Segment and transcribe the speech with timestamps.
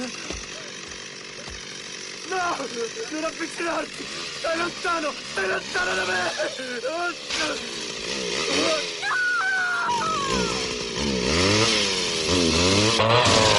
[0.00, 0.06] No!
[3.10, 4.06] Non avvicinarti!
[4.38, 5.12] Stai lontano!
[5.32, 6.32] Stai lontano da me!
[12.96, 13.49] No!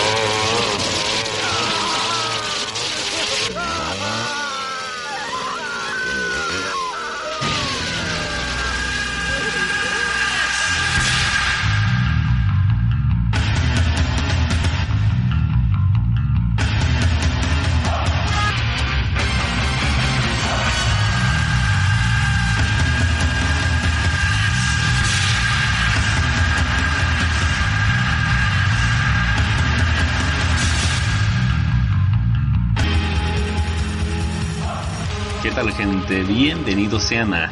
[35.62, 36.24] Tal gente?
[36.24, 37.52] Bienvenidos sean a,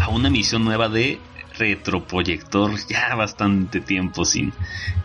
[0.00, 1.20] a una emisión nueva de
[1.56, 2.72] Retroproyector.
[2.88, 4.52] Ya bastante tiempo sin,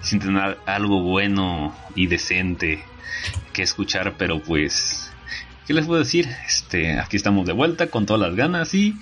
[0.01, 2.83] sin tener algo bueno y decente
[3.53, 5.11] que escuchar, pero pues,
[5.67, 6.27] ¿qué les puedo decir?
[6.47, 8.97] Este, aquí estamos de vuelta con todas las ganas y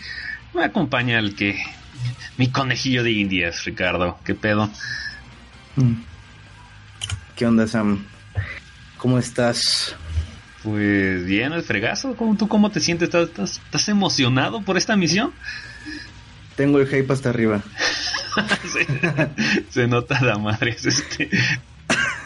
[0.54, 1.64] me acompaña el que...
[2.36, 4.20] Mi conejillo de indias, Ricardo.
[4.26, 4.70] ¿Qué pedo?
[5.78, 5.94] Mm.
[7.38, 8.04] ¿Qué onda, Sam?
[8.98, 9.96] ¿Cómo estás?
[10.64, 12.16] Pues bien, el fregazo.
[12.16, 13.14] ¿Cómo, ¿Tú cómo te sientes?
[13.14, 15.34] ¿Estás, estás, emocionado por esta misión?
[16.56, 17.62] Tengo el hype hasta arriba.
[19.70, 20.72] se, nota la madre.
[20.72, 21.30] Este.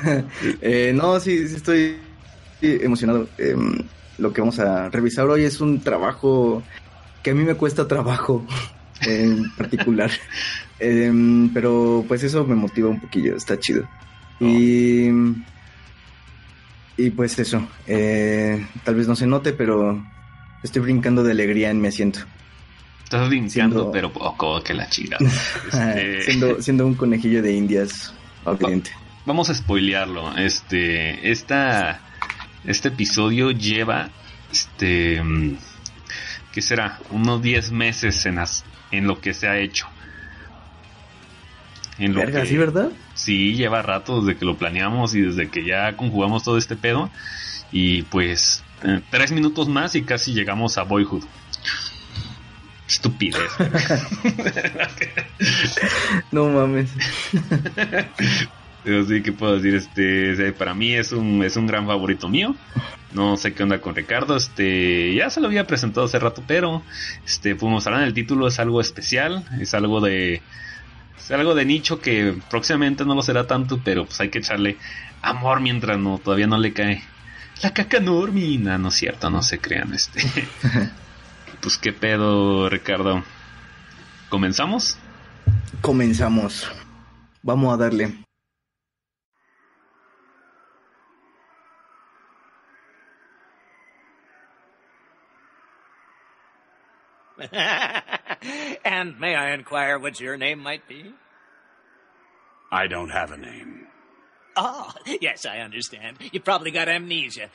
[0.62, 1.98] eh, no, sí, sí estoy
[2.62, 3.28] emocionado.
[3.40, 3.80] Em,
[4.20, 6.62] lo que vamos a revisar hoy es un trabajo
[7.24, 8.46] que a mí me cuesta trabajo
[9.02, 10.12] en particular.
[10.80, 13.88] Em, pero pues eso me motiva un poquillo, está chido.
[14.40, 15.10] Y
[16.98, 20.04] y pues eso, eh, tal vez no se note, pero
[20.64, 22.20] estoy brincando de alegría en mi asiento.
[23.04, 25.18] Estás brincando, pero poco, que la chica.
[25.74, 28.92] Este, siendo, un conejillo de indias obviamente.
[29.26, 30.36] Vamos a spoilearlo.
[30.38, 32.02] Este, esta,
[32.66, 34.10] este episodio lleva,
[34.52, 35.22] este,
[36.52, 37.00] ¿qué será?
[37.12, 38.40] Unos 10 meses en,
[38.92, 39.88] en lo que se ha hecho.
[42.00, 42.92] En lo Verga, ¿sí, verdad?
[43.18, 47.10] Sí, lleva rato desde que lo planeamos y desde que ya conjugamos todo este pedo.
[47.72, 51.24] Y pues, eh, tres minutos más y casi llegamos a Boyhood.
[52.88, 53.42] Estupidez.
[56.32, 56.92] no mames.
[58.84, 62.56] Pero sí que puedo decir, este, para mí es un, es un gran favorito mío.
[63.14, 66.84] No sé qué onda con Ricardo, este, ya se lo había presentado hace rato, pero,
[67.26, 70.42] este, hablar en el título, es algo especial, es algo de,
[71.18, 74.78] es algo de nicho que próximamente no lo será tanto, pero pues hay que echarle
[75.22, 77.04] amor mientras no, todavía no le cae
[77.64, 80.22] la caca normina, no es cierto, no se crean este.
[81.62, 83.24] pues qué pedo, Ricardo.
[84.30, 84.98] ¿Comenzamos?
[85.82, 86.70] Comenzamos.
[87.42, 88.14] Vamos a darle.
[98.88, 101.14] and may I inquire what your name might be?
[102.72, 103.88] I don't have a name.
[104.56, 106.18] Oh, yes, I understand.
[106.32, 107.50] You probably got amnesia.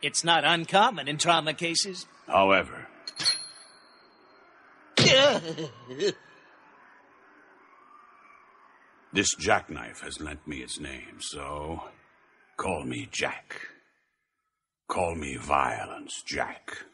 [0.00, 2.06] It's not uncommon in trauma cases.
[2.26, 2.86] However.
[9.12, 11.84] this jackknife has lent me its name, so
[12.56, 13.60] call me Jack.
[14.88, 16.86] Call me Violence Jack.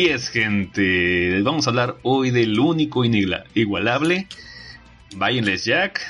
[0.00, 1.42] Así es, gente.
[1.42, 4.26] Vamos a hablar hoy del único inigualable
[5.14, 6.00] Violence Jack,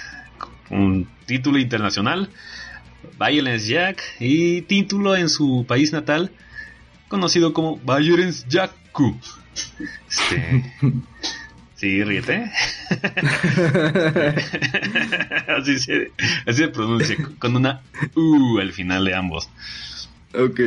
[0.71, 2.31] un título internacional.
[3.19, 6.31] Violence Jack y título en su país natal
[7.09, 9.19] conocido como Violence Jacku.
[10.09, 10.73] Este,
[11.75, 12.49] sí, ríete.
[15.49, 16.13] así, se,
[16.47, 17.83] así se pronuncia, con una
[18.15, 19.51] U al final de ambos.
[20.33, 20.61] Ok.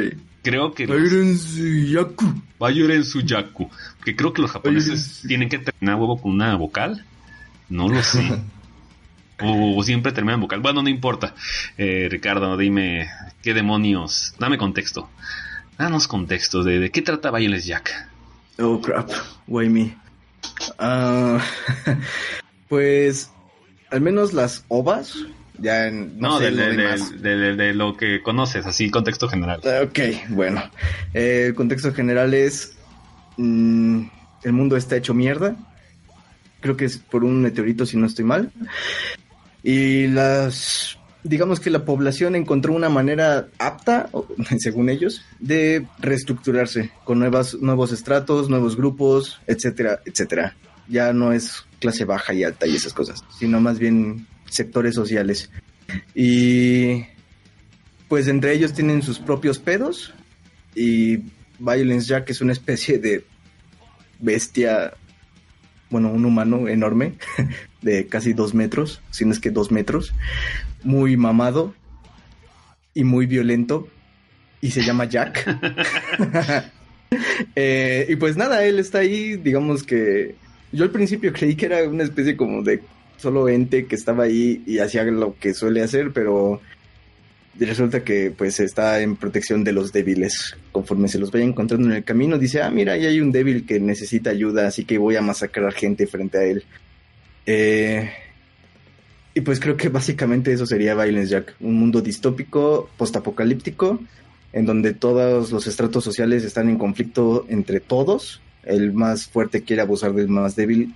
[0.44, 0.86] Creo que.
[0.86, 2.26] Yaku.
[3.24, 3.70] Yaku.
[4.04, 7.06] Que creo que los japoneses tienen que terminar huevo con una vocal.
[7.70, 8.42] No lo sé.
[9.42, 10.60] o, siempre terminan vocal.
[10.60, 11.34] Bueno, no importa.
[11.78, 13.10] Eh, Ricardo, dime
[13.42, 14.36] qué demonios.
[14.38, 15.10] Dame contexto.
[15.78, 18.10] Danos contexto de, de qué trata Violence Jack.
[18.60, 19.10] Oh crap.
[19.48, 19.98] Why me?
[20.78, 21.40] Ah,
[22.70, 23.32] pues
[23.90, 25.16] al menos las ovas
[25.60, 29.62] ya no, sé, de, lo que conoces, así contexto general.
[29.84, 30.64] Ok, bueno.
[31.14, 32.76] Eh, el contexto general es
[33.38, 34.04] mm,
[34.44, 35.56] el mundo está hecho mierda.
[36.60, 38.52] Creo que es por un meteorito si no estoy mal.
[39.64, 44.10] Y las digamos que la población encontró una manera apta,
[44.60, 50.56] según ellos, de reestructurarse con nuevas, nuevos estratos, nuevos grupos, etcétera, etcétera.
[50.88, 55.50] Ya no es clase baja y alta y esas cosas, sino más bien sectores sociales.
[56.16, 57.06] Y
[58.08, 60.14] pues entre ellos tienen sus propios pedos
[60.76, 61.18] y
[61.60, 63.26] Violence Jack es una especie de
[64.20, 64.94] bestia,
[65.90, 67.16] bueno, un humano enorme,
[67.82, 70.14] de casi dos metros, si no es que dos metros,
[70.84, 71.74] muy mamado
[72.94, 73.88] y muy violento
[74.62, 75.46] y se llama Jack.
[77.56, 80.36] Eh, y pues nada, él está ahí, digamos que
[80.74, 82.82] yo al principio creí que era una especie como de
[83.18, 86.60] solo ente que estaba ahí y hacía lo que suele hacer, pero
[87.58, 90.58] resulta que pues está en protección de los débiles.
[90.72, 93.66] Conforme se los vaya encontrando en el camino, dice, ah, mira, ahí hay un débil
[93.66, 96.66] que necesita ayuda, así que voy a masacrar gente frente a él.
[97.46, 98.10] Eh,
[99.36, 104.00] y pues creo que básicamente eso sería Violence Jack, un mundo distópico, postapocalíptico,
[104.52, 108.42] en donde todos los estratos sociales están en conflicto entre todos.
[108.64, 110.94] El más fuerte quiere abusar del más débil,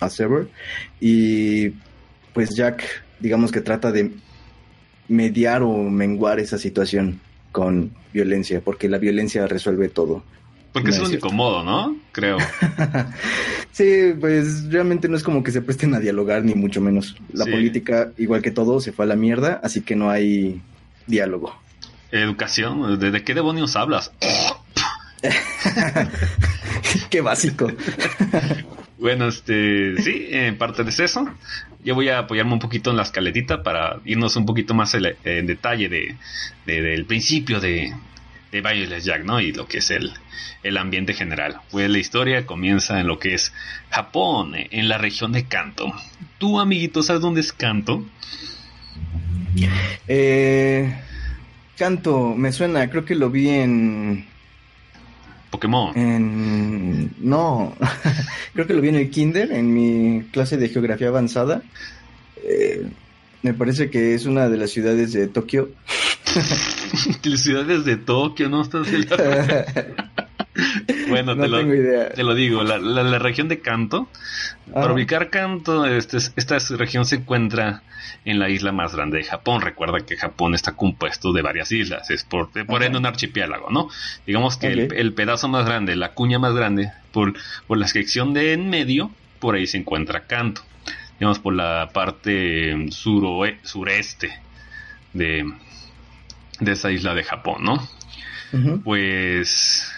[0.00, 0.48] as ever.
[1.00, 1.70] Y
[2.32, 2.84] pues Jack,
[3.20, 4.12] digamos que trata de
[5.08, 7.20] mediar o menguar esa situación
[7.52, 10.24] con violencia, porque la violencia resuelve todo.
[10.72, 11.96] Porque es el único modo, ¿no?
[12.10, 12.36] Creo.
[13.70, 17.16] sí, pues realmente no es como que se presten a dialogar, ni mucho menos.
[17.32, 20.60] La política, igual que todo, se fue a la mierda, así que no hay
[21.06, 21.54] diálogo.
[22.10, 24.10] Educación, ¿de, qué demonios hablas?
[27.10, 27.70] qué básico.
[28.98, 31.28] bueno, este, sí, en parte de eso.
[31.84, 35.46] Yo voy a apoyarme un poquito en la escaletita para irnos un poquito más en,
[35.46, 36.16] detalle de,
[36.64, 37.92] del principio de,
[38.50, 39.40] de Violet Jack, ¿no?
[39.40, 40.12] Y lo que es el,
[40.62, 41.60] el ambiente general.
[41.70, 43.52] Pues la historia comienza en lo que es
[43.90, 45.92] Japón, en la región de Kanto.
[46.38, 48.04] ¿Tú, amiguito, sabes dónde es Kanto?
[50.08, 50.94] Eh,
[51.76, 54.26] Kanto, me suena, creo que lo vi en...
[55.54, 55.96] Pokémon.
[55.96, 57.14] En...
[57.20, 57.76] No,
[58.54, 61.62] creo que lo vi en el Kinder, en mi clase de geografía avanzada.
[62.42, 62.84] Eh,
[63.42, 65.70] me parece que es una de las ciudades de Tokio.
[67.22, 68.62] las ciudades de Tokio, ¿no?
[68.62, 68.88] Estás
[71.08, 71.58] bueno, te, lo,
[72.14, 74.08] te, lo, digo, la, región de Kanto,
[74.72, 77.82] para ubicar Kanto, este, esta región se encuentra
[78.24, 79.60] en la isla más grande de Japón.
[79.60, 83.88] Recuerda que Japón está compuesto de varias islas, es por, por ende un archipiélago, ¿no?
[84.26, 87.34] Digamos que el, pedazo más grande, la cuña más grande, por,
[87.66, 90.62] por la sección de en medio, por ahí se encuentra Kanto.
[91.18, 94.30] Digamos por la parte sureste
[95.12, 95.52] de,
[96.60, 97.88] de esa isla de Japón, ¿no?
[98.84, 99.93] Pues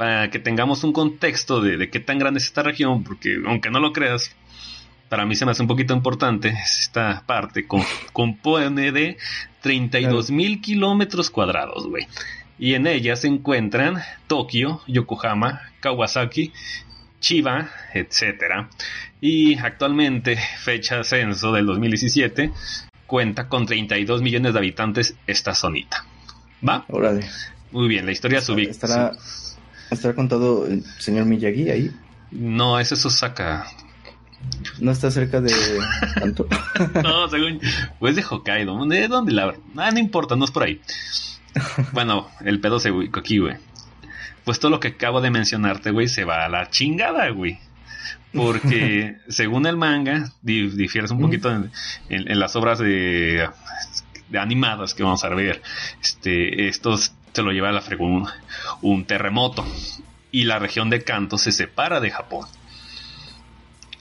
[0.00, 3.80] para que tengamos un contexto de, qué tan grande es esta región, porque aunque no
[3.80, 4.34] lo creas,
[5.10, 7.82] para mí se me hace un poquito importante esta parte, con,
[8.14, 9.18] compone de
[9.60, 12.08] 32 mil kilómetros cuadrados, güey.
[12.58, 16.50] Y en ella se encuentran Tokio, Yokohama, Kawasaki,
[17.20, 18.70] Chiba, etc.
[19.20, 22.52] Y actualmente, fecha censo del 2017,
[23.06, 26.06] cuenta con 32 millones de habitantes esta zonita.
[26.66, 26.86] ¿Va?
[26.88, 27.28] Órale.
[27.70, 28.64] Muy bien, la historia subí.
[28.64, 29.12] Estará,
[29.90, 31.90] ¿Estará contado el señor Miyagi ahí?
[32.30, 33.66] No, ese es Osaka.
[34.78, 35.52] ¿No está cerca de
[36.14, 36.46] tanto?
[37.02, 37.60] no, según.
[37.98, 38.86] Pues de Hokkaido.
[38.86, 39.54] ¿De dónde la.?
[39.76, 40.80] Ah, no importa, no es por ahí.
[41.92, 43.56] Bueno, el pedo se ubicó aquí, güey.
[44.44, 47.58] Pues todo lo que acabo de mencionarte, güey, se va a la chingada, güey.
[48.32, 51.50] Porque según el manga, difieres un poquito
[52.08, 53.48] en, las obras de,
[54.28, 55.60] de, animadas que vamos a ver.
[56.00, 58.26] Este, estos se lo lleva a la fregón
[58.82, 59.64] un, terremoto.
[60.32, 62.46] y la región de Kanto se separa de Japón.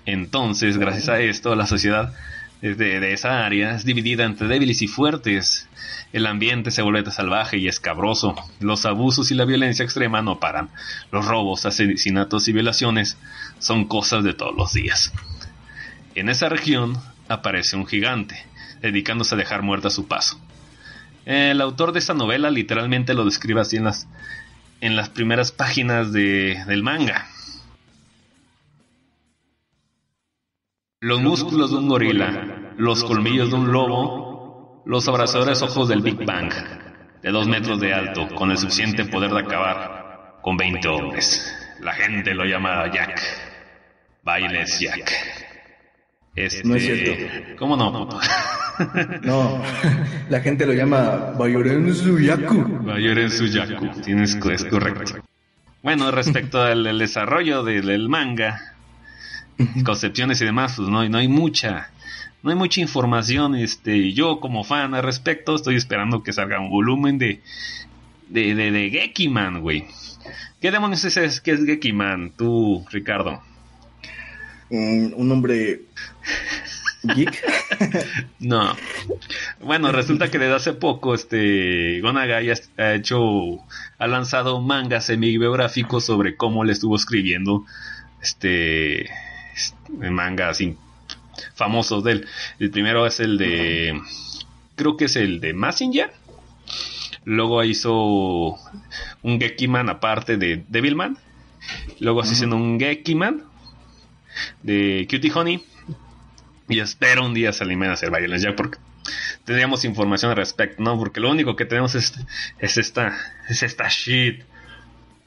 [0.05, 2.13] Entonces, gracias a esto, la sociedad
[2.62, 5.67] de, de esa área es dividida entre débiles y fuertes.
[6.12, 8.36] El ambiente se vuelve salvaje y escabroso.
[8.59, 10.69] Los abusos y la violencia extrema no paran.
[11.12, 13.17] Los robos, asesinatos y violaciones
[13.59, 15.13] son cosas de todos los días.
[16.15, 18.45] En esa región aparece un gigante,
[18.81, 20.39] dedicándose a dejar muerto a su paso.
[21.29, 24.07] El autor de esta novela literalmente lo describe así en las,
[24.81, 27.27] en las primeras páginas de, del manga.
[31.01, 36.25] Los músculos de un gorila, los colmillos de un lobo, los abrazadores ojos del Big
[36.25, 36.51] Bang,
[37.21, 41.55] de dos metros de alto, con el suficiente poder de acabar con 20 hombres.
[41.79, 43.21] La gente lo llama Jack.
[44.24, 45.13] Bailes Jack.
[46.36, 47.55] Este, No es cierto.
[47.59, 48.19] ¿Cómo no, puto?
[49.24, 49.62] No,
[50.29, 52.55] la gente lo llama Bayoren Suyaku.
[52.83, 53.89] Mayor Suyaku.
[54.01, 55.19] Tienes, es correcto.
[55.83, 58.59] Bueno, respecto al, al desarrollo del, del manga,
[59.86, 61.89] concepciones y demás, pues no, hay- no hay mucha,
[62.43, 63.55] no hay mucha información.
[63.55, 67.41] Este, yo como fan al respecto estoy esperando que salga un volumen de,
[68.29, 69.86] de, de, de Gekiman, güey.
[70.62, 72.31] ¿Qué demonios es, es que es Gekiman?
[72.38, 73.41] Tú, Ricardo.
[74.69, 75.81] Un, un hombre
[77.03, 77.32] geek.
[78.39, 78.75] No.
[79.62, 83.60] Bueno, resulta que desde hace poco, este, Gonagai ha, ha hecho,
[83.98, 87.65] ha lanzado mangas semi-biográficos sobre cómo le estuvo escribiendo,
[88.22, 90.60] este, este, mangas
[91.53, 92.27] famosos de él.
[92.60, 94.00] El primero es el de,
[94.75, 96.12] creo que es el de Massinger.
[97.25, 98.58] Luego hizo
[99.22, 101.18] un Gekiman aparte de Devilman.
[102.00, 103.44] Luego está haciendo un Gekiman
[104.63, 105.63] de Cutie Honey.
[106.69, 108.77] Y espero un día se animen a hacer Violence Jack porque
[109.43, 110.97] tendríamos información al respecto, ¿no?
[110.97, 112.13] Porque lo único que tenemos es,
[112.59, 113.17] es esta,
[113.49, 114.43] es esta shit.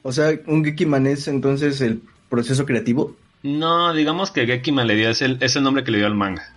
[0.01, 3.15] O sea, un Gekiman es entonces el proceso creativo.
[3.43, 6.15] No, digamos que Gekiman le dio, es el, es el nombre que le dio al
[6.15, 6.49] manga.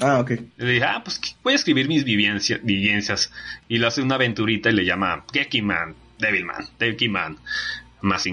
[0.00, 0.30] Ah, ok.
[0.56, 3.32] Le dije, ah, pues voy a escribir mis vivencia- vivencias.
[3.68, 7.38] Y le hace una aventurita y le llama Gekiman, Devilman, Gekiman,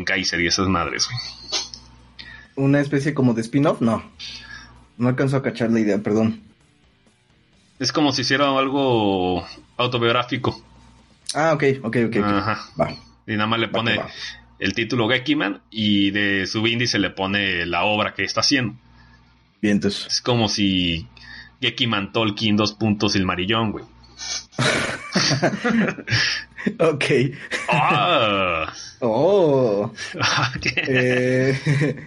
[0.06, 1.20] Kaiser y esas madres, güey.
[2.56, 4.04] Una especie como de spin-off, no.
[4.98, 6.42] No alcanzo a cachar la idea, perdón.
[7.80, 9.46] Es como si hiciera algo
[9.78, 10.60] autobiográfico.
[11.36, 12.16] Ah, ok, ok, ok.
[12.24, 12.60] Ajá.
[12.80, 12.90] Va.
[13.28, 14.08] Y nada más le pone va.
[14.60, 18.74] el título Gekiman y de su índice le pone la obra que está haciendo.
[19.62, 20.08] Bien, entonces.
[20.08, 21.08] Es como si
[21.62, 23.86] Gekiman Tolkien dos puntos el marillón, güey.
[26.80, 27.06] Ok.
[27.70, 28.74] ¡Ah!
[29.00, 29.92] Oh.
[30.62, 30.74] ¿Qué?
[30.88, 32.06] Eh,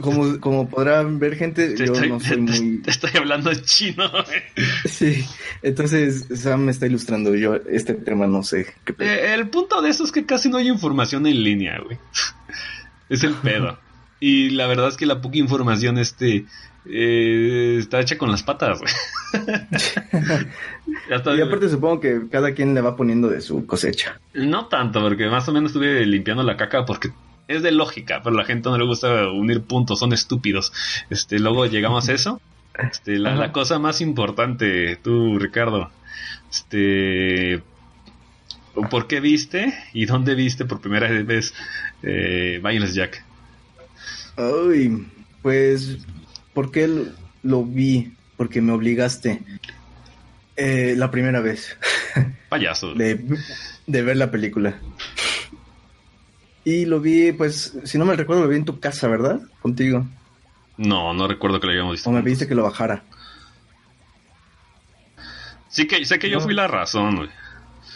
[0.00, 2.78] como, como podrán ver, gente, Te yo estoy, no soy muy.
[2.78, 4.04] te estoy hablando chino.
[4.84, 5.24] Sí,
[5.62, 7.34] entonces Sam me está ilustrando.
[7.34, 9.08] Yo, este tema no sé qué pedo.
[9.08, 11.98] Eh, el punto de eso es que casi no hay información en línea, güey.
[13.08, 13.78] Es el pedo.
[14.18, 16.46] Y la verdad es que la poca información este
[16.86, 18.92] eh, está hecha con las patas, güey.
[21.10, 24.20] Y aparte, supongo que cada quien le va poniendo de su cosecha.
[24.32, 27.10] No tanto, porque más o menos estuve limpiando la caca porque
[27.48, 30.72] es de lógica, pero a la gente no le gusta unir puntos, son estúpidos.
[31.10, 32.40] Este, luego llegamos a eso.
[32.90, 35.90] Este, la, cosa más importante, tú, Ricardo,
[36.50, 37.62] este,
[38.90, 41.54] ¿por qué viste y dónde viste por primera vez
[42.02, 43.24] eh, Violence Jack?
[44.36, 45.06] Ay,
[45.42, 45.98] pues,
[46.52, 47.04] ¿por qué lo,
[47.42, 48.12] lo vi?
[48.36, 49.40] Porque me obligaste.
[50.56, 51.76] Eh, la primera vez
[52.48, 52.94] Payaso.
[52.94, 53.20] de,
[53.86, 54.78] de ver la película.
[56.64, 59.40] Y lo vi, pues, si no me recuerdo, lo vi en tu casa, ¿verdad?
[59.60, 60.06] Contigo.
[60.78, 62.08] No, no recuerdo que lo hayamos visto.
[62.10, 63.04] O me pediste que lo bajara.
[65.68, 66.44] Sí que sé que yo No.
[66.44, 67.28] fui la razón, güey.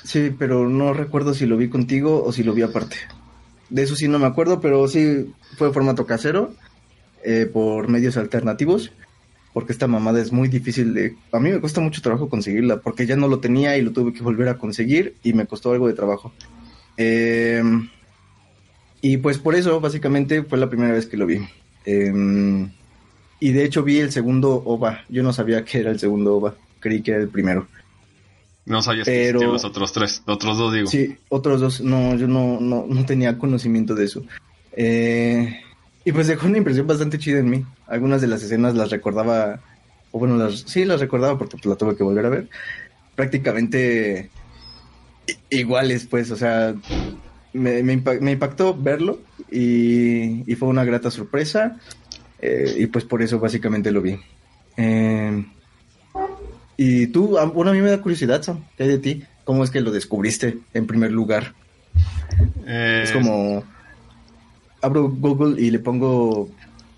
[0.04, 2.96] Sí, pero no recuerdo si lo vi contigo o si lo vi aparte.
[3.70, 6.54] De eso sí no me acuerdo, pero sí fue formato casero,
[7.24, 8.90] eh, por medios alternativos,
[9.52, 11.16] porque esta mamada es muy difícil de...
[11.32, 14.12] A mí me cuesta mucho trabajo conseguirla, porque ya no lo tenía y lo tuve
[14.12, 16.32] que volver a conseguir y me costó algo de trabajo.
[16.96, 17.62] Eh,
[19.00, 21.40] y pues por eso, básicamente, fue la primera vez que lo vi.
[21.84, 22.68] Eh,
[23.40, 25.04] y de hecho vi el segundo OVA.
[25.08, 27.68] Yo no sabía que era el segundo OVA, creí que era el primero.
[28.66, 30.86] No sabías que Pero- existían los otros tres, otros dos, digo.
[30.88, 34.22] Sí, otros dos, no, yo no, no, no tenía conocimiento de eso.
[34.72, 35.60] Eh,
[36.04, 37.64] y pues dejó una impresión bastante chida en mí.
[37.86, 39.60] Algunas de las escenas las recordaba,
[40.10, 42.48] o bueno, las, sí las recordaba porque pues, la tuve que volver a ver.
[43.14, 44.30] Prácticamente
[45.50, 46.74] iguales, pues, o sea,
[47.52, 51.76] me, me, me impactó verlo y, y fue una grata sorpresa.
[52.40, 54.18] eh, y pues por eso básicamente lo vi.
[54.76, 55.44] Eh,
[56.76, 59.24] y tú, bueno, a mí me da curiosidad, Sam, ¿qué hay de ti?
[59.44, 61.54] ¿Cómo es que lo descubriste en primer lugar?
[62.66, 63.64] Eh, Es como...
[64.80, 66.48] abro Google y le pongo,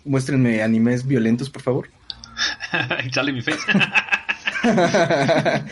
[0.04, 1.88] muéstrenme animes violentos, por favor.
[3.12, 3.60] sale mi face.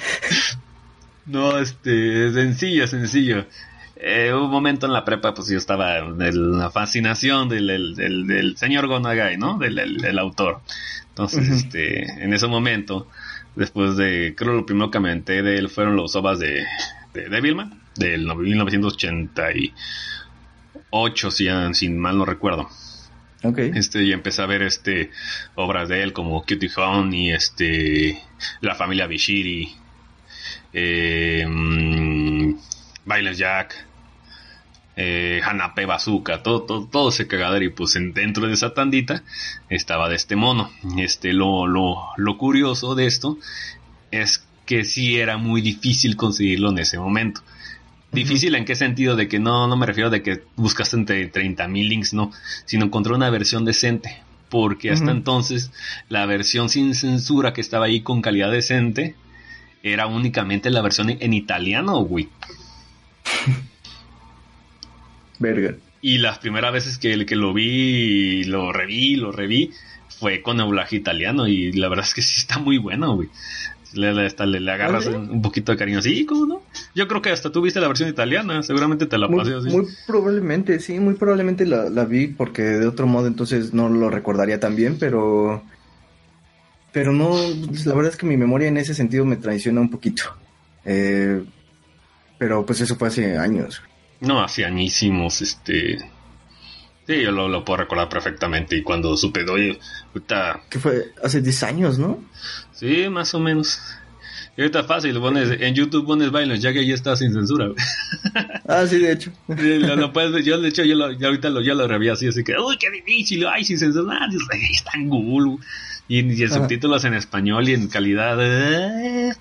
[1.27, 3.45] no, este, sencillo, sencillo.
[4.01, 8.57] Eh, un momento en la prepa, pues yo estaba en la fascinación del, del, del,
[8.57, 9.59] señor Gonagai, ¿no?
[9.59, 10.61] Del, autor.
[11.09, 13.09] Entonces, este, en ese momento,
[13.57, 16.65] después de, creo lo primero que me enteré de él fueron los ovas de,
[17.13, 22.69] de Devilman, del 1988, si, si mal no recuerdo.
[23.43, 23.73] Okay.
[23.75, 25.11] Este, y empecé a ver este
[25.57, 26.71] obras de él como Cutie
[27.13, 28.21] y este
[28.61, 29.73] La familia Bishiri,
[30.73, 32.57] eh, mm,
[33.35, 33.88] Jack,
[35.01, 39.23] eh, Hanape Bazooka, todo, todo, todo ese cagadero y pues dentro de esa tandita
[39.71, 40.73] estaba de este mono.
[40.97, 43.39] Este, lo, lo, lo curioso de esto
[44.11, 47.43] es que sí era muy difícil conseguirlo en ese momento.
[48.11, 51.89] Difícil en qué sentido, de que no, no me refiero de que buscaste entre 30.000
[51.89, 52.33] links, no,
[52.65, 54.21] sino encontré una versión decente.
[54.49, 55.71] Porque hasta entonces
[56.09, 59.15] la versión sin censura que estaba ahí con calidad decente
[59.85, 62.31] era únicamente la versión en italiano, güey.
[65.39, 65.75] Verga.
[66.01, 69.73] Y las primeras veces que, que lo vi, lo reví, lo reví,
[70.09, 73.29] fue con doblaje italiano y la verdad es que sí está muy bueno, güey
[73.95, 76.03] le, le, le, agarras un poquito de cariño.
[76.03, 76.63] Sí, ¿cómo no?
[76.95, 79.71] Yo creo que hasta tú viste la versión italiana, seguramente te la pasé así.
[79.71, 84.11] Muy probablemente, sí, muy probablemente la, la, vi porque de otro modo entonces no lo
[84.11, 85.63] recordaría tan bien, pero...
[86.91, 89.91] Pero no, pues, la verdad es que mi memoria en ese sentido me traiciona un
[89.91, 90.25] poquito.
[90.85, 91.45] Eh,
[92.39, 93.83] pero pues eso fue hace años.
[94.21, 95.99] No, hace añísimos, este...
[97.07, 98.77] Sí, yo lo, lo, puedo recordar perfectamente.
[98.77, 99.79] Y cuando supe, oye,
[100.13, 100.61] ahorita.
[100.69, 102.23] Que fue hace 10 años, ¿no?
[102.73, 103.81] Sí, más o menos.
[104.59, 107.71] Y ahorita fácil, pones, en YouTube pones bailes, ya que ya está sin censura.
[108.69, 109.31] ah, sí, de hecho.
[109.47, 112.59] lo, puedes yo de hecho, yo, lo, ahorita lo, yo lo reví así, así que,
[112.59, 114.29] uy, qué difícil, ay, sin censura,
[114.73, 115.59] está en Google.
[116.09, 119.33] Y, y el subtítulos en español y en calidad, eh,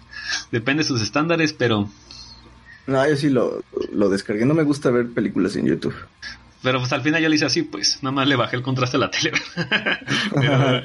[0.51, 1.89] depende de sus estándares, pero...
[2.87, 5.95] No, yo sí lo, lo descargué, no me gusta ver películas en YouTube.
[6.63, 8.97] Pero pues al final yo le hice así, pues nada más le bajé el contraste
[8.97, 9.31] a la tele.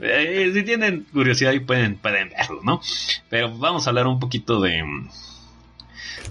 [0.00, 2.80] Eh, si tienen curiosidad y pueden, pueden verlo, ¿no?
[3.28, 4.82] Pero vamos a hablar un poquito de,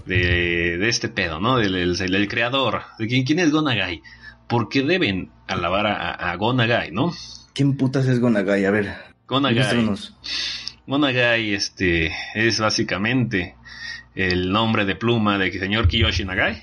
[0.06, 1.58] de, este pedo, ¿no?
[1.58, 2.82] Del, del, creador.
[2.98, 4.02] De quién, quién es Gonagai.
[4.48, 7.12] ¿Por qué deben alabar a, a, Gonagai, no?
[7.54, 8.64] ¿Quién putas es Gonagai?
[8.64, 8.92] A ver.
[9.28, 9.88] Gonagai.
[10.84, 13.54] Gonagai este, es básicamente
[14.14, 16.62] el nombre de pluma del señor Kiyoshi Nagai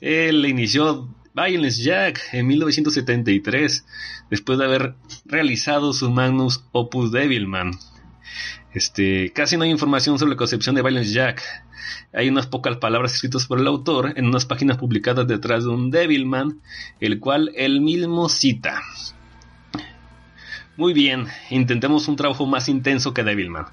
[0.00, 3.86] él inició Violence Jack en 1973,
[4.30, 4.94] después de haber
[5.24, 7.72] realizado su magnus opus Devilman.
[8.72, 11.42] Este, casi no hay información sobre la concepción de Violence Jack.
[12.12, 15.90] Hay unas pocas palabras escritas por el autor en unas páginas publicadas detrás de un
[15.90, 16.60] Devilman,
[17.00, 18.82] el cual él mismo cita.
[20.76, 23.64] Muy bien, intentemos un trabajo más intenso que Devilman.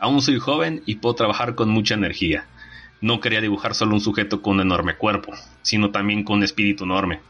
[0.00, 2.44] Aún soy joven y puedo trabajar con mucha energía.
[3.00, 5.32] No quería dibujar solo un sujeto con un enorme cuerpo,
[5.62, 7.20] sino también con un espíritu enorme.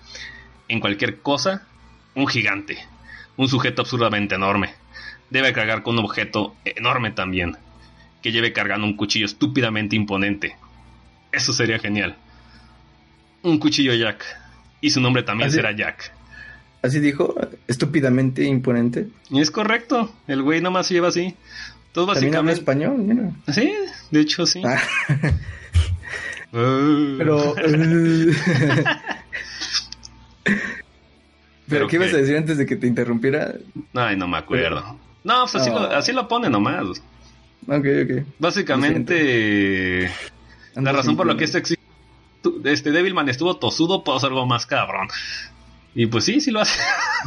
[0.69, 1.67] En cualquier cosa,
[2.15, 2.79] un gigante,
[3.37, 4.73] un sujeto absurdamente enorme.
[5.29, 7.59] Debe cargar con un objeto enorme también,
[8.23, 10.57] que lleve cargando un cuchillo estúpidamente imponente.
[11.31, 12.17] Eso sería genial.
[13.43, 14.25] Un cuchillo Jack.
[14.81, 16.20] Y su nombre también será Jack.
[16.83, 17.35] ¿Así dijo?
[17.69, 19.09] ¿Estúpidamente imponente?
[19.31, 20.11] Es correcto.
[20.27, 21.35] El güey nomás se lleva así.
[21.93, 22.61] Todo básicamente.
[22.61, 22.99] español?
[22.99, 23.33] Mira.
[23.49, 23.75] Sí,
[24.11, 24.63] de hecho sí.
[24.65, 24.81] Ah.
[26.51, 27.55] Pero.
[31.69, 33.55] ¿Pero qué ibas a decir antes de que te interrumpiera?
[33.95, 34.99] Ay, no me acuerdo.
[35.23, 37.03] No, pues así, Lo, así lo pone nomás.
[37.69, 38.27] Ok, ok.
[38.39, 40.11] Básicamente,
[40.75, 41.63] la razón por la que este,
[42.65, 45.09] este Devilman estuvo tosudo puedo hacer algo más cabrón.
[45.95, 46.81] Y pues sí, sí lo hace.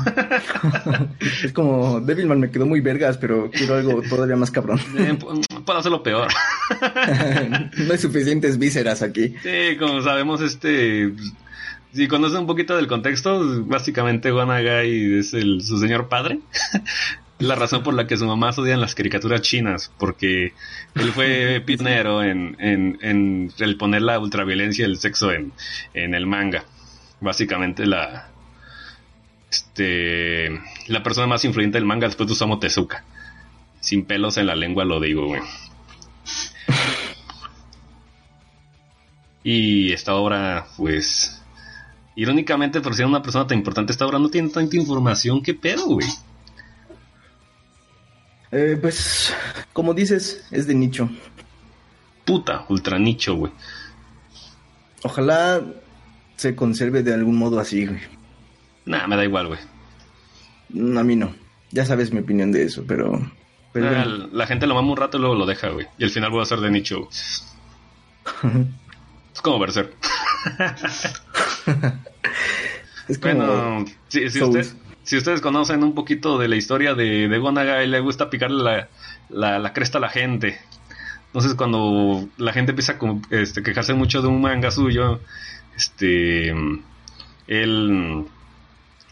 [1.43, 4.79] es como, Devilman me quedó muy vergas, pero quiero algo todavía más cabrón.
[4.97, 5.17] Eh,
[5.65, 6.29] puedo hacerlo peor.
[7.77, 9.35] no hay suficientes vísceras aquí.
[9.43, 11.13] Sí, como sabemos, este...
[11.93, 16.39] Si conoce un poquito del contexto, básicamente Wanagai es el, su señor padre.
[17.37, 20.53] la razón por la que su mamá odian las caricaturas chinas, porque
[20.95, 25.51] él fue pionero en, en, en el poner la ultraviolencia del sexo en,
[25.93, 26.63] en el manga.
[27.21, 28.32] Básicamente la,
[29.53, 30.49] este,
[30.87, 33.03] la persona más influyente del manga después de Osamu Tezuka.
[33.79, 35.41] Sin pelos en la lengua lo digo, güey.
[39.43, 41.41] Y esta obra, pues,
[42.15, 45.43] irónicamente, por ser una persona tan importante, esta obra no tiene tanta información.
[45.43, 46.07] ¿Qué pedo, güey?
[48.51, 49.35] Eh, pues,
[49.71, 51.09] como dices, es de nicho.
[52.25, 53.51] Puta, ultra nicho, güey.
[55.03, 55.61] Ojalá
[56.37, 58.22] se conserve de algún modo así, güey.
[58.85, 59.59] Nah, me da igual, güey.
[60.69, 61.33] Mm, A mí no.
[61.71, 63.19] Ya sabes mi opinión de eso, pero...
[63.71, 64.29] pero Ah, bueno.
[64.33, 65.87] La gente lo mama un rato y luego lo deja, güey.
[65.97, 67.07] Y al final voy a ser de nicho.
[69.33, 69.93] es como Berserk.
[73.07, 73.35] es como...
[73.35, 77.99] Bueno, si, usted- si ustedes conocen un poquito de la historia de, de Gonagai, le
[77.99, 78.89] gusta picarle la,
[79.29, 80.57] la, la cresta a la gente.
[81.27, 85.19] Entonces, cuando la gente empieza a este, quejarse mucho de un manga suyo,
[85.75, 86.49] este,
[87.47, 88.25] él,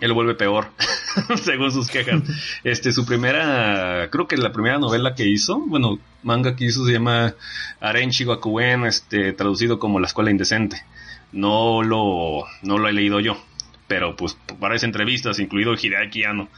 [0.01, 0.67] él vuelve peor,
[1.43, 2.23] según sus quejas.
[2.63, 6.93] Este, su primera, creo que la primera novela que hizo, bueno, manga que hizo se
[6.93, 7.35] llama
[7.79, 10.83] Arenchi Gakuen, este, traducido como La Escuela Indecente.
[11.31, 13.41] No lo, no lo he leído yo,
[13.87, 16.49] pero pues varias entrevistas, incluido Hideaki Anno,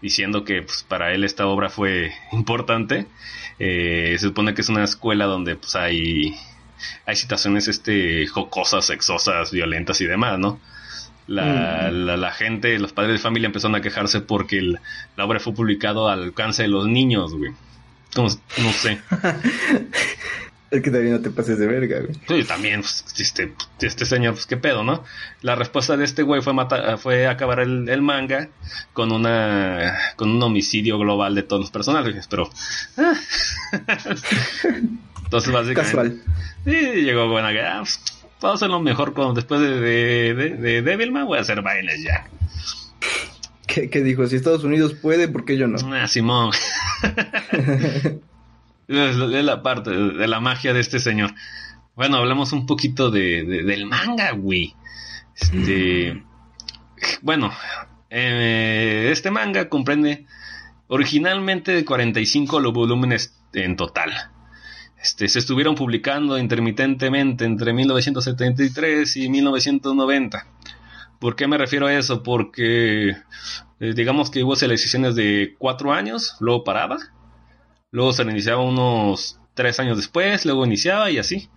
[0.00, 3.08] diciendo que pues, para él esta obra fue importante.
[3.58, 6.34] Eh, se supone que es una escuela donde pues hay
[7.06, 10.60] hay situaciones este jocosas, sexosas, violentas y demás, ¿no?
[11.26, 12.04] La, Mm.
[12.06, 14.78] la, la gente, los padres de familia empezaron a quejarse porque el-
[15.16, 17.52] la obra fue publicado al alcance de los niños, güey.
[18.14, 19.00] Como, no sé.
[20.70, 22.14] Es que también no te pases de verga, güey.
[22.26, 25.04] Sí, también, pues, este, este señor, pues qué pedo, ¿no?
[25.40, 28.48] La respuesta de este güey fue matar, fue acabar el, el manga
[28.92, 32.50] con una, con un homicidio global de todos los personajes, pero.
[32.96, 33.14] ah.
[35.24, 35.74] Entonces, básicamente.
[35.74, 36.22] Casual.
[36.64, 38.00] Sí, llegó buena ah, pues,
[38.44, 42.26] puedo hacerlo mejor con, después de, de, de, de Devilman, voy a hacer bailes ya.
[43.66, 44.26] ¿Qué, qué dijo?
[44.26, 45.78] Si Estados Unidos puede, ¿por qué yo no?
[45.94, 46.50] Ah, Simón.
[48.86, 51.32] es, la- parte de la magia de este señor.
[51.96, 54.74] Bueno, hablamos un poquito de, de- del manga, güey.
[55.40, 56.22] Este.
[57.22, 57.50] Bueno,
[58.10, 60.26] eh, este manga comprende
[60.88, 64.12] originalmente de 45 los volúmenes en total.
[65.04, 70.46] Este, se estuvieron publicando intermitentemente entre 1973 y 1990.
[71.18, 72.22] ¿Por qué me refiero a eso?
[72.22, 76.96] Porque eh, digamos que hubo selecciones de cuatro años, luego paraba,
[77.90, 81.50] luego se iniciaba unos tres años después, luego iniciaba y así.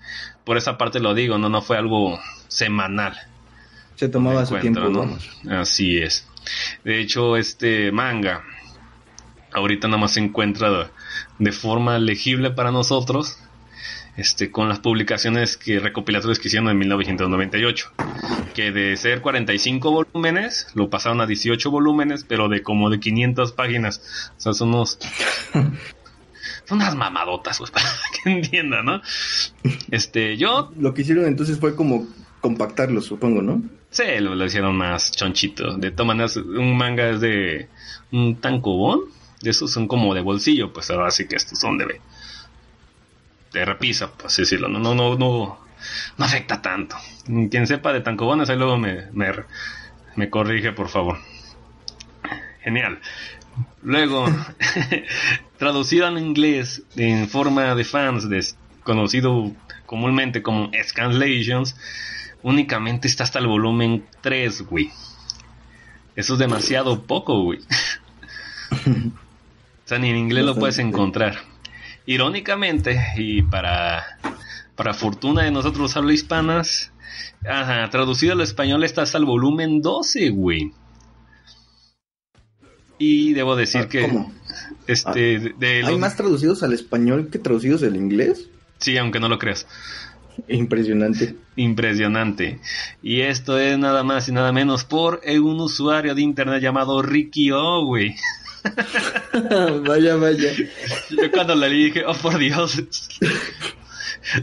[0.44, 3.16] Por esa parte lo digo, no, no fue algo semanal.
[3.96, 5.00] Se tomaba su tiempo, ¿no?
[5.00, 5.30] vamos.
[5.50, 6.28] Así es.
[6.84, 8.44] De hecho, este manga
[9.54, 10.92] ahorita nada más se encuentra
[11.40, 13.40] de forma legible para nosotros.
[14.18, 17.92] Este, con las publicaciones que recopilatorios que hicieron en 1998,
[18.56, 23.52] que de ser 45 volúmenes, lo pasaron a 18 volúmenes, pero de como de 500
[23.52, 24.32] páginas.
[24.36, 24.98] O sea, son unos,
[26.66, 27.86] son unas mamadotas, pues, para
[28.24, 29.02] que entiendan, ¿no?
[29.92, 32.08] Este, yo Lo que hicieron entonces fue como
[32.42, 33.62] compactarlo, supongo, ¿no?
[33.92, 35.78] Sí, lo, lo hicieron más chonchito.
[35.78, 37.70] De todas maneras, un manga es de
[38.12, 39.02] un tancobón.
[39.42, 42.02] De esos son como de bolsillo, pues ahora sí que estos son de,
[43.54, 44.68] de repisa, pues así decirlo.
[44.68, 45.60] No, no, no, no,
[46.18, 46.96] no afecta tanto.
[47.26, 49.32] Quien sepa de tancobones, ahí luego me, me,
[50.16, 51.18] me corrige, por favor.
[52.62, 53.00] Genial.
[53.82, 54.26] Luego,
[55.58, 58.28] traducido en inglés en forma de fans,
[58.84, 59.54] conocido
[59.86, 61.76] comúnmente como Scanlations,
[62.44, 64.92] únicamente está hasta el volumen 3, güey.
[66.16, 67.60] Eso es demasiado poco, güey.
[69.88, 71.38] o sea, ni en inglés lo puedes encontrar.
[72.06, 74.04] Irónicamente, y para,
[74.76, 76.92] para fortuna de nosotros habla hispanas,
[77.50, 80.74] ajá, traducido al español está hasta el volumen 12, güey.
[83.00, 84.34] Y debo decir Ah, que ¿Cómo?
[84.88, 88.50] este de- de ¿Hay más traducidos al español que traducidos al inglés?
[88.80, 89.68] sí, aunque no lo creas.
[90.50, 91.36] Impresionante.
[91.56, 92.60] Impresionante.
[93.02, 97.52] Y esto es nada más y nada menos por un usuario de internet llamado Ricky
[97.52, 98.16] O, güey.
[99.86, 100.52] vaya, vaya.
[101.10, 102.82] Yo cuando le dije, oh por Dios.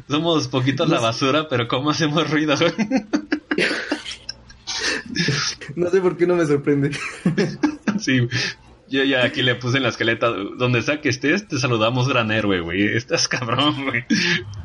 [0.09, 2.55] Somos poquitos la basura, pero ¿cómo hacemos ruido?
[5.77, 6.91] No sé por qué no me sorprende.
[7.99, 8.29] sí.
[8.89, 12.31] Yo ya aquí le puse en la esqueleta, donde sea que estés, te saludamos gran
[12.31, 12.97] héroe, güey.
[12.97, 14.05] Estás cabrón, güey.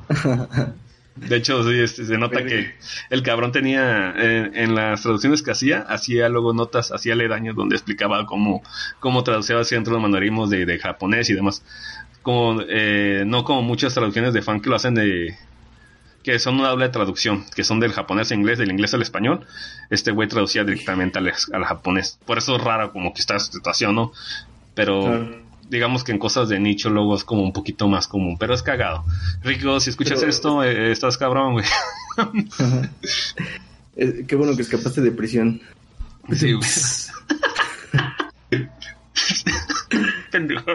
[1.27, 2.73] De hecho, sí, este, se nota que
[3.09, 7.75] el cabrón tenía eh, en las traducciones que hacía, hacía luego notas, hacía ledaños donde
[7.75, 8.63] explicaba cómo,
[8.99, 11.63] cómo traducía dentro los manualismos de, de japonés y demás.
[12.21, 15.35] Como, eh, no como muchas traducciones de fan que lo hacen de,
[16.23, 19.45] que son una doble traducción, que son del japonés a inglés, del inglés al español.
[19.89, 22.19] Este güey traducía directamente al, al japonés.
[22.25, 24.11] Por eso es raro como que está esta situación, ¿no?
[24.73, 25.48] Pero.
[25.69, 28.63] Digamos que en cosas de nicho luego es como un poquito más común, pero es
[28.63, 29.03] cagado.
[29.43, 31.65] Rico, si escuchas Pero- esto, eh, estás cabrón, güey.
[34.27, 35.61] Qué bueno que escapaste de prisión.
[36.35, 36.67] Sí, güey.
[40.31, 40.63] Pendejo.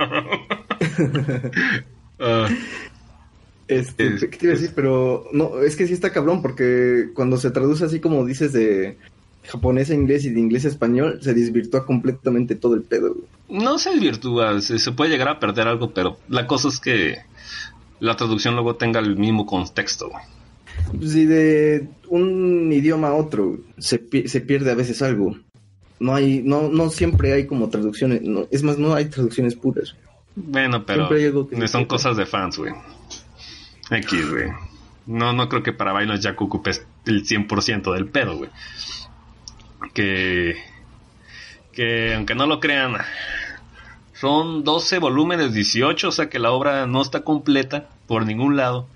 [2.20, 2.48] Ah,
[3.66, 4.70] Este, Es- ¿Qué te iba a decir?
[4.74, 8.98] Pero no, es que sí está cabrón, porque cuando se traduce así como dices de
[9.46, 13.14] japonés a inglés y de inglés a español, se desvirtúa completamente todo el pedo.
[13.14, 13.60] güey.
[13.62, 17.18] No se desvirtúa, se, se puede llegar a perder algo, pero la cosa es que
[18.00, 20.10] la traducción luego tenga el mismo contexto.
[20.10, 20.22] güey.
[21.08, 25.36] Si de un idioma a otro se, pi- se pierde a veces algo.
[26.00, 29.94] No hay, no, no siempre hay como traducciones, no, es más, no hay traducciones puras.
[30.34, 31.08] Bueno, pero
[31.68, 32.72] son cosas de fans, güey.
[33.90, 34.48] X, güey.
[35.06, 38.50] No, no creo que para Bailos Jack ocupes el 100% del pedo, güey.
[39.92, 40.56] Que,
[41.72, 42.96] que aunque no lo crean,
[44.14, 48.88] son 12 volúmenes, 18, o sea que la obra no está completa por ningún lado.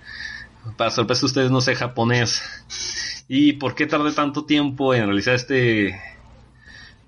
[0.76, 2.42] Para sorpresa de ustedes no sé japonés.
[3.28, 6.00] ¿Y por qué tardé tanto tiempo en realizar este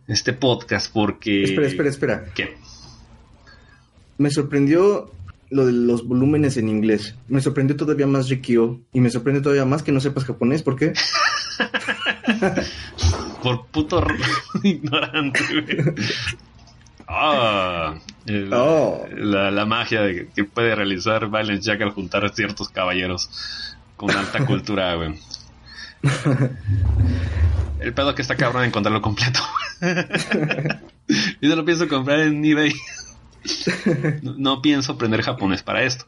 [0.07, 0.93] este podcast?
[0.93, 2.25] Porque Espera, espera, espera.
[2.35, 2.57] ¿Qué?
[4.19, 5.11] Me sorprendió
[5.51, 7.15] lo de los volúmenes en inglés.
[7.29, 8.81] Me sorprendió todavía más Rikio.
[8.93, 10.63] Y me sorprende todavía más que no sepas japonés.
[10.63, 10.93] ¿Por qué?
[13.43, 14.05] Por puto
[14.63, 15.95] ignorante, güey.
[17.09, 17.95] Ah,
[18.27, 19.05] el- Oh.
[19.17, 23.31] la, la magia de- que puede realizar Violence Jack al juntar a ciertos caballeros
[23.97, 25.19] con alta cultura, güey.
[27.81, 29.41] El pedo que está cabrón encontrarlo completo.
[31.41, 32.75] Yo no lo pienso comprar en eBay.
[34.23, 36.05] No, no pienso aprender japonés para esto.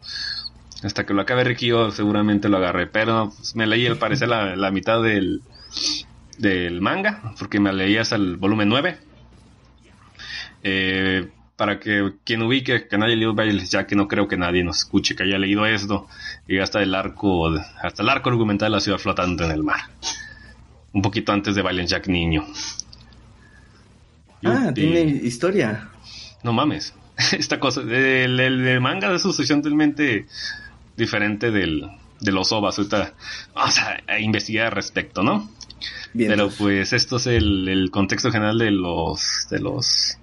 [0.83, 2.87] Hasta que lo acabe Rikio seguramente lo agarré.
[2.87, 5.43] Pero pues, me leí al parecer la, la mitad del,
[6.43, 8.99] del manga, porque me leí hasta el volumen 9.
[10.65, 14.79] Eh, para que quien ubique que nadie Bailes, ya que no creo que nadie nos
[14.79, 16.09] escuche que haya leído esto,
[16.49, 17.49] y hasta el arco,
[17.83, 19.81] hasta el arco argumental de la ciudad flotante en el mar.
[20.93, 22.45] Un poquito antes de Violent Jack niño.
[24.45, 24.75] Ah, Yupi.
[24.75, 25.89] tiene historia.
[26.43, 26.95] No mames.
[27.33, 30.27] Esta cosa, el, el- el manga es suficientemente
[30.97, 31.89] diferente del,
[32.21, 32.77] de los ovas.
[32.79, 33.15] Ahorita
[33.55, 35.49] vamos a, a investigar al respecto, ¿no?
[36.13, 36.31] Bien.
[36.31, 40.19] Pero pues esto es el, el contexto general de los de los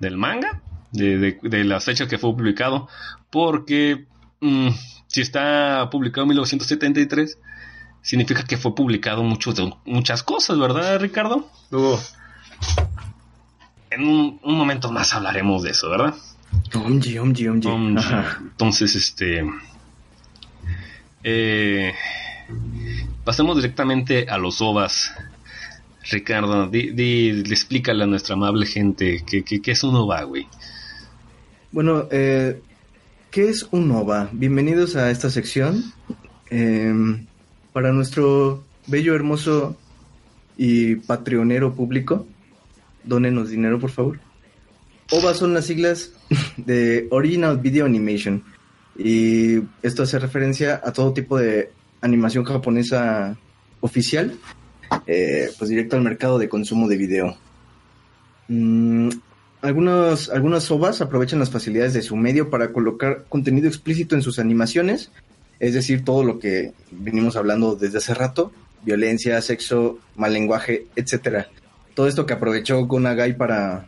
[0.00, 0.60] del manga,
[0.92, 2.88] de, de- de las fechas que fue publicado,
[3.30, 4.06] porque
[4.40, 4.68] mm,
[5.06, 7.38] si está publicado en 1973,
[8.02, 11.50] significa que fue publicado mucho de- muchas cosas, ¿verdad, Ricardo?
[11.70, 12.00] Luego,
[13.90, 16.14] en un, un momento más hablaremos de eso, ¿verdad?
[16.74, 17.68] Omji, omji, omji.
[18.42, 19.44] Entonces, este.
[21.24, 21.92] eh,
[23.26, 25.12] pasemos directamente a los OVAs.
[26.08, 30.46] Ricardo, di, di- explícale a nuestra amable gente qué es un OVA, güey.
[31.72, 32.60] Bueno, eh,
[33.32, 34.30] ¿qué es un OVA?
[34.32, 35.92] Bienvenidos a esta sección.
[36.50, 37.26] Em,
[37.72, 39.76] para nuestro bello, hermoso
[40.56, 42.24] y patrionero público,
[43.02, 44.20] dónenos dinero, por favor.
[45.10, 46.12] OVA son las siglas
[46.56, 48.44] de Original Video Animation.
[48.96, 51.72] Y esto hace referencia a todo tipo de
[52.06, 53.36] animación japonesa
[53.80, 54.38] oficial,
[55.06, 57.36] eh, pues directo al mercado de consumo de video.
[58.48, 59.10] Mm,
[59.62, 65.10] algunas OVAs aprovechan las facilidades de su medio para colocar contenido explícito en sus animaciones,
[65.58, 68.52] es decir, todo lo que venimos hablando desde hace rato,
[68.84, 71.48] violencia, sexo, mal lenguaje, etcétera.
[71.94, 73.86] Todo esto que aprovechó Gonagai para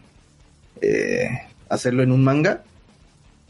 [0.81, 1.29] eh,
[1.69, 2.65] hacerlo en un manga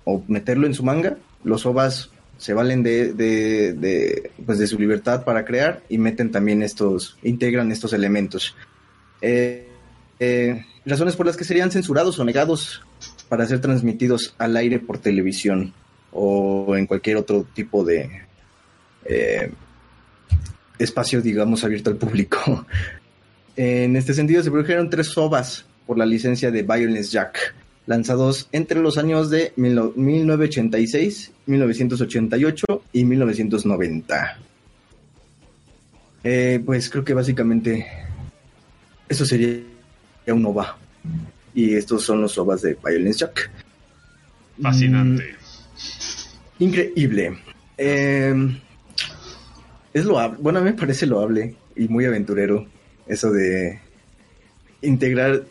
[0.04, 5.24] o meterlo en su manga, los OVAs se valen de, de, pues de su libertad
[5.24, 8.56] para crear y meten también estos, integran estos elementos.
[9.20, 9.68] Eh,
[10.20, 12.82] eh, razones por las que serían censurados o negados
[13.28, 15.74] para ser transmitidos al aire por televisión
[16.12, 18.22] o en cualquier otro tipo de
[19.04, 19.50] eh,
[20.78, 22.66] espacio, digamos, abierto al público.
[23.60, 27.56] En este sentido, se produjeron tres OVAs por la licencia de Violence Jack,
[27.88, 34.38] lanzados entre los años de 1986, 1988 y 1990.
[36.22, 37.86] Eh, pues creo que básicamente
[39.08, 39.62] eso sería
[40.26, 40.76] un OVA.
[41.54, 43.50] Y estos son los OVAs de Violence Jack.
[44.60, 45.24] Fascinante.
[46.58, 47.38] Mm, increíble.
[47.78, 48.58] Eh,
[49.94, 50.36] es loable.
[50.42, 52.66] Bueno, a mí me parece loable y muy aventurero
[53.06, 53.80] eso de
[54.82, 55.44] integrar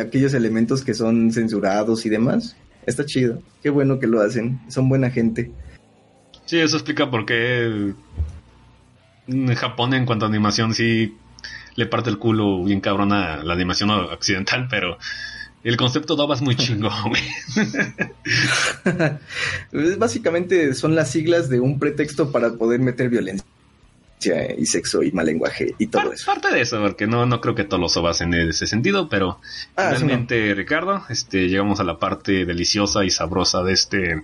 [0.00, 2.56] aquellos elementos que son censurados y demás.
[2.86, 3.42] Está chido.
[3.62, 4.60] Qué bueno que lo hacen.
[4.68, 5.50] Son buena gente.
[6.46, 7.92] Sí, eso explica por qué
[9.26, 11.14] en Japón en cuanto a animación sí
[11.74, 14.98] le parte el culo bien cabrón a la animación occidental, pero
[15.62, 16.92] el concepto de OVA es muy chingón.
[19.98, 23.46] Básicamente son las siglas de un pretexto para poder meter violencia.
[24.58, 26.26] Y sexo y mal lenguaje y todo Par- eso.
[26.32, 29.40] Parte de eso, porque no, no creo que todos los ovas en ese sentido, pero
[29.76, 34.22] Ah, sí, finalmente, Ricardo, este, llegamos a la parte deliciosa y sabrosa de este, de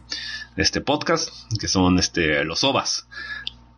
[0.57, 1.31] este podcast,
[1.61, 3.07] que son este, los ovas.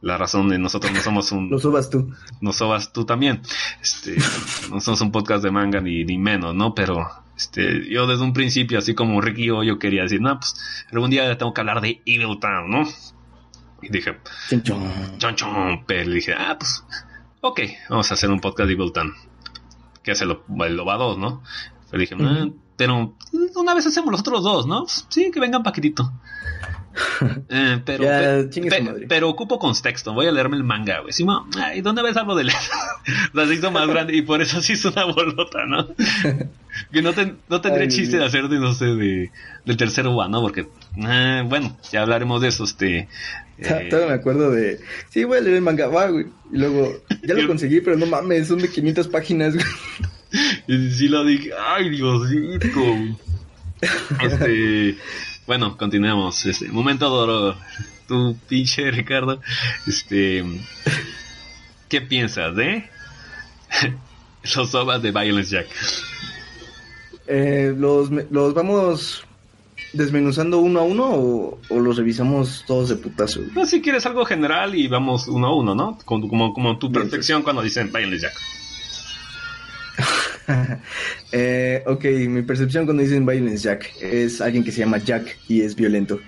[0.03, 2.13] La razón de nosotros no somos un, Lo subas tú.
[2.41, 3.41] no sobas tú también.
[3.83, 4.17] Este,
[4.71, 6.75] no somos un podcast de manga ni, ni menos, ¿no?
[6.75, 10.55] Pero este, yo desde un principio, así como Ricky yo, yo quería decir, no, pues
[10.93, 12.85] algún día tengo que hablar de Evil Town, ¿no?
[13.83, 15.19] Y dije, Chon, chon.
[15.19, 16.85] chon chon, pero dije, ah, pues,
[17.41, 17.61] ok,
[17.91, 19.13] vamos a hacer un podcast de Evil Town.
[20.03, 21.43] Que es el, el 2, ¿no?
[21.91, 23.17] Pero dije, "Ah, pero
[23.57, 24.87] una vez hacemos los otros dos, ¿no?
[24.87, 26.13] Sí, que vengan paquetito.
[27.49, 29.07] Eh, pero, Ya, pe- chingue su pe- madre.
[29.09, 31.13] pero ocupo contexto, voy a leerme el manga, güey.
[31.13, 31.25] Sí,
[31.59, 34.91] ay, ¿dónde ves algo de sea, se hizo más grande y por eso se hizo
[34.91, 35.87] una bolota, ¿no?
[36.93, 39.31] que no, ten- no tendría Ay, chiste de hacer de, no sé, de,
[39.65, 40.41] del tercer UA, ¿no?
[40.41, 43.09] Porque, eh, bueno, ya hablaremos de eso, este...
[43.59, 44.79] Eh, Todavía me acuerdo de.
[45.09, 46.27] Sí, voy a leer el manga, va, güey.
[46.53, 49.65] Y luego, ya lo conseguí, pero no mames, son de 500 páginas, güey.
[50.69, 52.69] Y sí lo dije, ay Diosito.
[54.23, 54.97] Este,
[55.47, 56.45] bueno, continuemos.
[56.47, 57.57] Este, momento duro.
[58.07, 59.41] Tu pinche Ricardo.
[59.85, 60.45] Este,
[61.89, 62.89] ¿qué piensas de
[64.57, 65.67] los ovas de Violence Jack?
[67.27, 69.25] Eh, ¿los, ¿Los vamos
[69.93, 73.41] desmenuzando uno a uno o, o los revisamos todos de putazo?
[73.41, 73.53] güey?
[73.57, 75.99] No, si quieres algo general y vamos uno a uno, ¿no?
[76.05, 78.35] Como, como, como tu perfección cuando dicen Violence Jack.
[81.33, 85.61] Eh, ok, mi percepción cuando dicen Violence Jack es alguien que se llama Jack y
[85.61, 86.21] es violento.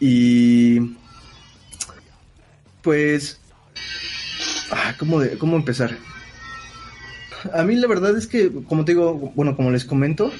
[0.00, 0.80] Y.
[2.82, 3.40] Pues.
[4.70, 5.96] Ah, ¿cómo, ¿Cómo empezar?
[7.52, 10.32] A mí la verdad es que, como te digo, bueno, como les comento,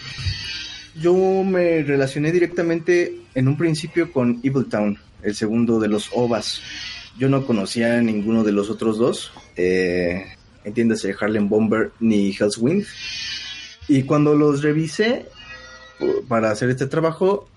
[1.01, 1.15] yo
[1.45, 6.63] me relacioné directamente en un principio con Evil Town, el segundo de los OVAs.
[7.19, 9.33] Yo no conocía a ninguno de los otros dos.
[9.57, 10.25] Eh,
[10.65, 12.85] entiéndase, Harlem Bomber ni Hell's Wind.
[13.89, 15.27] Y cuando los revisé
[15.99, 17.49] pu- para hacer este trabajo,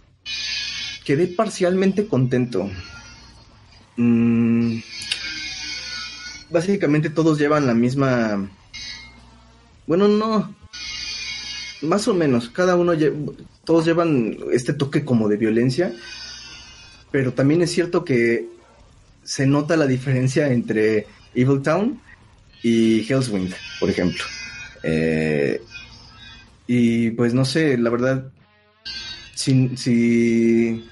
[1.05, 2.69] quedé parcialmente contento.
[3.95, 4.79] Mm,
[6.49, 8.49] básicamente todos llevan la misma...
[9.85, 10.53] Bueno, no.
[11.81, 12.49] Más o menos.
[12.49, 12.93] Cada uno...
[12.93, 15.93] lle- Todos llevan este toque como de violencia.
[17.11, 18.47] Pero también es cierto que
[19.23, 22.01] se nota la diferencia entre Evil Town
[22.63, 24.23] y Hell's Wind, por ejemplo.
[24.83, 25.61] Eh,
[26.67, 28.31] y pues no sé, la verdad,
[29.33, 30.83] si,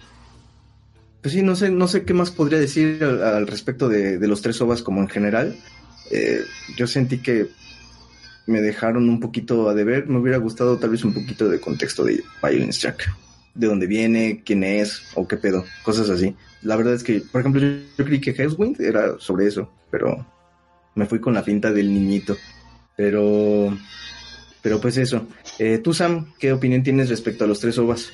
[1.22, 4.42] pues sí, no sé, no sé qué más podría decir al, respecto de, de los
[4.42, 5.56] tres ovas como en general.
[6.12, 6.42] Eh,
[6.78, 7.50] yo sentí que
[8.48, 10.08] me dejaron un poquito a deber.
[10.08, 13.12] Me hubiera gustado tal vez un poquito de contexto de Violence Jack.
[13.54, 16.36] De dónde viene, quién es, o qué pedo, cosas así.
[16.62, 20.26] La verdad es que, por ejemplo, yo, yo creí que Hellswind era sobre eso, pero
[20.96, 22.36] me fui con la pinta del niñito.
[22.96, 23.78] Pero,
[24.62, 25.28] pero pues eso.
[25.60, 28.12] Eh, tú, Sam, ¿qué opinión tienes respecto a los tres ovas?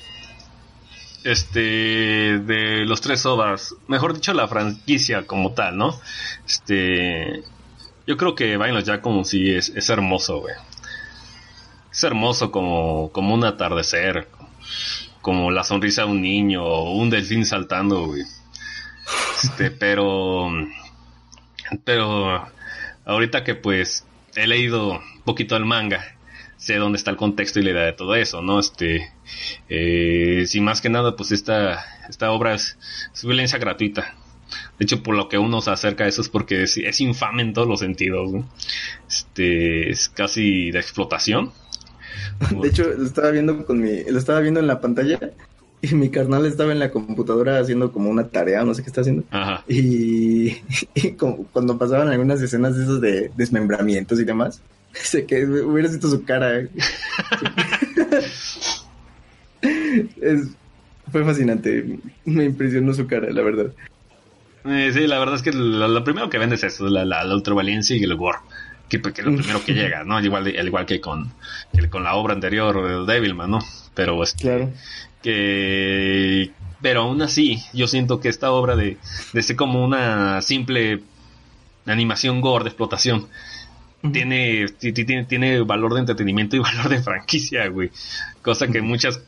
[1.24, 6.00] Este, de los tres ovas, mejor dicho, la franquicia como tal, ¿no?
[6.44, 7.44] Este,
[8.06, 10.54] yo creo que Violence Jack como si es, es hermoso, güey.
[11.92, 14.26] Es hermoso como, como un atardecer,
[15.20, 18.22] como la sonrisa de un niño o un delfín saltando, güey.
[19.44, 20.50] Este, pero,
[21.84, 22.50] pero
[23.04, 26.16] ahorita que pues he leído un poquito el manga,
[26.56, 28.60] sé dónde está el contexto y la idea de todo eso, ¿no?
[28.60, 29.12] Este,
[29.68, 32.78] eh, más que nada, pues esta, esta obra es,
[33.12, 34.14] es violencia gratuita.
[34.78, 37.42] De hecho, por lo que uno se acerca a eso es porque es, es infame
[37.42, 38.32] en todos los sentidos.
[38.32, 38.48] ¿no?
[39.08, 41.52] Este, es casi de explotación.
[42.60, 45.18] De hecho, lo estaba viendo con mi, lo estaba viendo en la pantalla
[45.90, 49.00] y mi carnal estaba en la computadora haciendo como una tarea, no sé qué está
[49.02, 49.24] haciendo.
[49.30, 49.64] Ajá.
[49.68, 50.56] Y,
[50.94, 54.60] y como cuando pasaban algunas escenas de esos de desmembramientos y demás,
[54.92, 56.60] sé que hubiera visto su cara.
[56.60, 56.68] eh.
[60.20, 60.48] Es-
[61.10, 63.66] fue fascinante, me impresionó su cara, la verdad.
[64.64, 67.24] Eh, sí, la verdad es que lo, lo primero que vende es eso, la, la,
[67.24, 68.38] la ultravalencia y el gore.
[68.88, 70.20] Que, que es lo primero que llega, ¿no?
[70.20, 71.32] Igual, al igual que con,
[71.74, 73.58] que con la obra anterior, de Devilman, ¿no?
[73.94, 74.70] Pero este, Claro.
[75.22, 76.50] Que
[76.80, 78.96] pero aún así yo siento que esta obra de,
[79.32, 81.02] de ser como una simple
[81.86, 83.28] animación gore de explotación
[84.12, 87.90] tiene, ti- ti- tiene tiene valor de entretenimiento y valor de franquicia güey
[88.42, 89.22] cosa que muchas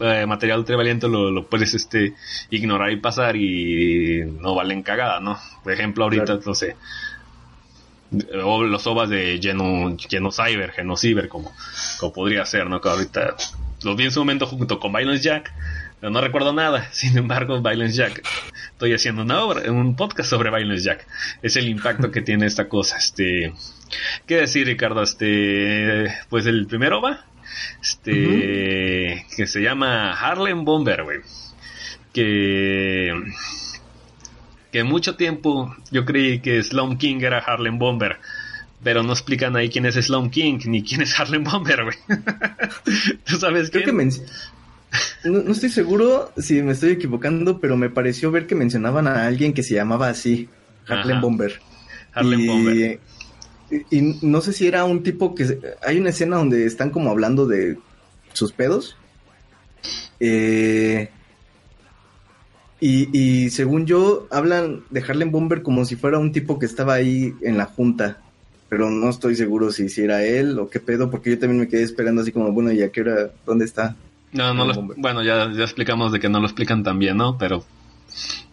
[0.00, 2.14] eh, material ultravaliente lo, lo puedes este
[2.50, 6.42] ignorar y pasar y no valen cagada no por ejemplo ahorita Claro.
[6.46, 6.76] no sé
[8.44, 11.50] o los ovas de Geno, Genocyber, Genociber, como,
[11.98, 12.78] como podría ser, ¿no?
[12.78, 13.34] Que ahorita
[13.84, 15.52] los vi en su momento junto con Violence Jack,
[16.00, 16.88] Pero no recuerdo nada.
[16.92, 18.22] Sin embargo, Violence Jack.
[18.72, 21.06] Estoy haciendo una obra, un podcast sobre Violence Jack.
[21.42, 22.96] Es el impacto que tiene esta cosa.
[22.96, 23.52] Este,
[24.26, 25.02] ¿qué decir, Ricardo?
[25.02, 27.24] Este, pues el primero va,
[27.80, 31.20] este, que se llama Harlem Bomber, güey.
[32.12, 33.14] Que,
[34.70, 38.18] que mucho tiempo yo creí que Slum King era Harlem Bomber.
[38.84, 41.96] Pero no explican ahí quién es Slum King ni quién es Harlem Bomber, güey.
[43.24, 43.96] ¿Tú sabes Creo quién?
[43.96, 44.26] que men-
[45.24, 49.26] no, no estoy seguro si me estoy equivocando, pero me pareció ver que mencionaban a
[49.26, 50.48] alguien que se llamaba así,
[50.88, 51.20] Harlem Ajá.
[51.20, 51.60] Bomber.
[52.12, 53.00] Harlem y, Bomber.
[53.70, 55.58] Y, y no sé si era un tipo que...
[55.86, 57.78] Hay una escena donde están como hablando de
[58.34, 58.96] sus pedos.
[60.20, 61.08] Eh,
[62.80, 66.94] y, y según yo, hablan de Harlem Bomber como si fuera un tipo que estaba
[66.94, 68.18] ahí en la junta.
[68.72, 71.68] Pero no estoy seguro si, si era él o qué pedo, porque yo también me
[71.68, 73.28] quedé esperando así como, bueno, ¿y a qué hora?
[73.44, 73.96] ¿Dónde está?
[74.32, 77.36] No, no lo, bueno, ya, ya explicamos de que no lo explican tan bien, ¿no?
[77.36, 77.66] Pero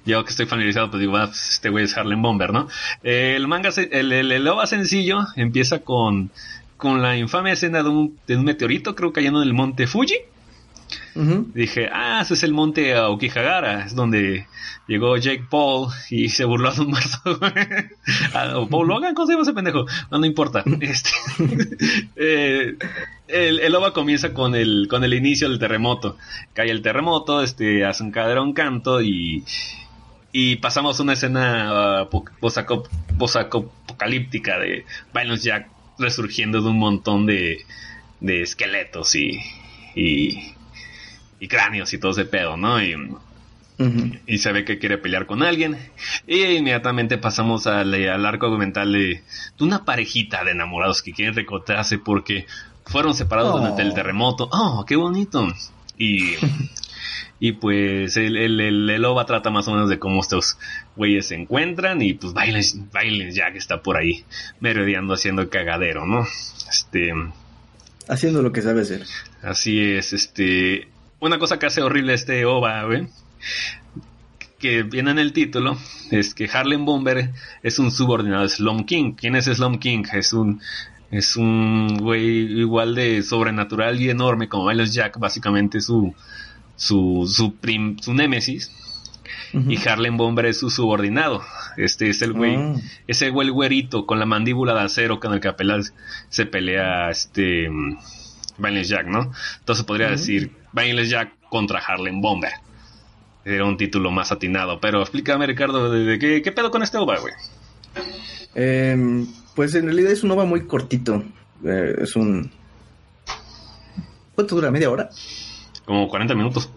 [0.05, 2.67] yo que estoy familiarizado, pues digo, ah, pues, este güey es Harlem Bomber, ¿no?
[3.01, 6.31] Eh, el manga, se- el, el, el OVA sencillo empieza con,
[6.75, 10.15] con la infame escena de un, de un meteorito, creo cayendo en el monte Fuji.
[11.15, 14.47] Dije, ah, ese es el monte Aokigahara, es donde
[14.87, 17.39] llegó Jake Paul y se burló de un muerto.
[18.33, 19.85] Ah, o Paul Logan, ¿cómo se llama ese pendejo?
[20.11, 20.63] No, no importa.
[20.81, 21.09] Este,
[22.15, 22.75] eh,
[23.27, 26.17] el, el OVA comienza con el, con el inicio del terremoto.
[26.53, 29.43] Cae el terremoto, este, hace un cadera un canto y,
[30.31, 32.23] y pasamos una escena uh,
[33.17, 37.59] posapocalíptica de Violence Jack resurgiendo de un montón de,
[38.19, 39.39] de esqueletos y,
[39.95, 40.53] y,
[41.39, 42.81] y cráneos y todo ese pedo, ¿no?
[42.81, 44.11] Y, Ujú.
[44.27, 45.77] y se ve que quiere pelear con alguien.
[46.27, 48.99] Y inmediatamente pasamos al, al arco argumental de,
[49.57, 52.45] de una parejita de enamorados que quieren recotarse porque
[52.85, 53.59] fueron separados Oh.
[53.59, 54.49] durante el terremoto.
[54.51, 55.47] ¡Oh, qué bonito!
[55.97, 56.33] Y,
[57.39, 60.57] y pues el, el, el, el OVA trata más o menos de cómo estos
[60.97, 64.25] güeyes se encuentran y pues Violence, Violence Jack está por ahí
[64.59, 66.27] merodeando haciendo el cagadero, ¿no?
[66.69, 67.13] Este...
[68.09, 69.05] Haciendo lo que sabe hacer.
[69.43, 70.89] Así es, este.
[71.19, 73.07] Una cosa que hace horrible este OVA, güey.
[74.57, 75.77] Que viene en el título.
[76.11, 79.13] Es que Harlem Bomber es un subordinado de Slum King.
[79.13, 80.03] ¿Quién es Slum King?
[80.13, 80.61] Es un.
[81.11, 86.13] Es un güey igual de sobrenatural y enorme como Miles Jack, básicamente su.
[86.75, 87.29] su.
[87.29, 88.71] su prim, su némesis.
[89.53, 91.43] Y Harlem Bomber es su subordinado.
[91.75, 92.55] Este es el güey.
[92.55, 92.75] Ah.
[93.07, 95.93] Ese güey güerito con la mandíbula de acero con el que apenas
[96.29, 97.69] se pelea este
[98.57, 99.31] Violence Jack, ¿no?
[99.59, 102.53] Entonces podría decir Violence Jack contra Harlem Bomber.
[103.45, 104.79] Era un título más atinado.
[104.79, 107.33] Pero explícame, Ricardo, ¿de, de qué, qué pedo con este OVA, güey?
[108.55, 111.23] Em, pues en realidad es un OVA muy cortito.
[111.63, 112.51] Eh, es un...
[114.35, 114.71] ¿Cuánto dura?
[114.71, 115.09] ¿Media hora?
[115.85, 116.69] Como 40 minutos.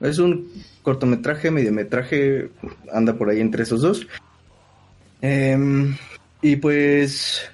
[0.00, 0.50] Es un
[0.82, 2.50] cortometraje, mediometraje,
[2.92, 4.06] anda por ahí entre esos dos.
[5.22, 5.96] Em,
[6.42, 7.50] y pues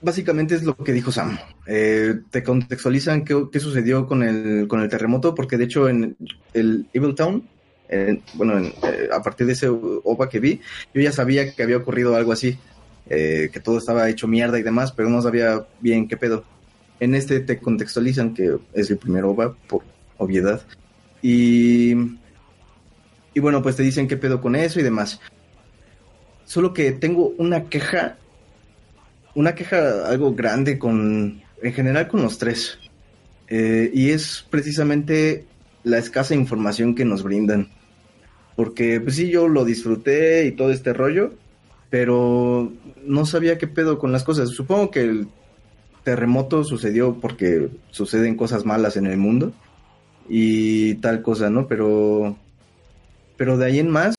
[0.00, 1.38] básicamente es lo que dijo Sam.
[1.66, 6.16] Eh, te contextualizan qué, sucedió con el, con el terremoto, porque de hecho en
[6.52, 7.48] el Evil Town,
[8.34, 10.60] bueno, en- eh, a partir de ese OVA que vi,
[10.92, 12.58] yo ya sabía que había ocurrido algo así,
[13.08, 16.44] eh, que todo estaba hecho mierda y demás, pero no sabía bien qué pedo.
[17.00, 19.82] En este te contextualizan que es el primer OVA, por
[20.18, 20.62] obviedad.
[21.22, 21.92] Y,
[23.32, 25.20] y bueno, pues te dicen qué pedo con eso y demás.
[26.44, 28.16] Solo que tengo una queja,
[29.34, 32.78] una queja algo grande con, en general con los tres.
[33.48, 35.46] Eh, y es precisamente
[35.82, 37.68] la escasa información que nos brindan.
[38.54, 41.32] Porque pues sí, yo lo disfruté y todo este rollo,
[41.88, 42.70] pero
[43.04, 44.50] no sabía qué pedo con las cosas.
[44.50, 45.28] Supongo que el
[46.04, 49.52] terremoto sucedió porque suceden cosas malas en el mundo
[50.28, 51.66] y tal cosa, ¿no?
[51.66, 52.36] Pero,
[53.38, 54.14] pero de ahí en más,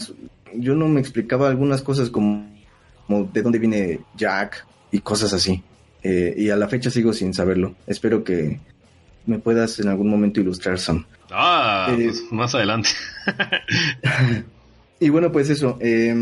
[0.55, 2.51] yo no me explicaba algunas cosas como,
[3.05, 5.63] como de dónde viene Jack y cosas así.
[6.07, 7.73] Eh, y a la fecha sigo sin saberlo.
[7.87, 8.59] Espero que
[9.25, 11.03] me puedas en algún momento ilustrar, Sam.
[11.31, 12.89] Ah, Eh, pues más adelante.
[14.99, 15.77] Y bueno, pues eso.
[15.81, 16.15] eh,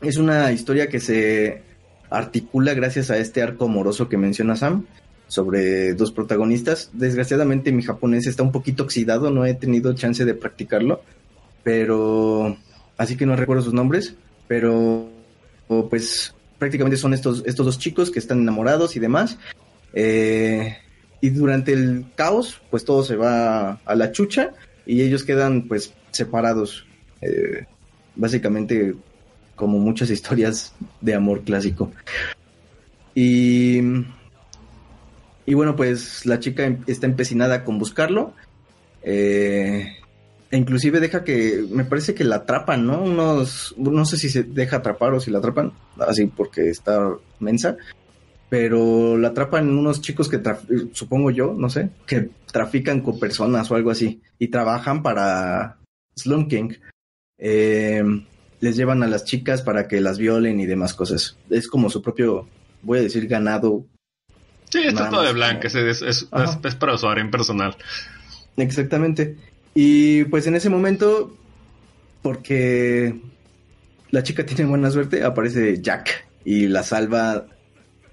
[0.00, 1.62] es una historia que se
[2.10, 4.86] articula gracias a este arco amoroso que menciona Sam
[5.28, 6.90] sobre dos protagonistas.
[6.92, 11.02] Desgraciadamente mi japonés está un poquito oxidado, no he tenido chance de practicarlo,
[11.62, 12.56] pero
[12.98, 14.14] así que no recuerdo sus nombres,
[14.48, 15.08] pero
[15.90, 19.38] pues prácticamente son estos, estos dos chicos que están enamorados y demás.
[19.92, 20.76] Eh,
[21.20, 24.52] y durante el caos, pues todo se va a la chucha
[24.86, 26.86] y ellos quedan pues separados.
[27.20, 27.64] Eh,
[28.16, 28.94] básicamente
[29.56, 31.92] como muchas historias de amor clásico.
[33.14, 33.78] Y,
[35.46, 38.34] y bueno, pues la chica em- está empecinada con buscarlo.
[39.02, 39.96] Eh,
[40.54, 43.02] e inclusive deja que, me parece que la atrapan, ¿no?
[43.02, 47.76] Unos, no sé si se deja atrapar o si la atrapan, así porque está mensa,
[48.48, 50.40] pero la atrapan unos chicos que,
[50.92, 55.78] supongo yo, no sé, que trafican con personas o algo así, y trabajan para
[56.14, 56.74] Slum King.
[57.36, 58.04] Eh,
[58.60, 61.36] les llevan a las chicas para que las violen y demás cosas.
[61.50, 62.48] Es como su propio,
[62.80, 63.86] voy a decir, ganado.
[64.70, 66.28] Sí, está todo de blanca, es, es, es,
[66.62, 67.76] es, para usuario en personal.
[68.56, 69.36] Exactamente.
[69.74, 71.36] Y pues en ese momento,
[72.22, 73.20] porque
[74.10, 77.46] la chica tiene buena suerte, aparece Jack y la salva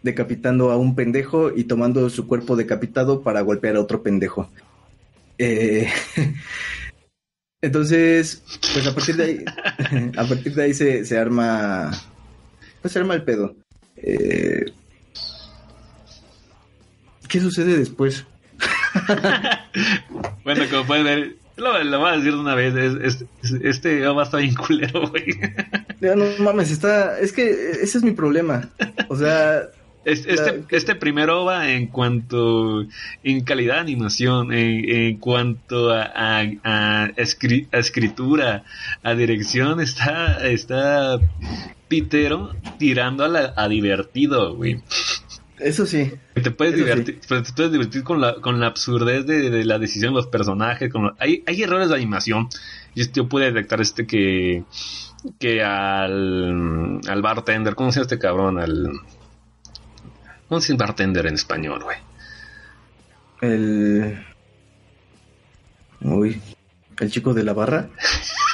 [0.03, 4.49] decapitando a un pendejo y tomando su cuerpo decapitado para golpear a otro pendejo.
[5.37, 5.87] Eh,
[7.61, 8.43] entonces,
[8.73, 9.45] pues a partir de ahí,
[10.17, 11.91] a partir de ahí se, se arma,
[12.81, 13.55] pues se arma el pedo.
[13.95, 14.65] Eh,
[17.27, 18.25] ¿Qué sucede después?
[20.43, 23.25] bueno, como puedes ver, lo, voy a decir de una vez, es,
[23.63, 25.25] este va a estar bien culero, güey.
[26.01, 27.49] no mames, está, es que
[27.83, 28.69] ese es mi problema.
[29.09, 29.63] O sea,
[30.05, 32.85] este, este primer OVA en cuanto
[33.23, 37.11] en calidad de animación, en, cuanto a,
[37.71, 38.63] escritura,
[39.03, 41.19] a dirección, está, está
[41.87, 44.81] Pitero tirando a, a divertido, güey.
[45.61, 46.11] Eso sí.
[46.33, 50.17] Te puedes divertir, te puedes divertir con la, con la absurdez de, la decisión de
[50.17, 50.91] los personajes.
[50.91, 52.49] Con hay, hay errores de animación.
[52.95, 54.63] Y yo pude detectar este que,
[55.39, 58.59] que al, al bartender, ¿cómo se llama este cabrón?
[58.59, 58.91] Al,
[60.49, 61.97] ¿Cómo se llama bartender en español, güey?
[63.41, 64.25] El.
[66.01, 66.41] Uy.
[66.99, 67.89] ¿El chico de la barra?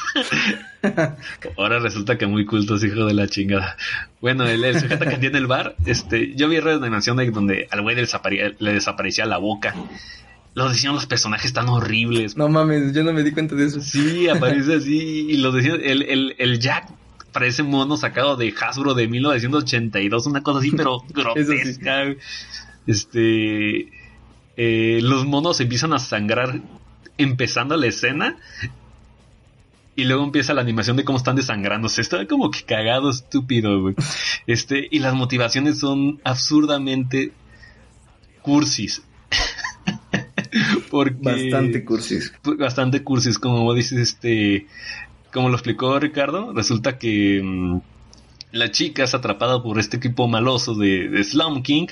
[1.58, 3.78] Ahora resulta que muy culto es hijo de la chingada.
[4.22, 7.68] Bueno, el, sujeto que tiene el bar, este, yo vi redes de animación de donde
[7.72, 9.76] al güey le desaparecía la boca.
[10.54, 12.36] Los decían los personajes están horribles.
[12.36, 13.80] No mames, yo no me di cuenta de eso.
[13.80, 15.28] Sí, aparece así.
[15.30, 16.90] Y los decían, el, el, el Jack
[17.32, 22.06] parece mono sacado de Hasbro de 1982, una cosa así, pero grotesca.
[22.88, 23.92] Este.
[24.60, 26.60] Eh, los monos empiezan a sangrar
[27.20, 28.38] empezando la escena
[29.98, 32.02] y luego empieza la animación de cómo están desangrándose.
[32.02, 33.96] Está como que cagado, estúpido, güey.
[34.46, 37.34] Este, y las motivaciones son absurdamente
[38.44, 39.02] cursis.
[40.92, 42.32] Porque, bastante cursis.
[42.60, 44.68] Bastante cursis, como dices, este.
[45.34, 47.80] Como lo explicó Ricardo, resulta que mm,
[48.52, 51.88] la chica es atrapada por este equipo maloso de, de Slum King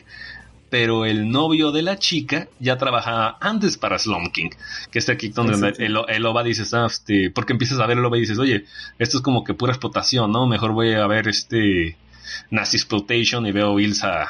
[0.78, 4.50] pero el novio de la chica ya trabajaba antes para Slum King,
[4.92, 8.04] que es aquí donde el, el, OVA dices, ah, este, porque empiezas a ver el
[8.04, 8.66] OVA y dices, oye,
[9.00, 10.48] esto es como que pura explotación, ¿no?
[10.48, 11.96] Mejor voy a ver este
[12.50, 14.28] Nazi Exploitation y veo Ilsa,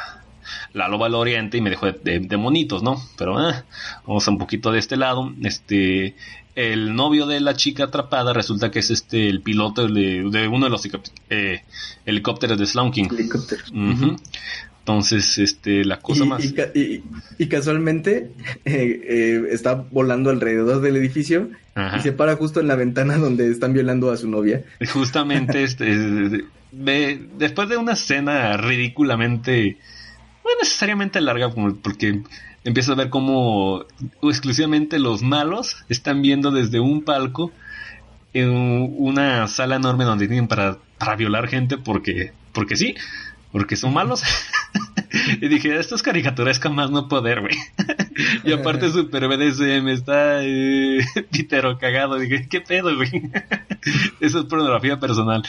[0.73, 3.01] la loba del oriente y me dejo de, monitos, ¿no?
[3.17, 3.65] Pero ah,
[4.05, 6.15] vamos a un poquito de este lado, este,
[6.53, 10.69] el novio de la chica atrapada resulta que es este el piloto de, uno de
[10.69, 10.87] los
[11.31, 11.63] eh,
[12.05, 13.07] helicópteros de Slum King.
[14.85, 16.45] Entonces, este, la cosa más...
[16.45, 18.29] Y, casualmente
[18.65, 21.49] eh, eh, está volando alrededor del edificio
[21.97, 24.63] y se para justo en la ventana donde están violando a su novia.
[24.93, 29.79] Justamente, este, después de una escena ridículamente,
[30.43, 31.49] no necesariamente larga,
[31.81, 32.21] porque
[32.63, 33.85] empieza a ver cómo
[34.21, 37.51] exclusivamente los malos están viendo desde un palco
[38.33, 38.51] en
[38.99, 42.95] una sala enorme donde tienen para, para violar gente porque, porque sí,
[43.55, 44.21] porque son malos.
[45.41, 47.55] y dije, esto es caricaturesca más no poder, güey.
[48.43, 50.99] y aparte Super BDSM está eh,
[51.31, 52.19] pitero cagado.
[52.19, 53.31] Dije, ¿qué pedo, güey?
[54.19, 55.41] eso es pornografía personal.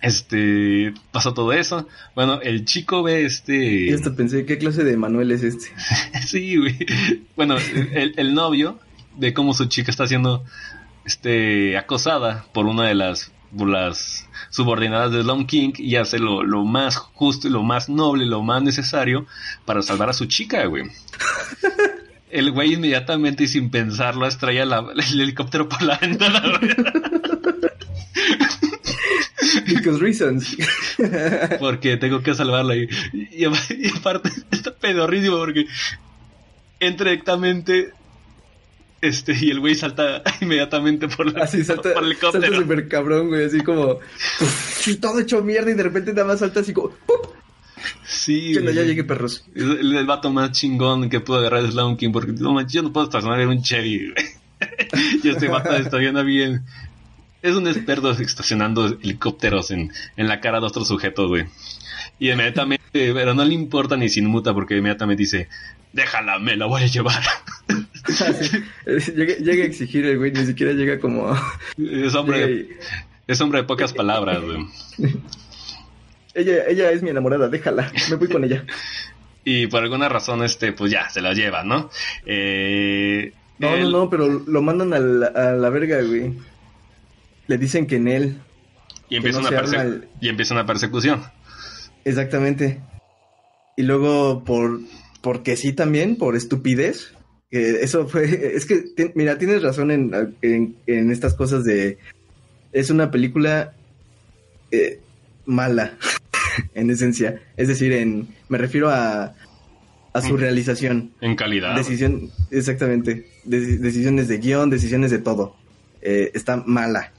[0.00, 1.86] Este, pasó todo eso.
[2.14, 3.90] Bueno, el chico ve este...
[3.90, 5.66] Y hasta pensé, ¿qué clase de Manuel es este?
[6.26, 6.78] sí, güey.
[7.36, 7.58] Bueno,
[7.92, 8.80] el, el novio
[9.18, 10.46] ve cómo su chica está siendo
[11.04, 16.96] este, acosada por una de las las subordinadas de Slum King y hace lo, más
[16.96, 19.26] justo y lo más noble, lo más necesario
[19.64, 20.84] para salvar a su chica, güey.
[22.30, 26.40] El güey inmediatamente y sin pensarlo estrella el helicóptero por la ventana.
[29.66, 30.56] Because reasons.
[31.58, 32.76] porque tengo que salvarla.
[32.76, 33.44] Y, y,
[33.96, 35.66] aparte está pedorrísimo porque
[36.78, 37.94] entra directamente
[39.00, 42.44] este, y el güey salta inmediatamente por, la, así salta, por el helicóptero.
[42.44, 43.98] Salta súper cabrón, güey, así como
[45.00, 46.92] todo hecho mierda y de repente nada más salta así como
[48.04, 49.44] Sí, que no, ya llegue perros.
[49.54, 52.92] El, el, vato más chingón que pudo agarrar es King, porque no manches, yo no
[52.92, 54.26] puedo estacionar en un Chevy, güey.
[55.22, 56.64] yo estoy vato estaciona bien.
[57.40, 61.46] Es un experto estacionando helicópteros en, en la cara de otro sujeto, güey.
[62.18, 65.48] Y inmediatamente, pero no le importa ni sin muta porque inmediatamente dice,
[65.92, 67.22] déjala, me la voy a llevar.
[68.86, 71.34] llega, llega a exigir el güey, ni siquiera llega como...
[71.78, 72.68] Es hombre,
[73.26, 74.66] es de pocas palabras, güey.
[76.34, 78.64] ella, ella es mi enamorada, déjala, me voy con ella.
[79.44, 81.90] Y por alguna razón, este, pues ya, se lo lleva, ¿no?
[82.26, 86.34] Eh, No, no, no, pero lo mandan a la, a la verga, güey.
[87.46, 88.36] Le dicen que en él,
[89.08, 91.22] Y empieza, no una perse- y empieza una persecución.
[92.04, 92.80] exactamente.
[93.76, 94.78] Y luego por,
[95.22, 97.12] porque sí también, por estupidez.
[97.50, 98.24] eso fue,
[98.56, 101.98] es que, mira, tienes razón en, en, en estas cosas de,
[102.72, 103.72] es una película
[104.70, 105.00] eh,
[105.46, 105.96] mala,
[106.74, 107.40] en esencia.
[107.56, 109.34] Es decir, en, me refiero a,
[110.12, 110.38] a su Mm.
[110.38, 111.10] realización.
[111.20, 111.76] En calidad.
[111.76, 113.26] Decisión, exactamente.
[113.46, 115.56] Deci- decisiones de guion, decisiones de todo.
[116.02, 117.12] Eh, está mala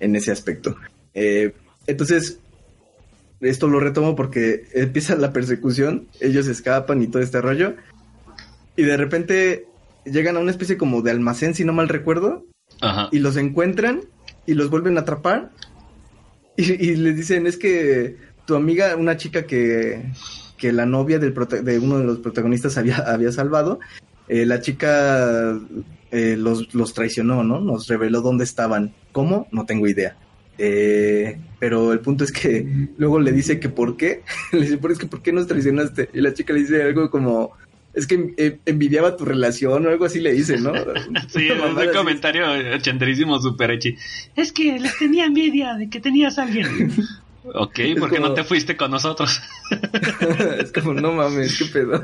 [0.00, 0.76] en ese aspecto.
[1.14, 1.52] Eh,
[1.86, 2.38] entonces,
[3.44, 7.74] esto lo retomo porque empieza la persecución, ellos escapan y todo este rollo.
[8.76, 9.66] Y de repente
[10.04, 12.44] llegan a una especie como de almacén, si no mal recuerdo,
[12.80, 13.08] Ajá.
[13.12, 14.02] y los encuentran
[14.46, 15.50] y los vuelven a atrapar.
[16.56, 18.16] Y, y les dicen, es que
[18.46, 20.02] tu amiga, una chica que,
[20.56, 23.80] que la novia del de uno de los protagonistas había, había salvado,
[24.28, 25.58] eh, la chica
[26.10, 27.60] eh, los, los traicionó, ¿no?
[27.60, 28.94] Nos reveló dónde estaban.
[29.12, 29.48] ¿Cómo?
[29.50, 30.16] No tengo idea.
[30.58, 34.22] Eh, pero el punto es que luego le dice que por qué.
[34.52, 36.10] le dice, "Pero es que ¿por qué nos traicionaste?
[36.14, 37.52] Y la chica le dice algo como,
[37.92, 40.72] es que eh, envidiaba tu relación o algo así le dice, ¿no?
[41.28, 42.44] Sí, es un comentario
[42.74, 43.96] ochenterísimo super echi.
[44.36, 46.92] Es que les tenía envidia de que tenías a alguien.
[47.56, 49.38] Ok, Es ¿por qué no te fuiste con nosotros?
[50.58, 52.02] es como, no mames, qué pedo.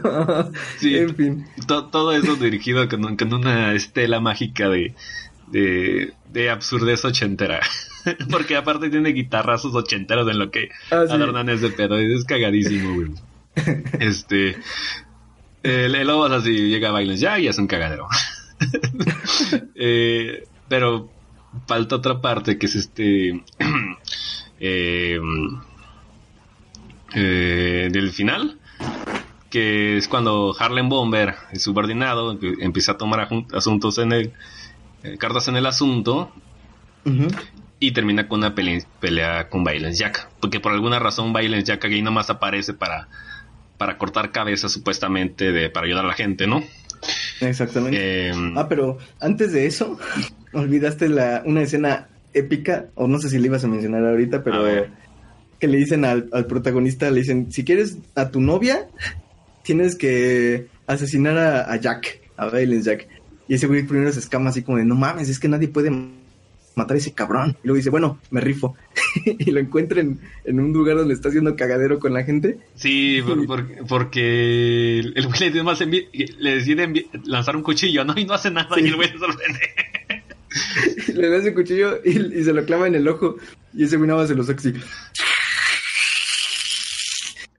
[0.76, 0.96] Sí.
[0.96, 1.46] En fin.
[1.66, 4.92] To- todo eso dirigido con, con una estela mágica de,
[5.51, 7.61] de, de absurdez ochentera.
[8.30, 11.12] Porque aparte tiene guitarrazos ochenteros en lo que Ah, sí.
[11.12, 12.01] adornan ese pedo.
[12.01, 13.11] y Es cagadísimo, güey.
[14.01, 14.57] Este.
[15.62, 18.07] El, el lobo así, llega a bailes ya y es un cagadero.
[19.74, 21.11] Eh, pero
[21.66, 23.42] falta otra parte que es este.
[24.61, 25.18] eh,
[27.14, 28.57] eh, del final
[29.51, 34.32] que es cuando Harlem Bomber, el subordinado, empieza a tomar asuntos en el
[35.18, 36.32] cartas en el asunto
[37.78, 41.84] y termina con una pele- pelea con Violence Jack, porque por alguna razón Violence Jack
[41.86, 43.09] ahí nomás aparece para
[43.78, 46.62] para cortar cabezas supuestamente de para ayudar a la gente, ¿no?
[47.40, 48.28] Exactamente.
[48.28, 49.98] Eh, Ah, pero antes de eso,
[50.53, 54.62] olvidaste la, una escena épica, o no sé si le ibas a mencionar ahorita, pero
[55.59, 58.86] que le dicen al, al protagonista, le dicen, si quieres a tu novia,
[59.62, 63.09] tienes que asesinar a, a Jack, a Valence Jack.
[63.51, 65.90] Y ese güey primero se escama así como de, no mames, es que nadie puede
[66.76, 67.57] matar a ese cabrón.
[67.64, 68.76] Y luego dice, bueno, me rifo.
[69.26, 72.59] y lo encuentra en, en un lugar donde está haciendo cagadero con la gente.
[72.76, 75.51] Sí, por- por- porque el güey
[76.38, 78.14] le, decide lanzar un cuchillo, ¿no?
[78.16, 79.59] Y no hace nada y el güey se sorprende.
[81.14, 83.34] le da ese cuchillo y, y se lo clava en el ojo.
[83.74, 84.72] Y ese güey nada más se lo saca así.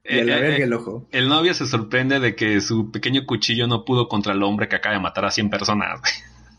[0.04, 1.06] Y a la Eh, eh, verga eh, el ojo.
[1.12, 4.76] El novio se sorprende de que su pequeño cuchillo no pudo contra el hombre que
[4.76, 6.00] acaba de matar a 100 personas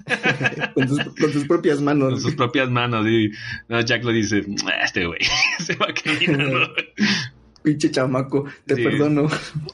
[0.74, 2.12] con, sus, con sus propias manos.
[2.14, 3.06] con sus propias manos.
[3.08, 3.32] Y
[3.70, 5.20] no, Jack le dice: "Ah, Este güey
[5.60, 6.74] se va caminando.
[7.64, 8.84] Pinche chamaco, te Sí.
[8.84, 9.30] perdono.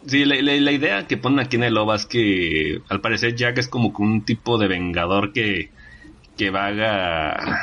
[0.06, 3.36] Sí, la, la- la idea que ponen aquí en el OVA es que al parecer
[3.36, 5.72] Jack es como un tipo de vengador que,
[6.38, 7.60] que vaga.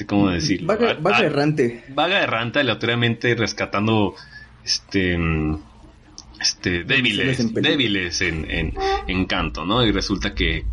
[0.00, 0.66] Este, ¿cómo decirlo?
[0.68, 1.84] Vaga, Ah, vaga ah, errante.
[1.88, 4.14] vaga errante aleatoriamente rescatando
[4.64, 5.62] este mm,
[6.40, 8.72] este débiles débiles en, en,
[9.06, 10.64] en canto no y resulta que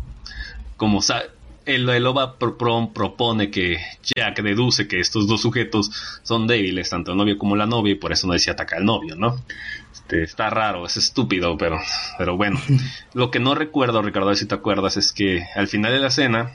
[0.76, 1.22] como sa-
[1.66, 3.78] el, el OVA pro- pro- propone que
[4.16, 5.90] Jack deduce que estos dos sujetos
[6.22, 8.84] son débiles tanto el novio como la novia y por eso no decía ataca al
[8.86, 9.44] novio no
[9.92, 11.78] este, está raro es estúpido pero
[12.16, 12.58] pero bueno
[13.12, 15.98] lo que no recuerdo Ricardo a ver si te acuerdas es que al final de
[15.98, 16.50] la escena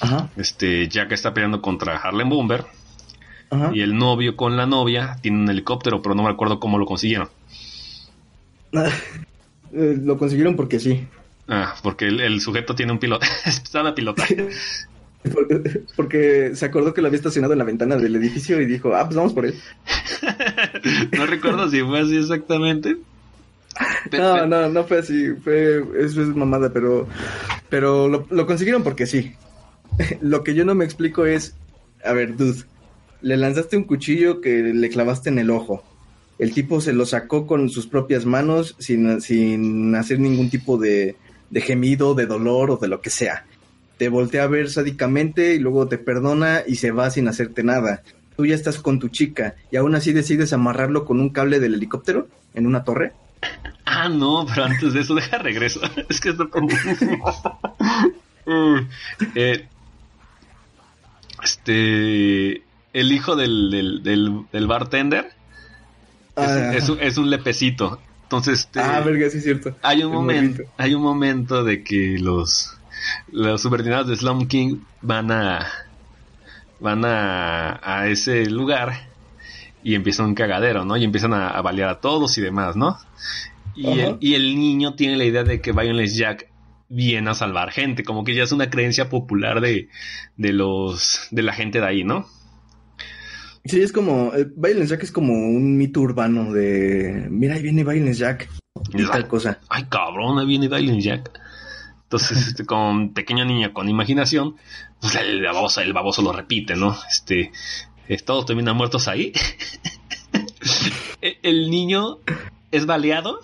[0.00, 2.64] Ajá, este Jack está peleando contra Harlem Bomber
[3.50, 3.70] ajá.
[3.74, 6.86] y el novio con la novia tiene un helicóptero, pero no me acuerdo cómo lo
[6.86, 7.28] consiguieron.
[9.70, 11.06] Eh, lo consiguieron porque sí.
[11.46, 13.26] Ah, porque el, el sujeto tiene un piloto.
[13.70, 14.26] Sabe pilotar.
[15.34, 18.94] Porque, porque se acordó que lo había estacionado en la ventana del edificio y dijo,
[18.94, 19.54] ah, pues vamos por él.
[21.12, 22.96] no recuerdo si fue así exactamente.
[24.12, 25.34] No, no, no fue así.
[25.42, 27.08] Fue, eso es mamada, pero,
[27.68, 29.34] pero lo, lo consiguieron porque sí.
[30.20, 31.54] Lo que yo no me explico es,
[32.04, 32.64] a ver, dude,
[33.20, 35.82] le lanzaste un cuchillo que le clavaste en el ojo.
[36.38, 41.16] El tipo se lo sacó con sus propias manos sin, sin hacer ningún tipo de,
[41.50, 43.44] de gemido, de dolor o de lo que sea.
[43.96, 48.02] Te voltea a ver sádicamente y luego te perdona y se va sin hacerte nada.
[48.36, 51.74] Tú ya estás con tu chica y aún así decides amarrarlo con un cable del
[51.74, 53.12] helicóptero en una torre.
[53.84, 55.80] Ah, no, pero antes de eso, deja regreso.
[56.08, 56.44] Es que está
[59.34, 59.66] eh,
[61.42, 62.62] este.
[62.94, 65.26] El hijo del, del, del, del bartender
[66.36, 66.74] es, Ah.
[66.74, 68.00] es un, es un lepecito.
[68.24, 69.76] Entonces, este, Ah, verga, sí es cierto.
[69.82, 72.74] hay un momento, hay un momento de que los
[73.30, 75.66] los subordinados de Slum King van a
[76.80, 79.08] van a, a ese lugar
[79.82, 80.96] y empieza un cagadero, ¿no?
[80.96, 82.98] Y empiezan a, a balear a todos y demás, ¿no?
[83.76, 84.08] Y Ajá.
[84.10, 86.48] el, y el niño tiene la idea de que Violence Jack
[86.88, 89.88] viene a salvar gente, como que ya es una creencia popular de,
[90.36, 92.26] de los de la gente de ahí, ¿no?
[93.64, 94.32] Sí, es como.
[94.34, 97.26] Eh, Violence Jack es como un mito urbano de.
[97.30, 98.48] Mira, ahí viene Violence Jack.
[98.94, 99.60] Y tal cosa.
[99.68, 101.38] ay cabrón, ahí viene Violent Jack.
[102.04, 104.56] Entonces, este, con pequeña niña con imaginación,
[105.00, 106.96] pues el baboso, el baboso lo repite, ¿no?
[107.10, 107.52] Este,
[108.08, 109.32] eh, todos terminan muertos ahí.
[111.42, 112.18] El niño
[112.70, 113.40] es baleado.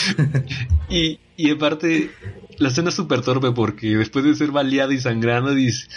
[0.88, 2.10] y, y aparte,
[2.58, 5.88] la escena es súper torpe porque después de ser baleado y sangrando, dice,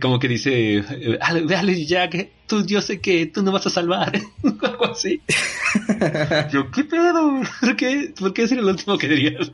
[0.00, 3.70] como que dice, eh, "Ale- dale Jack, tú, yo sé que tú no vas a
[3.70, 4.12] salvar.
[4.62, 5.20] Algo así.
[6.52, 7.42] Yo, ¿qué pedo?
[7.60, 9.50] ¿Por qué, ¿Por qué lo último que dirías?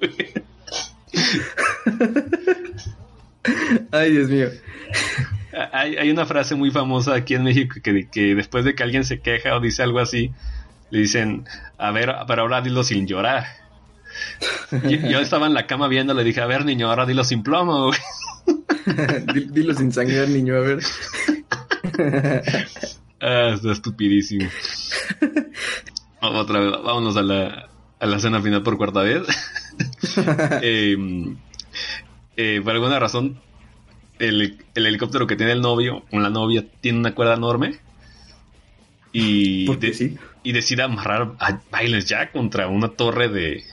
[3.92, 4.48] Ay, Dios mío.
[5.72, 9.04] Hay, hay una frase muy famosa aquí en México que, que después de que alguien
[9.04, 10.30] se queja o dice algo así,
[10.90, 11.44] le dicen,
[11.78, 13.44] a ver, pero ahora dilo sin llorar.
[15.08, 17.86] Yo estaba en la cama viendo, le dije, a ver, niño, ahora dilo sin plomo,
[17.86, 17.98] güey.
[19.34, 20.78] Di- Dilo sin sangrar, niño, a ver.
[23.20, 24.48] Ah, está estupidísimo.
[26.22, 29.22] Otra vez, vámonos a la, a la escena final por cuarta vez.
[30.62, 30.96] Eh,
[32.36, 33.40] eh, por alguna razón,
[34.18, 37.78] el, el helicóptero que tiene el novio con la novia tiene una cuerda enorme.
[39.12, 40.18] Y, de- sí.
[40.42, 43.64] y decide amarrar a Violence Jack contra una torre de,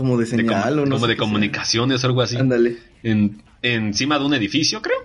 [0.00, 2.38] Como de señal o no como de comunicaciones o algo así.
[2.38, 2.78] Ándale.
[3.02, 4.96] En, encima de un edificio, creo.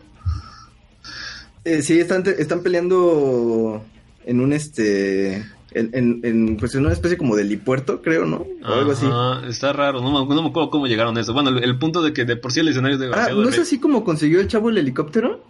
[1.66, 3.84] Eh, sí, están, están peleando
[4.26, 5.38] en un este.
[5.72, 8.46] En, en, en, pues en una especie como de helipuerto, creo, ¿no?
[8.64, 9.06] O algo así.
[9.50, 11.34] Está raro, no, me- no me acuerdo cómo llegaron a eso.
[11.34, 13.28] Bueno, el, el punto de que de por sí el escenario es Ah.
[13.34, 15.44] ¿no es así como consiguió el chavo el helicóptero?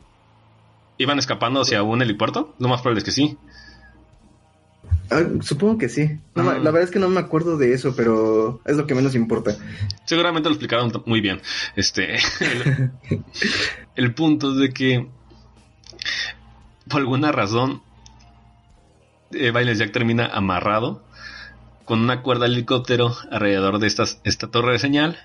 [0.98, 2.56] ¿Iban escapando hacia un helipuerto?
[2.58, 3.38] Lo más probable es que sí.
[5.10, 6.20] Ah, supongo que sí.
[6.34, 6.56] No Ah.
[6.56, 9.56] La verdad es que no me acuerdo de eso, pero es lo que menos importa.
[10.06, 11.42] Seguramente lo explicaron muy bien.
[11.76, 12.16] Este.
[12.40, 12.92] El,
[13.96, 15.08] el punto es de que.
[16.90, 17.82] Por alguna razón.
[19.32, 21.04] Eh, Violence Jack termina amarrado.
[21.86, 25.18] Con una cuerda de helicóptero alrededor de estas, esta torre de señal.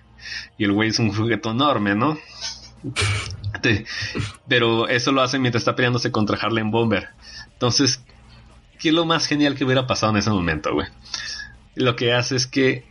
[0.59, 2.19] Y el güey es un juguete enorme, ¿no?
[4.49, 7.09] Pero eso lo hace mientras está peleándose contra Harlem Bomber.
[7.53, 8.03] Entonces,
[8.81, 10.89] ¿qué es lo más genial que hubiera pasado en ese momento, güey?
[11.77, 12.85] Lo que hace es que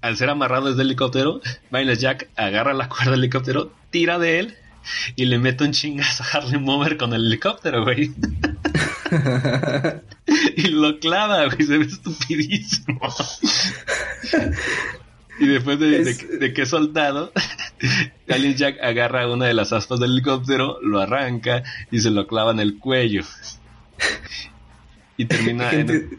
[0.00, 4.38] al ser amarrado desde el helicóptero, Violence Jack agarra la cuerda del helicóptero, tira de
[4.40, 4.54] él
[5.16, 8.12] y le mete un chingazo a Harlem Bomber con el helicóptero, güey.
[10.56, 13.00] y lo clava, güey, se ve estupidísimo.
[15.38, 17.32] y después de, de- Es- de que es soldado,
[18.26, 22.50] Violence Jack agarra una de las aspas del helicóptero, lo arranca y se lo clava
[22.52, 23.22] en el cuello.
[25.16, 25.88] Y termina en...
[25.88, 26.18] Gente,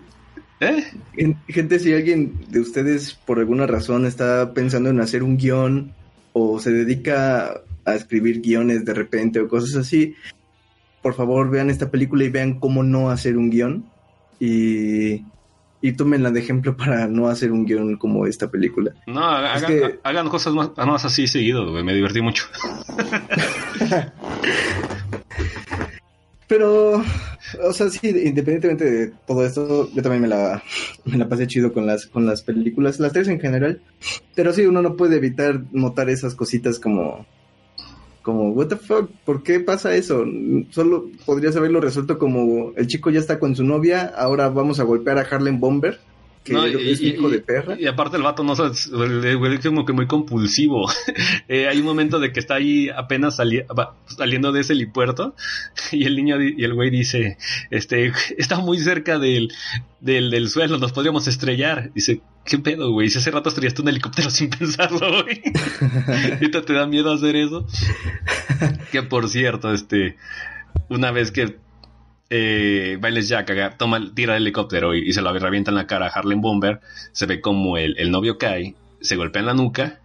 [0.60, 0.84] ¿Eh?
[1.16, 5.94] gen- gente, si alguien de ustedes por alguna razón está pensando en hacer un guion
[6.34, 10.16] o se dedica a escribir guiones de repente o cosas así,
[11.02, 13.86] por favor vean esta película y vean cómo no hacer un guion
[14.40, 15.26] y,
[15.82, 18.94] y tómenla de ejemplo para no hacer un guion como esta película.
[19.06, 21.84] No, hagan, Es que- hagan cosas más, más así seguido, güey.
[21.84, 22.46] Me divertí mucho.
[26.48, 27.04] Pero,
[27.62, 30.64] o sea, sí, independientemente de todo esto, yo también me la,
[31.06, 33.82] me la pasé chido con las, con las películas, las tres en general.
[34.36, 37.26] Pero sí, uno no puede evitar notar esas cositas como,
[38.22, 40.26] como, what the fuck, ¿por qué pasa eso?
[40.70, 44.84] Solo podrías haberlo resuelto como el chico ya está con su novia, ahora vamos a
[44.84, 46.00] golpear a Harlem Bomber,
[46.44, 47.76] que No, es y- hijo y- de perra.
[47.80, 48.72] Y aparte el vato no sabe,
[49.26, 50.90] el güey es como que muy compulsivo.
[51.50, 53.64] Eh, hay un momento de que está ahí apenas sali-
[54.08, 55.36] saliendo de ese helipuerto
[55.92, 57.38] y el niño y el güey dice,
[57.70, 59.52] este, está muy cerca del,
[60.00, 61.92] del, del suelo, nos podríamos estrellar.
[61.94, 63.10] Dice, ¿qué pedo, güey?
[63.10, 65.42] Si hace rato estrellaste un helicóptero sin pensarlo, güey.
[66.34, 67.68] ¿Ahorita te da miedo hacer eso?
[68.92, 70.18] que por cierto, este,
[70.90, 71.58] una vez que
[72.30, 76.08] eh, Bailes Jack toma, tira el helicóptero y, y se lo revienta en la cara
[76.08, 76.80] a Harlem Bomber,
[77.12, 80.00] se ve como el, el novio cae, se golpea en la nuca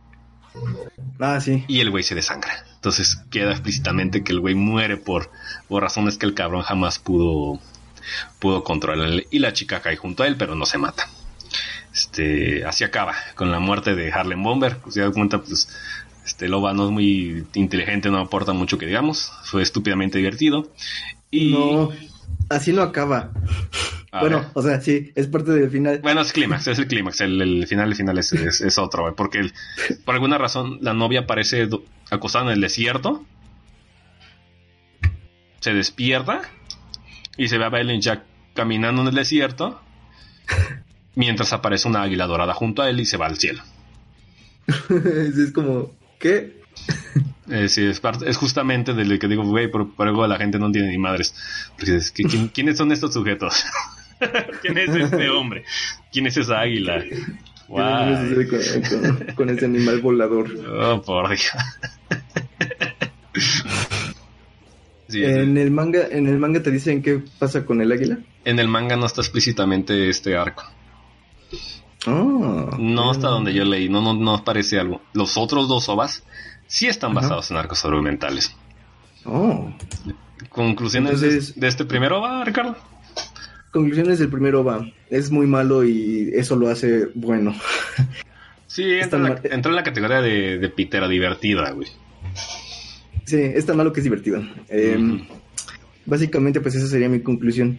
[1.21, 1.65] Ah, sí.
[1.69, 2.65] y el güey se desangra.
[2.75, 5.31] Entonces queda explícitamente que el güey muere por,
[5.69, 7.61] por razones que el cabrón jamás pudo
[8.39, 11.09] pudo controlar y la chica cae junto a él, pero no se mata.
[11.93, 14.79] Este, así acaba con la muerte de Harlem Bomber.
[14.87, 15.69] Si se da cuenta, pues
[16.25, 19.33] este Loba no es muy inteligente, no aporta mucho que digamos.
[19.45, 20.71] Fue estúpidamente divertido.
[21.31, 21.91] Y No,
[22.49, 23.31] así no acaba.
[24.11, 24.49] A bueno, ver.
[24.55, 25.99] o sea, sí, es parte del final.
[26.03, 27.21] Bueno, es clímax, es el clímax.
[27.21, 29.53] El, el final, el final es, es, es otro, porque el-
[30.05, 31.69] por alguna razón la novia aparece
[32.11, 33.25] acostada en el desierto.
[35.61, 36.43] Se despierta
[37.37, 38.23] y se ve a Belen Jack
[38.55, 39.81] caminando en el desierto.
[41.15, 43.63] Mientras aparece una águila dorada junto a él y se va al cielo.
[44.89, 46.58] es como, ¿qué?
[47.51, 50.59] Eh, sí, es, parte- es justamente del que digo, güey, por, por algo la gente
[50.59, 51.35] no entiende ni madres.
[51.77, 53.65] Porque es que, ¿quién- ¿quiénes son estos sujetos?
[54.61, 55.65] ¿Quién es este hombre?
[56.13, 57.01] ¿Quién es esa águila?
[57.01, 57.17] ¿Qué
[57.69, 58.17] Guay.
[58.29, 60.47] sucede con, con- con ese animal volador?
[60.69, 61.51] Oh, por Dios.
[65.09, 68.19] Sí, En el manga, en el manga te dicen qué pasa con el águila.
[68.45, 70.65] en el manga no está explícitamente este arco.
[72.07, 75.01] Oh, No hasta donde yo leí, no, no, no aparece algo.
[75.15, 76.25] Los otros dos ovas
[76.69, 78.55] sí están basados en arcos argumentales.
[79.25, 79.75] Oh.
[80.51, 82.77] Conclusiones Entonces- de, de este primer ova, Ricardo.
[83.73, 84.87] Conclusiones del primero va.
[85.11, 87.55] Es muy malo y eso lo hace bueno.
[88.67, 89.41] Sí, entra, en la, mal.
[89.45, 91.89] entra en la categoría de, de pitera divertida, güey.
[93.25, 94.43] Sí, es tan malo que es divertido.
[94.69, 95.25] Eh, Ujú.
[96.07, 97.79] Básicamente, pues esa sería mi conclusión.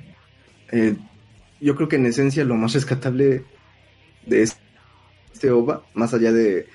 [0.72, 0.96] Eh,
[1.60, 3.44] yo creo que en esencia lo más rescatable
[4.28, 4.60] de es-
[5.34, 6.68] este OVA, más allá de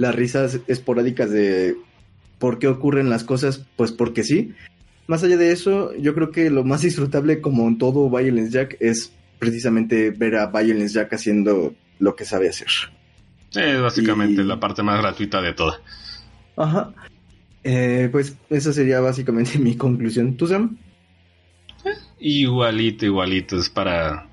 [0.00, 1.76] las risas esporádicas de
[2.38, 4.54] por qué ocurren las cosas, pues porque sí.
[5.06, 8.76] Más allá de eso, yo creo que lo más disfrutable, como en todo Violence Jack,
[8.80, 12.68] es precisamente ver a Violence Jack haciendo lo que sabe hacer.
[13.54, 15.80] Es básicamente Y- la parte más gratuita de toda.
[16.56, 16.94] Ajá.
[17.62, 20.34] Eh, pues esa sería básicamente mi conclusión.
[20.36, 20.78] ¿Tú, Sam?
[22.18, 23.58] Igualito, igualito.
[23.58, 24.26] Es para.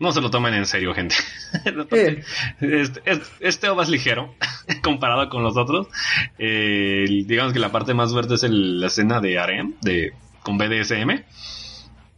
[0.00, 1.14] No se lo tomen en serio, gente.
[2.60, 4.34] Este, es- este OVA es ligero
[4.82, 5.86] comparado con los otros.
[6.38, 10.58] Eh, digamos que la parte más verde es el- la escena de Arem, de, con
[10.58, 11.22] BDSM.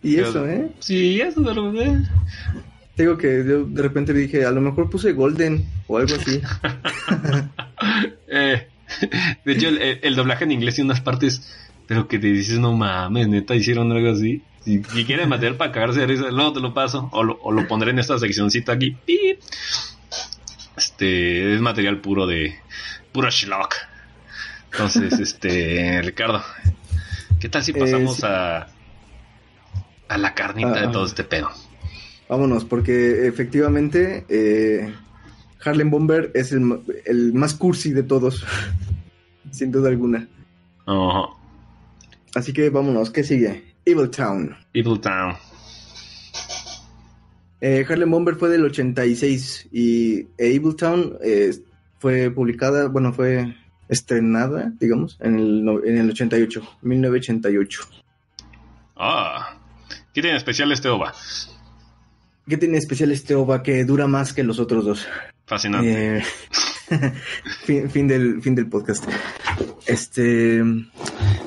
[0.02, 0.70] y Pero- eso, ¿eh?
[0.80, 2.02] Sí, eso de lo eh.
[2.96, 6.40] Digo que yo de repente dije, a lo mejor puse Golden o algo así.
[8.34, 8.68] Eh,
[9.44, 12.58] de hecho, el, el- el doblaje en inglés tiene unas partes, pero que te dices,
[12.58, 14.42] no mames, neta, hicieron algo así.
[14.64, 17.50] Si, si quieren material para cagarse de risa, luego te lo paso, o lo, o
[17.52, 18.96] lo pondré en esta seccioncita aquí.
[19.04, 19.40] Pip.
[20.76, 22.54] Este, es material puro de,
[23.12, 23.74] puro schlock.
[24.72, 26.42] Entonces, este, Ricardo,
[27.40, 28.22] ¿qué tal si Eh, pasamos sí.
[28.26, 28.68] a,
[30.08, 31.06] a la carnita Ah, de todo ah.
[31.06, 31.50] este pedo?
[32.28, 34.94] Vámonos, porque efectivamente eh,
[35.64, 38.44] Harlem Bomber es el, el más cursi de todos,
[39.50, 40.28] sin duda alguna.
[40.86, 41.28] Ajá.
[42.34, 43.74] Así que vámonos, ¿qué sigue?
[43.84, 44.56] Evil Town.
[44.72, 45.34] Evil Town.
[47.60, 51.52] Eh, Harlem Bomber fue del 86 y eh, Evil Town eh,
[51.98, 53.54] fue publicada, bueno, fue
[53.88, 57.80] estrenada, digamos, en el, en el 88, 1988.
[58.96, 59.58] Ah,
[60.12, 61.14] ¿qué tiene especial este OVA?
[62.48, 65.06] ¿Qué tiene especial este OVA que dura más que los otros dos?
[65.46, 66.18] Fascinante.
[66.18, 66.22] Eh,
[67.64, 69.04] fin, fin del, fin del podcast.
[69.86, 70.62] Este.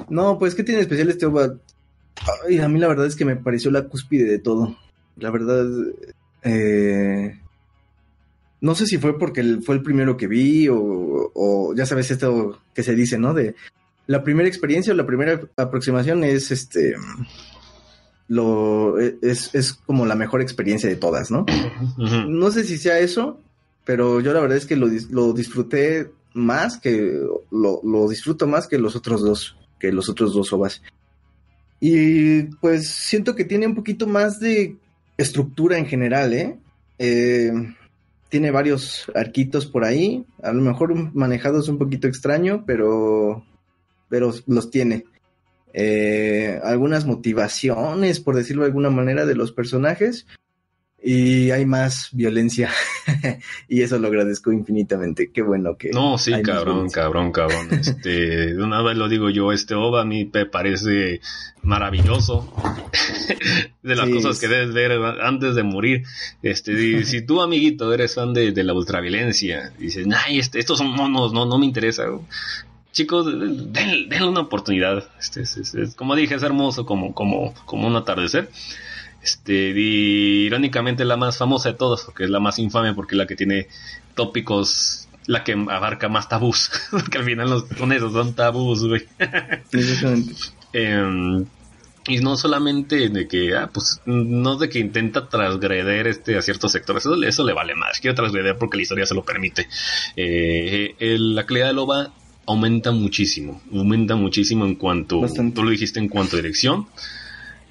[0.10, 1.56] No, pues, ¿qué tiene especial este OVA?
[2.48, 4.78] Ay, a mí la verdad es que me pareció la cúspide de todo.
[5.18, 5.68] La verdad.
[6.44, 7.40] eh,
[8.62, 10.78] no sé si fue porque fue el primero que vi o,
[11.34, 13.34] o ya sabes esto que se dice, ¿no?
[13.34, 13.56] De
[14.08, 16.96] la primera experiencia o la primera aproximación es este.
[18.28, 21.46] Lo, es, es como la mejor experiencia de todas, ¿no?
[22.28, 23.40] No sé si sea eso,
[23.86, 27.22] pero yo la verdad es que lo, lo disfruté más que
[27.52, 30.82] lo, lo disfruto más que los otros dos, que los otros dos ovas.
[31.80, 34.76] Y pues siento que tiene un poquito más de
[35.18, 36.58] estructura en general, ¿eh?
[36.98, 37.52] Eh,
[38.30, 43.46] tiene varios arquitos por ahí, a lo mejor manejados un poquito extraño, pero,
[44.10, 45.06] pero los tiene.
[45.74, 50.26] Eh, algunas motivaciones, por decirlo de alguna manera, de los personajes
[51.08, 52.72] y hay más violencia
[53.70, 55.30] y eso lo agradezco infinitamente.
[55.32, 57.68] Qué bueno que No, sí, cabrón, cabrón, cabrón.
[57.72, 61.22] Este, de una vez lo digo yo, este OVA a mí me parece
[61.62, 62.52] maravilloso.
[63.84, 66.04] de las Sí, cosas que debes ver antes de morir.
[66.42, 70.78] Este, y si tú, amiguito, eres fan de, de la ultraviolencia, dices, ay, este, estos
[70.80, 72.06] son monos, no, no me interesa.
[72.94, 75.08] Chicos, den, denle una oportunidad.
[75.20, 78.50] Este, es, es- es- como dije, es hermoso como, como, como un atardecer.
[79.26, 83.18] Este, y irónicamente la más famosa de todas, porque es la más infame, porque es
[83.18, 83.68] la que tiene
[84.14, 89.02] tópicos, la que abarca más tabús, porque al final los con esos son tabús, güey.
[90.74, 91.46] Em,
[92.08, 96.72] y no solamente de que, ah, pues, no de que intenta transgreder este a ciertos
[96.72, 97.98] sectores, eso, eso le vale más.
[98.00, 99.68] Quiere transgreder porque la historia se lo permite.
[100.16, 102.14] Eh, el- la calidad de Loba
[102.46, 105.56] aumenta muchísimo, aumenta muchísimo en cuanto, Bastante.
[105.56, 106.88] tú lo dijiste en cuanto a dirección,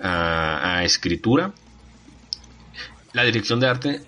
[0.04, 1.52] a, a escritura.
[3.12, 4.00] La dirección de arte,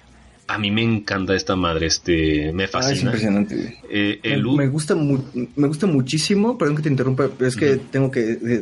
[0.48, 3.02] a mí me encanta esta madre, este, me Ah, es fascina.
[3.04, 3.78] impresionante.
[3.88, 5.22] Eh, Me, el u- me gusta mu-
[5.54, 8.20] me gusta muchísimo, perdón que te interrumpa, pero es que tengo que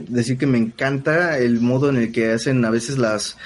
[0.08, 3.36] decir que me encanta el modo en el que hacen a veces las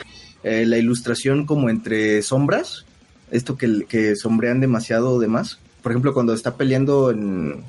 [0.45, 2.85] eh, la ilustración como entre sombras,
[3.31, 5.59] esto que, que sombrean demasiado de más.
[5.83, 7.63] Por ejemplo, cuando está peleando en,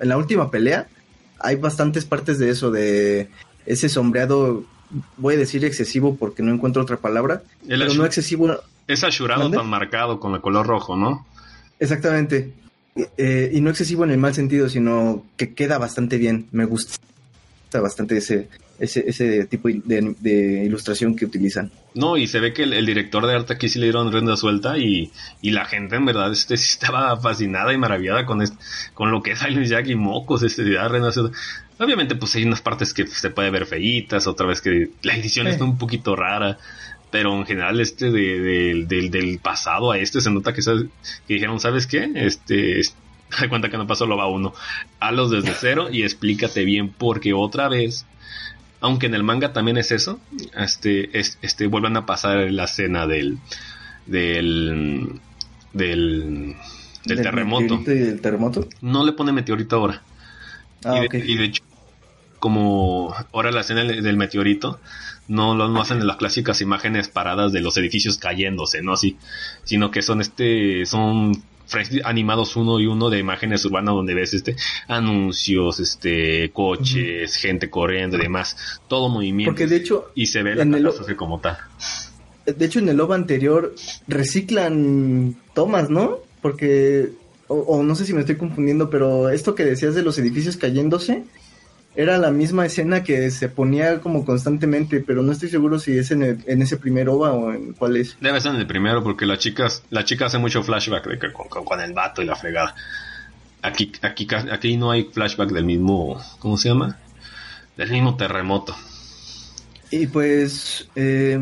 [0.00, 0.88] en la última pelea,
[1.38, 3.28] hay bastantes partes de eso, de
[3.66, 4.64] ese sombreado,
[5.16, 9.42] voy a decir excesivo porque no encuentro otra palabra, El pero no excesivo, es ashurado
[9.42, 9.56] ¿Mande?
[9.56, 11.26] tan marcado con el color rojo, ¿no?
[11.78, 12.52] Exactamente.
[13.16, 16.46] Eh, y no excesivo en el mal sentido, sino que queda bastante bien.
[16.52, 16.98] Me gusta
[17.80, 21.70] bastante ese, ese, ese tipo de, de ilustración que utilizan.
[21.94, 24.36] No, y se ve que el, el director de arte aquí sí le dieron rienda
[24.36, 28.58] suelta y, y la gente en verdad este sí estaba fascinada y maravillada con este,
[28.92, 31.36] con lo que es Silent Jack y mocos, este rienda suelta.
[31.82, 35.46] Obviamente pues hay unas partes que se puede ver feitas, otra vez que la edición
[35.46, 35.52] Sí.
[35.52, 36.58] está un poquito rara,
[37.10, 40.62] pero en general este de, de- del- del pasado a este se nota que,
[41.28, 42.10] dijeron, ¿sabes qué?
[42.14, 42.94] Este, es-
[43.40, 44.52] da cuenta que no pasó lo va uno,
[45.00, 48.06] hazlos desde cero y explícate bien porque otra vez
[48.84, 50.18] aunque en el manga también es eso,
[50.56, 53.38] este, es- este, vuelven a pasar la escena del,
[54.06, 55.20] del,
[55.72, 56.56] del,
[57.04, 57.78] del terremoto.
[57.78, 58.68] del terremoto.
[58.80, 60.02] No le pone meteorito ahora.
[60.84, 61.14] Ah, y, de, ok.
[61.26, 61.61] y de hecho,
[62.42, 64.80] como ahora la escena del meteorito,
[65.28, 68.94] no lo no hacen en las clásicas imágenes paradas de los edificios cayéndose, ¿no?
[68.94, 69.16] Así,
[69.62, 71.40] sino que son este, son
[72.02, 74.56] animados uno y uno de imágenes urbanas donde ves este
[74.88, 80.56] anuncios, este coches, gente corriendo y demás, todo movimiento Porque de hecho, y se ve
[80.56, 81.58] la catástrofe como tal.
[82.44, 83.72] de hecho en el OVA anterior
[84.08, 86.18] reciclan tomas, ¿no?
[86.40, 87.10] Porque,
[87.46, 90.56] o, o no sé si me estoy confundiendo, pero esto que decías de los edificios
[90.56, 91.22] cayéndose,
[91.94, 96.10] era la misma escena que se ponía como constantemente, pero no estoy seguro si es
[96.10, 98.16] en, el- en ese primer OVA o en cuál es.
[98.20, 101.32] Debe ser en el primero porque la chica, la chica hace mucho flashback de que
[101.32, 102.74] con, con- con el vato y la fregada.
[103.60, 106.98] Aquí, aquí, aquí no hay flashback del mismo, ¿cómo se llama?
[107.76, 108.74] Del mismo terremoto.
[109.90, 111.38] Y pues, eh,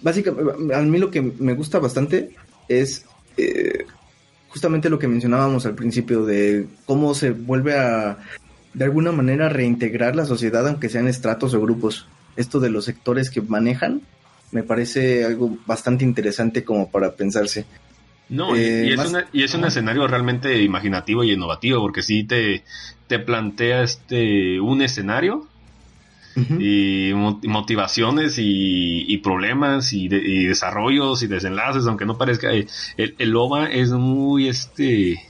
[0.00, 2.30] básicamente, a mí lo que me gusta bastante
[2.68, 3.04] es
[3.36, 3.84] eh,
[4.48, 8.18] justamente lo que mencionábamos al principio de cómo se vuelve a,
[8.78, 12.06] de alguna manera, reintegrar la sociedad, aunque sean estratos o grupos.
[12.36, 14.02] Esto de los sectores que manejan,
[14.52, 17.66] me parece algo bastante interesante como para pensarse.
[18.28, 21.80] No, y- Eh, y, es más- una- y es un escenario realmente imaginativo y innovativo
[21.80, 22.62] porque sí te,
[23.08, 25.46] te plantea este un escenario
[26.60, 32.52] y mo- motivaciones y, y problemas y, de- y desarrollos y desenlaces, aunque no parezca,
[32.54, 32.66] eh,
[32.96, 35.20] el, el OVA es muy este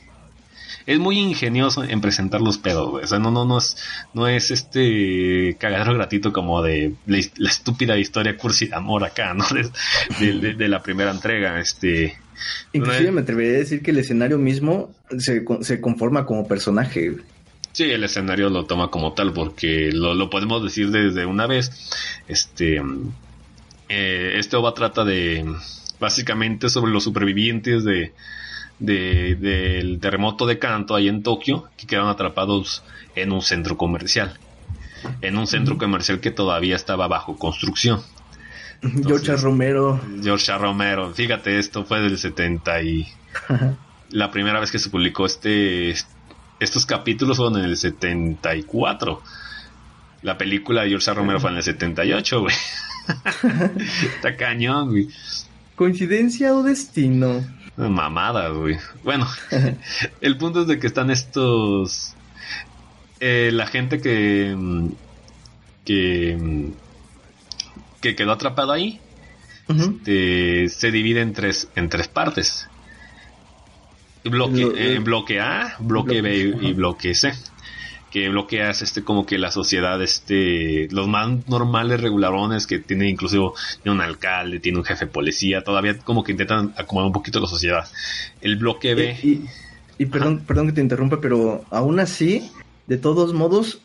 [0.88, 3.04] es muy ingenioso en presentar los pedos, güey.
[3.04, 3.76] O sea, no, no, no es,
[4.14, 9.44] no es este cagadero gratuito como de la, estúpida historia cursi de amor acá, ¿no?
[9.50, 9.68] De,
[10.18, 12.16] de- de- de la primera entrega, este.
[12.72, 17.16] Inclusive me atrevería a decir que el escenario mismo se, se conforma como personaje.
[17.72, 21.70] Sí, el escenario lo toma como tal, porque lo, lo podemos decir desde una vez.
[22.28, 22.80] Este,
[23.90, 25.44] eh, este OVA trata de,
[26.00, 28.12] básicamente, sobre los supervivientes de,
[28.78, 32.82] de- del terremoto de Kanto ahí en Tokio, que quedaron atrapados
[33.14, 34.38] en un centro comercial.
[35.20, 38.00] En un centro comercial que todavía estaba bajo construcción.
[39.06, 40.00] George Romero.
[40.22, 40.56] George.
[40.56, 43.06] Romero, fíjate, esto fue del 70 y
[44.10, 45.94] la primera vez que se publicó este
[46.60, 49.22] estos capítulos fueron en el 74.
[50.22, 51.12] La película de George.
[51.14, 52.54] Romero fue en el 78, güey.
[54.16, 55.08] Está cañón, güey.
[55.76, 57.44] ¿Coincidencia o destino?
[57.78, 58.76] Mamadas, güey.
[59.04, 59.26] Bueno,
[60.20, 62.14] el punto es de que están estos.
[63.20, 64.54] eh, la gente que.
[64.56, 64.88] mm,
[65.84, 66.36] que.
[66.38, 66.72] mm,
[68.00, 69.00] que quedó atrapado ahí.
[69.68, 72.68] Este, se divide en tres, en tres partes.
[74.24, 77.32] Bloque, Lo- eh, bloque A, bloque B y- bloque C.
[78.10, 82.78] Que bloque A es este como que la sociedad, este, los más normales regularones que
[82.78, 83.44] tiene inclusive
[83.82, 87.38] tiene un alcalde, tiene un jefe de policía, todavía como que intentan acomodar un poquito
[87.38, 87.86] la sociedad.
[88.40, 89.44] El bloque B, Y, y-
[89.98, 92.50] y perdón, perdón que te interrumpa, pero aún así,
[92.86, 93.80] de todos modos,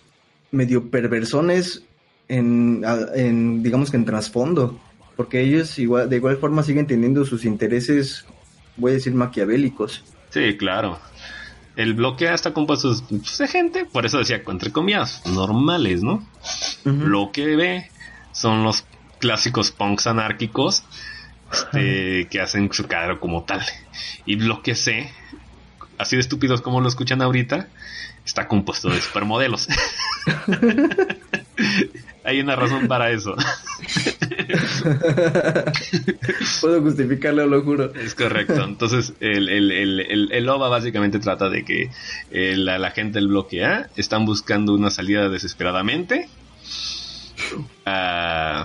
[0.52, 1.84] medio perversones
[2.30, 2.84] en,
[3.16, 4.80] en, digamos que en trasfondo,
[5.18, 8.26] porque ellos igual, de igual forma siguen teniendo sus intereses,
[8.78, 10.04] voy a decir, maquiavélicos.
[10.30, 10.98] sí, claro.
[11.76, 16.26] El bloque A está compuesto pues, de gente, por eso decía, entre comillas, normales, ¿no?
[16.86, 17.06] Ujú.
[17.06, 17.90] Bloque B
[18.32, 18.86] son los
[19.20, 20.84] clásicos punks anárquicos
[21.52, 23.62] este, que hacen su cadero como tal.
[24.26, 25.12] Y lo que sé,
[25.98, 27.70] así de estúpidos como lo escuchan ahorita,
[28.26, 29.68] está compuesto de supermodelos.
[32.26, 33.36] Hay una razón para eso.
[36.62, 37.94] Puedo justificarlo, lo juro.
[37.94, 38.64] Es correcto.
[38.64, 41.92] Entonces, el, el, el, el, OVA básicamente trata de que
[42.32, 46.30] eh, la, la, gente del bloque A están buscando una salida desesperadamente.
[47.86, 48.64] Uh,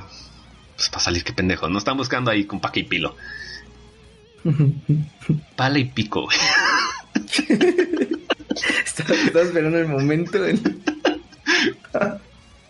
[0.76, 1.68] pues para salir, qué pendejo.
[1.68, 3.16] No están buscando ahí con paca y pilo.
[5.56, 6.38] Pala y pico, güey.
[8.84, 10.38] Estaba esperando el momento.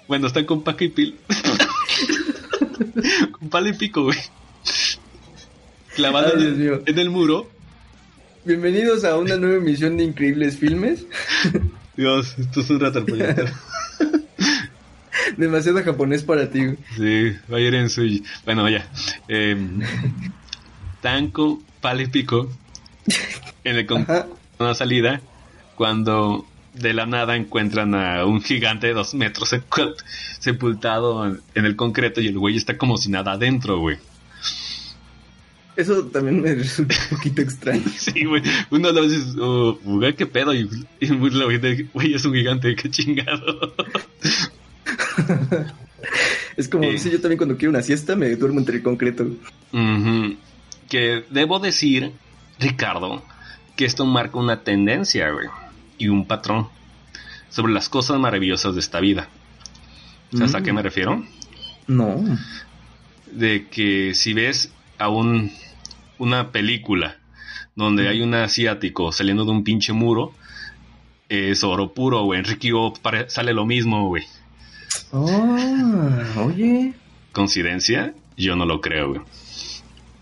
[0.07, 1.16] bueno, están con paca y pilo.
[3.32, 4.18] con pala y pico, güey.
[5.95, 7.51] Clavado en, en el muro.
[8.45, 11.07] Bienvenidos a una nueva emisión de Increíbles Filmes.
[11.97, 13.45] Dios, esto es un ratarpollete.
[15.36, 16.61] Demasiado japonés para ti.
[16.97, 18.22] Sí, ir en su...
[18.45, 18.89] Bueno, ya.
[19.28, 19.57] Eh,
[21.03, 22.51] tanco, pala y pico.
[23.64, 24.07] En el con
[24.59, 25.20] una salida.
[25.79, 29.55] Cuando de la nada encuentran a un gigante de dos metros
[30.41, 31.24] sepultado
[31.55, 33.97] en el concreto y el güey está como si nada adentro, güey.
[35.76, 37.85] Eso también me resulta un poquito extraño.
[37.97, 38.43] sí, güey.
[38.70, 39.79] Uno lo dice, oh,
[40.16, 40.53] ¿qué pedo?
[40.53, 40.68] Y,
[40.99, 41.09] y
[41.93, 43.72] güey, es un gigante, qué chingado.
[46.57, 49.29] es como, si yo también cuando quiero una siesta me duermo entre el concreto.
[50.89, 52.11] Que debo decir,
[52.59, 53.22] Ricardo,
[53.76, 55.47] que esto marca una tendencia, güey,
[55.99, 56.69] y un patrón
[57.51, 59.29] sobre las cosas maravillosas de esta vida.
[60.33, 60.85] ¿Sabes a qué me mm.
[60.85, 61.25] refiero?
[61.87, 62.23] No.
[63.33, 65.51] De que si ves a un,
[66.19, 67.17] una película
[67.75, 70.35] donde hay un asiático saliendo de un pinche muro,
[71.29, 72.41] es oro puro, güey.
[72.41, 72.73] Enrique
[73.29, 74.25] sale lo mismo, güey.
[75.13, 75.57] Oh,
[76.45, 76.95] oye.
[77.33, 78.15] ¿Coincidencia?
[78.37, 79.21] Yo no lo creo, güey.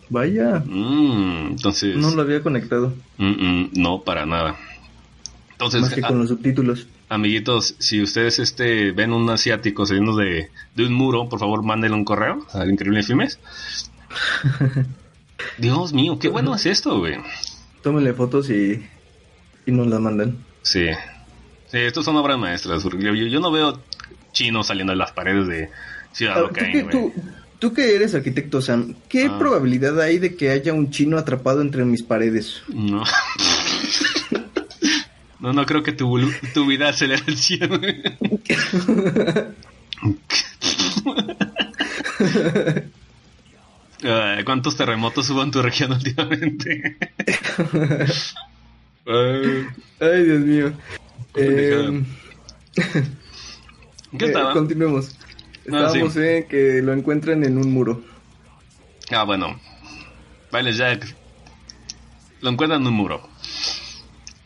[0.09, 0.62] Vaya.
[0.64, 1.97] Mm, entonces.
[1.97, 2.95] No lo había conectado.
[3.18, 4.57] no, para nada.
[5.57, 5.80] Entonces.
[5.80, 6.86] Más que con los subtítulos.
[7.09, 12.04] Amiguitos, si ustedes este, ven un asiático saliendo de, un muro, por favor mándenle un
[12.04, 13.38] correo al Increíble Filmes.
[15.59, 17.16] Dios mío, qué bueno es esto, güey.
[17.82, 18.84] Tómenle fotos y,
[19.64, 20.36] y nos las mandan.
[20.62, 20.88] Sí.
[21.68, 22.82] Sí, estos son obras maestras.
[22.82, 23.80] Yo, yo no veo
[24.32, 25.70] chino saliendo de las paredes de
[26.12, 27.12] Ciudad ah, ¿tú,
[27.59, 29.38] tú, que eres arquitecto, Sam, ¿qué ah.
[29.38, 32.62] probabilidad hay de que haya un chino atrapado entre mis paredes?
[32.68, 33.02] No.
[35.41, 36.18] no, no creo que tu,
[36.55, 37.80] tu vida acelere el cielo.
[44.45, 46.97] ¿Cuántos terremotos hubo en tu región últimamente?
[49.07, 50.72] Ay, Dios mío.
[51.34, 52.03] Eh,
[54.18, 54.53] ¿Qué estaba?
[54.53, 55.16] continuemos.
[55.72, 58.03] Ah, Estábamos en que lo encuentran en un muro.
[59.11, 59.59] Ah, bueno.
[60.53, 61.14] Vale, Jack.
[62.41, 63.28] Lo encuentran en un muro.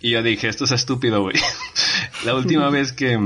[0.00, 1.36] Y yo dije, esto es estúpido, güey.
[2.24, 3.18] La última vez que,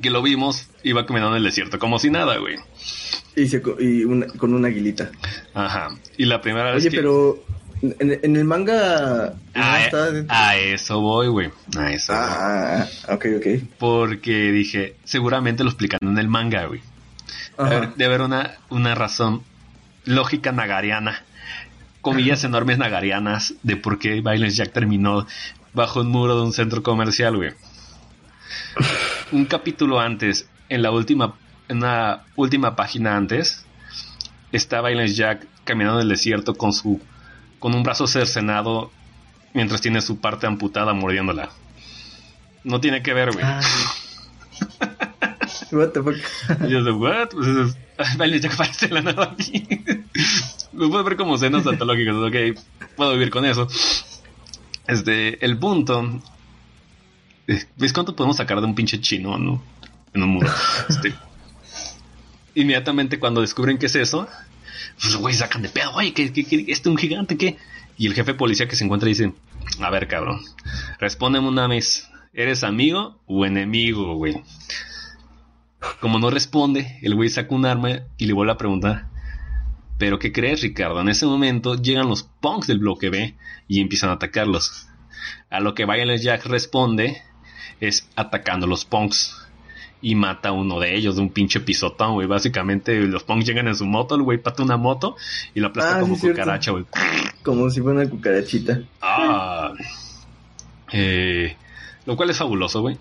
[0.00, 2.56] que lo vimos, iba caminando en el desierto, como si nada, güey.
[3.36, 4.04] Y, y
[4.36, 5.10] con una aguilita.
[5.54, 5.90] Ajá.
[6.16, 7.44] Y la primera vez Oye, pero
[7.82, 9.34] en, el manga.
[9.54, 9.88] A,
[10.28, 11.50] a eso voy, güey.
[11.76, 12.12] A eso.
[12.14, 13.46] Ah, ok, ok.
[13.78, 16.80] Porque dije, seguramente lo explican en el manga, güey.
[17.96, 19.42] De haber una, una razón
[20.04, 21.24] lógica nagariana.
[22.00, 25.26] Comillas enormes nagarianas de por qué Violence Jack terminó
[25.74, 27.52] bajo un muro de un centro comercial, güey.
[29.32, 31.34] un capítulo antes, en la última,
[31.68, 33.64] en la última página antes,
[34.52, 37.00] está Violence Jack caminando en el desierto con su
[37.58, 38.90] con un brazo cercenado
[39.52, 41.50] mientras tiene su parte amputada mordiéndola.
[42.64, 43.44] No tiene que ver, güey.
[43.44, 43.60] Ah,
[45.72, 46.16] what the fuck?
[46.68, 47.30] yo de, what?
[47.30, 49.66] Pues es, vale, ya aparece la nada aquí.
[50.78, 52.60] Lo puedo ver como escenas antológicas, ok,
[52.96, 53.66] puedo vivir con eso.
[54.86, 56.20] Este, el punto.
[57.76, 59.60] ¿Ves cuánto podemos sacar de un pinche chino, no?
[60.14, 60.48] En un muro.
[60.88, 61.14] Este,
[62.54, 64.28] inmediatamente cuando descubren qué es eso,
[65.00, 67.56] pues güey sacan de pedo, güey, que, que, este un gigante, ¿qué?
[67.96, 69.32] Y el jefe policía que se encuentra dice,
[69.80, 70.40] a ver, cabrón,
[71.00, 74.42] respóndeme una vez, ¿eres amigo o enemigo, güey?
[76.00, 79.08] Como no responde, el güey saca un arma y le vuelve a preguntar,
[79.98, 81.00] ¿pero qué crees, Ricardo?
[81.00, 83.34] En ese momento llegan los punks del bloque B
[83.66, 84.86] y empiezan a atacarlos.
[85.50, 87.22] A lo que Violence Jack responde
[87.80, 89.36] es atacando los punks
[90.00, 92.28] y mata a uno de ellos de un pinche pisotón, güey.
[92.28, 95.16] Básicamente los punks llegan en su moto, el güey pata una moto
[95.54, 96.84] y la aplasta ah, como cucaracha, güey.
[97.42, 98.82] Como si fuera una cucarachita.
[99.00, 99.72] Ah.
[100.92, 101.56] Eh,
[102.08, 102.96] lo cual es fabuloso, güey.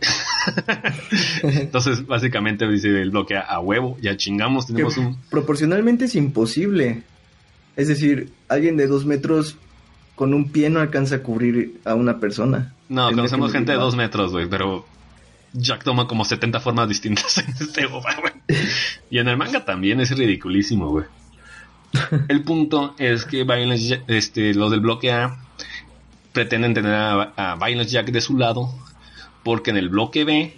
[1.41, 5.15] Entonces, básicamente dice el bloque a huevo, ya chingamos, Que tenemos un...
[5.29, 7.03] proporcionalmente es imposible.
[7.77, 9.55] Es decir, alguien de dos metros
[10.15, 12.73] con un pie no alcanza a cubrir a una persona.
[12.89, 14.85] No, Tendría conocemos gente de dos metros, güey, pero
[15.53, 18.33] Jack toma como 70 formas distintas en este OVA, güey.
[19.09, 21.05] Y en el manga también es ridiculísimo, güey.
[22.27, 25.37] El punto es que Violence, este, los del bloque A
[26.33, 28.69] pretenden tener a, a Violence Jack de su lado
[29.43, 30.53] porque en el bloque B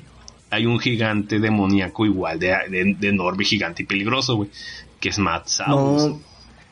[0.50, 4.50] hay un gigante demoníaco igual de, de, de enorme, gigante y peligroso, güey,
[5.00, 6.16] que es Matt Saurus.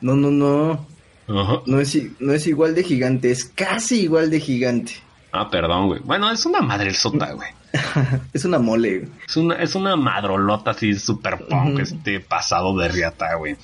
[0.01, 1.41] No, no, no, no.
[1.41, 1.61] Ajá.
[1.65, 4.93] No es, no es igual de gigante, es casi igual de gigante.
[5.31, 5.99] Ah, perdón, güey.
[6.03, 7.49] Bueno, es una madre sota, güey.
[8.33, 8.99] Es una mole.
[8.99, 9.11] güey.
[9.27, 13.57] Es una, es una madrolota así super punk, este pasado de riata, güey.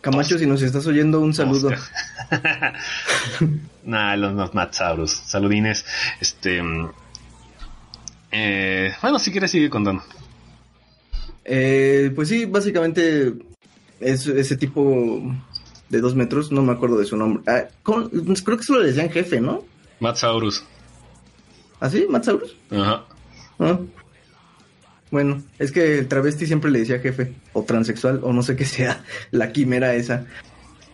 [0.00, 1.70] Camacho, si nos estás oyendo, un saludo.
[3.84, 5.10] Nah, los, los Matsaurus.
[5.10, 5.84] Saludines.
[6.20, 6.62] Este.
[8.34, 10.02] Eh, bueno, si quieres sigue contando.
[11.44, 13.32] Eh, pues sí, básicamente
[14.00, 15.22] es ese tipo
[15.88, 17.42] de dos metros, no me acuerdo de su nombre.
[17.46, 18.10] Ah, ¿cómo?
[18.10, 19.64] creo que solo le decían jefe, ¿no?
[20.00, 20.64] Matsaurus.
[21.80, 22.06] ¿Así?
[22.08, 22.56] ¿Matsaurus?
[22.70, 23.04] Ajá.
[23.58, 23.78] Ah.
[25.10, 28.64] Bueno, es que el travesti siempre le decía jefe, o transexual, o no sé qué
[28.64, 30.26] sea, la quimera esa.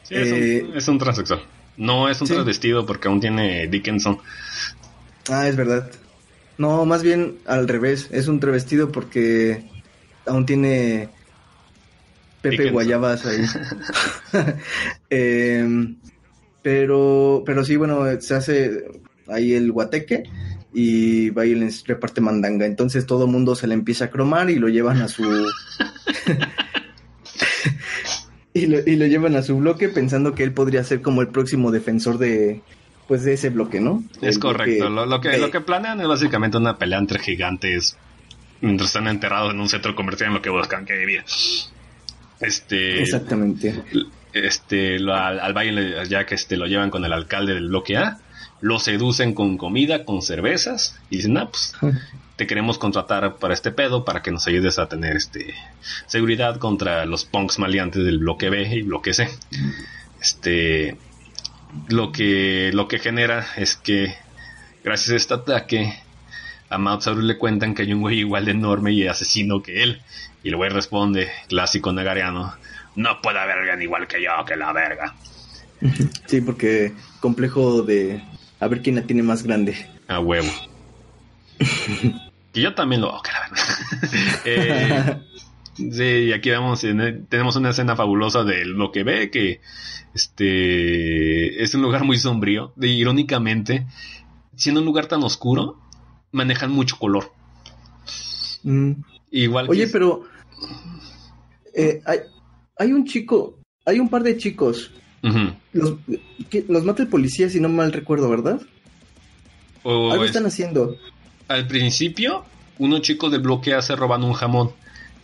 [0.03, 1.43] Sí, es, Eh, un, es un transexual.
[1.79, 2.35] No es un sí.
[2.35, 4.19] transvestido porque aún tiene Dickinson.
[5.31, 5.91] Ah, es verdad.
[6.61, 9.65] No, más bien al revés, es un travestido porque
[10.27, 11.09] aún tiene
[12.43, 12.73] Pepe Dickinson.
[12.75, 13.47] Guayabas ahí.
[15.09, 15.97] Em,
[16.61, 18.85] pero, pero sí, bueno, se hace
[19.29, 20.25] ahí el guateque
[20.75, 22.67] y va y les reparte mandanga.
[22.67, 25.23] Entonces todo el mundo se le empieza a cromar y lo llevan a su...
[28.53, 31.29] y, lo, y lo llevan a su bloque pensando que él podría ser como el
[31.29, 32.61] próximo defensor de...
[33.11, 34.05] Pues de ese bloque, ¿no?
[34.23, 34.89] Es El correcto.
[34.89, 37.97] bloque Lo, lo que, lo que planean es básicamente una pelea entre gigantes
[38.61, 41.25] mientras están enterrados en un centro comercial en lo que buscan que vivir.
[42.39, 43.03] Este.
[43.03, 43.83] Exactamente.
[44.33, 47.97] este lo, al, al baile ya que este lo llevan con el alcalde del bloque
[47.97, 48.19] A
[48.61, 51.75] lo seducen con comida con cervezas y dicen ah pues
[52.37, 55.53] te queremos contratar para este pedo para que nos ayudes a tener este
[56.07, 59.29] seguridad contra los punks maleantes del bloque B y bloque C
[60.23, 60.97] este
[61.89, 64.15] lo que lo que genera es que
[64.85, 65.95] gracias a este ataque
[66.69, 70.03] a Mao le cuentan que hay un güey igual de enorme y asesino que él.
[70.43, 72.55] Y el güey responde clásico nagariano
[72.97, 75.15] no puede haber alguien igual que yo que la verga
[76.27, 78.23] Sí, porque complejo de
[78.59, 79.75] a ver quién la tiene más grande.
[80.09, 80.51] a huevo.
[82.53, 83.63] Que yo también lo que la verga.
[84.45, 85.17] Eh,
[85.93, 89.61] Sí, y aquí vamos, en- tenemos una escena fabulosa de lo que ve, que
[90.15, 92.73] este es un lugar muy sombrío.
[92.77, 93.87] De, irónicamente,
[94.57, 95.79] siendo un lugar tan oscuro,
[96.33, 97.33] manejan mucho color.
[98.63, 98.93] Mm.
[99.31, 100.25] Igual Oye, pero
[101.75, 102.19] eh, hay,
[102.79, 104.91] hay un chico, hay un par de chicos.
[105.73, 105.95] Los,
[106.49, 108.61] que, los mata el policía, si no mal recuerdo, ¿verdad?
[109.83, 110.97] O Algo es- están haciendo.
[111.49, 112.45] al principio,
[112.79, 114.73] unos chicos del bloque A se roban un jamón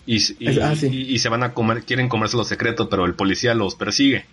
[0.07, 0.87] y, y- Ah, sí.
[0.87, 4.25] y- y se van a comer, quieren comerse los secretos, pero el policía los persigue.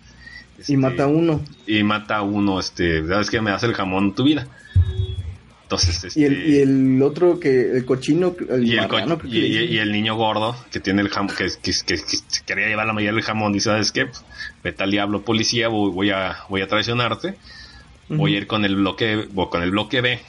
[0.56, 1.42] Y Este, mata a uno.
[1.66, 4.46] y mata a uno, este, sabes que me hace el jamón tu vida.
[5.64, 9.38] Entonces, este, Y el, y el otro que, el cochino, el, y el, marrano, y,
[9.38, 12.68] y- y el niño gordo que tiene el jamón, que, que, que- que se quería
[12.68, 14.04] llevar la mayoría del jamón, dice, ¿sabes qué?
[14.06, 14.22] Pues,
[14.62, 17.34] vete al diablo policía, voy, voy a, voy a traicionarte,
[18.10, 20.20] voy a ir con el bloque, o con el bloque B,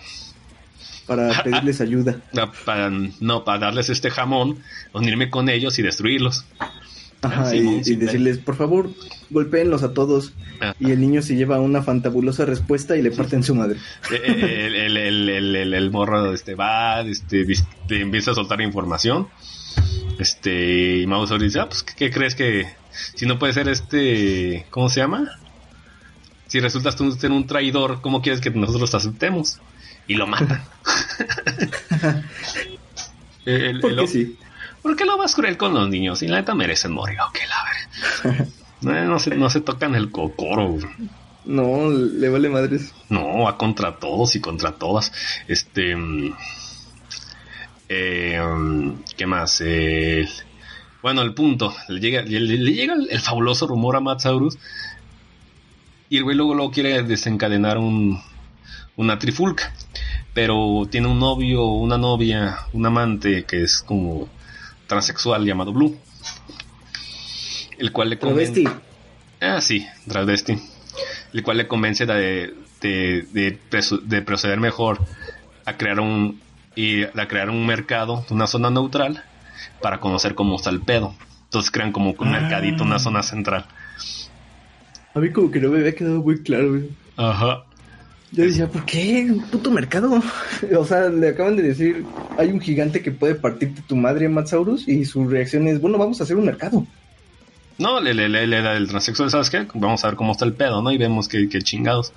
[1.08, 2.18] Para pedirles ayuda.
[2.66, 4.60] para, no, para darles este jamón,
[4.94, 6.46] unirme con ellos y destruirlos.
[7.22, 8.90] Ajá, Sí, y, decirles, por favor,
[9.32, 10.34] golpéenlos a todos.
[10.60, 10.76] Ajá.
[10.80, 13.78] Y el niño se lleva una fantabulosa respuesta y le parten su madre.
[14.12, 18.36] Eh, eh, el, el, el, el, el- morro este, va, este, dis- te empieza a
[18.36, 19.28] soltar información.
[20.20, 22.68] Este, y Mauser dice, ah, pues, ¿qué, qué crees que
[23.16, 25.30] si no puede ser este, ¿cómo se llama?
[26.48, 29.60] Si resultas tú ser un traidor, ¿cómo quieres que nosotros te aceptemos?
[30.08, 30.64] Y lo matan.
[33.46, 34.38] El- el- Porque el- sí.
[34.82, 36.22] ¿Por qué lo más cruel con los niños?
[36.22, 38.48] Y la neta merecen morir, ok, la verdad.
[38.82, 40.78] No, no se, no se tocan el cocoro.
[41.46, 42.94] No, le vale madres.
[43.10, 45.12] No, va contra todos y contra todas.
[45.48, 45.96] Este.
[45.96, 46.36] mm,
[47.90, 49.62] eh, mm, ¿Qué más?
[49.66, 50.28] Eh,
[51.02, 51.74] bueno, el punto.
[51.88, 54.58] Le llega, le, le llega el, el fabuloso rumor a Matsaurus.
[56.10, 58.22] Y el güey luego, luego quiere desencadenar un,
[58.98, 59.74] una trifulca.
[60.34, 64.28] Pero tiene un novio, una novia, un amante que es como
[64.88, 65.98] transexual llamado Blue.
[67.78, 68.86] El cual le convence- Travesti.
[69.42, 70.58] Ah, sí, travesti.
[71.34, 73.60] El cual le convence de, de,
[74.04, 75.00] de, proceder mejor
[75.66, 76.40] a crear un,
[76.76, 79.24] y la crearon un mercado, una zona neutral,
[79.82, 81.14] para conocer cómo está el pedo.
[81.46, 83.66] Entonces crean como un mercadito, una zona central.
[85.14, 86.90] A mí como que no me había quedado muy claro, güey.
[87.18, 87.64] Ajá.
[88.36, 89.28] Yo decía, ¿por qué?
[89.30, 90.22] Un puto mercado.
[90.78, 92.06] O sea, le acaban de decir,
[92.38, 96.20] hay un gigante que puede partirte tu madre, Matsaurus, y su reacción es, bueno, vamos
[96.20, 96.86] a hacer un mercado.
[97.78, 99.68] No, le, le, le, le da el transexual, ¿sabes qué?
[99.74, 100.92] Vamos a ver cómo está el pedo, ¿no?
[100.92, 102.14] Y vemos que, que chingados.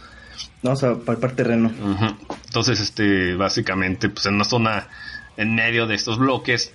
[0.62, 1.68] Vamos a palpar terreno.
[1.68, 2.34] Ujú.
[2.46, 4.88] Entonces, este, básicamente, pues en una zona
[5.36, 6.72] en medio de estos bloques,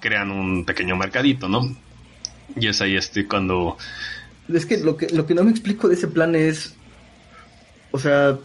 [0.00, 1.76] crean un pequeño mercadito, ¿no?
[2.56, 3.76] Y es ahí este cuando
[4.52, 6.74] Es que lo que, lo que no me explico de ese plan es,
[7.90, 8.38] o sea,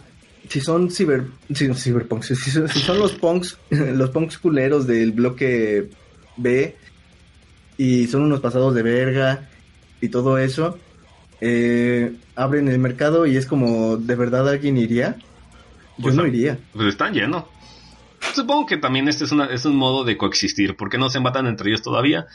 [0.48, 1.24] si son ciber,
[1.54, 5.88] si, ciberpunks, si, son- si son los punks, los punks culeros del bloque
[6.36, 6.76] B
[7.78, 9.48] y son unos pasados de verga
[10.00, 10.78] y todo eso,
[11.40, 15.16] eh, abren el mercado y es como, ¿de verdad alguien iría?
[15.98, 16.58] Yo Pues, no iría.
[16.72, 17.44] pues están llenos.
[18.34, 20.76] Supongo que también este es, una, es un modo de coexistir.
[20.76, 22.26] ¿Por qué no se matan entre ellos todavía?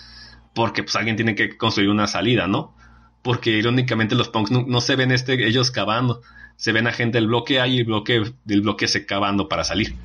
[0.54, 2.76] Porque pues alguien tiene que construir una salida, ¿no?
[3.22, 6.22] Porque irónicamente los punks no, no se ven este, ellos cavando.
[6.56, 9.64] Se ven a gente del bloque A y el bloque del bloque C cavando para
[9.64, 9.96] salir.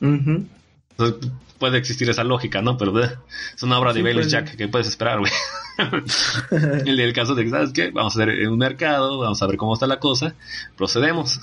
[0.00, 2.76] Entonces, puede existir esa lógica, ¿no?
[2.76, 3.16] Pero eh,
[3.54, 4.32] es una obra de Bayless pues.
[4.32, 4.56] Jack.
[4.56, 5.30] ¿Qué puedes esperar, güey?
[6.86, 7.92] el del caso de que, ¿sabes qué?
[7.92, 10.34] Vamos a hacer un mercado, vamos a ver cómo está la cosa.
[10.76, 11.40] Procedemos.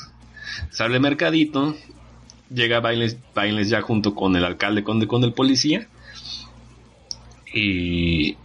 [0.72, 1.74] Sale el mercadito.
[2.54, 5.88] Llega Bayless, Bayless Jack junto con el alcalde, con, con el policía.
[7.54, 8.36] Y,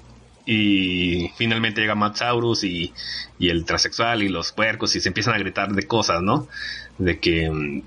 [0.47, 2.93] y finalmente llega Matsaurus y,
[3.39, 6.49] y el transexual y los puercos y se empiezan a gritar de cosas, ¿no?
[6.99, 7.51] De que...
[7.51, 7.83] mm,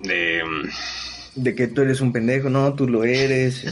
[0.00, 3.64] De, mm, De que tú eres un pendejo, no, tú lo eres.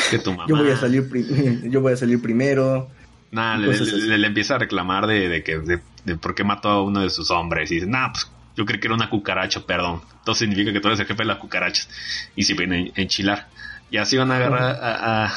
[0.10, 0.44] que tu mamá...
[0.48, 1.08] Yo voy a salir,
[1.70, 2.88] yo voy a salir primero.
[3.30, 6.82] Nah, le, le- empieza a reclamar de, de que de, de por qué mató a
[6.82, 7.70] uno de sus hombres.
[7.70, 10.00] Y dice, nah, pues yo creí que era una cucaracha, perdón.
[10.18, 11.88] Entonces significa que tú eres el jefe de las cucarachas.
[12.36, 13.48] Y se viene a enchilar.
[13.90, 15.32] Y así van a agarrar a, a,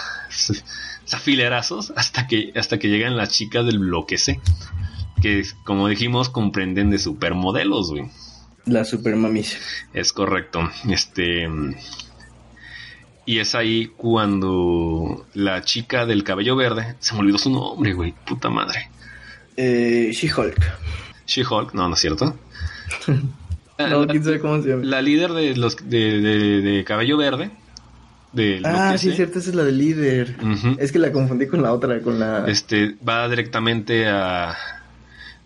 [1.13, 4.39] a filerazos hasta que, hasta que llegan las chicas del bloque C.
[5.21, 8.05] Que, como dijimos, comprenden de supermodelos, güey.
[8.65, 9.57] La super mamis.
[9.93, 10.69] Es correcto.
[10.89, 11.47] Este.
[13.25, 16.95] Y es ahí cuando la chica del cabello verde.
[16.99, 18.13] Se me olvidó su nombre, güey.
[18.25, 18.89] Puta madre.
[19.57, 20.57] Eh, She-Hulk.
[21.27, 22.35] She-Hulk, no, no es cierto.
[23.79, 24.83] No, la, quién sabe cómo se llama.
[24.83, 27.49] la líder de los de, de- de cabello verde.
[28.33, 30.37] Del Ah, sí, es cierto, esa es la de líder.
[30.79, 32.45] Es que la confundí con la otra, con la...
[32.47, 34.55] Este va directamente a.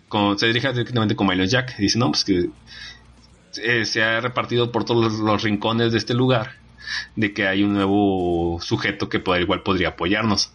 [0.08, 1.76] Con, se dirige directamente con Milo Jack.
[1.78, 2.48] Dice, no, pues que
[3.62, 6.52] eh, se ha repartido por todos los, los rincones de este lugar.
[7.16, 10.52] De que hay un nuevo sujeto que igual podría apoyarnos.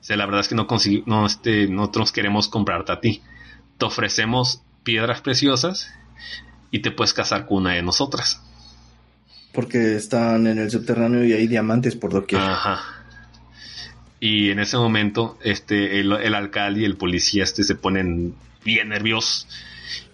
[0.00, 3.22] O sea, la verdad es que no consegui- no, este, nosotros queremos comprarte a ti.
[3.78, 5.92] Te ofrecemos piedras preciosas
[6.70, 8.40] y te puedes casar con una de nosotras.
[9.52, 12.40] Porque están en el subterráneo y hay diamantes por doquier.
[12.40, 13.02] Ajá.
[14.24, 19.48] Y en ese momento, este, el, alcalde y el policía este se ponen bien nerviosos.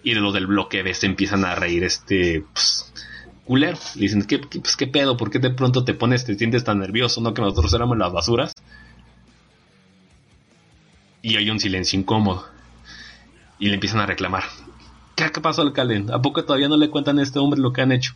[0.03, 2.91] Y los del bloque B se empiezan a reír, este, pues,
[3.45, 3.77] culero.
[3.93, 5.15] Le dicen, ¿qué, qué, pues, ¿qué pedo?
[5.15, 7.21] ¿Por qué de pronto te pones, te sientes tan nervioso?
[7.21, 7.35] ¿No?
[7.35, 8.53] Que nosotros éramos las basuras.
[11.21, 12.47] Y hay un silencio incómodo.
[13.59, 14.45] Y le empiezan a reclamar.
[15.15, 16.05] ¿Qué, qué pasó, alcalde?
[16.11, 18.15] ¿A poco todavía no le cuentan a este hombre lo que han hecho?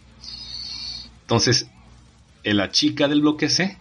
[1.24, 1.70] Entonces,
[2.44, 3.78] la chica del bloque C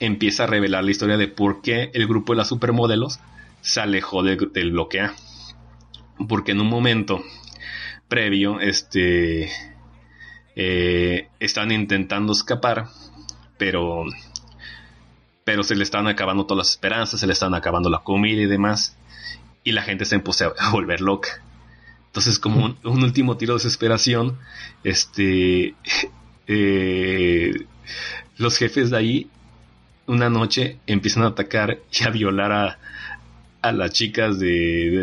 [0.00, 3.20] empieza a revelar la historia de por qué el grupo de las supermodelos
[3.60, 5.14] se alejó del, bloque A.
[6.28, 7.22] Porque en un momento
[8.08, 9.50] previo, este,
[10.56, 12.88] eh, están intentando escapar,
[13.58, 14.04] pero,
[15.44, 18.46] pero se le están acabando todas las esperanzas, se le están acabando la comida y
[18.46, 18.96] demás,
[19.62, 21.42] y la gente se empezó a volver loca.
[22.06, 24.38] Entonces, como un, un último tiro de desesperación,
[24.84, 25.74] este,
[26.48, 27.54] eh,
[28.38, 29.30] los jefes de ahí
[30.06, 32.78] una noche empiezan a atacar y a violar a,
[33.62, 34.48] a las chicas de,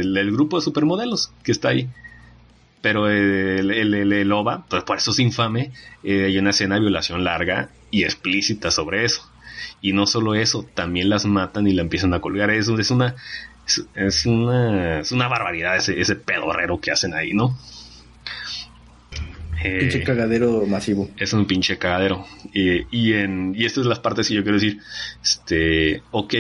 [0.03, 1.89] del, grupo de supermodelos que está ahí.
[2.81, 4.33] Pero el, el, el-
[4.69, 5.71] pues por eso es infame,
[6.03, 9.29] eh, hay una escena de violación larga y explícita sobre eso.
[9.81, 12.49] Y no solo eso, también las matan y la empiezan a colgar.
[12.51, 13.15] Eso es una,
[13.67, 17.57] es, es una, es una barbaridad ese, ese pedorrero que hacen ahí, ¿no?
[19.64, 21.10] Eh, Pinche cagadero masivo.
[21.18, 22.26] es un pinche cagadero.
[22.53, 24.80] Y, y, en, y estas son las partes que yo quiero decir.
[25.23, 26.34] Este, ok.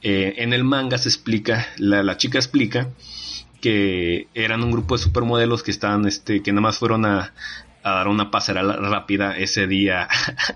[0.00, 2.88] Eh, en el manga se explica, la, la chica explica
[3.60, 7.32] que eran un grupo de supermodelos que estaban, este, que nada más fueron a,
[7.82, 10.08] a dar una pasarela rápida ese día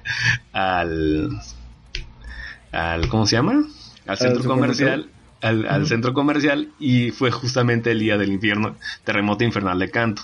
[0.52, 1.30] al,
[2.70, 3.64] al, ¿cómo se llama?
[4.06, 5.08] Al centro comercial.
[5.40, 10.22] Al, centro comercial y fue justamente el día del infierno, terremoto infernal de canto.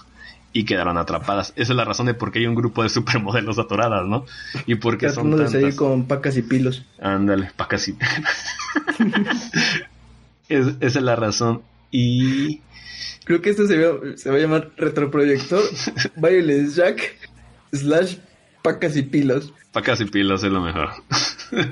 [0.58, 1.52] Y quedaron atrapadas.
[1.54, 4.26] Esa es la razón de por qué hay un grupo de supermodelos atoradas, ¿no?
[4.66, 5.76] Y por qué son tantas.
[5.76, 6.84] con pacas y pilos.
[7.00, 7.96] Ándale, pa' casi.
[10.48, 11.62] es, esa es la razón.
[11.92, 12.60] Y
[13.24, 15.62] Creo que esto se va, se va a llamar retroproyector
[16.16, 17.16] Violence Jack
[17.72, 18.16] slash
[18.60, 19.54] pacas y pilos.
[19.70, 20.88] pa' casi pilos es lo mejor.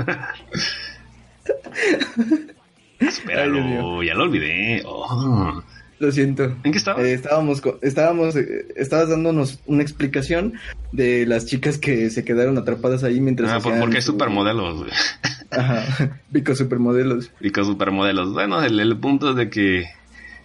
[3.00, 4.02] Espéralo, mío.
[4.04, 4.84] ya lo olvidé.
[4.86, 5.60] Oh.
[5.98, 6.44] Lo siento.
[6.62, 7.00] ¿En qué estaba?
[7.02, 10.54] Eh, estábamos, estábamos, eh, estabas dándonos una explicación
[10.92, 13.50] de las chicas que se quedaron atrapadas ahí mientras.
[13.50, 14.90] Ah, por- hacían porque hay su- supermodelos, güey.
[15.50, 17.30] Ajá, pico supermodelos.
[17.54, 18.32] con supermodelos.
[18.34, 19.84] Bueno, el, el punto es de que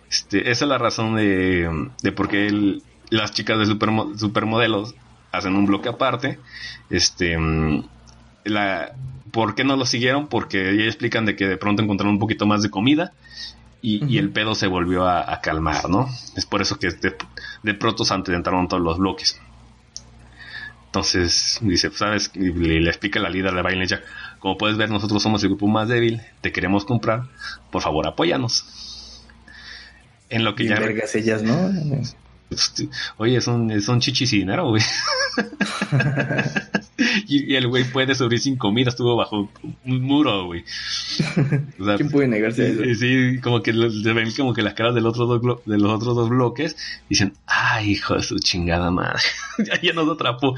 [0.10, 1.70] este, esa es la razón de,
[2.02, 4.96] de por qué el- las chicas de supermo- supermodelos
[5.34, 6.40] hacen un bloque aparte.
[6.90, 7.38] Este,
[8.46, 8.92] la,
[9.32, 10.28] ¿Por qué no lo siguieron?
[10.28, 13.14] Porque ya explican de que de pronto encontraron un poquito más de comida
[13.82, 16.10] y, y el pedo se volvió a, a calmar, ¿no?
[16.36, 17.16] Es por eso que de,
[17.64, 19.40] de pronto se entraron todos los bloques.
[20.86, 22.32] Entonces dice, pues, ¿sabes?
[22.34, 24.04] Y le, le explica la líder de Jack.
[24.40, 26.22] Como puedes ver, nosotros somos el grupo más débil.
[26.42, 27.24] Te queremos comprar.
[27.72, 28.66] Por favor, apóyanos.
[30.30, 30.82] En lo que Bien ya...
[30.82, 31.72] vergas ellas, ¿no?
[33.18, 34.82] Oye, son, son chichis y dinero, güey.
[37.28, 38.90] y, y el güey puede subir sin comida.
[38.90, 39.50] Estuvo bajo
[39.86, 40.64] un muro, güey.
[41.80, 42.84] O sea, ¿Quién puede negarse a eso?
[42.84, 45.92] Sí, sí, como que se ven como que las caras del otro dos de los
[45.92, 46.76] otros dos bloques
[47.10, 49.22] dicen, ay, hijo de su chingada madre,
[49.58, 50.56] ya, ya nos atrapó.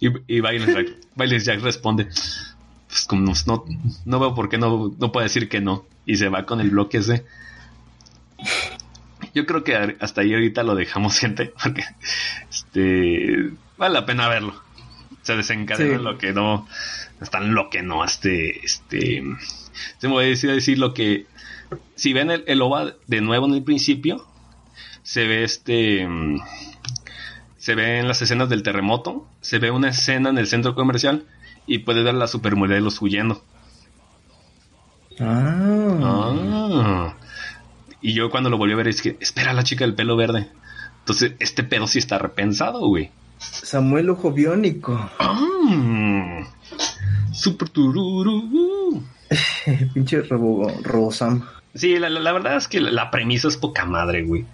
[0.00, 2.04] Y, y Violence Jack, Violence Jack responde,
[2.88, 3.64] pues como no, no,
[4.04, 5.84] no veo por qué no, no puede decir que no.
[6.06, 7.26] Y se va con el bloque ese.
[9.38, 11.84] Yo creo que hasta ahí ahorita lo dejamos, gente, porque
[12.50, 14.60] este vale la pena verlo.
[15.22, 16.02] Se desencadena Sí.
[16.02, 16.66] lo que no,
[17.20, 19.22] están lo que no, este, este,
[19.98, 21.26] se me voy a decir, decir lo que,
[21.94, 24.26] si ven el, el OVA de nuevo en el principio,
[25.02, 26.08] se ve este,
[27.58, 31.26] se ve en las escenas del terremoto, se ve una escena en el centro comercial
[31.66, 33.44] y puedes ver a las supermodelos huyendo.
[35.20, 35.98] Ah.
[36.02, 37.14] Ah.
[38.00, 40.48] Y yo cuando lo volví a ver es que, espera la chica del pelo verde.
[41.00, 43.10] Entonces, este pedo sí está repensado, güey.
[43.38, 45.10] Samuel Ojo Biónico.
[45.18, 46.44] Ah.
[47.32, 49.02] Super tururú.
[49.94, 51.44] Pinche Robo, Robosam.
[51.74, 54.44] Sí, la, la- la verdad es que la, la premisa es poca madre, güey.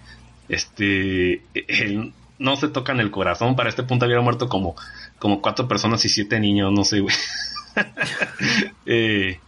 [0.48, 3.56] Este, él no se toca en el corazón.
[3.56, 4.76] Para este punto había muerto como,
[5.18, 7.14] como cuatro personas y siete niños, no sé, güey.
[8.86, 9.40] Eh,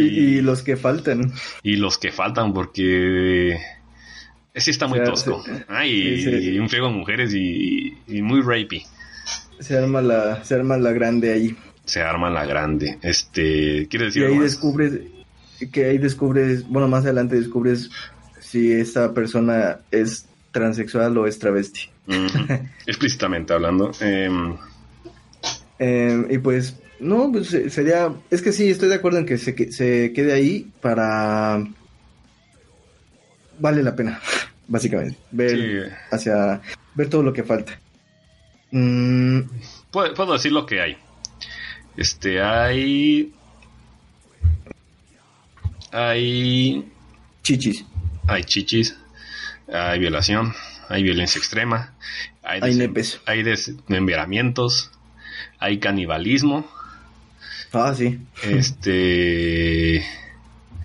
[0.00, 1.32] Y, y los que faltan.
[1.62, 3.58] y los que faltan, porque
[4.54, 5.42] sí está muy O sea, tosco.
[5.44, 6.30] Sí, sí.
[6.54, 8.84] y un friego de mujeres y, y muy rapey.
[9.60, 11.56] Se arma la, se arma la grande ahí.
[11.84, 12.98] Se arma la grande.
[13.02, 14.50] Este, ¿quiere Y decir ahí algo más?
[14.50, 14.92] descubres,
[15.72, 17.90] que ahí descubres, bueno, más adelante descubres
[18.40, 21.88] si esa persona es transexual o es travesti.
[22.08, 22.46] Ujú.
[22.86, 23.90] Explícitamente hablando.
[24.00, 24.56] Em,
[25.78, 29.38] Eh, y pues, no, pues eh, sería, es que sí, estoy de acuerdo en que
[29.38, 31.64] se, que- se quede ahí para...
[33.58, 34.20] Vale la pena,
[34.68, 35.94] básicamente, ver Sí.
[36.10, 36.60] hacia,
[36.94, 37.78] ver todo lo que falta.
[38.70, 39.40] Mm,
[39.90, 40.96] puedo, puedo decir lo que hay.
[41.96, 43.32] Este, hay.
[45.92, 46.90] Hay.
[47.42, 47.84] chichis,
[48.26, 48.96] Hay chichis.
[49.72, 50.52] Hay violación.
[50.88, 51.94] Hay violencia extrema.
[52.42, 53.20] Hay, Hay nepes.
[53.26, 54.90] Hay desmembramientos.
[55.58, 56.68] Hay canibalismo.
[57.84, 58.18] Ah, sí.
[58.44, 60.04] Este.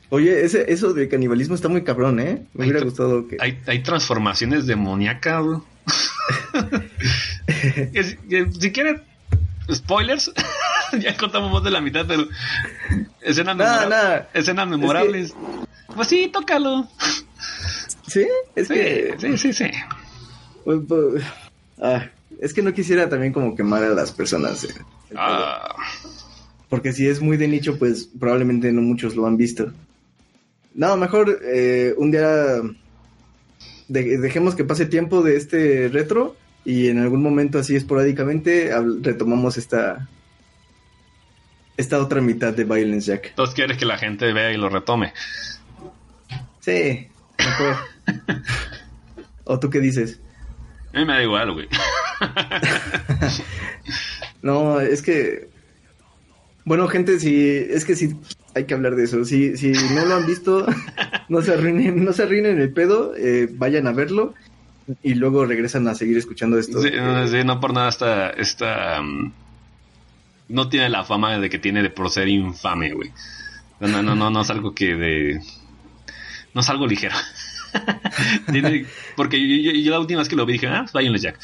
[0.10, 2.46] Oye, ese, eso de canibalismo está muy cabrón, ¿eh?
[2.54, 3.38] Me Hay hubiera gustado que...
[3.40, 5.46] Hay, hay transformaciones demoníacas.
[7.92, 9.02] que si quieren
[9.72, 10.32] spoilers,
[11.00, 12.26] ya contamos más de la mitad, pero
[13.22, 14.30] escenas, Nada, memora- nada.
[14.34, 15.34] escenas memorables.
[15.96, 16.88] Pues sí, tócalo.
[18.08, 19.16] Sí, es Sí, que...
[19.18, 19.72] sí, sí, sí.
[20.66, 21.24] pues, pues,
[21.82, 22.06] ah,
[22.40, 24.64] es que no quisiera también como quemar a las personas.
[24.66, 24.74] eh.
[25.16, 25.74] Ah,
[26.72, 29.72] Porque si es muy de nicho, pues probablemente no muchos lo han visto.
[30.73, 32.61] No, mejor eh, un día
[33.89, 36.35] de- dejemos que pase tiempo de este retro
[36.65, 38.72] y en algún momento así esporádicamente
[39.03, 40.07] retomamos esta
[41.77, 43.26] esta otra mitad de Violence Jack.
[43.27, 45.14] entonces quieres que la gente vea y lo retome.
[46.61, 47.07] Sí,
[47.38, 47.76] mejor.
[49.43, 50.19] ¿O tú qué dices?
[50.93, 51.68] A mí me da igual, güey.
[54.41, 55.49] No, es que.
[56.66, 57.58] Bueno, gente, si.
[57.70, 58.16] Es que sí
[58.54, 59.24] hay que hablar de eso.
[59.26, 60.66] Si, si no lo han visto,
[61.30, 64.34] no se arruinen, no se arruinen el pedo, eh, vayan a verlo
[65.04, 66.82] y luego regresan a seguir escuchando esto.
[66.82, 69.32] Sí, no, sí, no por nada esta, esta mm,
[70.50, 73.12] no tiene la fama de que tiene de por ser infame, güey.
[73.80, 75.42] No, no, no, no, no es algo que de
[76.54, 77.16] no es algo ligero.
[78.52, 78.86] Tiene-
[79.16, 81.40] porque yo, yo- yo la última vez que lo vi dije, ah, Lionel Jack.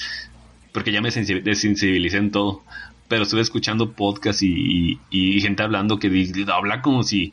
[0.74, 2.64] Porque ya me sensi- desensibilicé en todo.
[3.08, 7.32] Pero estuve escuchando podcast y, y- y gente hablando que di- habla como si,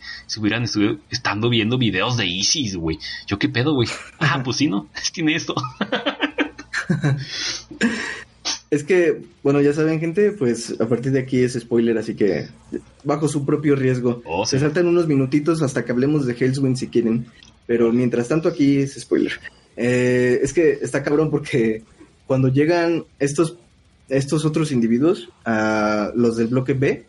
[0.64, 2.98] estuve, estando viendo videos de ISIS, güey.
[3.26, 3.88] Yo qué pedo, güey.
[4.20, 4.88] Ah, pues sí, ¿no?
[5.12, 5.54] Tiene esto.
[8.70, 12.48] Es que, bueno, ya saben, gente, pues a partir de aquí es spoiler, así que
[13.04, 14.22] bajo su propio riesgo.
[14.24, 14.52] Oh, sí.
[14.56, 17.26] Se saltan unos minutitos hasta que hablemos de Hellswind si quieren.
[17.66, 19.32] Pero mientras tanto aquí es spoiler.
[19.76, 21.82] Eh, es que está cabrón porque
[22.26, 23.56] cuando llegan estos,
[24.16, 27.06] estos otros individuos, a los del bloque B,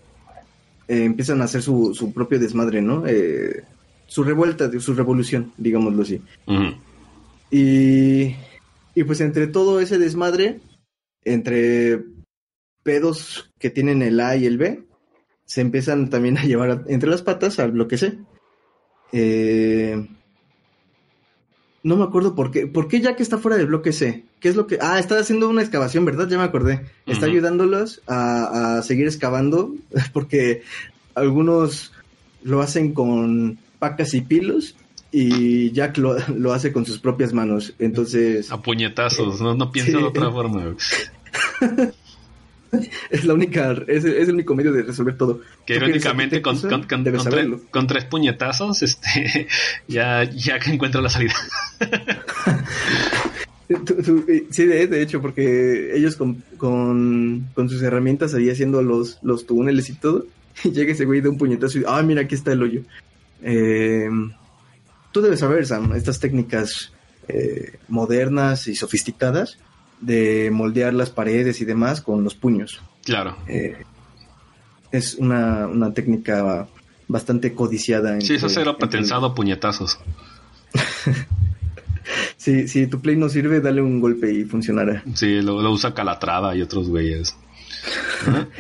[0.88, 3.06] eh, empiezan a hacer su, su propio desmadre, ¿no?
[3.08, 3.64] Eh,
[4.08, 6.22] su revuelta, su revolución, digámoslo así.
[7.52, 8.36] Y,
[8.96, 10.60] y pues entre todo ese desmadre,
[11.24, 12.04] entre
[12.84, 14.84] pedos que tienen el A y el B,
[15.46, 18.18] se empiezan también a llevar a- entre las patas al bloque C.
[19.12, 20.08] Eh,
[21.86, 22.68] no me acuerdo por qué.
[22.68, 24.24] ¿Por qué Jack está fuera del bloque C?
[24.40, 24.78] ¿Qué es lo que.?
[24.82, 26.28] Ah, está haciendo una excavación, ¿verdad?
[26.28, 26.82] Ya me acordé.
[27.06, 29.74] Está ayudándolos a, a seguir excavando
[30.14, 30.64] porque
[31.14, 31.92] algunos
[32.44, 34.76] lo hacen con pacas y pilos
[35.12, 37.74] y Jack lo, lo hace con sus propias manos.
[37.80, 39.98] Entonces, A puñetazos, no, no pienso Sí.
[40.00, 40.76] de otra forma.
[43.10, 45.42] es la única, es, es el único medio de resolver todo.
[45.66, 47.24] Que irónicamente con, con- con- debes
[47.72, 49.48] con tres, puñetazos, este,
[49.88, 51.34] ya, ya que encuentro la salida.
[53.68, 59.48] Eh, sí, de, hecho, porque ellos con, con, con sus herramientas ahí haciendo los, los
[59.48, 60.28] túneles y todo,
[60.64, 62.82] y llega ese güey de un puñetazo y, ah, mira, aquí está el hoyo.
[63.42, 64.08] Eh,
[65.12, 66.94] tú debes saber, Sam, estas técnicas
[67.28, 69.58] eh, modernas y sofisticadas
[70.02, 72.82] de moldear las paredes y demás con los puños.
[73.04, 73.38] Claro.
[73.48, 73.76] Eh,
[74.92, 76.68] es una, una técnica
[77.08, 78.20] bastante codiciada.
[78.22, 80.00] Sí, eso entre- será entre- patenzado a puñetazos.
[82.38, 85.02] Si, si tu play no sirve, dale un golpe y funcionará.
[85.16, 87.36] Sí, lo, lo usa Calatrava y otros güeyes.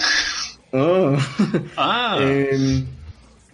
[0.71, 1.15] Oh.
[1.77, 2.85] Ah, Em,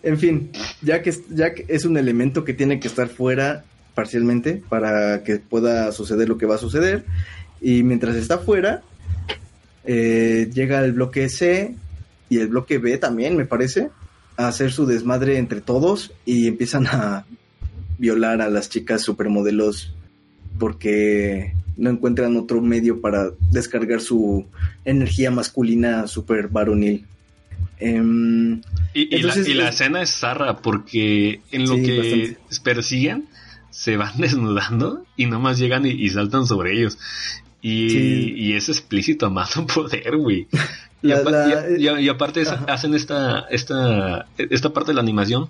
[0.01, 0.49] en fin,
[0.81, 3.63] Jack es, Jack es un elemento que tiene que estar fuera
[3.93, 7.05] parcialmente para que pueda suceder lo que va a suceder.
[7.61, 8.81] Y mientras está fuera,
[9.85, 11.75] eh, llega el bloque C
[12.29, 13.89] y el bloque B también, me parece,
[14.37, 17.25] a hacer su desmadre entre todos y empiezan a
[17.97, 19.93] violar a las chicas supermodelos
[20.57, 24.45] porque no encuentran otro medio para descargar su
[24.85, 27.05] energía masculina super varonil.
[27.79, 28.61] Em,
[28.93, 31.97] y, y entonces la, y la es- escena es zarra porque en lo Sí, que
[31.97, 32.37] bastante.
[32.63, 33.25] persiguen
[33.71, 36.97] se van desnudando y nomás llegan y, y saltan sobre ellos.
[37.61, 38.33] Y, Sí.
[38.35, 40.47] y es explícito a más no poder, güey.
[41.03, 42.65] Y, La- apa- la- y- y- y aparte Ajá.
[42.67, 45.49] hacen esta, esta, esta parte de la animación,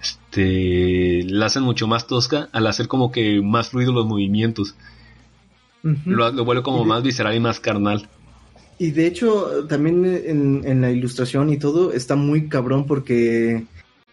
[0.00, 4.74] este, la hacen mucho más tosca al hacer como que más fluidos los movimientos.
[6.04, 8.08] Lo, lo vuelve como de- más visceral y más carnal.
[8.78, 13.64] Y de hecho, también en, en la ilustración y todo está muy cabrón porque,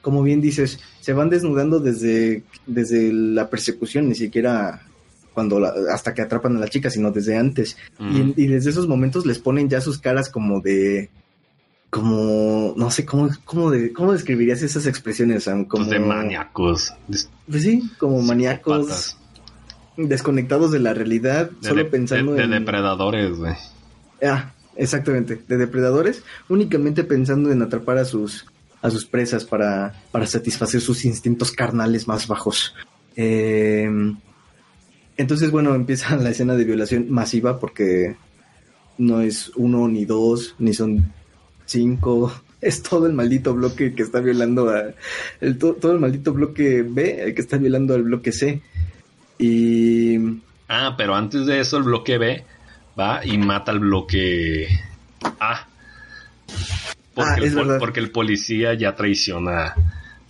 [0.01, 4.83] como bien dices, se van desnudando desde, desde la persecución, ni siquiera
[5.33, 7.75] cuando la- hasta que atrapan a la chica, sino desde antes.
[7.99, 8.33] Mm.
[8.37, 11.09] Y, y desde esos momentos les ponen ya sus caras como de,
[11.89, 15.65] como, no sé, cómo, cómo, de, cómo describirías esas expresiones, Sam?
[15.65, 16.93] Como, Pues de maníacos.
[17.07, 17.19] de-
[17.49, 19.17] Pues sí, como maníacos
[19.97, 22.51] desconectados de la realidad, de solo de- pensando de- de en...
[22.51, 23.53] depredadores, güey.
[24.23, 28.45] Ah, exactamente, de depredadores, únicamente pensando en atrapar a sus
[28.81, 32.73] a sus presas para, para satisfacer sus instintos carnales más bajos.
[33.15, 33.87] Eh,
[35.17, 38.15] entonces, bueno, empieza la escena de violación masiva porque
[38.97, 41.11] no es uno ni dos, ni son
[41.65, 44.93] cinco, es todo el maldito bloque que está violando a
[45.41, 48.61] el, to- todo el maldito bloque B, el que está violando al bloque C.
[49.39, 50.17] Y
[50.67, 52.43] Ah, pero antes de eso el bloque B
[52.99, 54.67] va y mata al bloque
[55.39, 55.67] A.
[57.13, 57.79] Porque, Ah, el, es pol- verdad.
[57.79, 59.73] porque el policía ya traiciona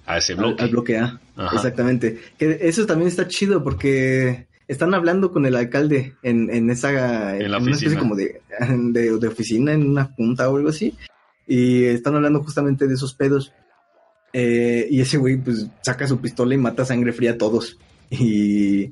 [0.06, 0.64] a ese al, bloque.
[0.64, 1.20] al bloque A.
[1.38, 1.56] Ajá.
[1.56, 2.20] Exactamente.
[2.38, 7.52] Que eso también está chido porque están hablando con el alcalde en, en esa En
[7.52, 8.00] la una especie oficina.
[8.00, 8.42] como de,
[9.00, 10.96] de, de oficina, en una junta o algo así.
[11.48, 13.52] Y están hablando justamente de esos pedos.
[14.32, 17.78] Eh, y ese güey pues saca su pistola y mata sangre fría a todos.
[18.10, 18.92] Y,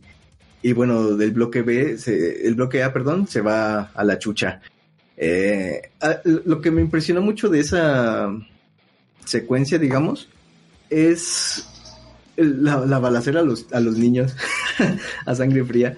[0.61, 4.61] y bueno, del bloque B, se- el bloque A, perdón, se va a la chucha.
[5.17, 5.81] Eh,
[6.25, 8.29] lo que me impresionó mucho de esa
[9.25, 10.27] secuencia, digamos,
[10.89, 11.67] es
[12.43, 14.35] la, la balacera a los, a los niños
[15.25, 15.97] a sangre fría.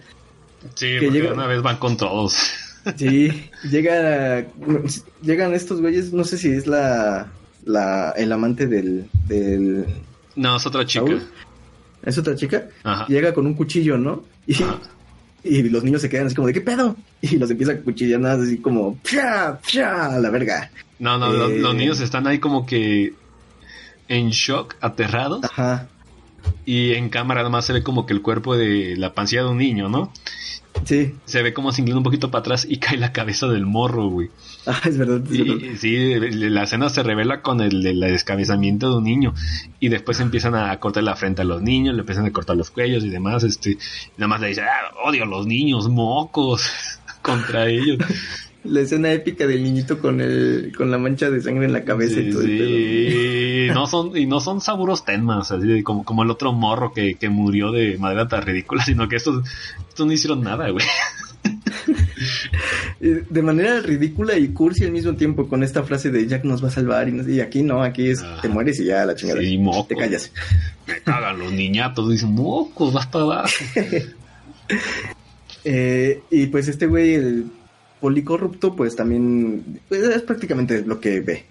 [0.76, 2.36] Sí, que porque llega- una vez van con todos.
[2.98, 4.45] Sí, llega,
[5.22, 7.28] llegan estos güeyes, no sé si es la,
[7.64, 9.86] la el amante del, del
[10.36, 11.06] No, es otra chica.
[11.06, 11.22] Saúl.
[12.03, 13.06] es otra chica, Ajá.
[13.07, 14.26] llega con un cuchillo, ¿no?
[14.45, 14.82] Y, Ajá.
[15.45, 16.98] y los niños se quedan así como de, ¿qué pedo?
[17.22, 19.57] Y los empieza a cuchillar nada así como, ¡pia!
[19.65, 20.07] ¡pia!
[20.15, 20.70] a la verga.
[20.99, 21.60] No, no, los, Eh.
[21.60, 23.14] los niños están ahí como que
[24.10, 25.41] en shock, aterrados.
[25.45, 25.88] Ajá,
[26.65, 29.49] Y en cámara nada más se ve como que el cuerpo de la pancilla de
[29.49, 30.11] un niño, ¿no?
[30.86, 33.65] sí, Se ve como se inclina un poquito para atrás y cae la cabeza del
[33.65, 34.30] morro, güey.
[34.65, 35.22] ah, es verdad.
[35.32, 35.32] es.
[35.32, 39.34] Y, sí, la escena se revela con el, el descabezamiento de un niño.
[39.80, 42.72] Y después empiezan a cortar la frente a los niños, le empiezan a cortar los
[42.72, 43.44] cuellos y demás.
[43.44, 43.78] Este,
[44.18, 46.70] nada más le dice, ah, odio a los niños, mocos,
[47.22, 47.98] contra ellos.
[48.64, 52.22] La escena épica del niñito con el con la mancha de sangre en la cabeza
[52.22, 52.57] y Sí, todo el
[53.68, 53.73] sí.
[53.73, 57.30] no son, y no son saburos tenmas, así como, como el otro morro que, que
[57.30, 59.48] murió de manera tan ridícula, sino que estos,
[59.90, 60.85] estos no hicieron nada, güey.
[62.99, 66.69] De manera ridícula y cursi al mismo tiempo con esta frase de Jack nos va
[66.69, 69.41] a salvar y, no y aquí no, aquí es te mueres y ya la chingada.
[69.41, 69.88] Sí, moco.
[69.88, 70.31] Te callas.
[70.88, 73.49] Me cagan los niñatos, dicen, mocos, vas para abajo.
[75.65, 77.45] Eh, y pues este güey, el
[78.02, 81.45] policorrupto, pues también pues, es prácticamente lo que ve,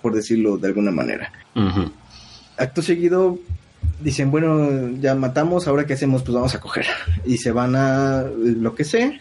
[0.00, 1.32] por decirlo de alguna manera.
[2.56, 3.38] Acto seguido
[4.00, 6.86] dicen, bueno, ya matamos, ahora qué hacemos, pues vamos a coger.
[7.24, 9.20] Y se van a lo que sé,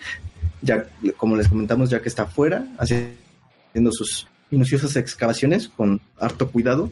[0.62, 0.86] ya
[1.18, 6.92] como les comentamos, ya que está afuera, haciendo sus minuciosas excavaciones con harto cuidado.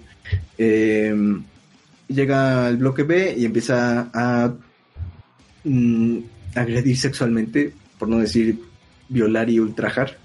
[0.57, 1.15] Eh,
[2.07, 4.53] llega al bloque B y empieza a
[5.63, 6.17] mm,
[6.55, 8.59] agredir sexualmente, por no decir
[9.09, 10.17] violar y ultrajar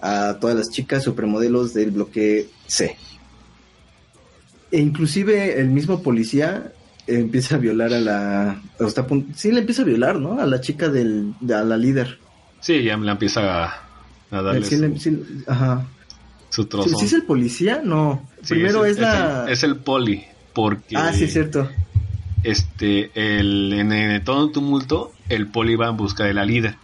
[0.00, 2.96] a todas las chicas supermodelos del bloque C.
[4.72, 6.72] E inclusive el mismo policía
[7.06, 8.62] empieza a violar a la...
[8.78, 10.40] o está a pun- sí, le empieza a violar, ¿no?
[10.40, 11.34] A la chica del...
[11.40, 12.18] de- a la líder.
[12.60, 13.82] Sí, ya me la empieza a,
[14.30, 15.86] a darle Sí, le- su, sí, ajá.
[16.50, 16.98] su ¿Sí, trozo.
[16.98, 17.80] sí es el policía?
[17.84, 18.28] No.
[18.42, 19.44] Sí, Primero es, el- la...
[19.46, 21.68] el- es el poli, porque Ah, sí, es cierto.
[22.44, 26.76] este, el, en, en todo el tumulto, el poli va en busca de la líder.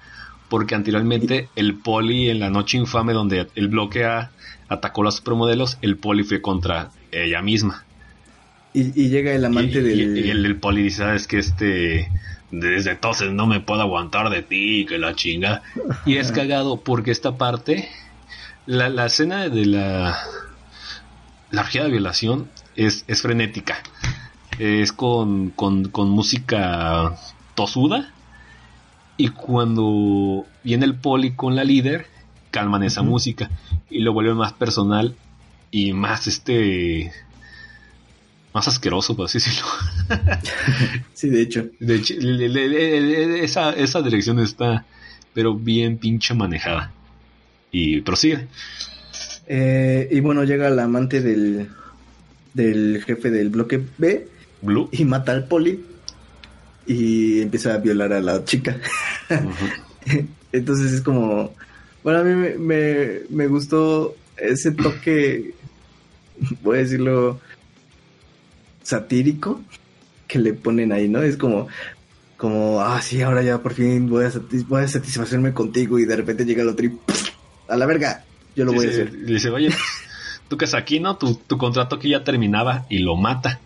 [0.48, 4.30] Porque anteriormente el poli en la noche infame donde el bloque A
[4.68, 7.84] atacó a los supermodelos, el poli fue contra ella misma.
[8.72, 10.18] Y, y llega el amante y, del...
[10.18, 12.08] y- y el, el poli dice, sabes que este,
[12.50, 15.62] desde entonces no me puedo aguantar de ti, que la chinga.
[16.04, 17.88] Y es cagado porque esta parte,
[18.66, 20.16] la, la escena de la,
[21.50, 23.78] la orgía de violación es, es frenética.
[24.58, 27.14] Es con, con, con música
[27.54, 28.12] tosuda.
[29.16, 32.06] Y cuando viene el poli con la líder,
[32.50, 33.50] calman esa música
[33.90, 35.14] y lo vuelven más personal
[35.70, 37.10] y más este
[38.54, 39.66] más asqueroso, por así decirlo.
[41.14, 41.66] Sí, de hecho.
[41.80, 44.84] De hecho, le- le- le- le- esa, esa dirección está,
[45.34, 46.92] pero bien pinche manejada.
[47.72, 48.46] Y prosigue.
[49.46, 51.68] Eh, y bueno, llega el amante del,
[52.54, 54.28] del jefe del bloque B
[54.62, 54.88] Blue.
[54.92, 55.84] y mata al poli
[56.86, 58.76] y empieza a violar a la chica.
[60.52, 61.52] Entonces es como,
[62.04, 65.54] bueno, a mí me, me, me gustó ese toque,
[66.62, 67.40] voy a decirlo,
[68.82, 69.60] satírico
[70.28, 71.22] que le ponen ahí, ¿no?
[71.22, 71.68] Es como,
[72.36, 76.04] como, ah, sí, ahora ya por fin voy a, satis- voy a satisfacerme contigo y
[76.04, 76.92] de repente llega el otro y
[77.68, 79.24] a la verga, yo lo voy a hacer.
[79.26, 79.70] dice, oye,
[80.48, 81.16] tú que es aquí, ¿no?
[81.16, 83.60] Tu, tu contrato aquí ya terminaba y lo mata.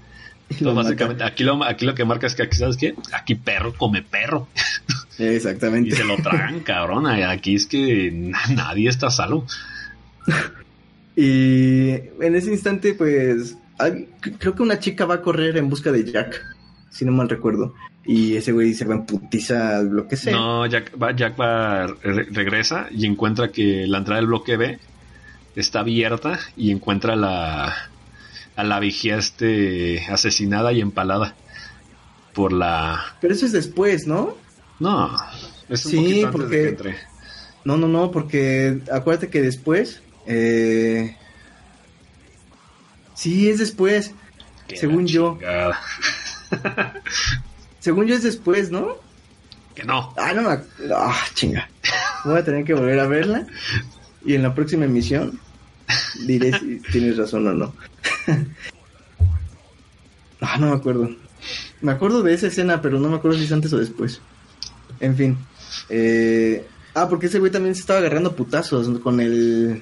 [0.59, 2.94] Y Entonces, básicamente, aquí lo, aquí lo que marca es que aquí, ¿sabes qué?
[3.12, 4.48] Aquí perro come perro.
[5.18, 5.94] Y Exactamente.
[5.94, 7.06] se lo tragan, cabrón.
[7.06, 9.47] Aquí es que na- nadie está salvo.
[11.16, 14.09] Y en ese instante, pues, hay-
[14.39, 16.43] creo que una chica va a correr en busca de Jack,
[16.90, 17.74] si no mal recuerdo.
[18.06, 20.32] Y ese güey se va en putiza lo que sea.
[20.32, 24.78] No, Jack va, Jack va, re- regresa y encuentra que la entrada del bloque B
[25.55, 27.74] está abierta y encuentra la,
[28.61, 31.35] a la vigía este, asesinada y empalada
[32.35, 33.16] por la...
[33.20, 34.37] Pero eso es después, ¿no?
[34.78, 35.16] No,
[35.69, 36.97] es un Sí, poquito antes porque- de que entre.
[37.65, 40.03] No, no, no, porque acuérdate que después...
[40.27, 41.16] Eh...
[43.15, 44.12] Sí, es después.
[44.74, 45.39] Según yo.
[47.81, 48.97] Según yo es después, ¿no?
[49.74, 50.15] Que no.
[50.16, 50.49] Ah, no,
[50.97, 51.69] ah, chinga.
[52.24, 53.47] Voy a tener que volver a verla.
[54.24, 55.39] Y en la próxima emisión
[56.27, 57.74] diré si tienes razón o no.
[60.40, 61.10] ah, no me acuerdo.
[61.81, 64.20] Me acuerdo de esa escena, pero no me acuerdo si es antes o después.
[65.01, 65.39] En fin.
[65.89, 66.66] Eh...
[66.93, 69.81] Ah, porque ese güey también se estaba agarrando putazos con el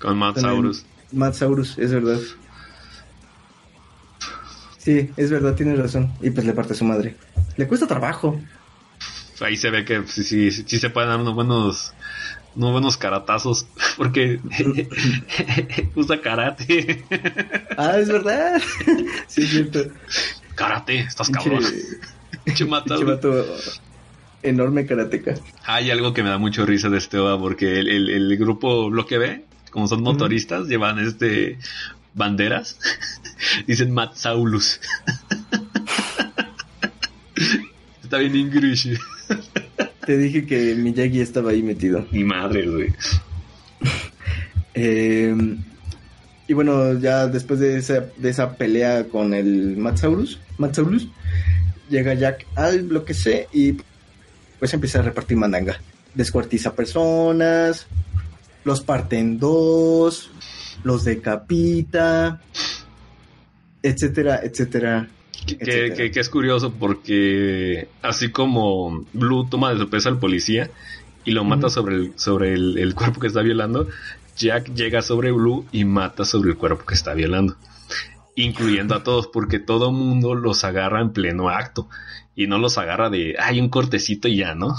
[0.00, 0.84] Con Matt Con el- Saurus.
[1.12, 2.20] Matt Saurus, es verdad.
[4.78, 6.12] Sí, es verdad, tienes razón.
[6.20, 7.16] Y pues le parte a su madre.
[7.56, 8.40] Le cuesta trabajo.
[9.40, 11.92] Ahí se ve que sí, sí, sí se pueden dar unos buenos,
[12.56, 13.66] unos buenos caratazos.
[13.96, 14.40] Porque
[15.94, 17.04] usa karate.
[17.76, 18.60] Ah, es verdad.
[19.26, 19.80] sí, es cierto.
[20.54, 21.62] Karate, estás cabrón.
[21.62, 23.06] Saurus.
[23.06, 23.56] vato
[24.42, 25.34] enorme karateca.
[25.64, 28.90] Hay algo que me da mucho risa de este OVA porque el, el- el grupo
[28.90, 31.58] Bloque B, como son motoristas, llevan este
[32.14, 32.78] banderas.
[33.66, 34.80] Dicen Matsaulus.
[38.02, 38.98] Está bien English.
[40.06, 42.06] Te dije que Miyagi estaba ahí metido.
[42.10, 42.92] Mi madre, güey.
[44.74, 45.34] Eh,
[46.46, 51.08] y bueno, ya después de esa, de esa pelea con el Matsaurus, Matsaurus,
[51.88, 53.76] llega Jack al bloque C y
[54.58, 55.80] pues empieza a repartir mandanga.
[56.14, 57.86] Descuartiza personas,
[58.64, 60.30] los parte en dos,
[60.82, 62.40] los decapita,
[63.82, 65.08] etcétera, etcétera.
[65.46, 65.94] Que, etcétera.
[65.94, 70.70] que- que es curioso porque así como Blue toma de sorpresa al policía
[71.24, 73.88] y lo mata sobre, el, sobre el, el cuerpo que está violando,
[74.36, 77.56] Jack llega sobre Blue y mata sobre el cuerpo que está violando.
[78.36, 81.88] Incluyendo a todos, porque todo mundo los agarra en pleno acto.
[82.34, 84.74] Y no los agarra de, hay un cortecito y ya, ¿no?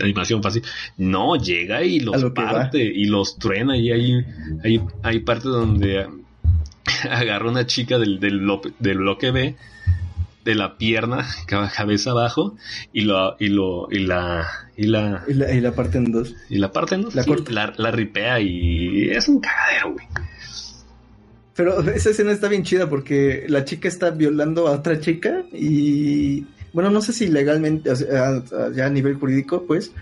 [0.00, 0.62] Animación fácil.
[0.96, 3.76] No, llega y los lo parte y los truena.
[3.76, 4.24] Y hay,
[4.62, 6.06] hay, hay partes donde
[7.10, 9.56] agarra una chica del, del, lo- del bloque B
[10.44, 12.56] de la pierna, ca- cabeza abajo,
[12.92, 14.46] y lo, y lo, y la,
[14.76, 16.34] y la, Y la, y la parte en dos.
[16.48, 17.08] y la parte, ¿no?
[17.14, 17.52] La Sí, corta.
[17.52, 20.06] la, la ripea y es un cagadero, güey.
[21.54, 26.46] Pero esa escena está bien chida porque la chica está violando a otra chica y
[26.72, 28.42] bueno, no sé si legalmente, o sea,
[28.74, 29.92] ya a nivel jurídico, pues,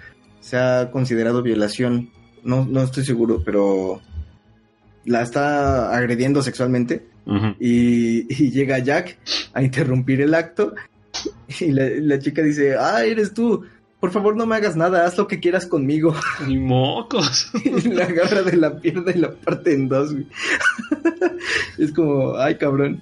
[0.41, 2.11] se ha considerado violación.
[2.45, 4.01] No, no estoy seguro, pero
[5.05, 7.07] la está agrediendo sexualmente
[7.61, 9.17] Y, y llega Jack
[9.55, 10.75] a interrumpir el acto
[11.61, 13.65] y la, la chica dice, ah, eres tú,
[14.01, 16.15] por favor no me hagas nada, haz lo que quieras conmigo.
[16.47, 17.51] Ni mocos.
[17.65, 20.15] Y la agarra de la pierna y la parte en dos.
[21.79, 23.01] es como, ay cabrón.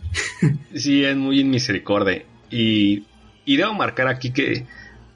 [0.74, 2.22] Sí, es muy inmisericordia.
[2.50, 3.04] Y,
[3.44, 4.66] y debo marcar aquí que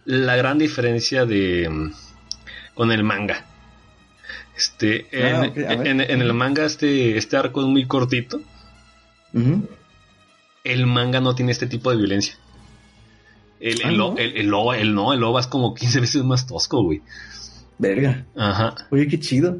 [0.04, 1.92] la gran diferencia de mm,
[2.74, 3.46] con el manga.
[4.56, 5.34] Este, en,
[5.66, 8.40] Ah, en- en el manga este, este arco es muy cortito.
[10.64, 12.34] El manga no tiene este tipo de violencia.
[13.60, 14.16] El, Ah, el, ¿no?
[14.16, 17.00] el, el OVA, el no, el OVA es como 15 veces más tosco, güey.
[17.78, 18.24] Verga.
[18.36, 18.74] Ajá.
[18.90, 19.59] Oye, qué chido.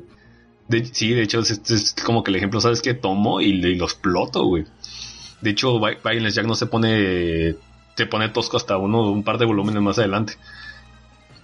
[0.69, 2.95] De- sí, de hecho, es, como que el ejemplo, ¿sabes qué?
[2.95, 4.65] Tomo y, y lo exploto, güey.
[5.41, 7.57] De hecho, Vi- Violence Jack no se pone.
[7.97, 10.35] Se pone tosco hasta uno, un par de volúmenes más adelante.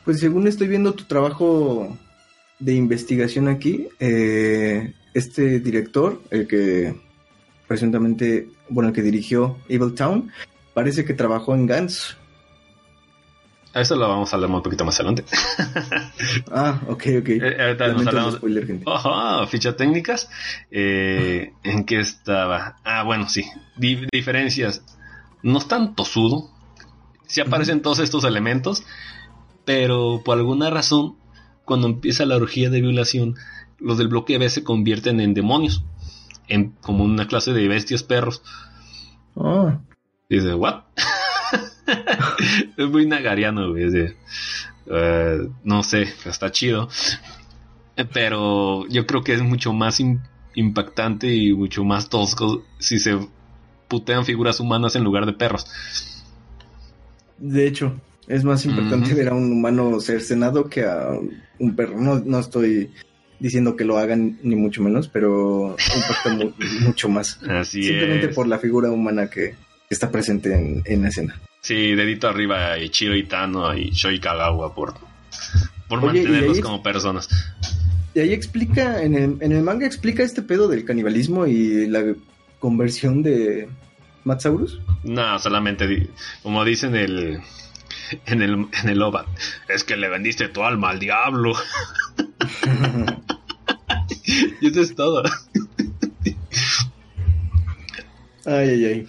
[0.04, 1.98] Pues según estoy viendo tu trabajo
[2.58, 6.94] de investigación aquí, eh, este director, el que
[7.68, 10.32] presuntamente, bueno, el que dirigió Evil Town,
[10.74, 12.16] parece que trabajó en Gantz.
[13.74, 15.24] A eso lo vamos a hablar un poquito más adelante.
[16.50, 17.28] Ah, ok, ok.
[17.28, 18.84] Eh, ahorita nos hablamos- spoiler, gente.
[18.90, 20.28] Ajá, fichas técnicas.
[20.70, 22.76] Eh, ¿En qué estaba?
[22.82, 23.44] Ah, bueno, sí.
[23.76, 24.82] Di- diferencias.
[25.42, 26.50] No es tan tosudo.
[27.26, 28.82] Sí aparecen todos estos elementos.
[29.64, 31.16] Pero por alguna razón,
[31.64, 33.36] cuando empieza la orgía de violación,
[33.78, 35.84] los del bloque B se convierten en demonios.
[36.48, 38.42] En, como una clase de bestias perros.
[39.36, 39.78] Ah,
[40.28, 40.82] Dice, ¿what?
[42.76, 43.84] es muy nagariano, güey.
[44.86, 46.88] eh, no sé, está chido.
[48.12, 50.20] Pero yo creo que es mucho más im-
[50.54, 53.18] impactante y mucho más tosco si se
[53.88, 55.66] putean figuras humanas en lugar de perros.
[57.38, 61.08] de hecho, es más importante ver a un humano cercenado que a
[61.58, 61.98] un perro.
[62.00, 62.90] No, no estoy
[63.40, 67.40] diciendo que lo hagan, ni mucho menos, pero impacta mu- mucho más.
[67.48, 68.34] Así Simplemente es.
[68.34, 69.54] por la figura humana que
[69.90, 71.40] está presente en, en la escena.
[71.60, 74.94] Sí, dedito arriba a Ichiro Itano y Shoi Kagawa por,
[75.88, 77.28] por Oye, mantenerlos ahí- como personas.
[78.14, 82.02] Y ahí explica, en el, en el manga explica este pedo del canibalismo y la
[82.58, 83.68] conversión de
[84.24, 84.80] Matsaurus.
[85.04, 86.08] No, solamente
[86.42, 87.40] como dicen el
[88.26, 89.26] en el en el OVA,
[89.68, 91.52] es que le vendiste tu alma al diablo.
[94.60, 95.22] y eso es todo.
[98.44, 99.06] Ay, ay, ay.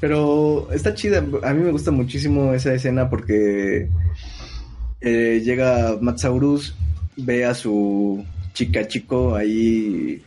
[0.00, 1.18] Pero está chida.
[1.42, 3.88] A mí me gusta muchísimo esa escena porque
[5.00, 6.74] eh, llega Matsaurus,
[7.16, 10.22] ve a su chica chico ahí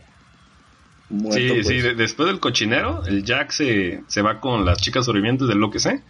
[1.10, 1.38] muerto.
[1.38, 1.66] sí, pues.
[1.66, 5.54] sí, de- después del cochinero, el Jack se, se va con las chicas sobrevivientes de
[5.54, 6.02] lo que sé.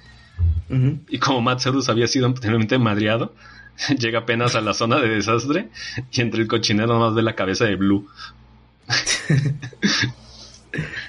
[1.09, 3.35] Y como Matsaurus había sido anteriormente madreado,
[3.99, 5.69] llega apenas a la zona de desastre
[6.11, 8.07] y entre el cochinero nomás ve la cabeza de Blue.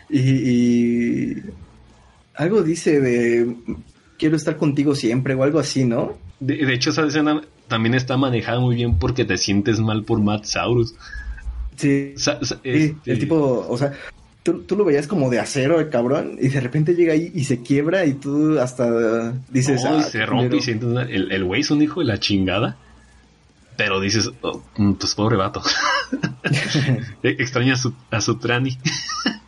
[0.09, 1.43] Y, y
[2.35, 3.55] algo dice de
[4.17, 6.17] quiero estar contigo siempre o algo así, ¿no?
[6.39, 10.21] De, de hecho, esa escena también está manejada muy bien porque te sientes mal por
[10.21, 10.95] Matsaurus.
[11.75, 12.13] Sí.
[12.15, 13.91] Sa- Sí, este- el tipo, o sea,
[14.51, 17.43] tú, tú lo veías como de acero el cabrón y de repente llega ahí y
[17.45, 19.83] se quiebra y tú hasta dices...
[19.83, 20.63] No, y "Ah, se rompe y culero".
[20.63, 22.77] sientes una- el, el güey es un hijo de la chingada.
[23.77, 25.61] Pero dices, oh, mm, pues pobre vato.
[27.23, 28.77] Eh, Extraña a su, a su trani.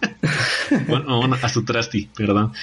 [0.87, 2.53] bueno, bueno, a su trasti, perdón.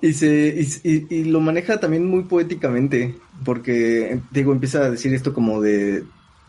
[0.00, 3.14] Y, se, y lo maneja también muy poéticamente,
[3.44, 6.02] porque, digo, empieza a decir esto como de,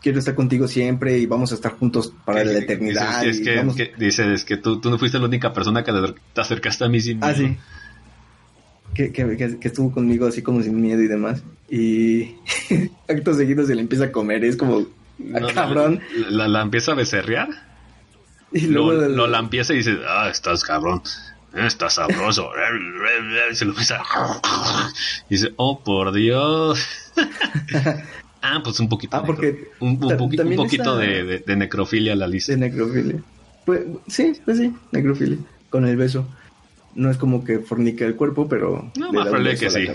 [0.04, 3.22] quiero estar contigo siempre y vamos a estar juntos para Que- la eternidad.
[3.22, 5.82] dices, es que, vamos- que- dice, es que tú, tú no fuiste la única persona
[5.82, 5.92] que
[6.34, 7.48] te acercaste a mí sin Ah, miedo.
[7.48, 7.56] sí.
[8.94, 11.42] Que, que, estuvo conmigo así como sin miedo y demás.
[11.70, 12.36] Y
[13.08, 14.80] actos seguidos se le empieza a comer, es como,
[15.34, 16.00] ah, No, cabrón.
[16.28, 17.48] La, la empieza a becerrear.
[18.52, 21.00] Y luego lo la empieza y dice, ah, estás cabrón.
[21.54, 22.50] Estás sabroso.
[23.50, 24.00] Y se lo empieza.
[25.30, 26.86] Y dice, oh, por Dios.
[28.44, 29.16] Ah, pues un poquito.
[29.16, 32.52] Ah, porque un, un poquito está- de, de- de necrofilia la lista.
[32.52, 33.16] De necrofilia.
[33.64, 35.38] Pues, sí, pues sí, necrofilia.
[35.70, 36.28] Con el beso.
[36.94, 38.92] No es como que fornica el cuerpo, pero.
[38.96, 39.86] No, más probable que sí.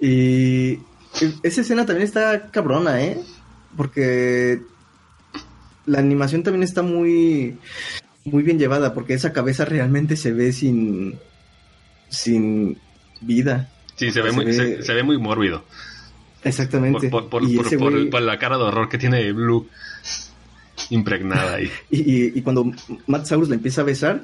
[0.00, 0.78] y
[1.42, 3.18] esa escena también está cabrona, ¿eh?
[3.76, 4.60] Porque
[5.86, 7.56] la animación también está muy,
[8.24, 11.18] muy bien llevada, porque esa cabeza realmente se ve sin,
[12.08, 12.78] sin
[13.20, 13.70] vida.
[13.96, 15.64] Sí, se ve, Se muy, ve- Se, se ve muy mórbido.
[16.44, 17.08] Exactamente.
[17.08, 17.28] Por,
[18.10, 19.66] güey- la cara de horror que tiene Blue
[20.90, 21.70] impregnada ahí.
[21.90, 22.70] Y, y- y cuando
[23.06, 24.22] Matt Saurus la empieza a besar,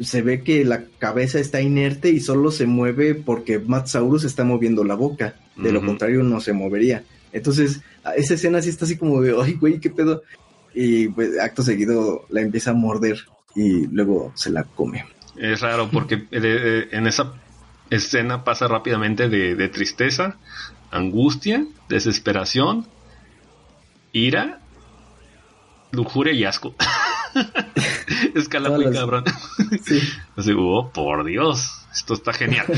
[0.00, 4.44] se ve que la cabeza está inerte y solo se mueve porque Matt Saurus está
[4.44, 5.34] moviendo la boca.
[5.56, 7.04] De lo contrario, no se movería.
[7.32, 7.80] Entonces,
[8.16, 10.22] esa escena sí está así como de, ay, güey, qué pedo.
[10.74, 13.18] Y pues, acto seguido la empieza a morder
[13.54, 15.04] y luego se la come.
[15.36, 17.34] Es raro porque de- de- en esa
[17.90, 20.38] escena pasa rápidamente de, de tristeza,
[20.94, 22.86] angustia, desesperación,
[24.12, 24.60] ira,
[25.92, 26.74] lujuria y asco.
[28.34, 29.24] Escala muy las- cabrón.
[29.84, 30.00] Sí.
[30.36, 32.66] Así, oh, por Dios, esto está genial.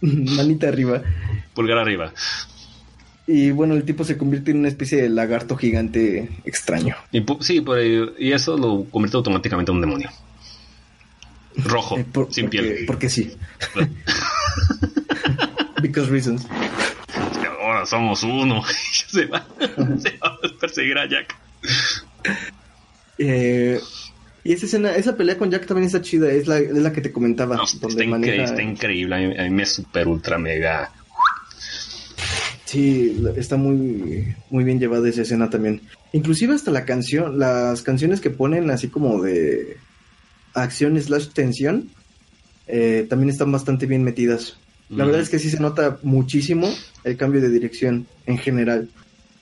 [0.00, 1.02] Manita arriba.
[1.54, 2.12] Pulgar arriba.
[3.26, 6.94] Y bueno, el tipo se convierte en una especie de lagarto gigante extraño.
[7.12, 10.10] Y sí, por y eso lo convierte automáticamente en un demonio.
[11.56, 12.84] Rojo, Eh, por- sin porque, piel.
[12.86, 13.36] Porque sí.
[15.86, 16.46] Because reasons.
[17.62, 18.62] Ahora somos uno.
[19.08, 19.46] se, va,
[19.98, 21.34] se va a perseguir a Jack.
[23.18, 23.80] Eh,
[24.44, 27.00] y esa escena, esa pelea con Jack también está chida, es la, es la que
[27.00, 27.56] te comentaba.
[27.56, 29.14] No, está, donde incre- maneja- está increíble.
[29.14, 30.92] A mí, a mí me super ultra mega.
[32.64, 35.82] Sí, está muy, muy bien llevada esa escena también.
[36.12, 39.76] Inclusive hasta la canción, las canciones que ponen así como de
[40.54, 41.90] acción slash tensión,
[42.66, 44.58] eh, también están bastante bien metidas.
[44.88, 46.72] La verdad es que sí se nota muchísimo
[47.04, 48.88] el cambio de dirección en general.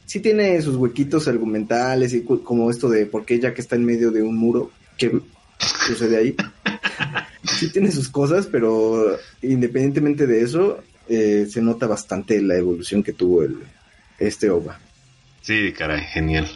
[0.07, 4.11] Sí tiene sus huequitos argumentales y como esto de por qué Jack está en medio
[4.11, 5.21] de un muro, que
[5.87, 6.35] sucede ahí.
[7.45, 13.13] sí tiene sus cosas, pero independientemente de eso, eh, se nota bastante la evolución que
[13.13, 13.59] tuvo el,
[14.19, 14.79] este OVA.
[15.43, 16.49] Sí, caray, genial.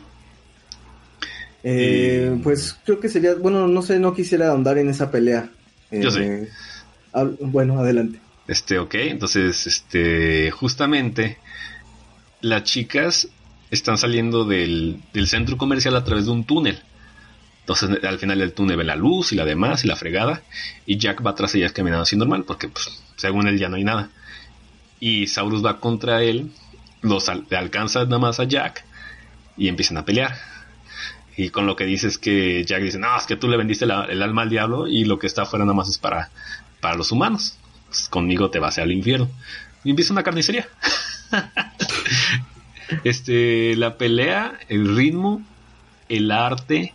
[1.62, 5.50] Eh, Y- Pues creo que sería, bueno, no sé, no quisiera ahondar en esa pelea.
[5.90, 6.48] Yo Eh,
[7.12, 8.18] hab- bueno, adelante.
[8.48, 11.38] Este, ok, entonces, este, justamente
[12.40, 13.28] las chicas
[13.70, 16.82] están saliendo del, del centro comercial a través de un túnel.
[17.60, 20.42] Entonces, al final del túnel ve la luz y la demás y la fregada.
[20.86, 23.84] Y Jack va tras ellas caminando así normal, porque, pues, según él ya no hay
[23.84, 24.08] nada.
[24.98, 26.50] Y Saurus va contra él,
[27.02, 28.84] los alcanza nada más a Jack
[29.58, 30.34] y empiezan a pelear.
[31.36, 33.84] Y con lo que dice es que Jack dice, no, es que tú le vendiste
[33.84, 36.30] el alma al diablo y lo que está afuera nada más es para,
[36.80, 37.58] para los humanos.
[37.88, 39.28] Pues, conmigo te vas al infierno.
[39.84, 40.68] Y empieza una carnicería.
[43.04, 45.42] este, la pelea, el ritmo,
[46.08, 46.92] el arte,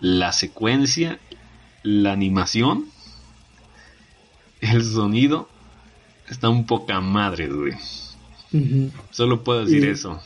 [0.00, 1.18] la secuencia,
[1.82, 2.86] la animación,
[4.60, 5.48] el sonido,
[6.28, 7.74] está un poca madre, güey.
[9.10, 10.20] Solo puedo decir Y- eso.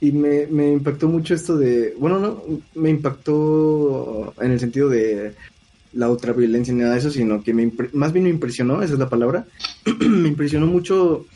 [0.00, 2.42] Y me, me impactó mucho esto de, bueno, no,
[2.74, 5.36] me impactó en el sentido de
[5.92, 8.94] la otra violencia ni nada de eso, sino que me más bien me impresionó, esa
[8.94, 9.46] es la palabra,
[10.00, 11.26] me impresionó mucho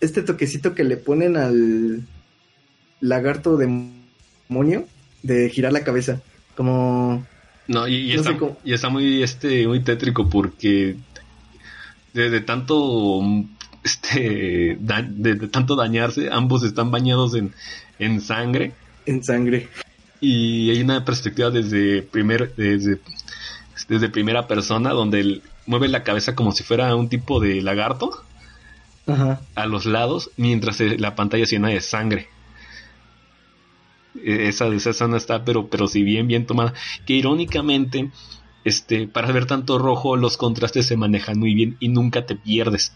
[0.00, 2.02] este toquecito que le ponen al
[3.00, 4.86] lagarto demonio
[5.22, 6.20] de girar la cabeza,
[6.56, 7.24] como
[7.68, 10.96] No, y, y No está, sé cómo- y está muy, este, muy tétrico porque
[12.12, 13.20] de, de tanto,
[13.84, 17.52] este, da- de, de tanto dañarse, ambos están bañados en,
[17.98, 18.72] en sangre
[19.06, 19.68] en sangre.
[20.22, 23.00] Y hay una perspectiva desde primer, desde,
[23.88, 28.10] desde primera persona donde él mueve la cabeza como si fuera un tipo de lagarto
[29.06, 29.40] Ajá.
[29.56, 32.28] a los lados mientras la pantalla se llena de sangre.
[34.14, 36.72] Eh, Esa, esa escena está, pero, pero si bien, bien tomada.
[37.06, 38.10] Que irónicamente,
[38.64, 42.92] este, para ver tanto rojo, los contrastes se manejan muy bien y nunca te pierdes.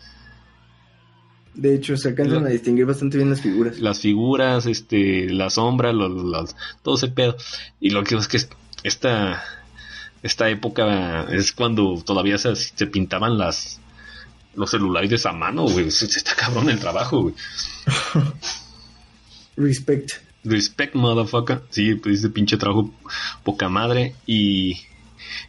[1.56, 3.78] De hecho, se alcanzan a distinguir bastante bien las figuras.
[3.80, 7.36] Las figuras, este, la sombra, lo- lo- los- todo ese pedo.
[7.80, 8.48] Y lo que es que es-
[8.82, 9.42] esta,
[10.22, 13.80] esta época es cuando todavía se, se pintaban las
[14.54, 15.88] los celulares a mano, güey.
[15.88, 17.34] Está cabrón el trabajo, güey.
[19.56, 20.10] Respect.
[20.44, 21.62] Respect, motherfucker.
[21.70, 22.90] Sí, pues ese pinche trabajo
[23.44, 24.14] poca madre.
[24.26, 24.78] Y,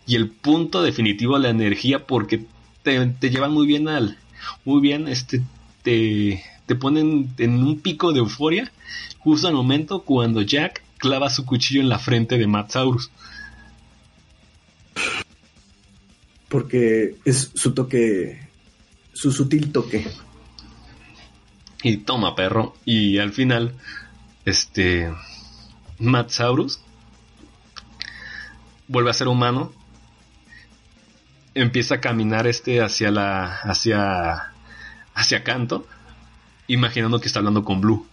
[0.06, 2.46] y el punto definitivo de la energía, porque
[2.84, 4.18] te, te llevan muy bien al.
[4.66, 5.42] Muy bien, este.
[5.88, 8.70] Te, te ponen en un pico de euforia.
[9.20, 13.10] Justo al momento cuando Jack clava su cuchillo en la frente de Matt Saurus.
[16.50, 18.50] Porque es su toque.
[19.14, 20.06] Su sutil toque.
[21.84, 22.76] Y toma, perro.
[22.84, 23.74] Y al final,
[24.44, 25.10] este.
[26.00, 26.82] Matt Saurus
[28.90, 29.72] vuelve a ser humano.
[31.54, 33.56] Empieza a caminar este hacia la.
[33.62, 34.52] hacia.
[35.18, 35.86] Hacia Canto.
[36.68, 38.08] Imaginando que está hablando con Blue.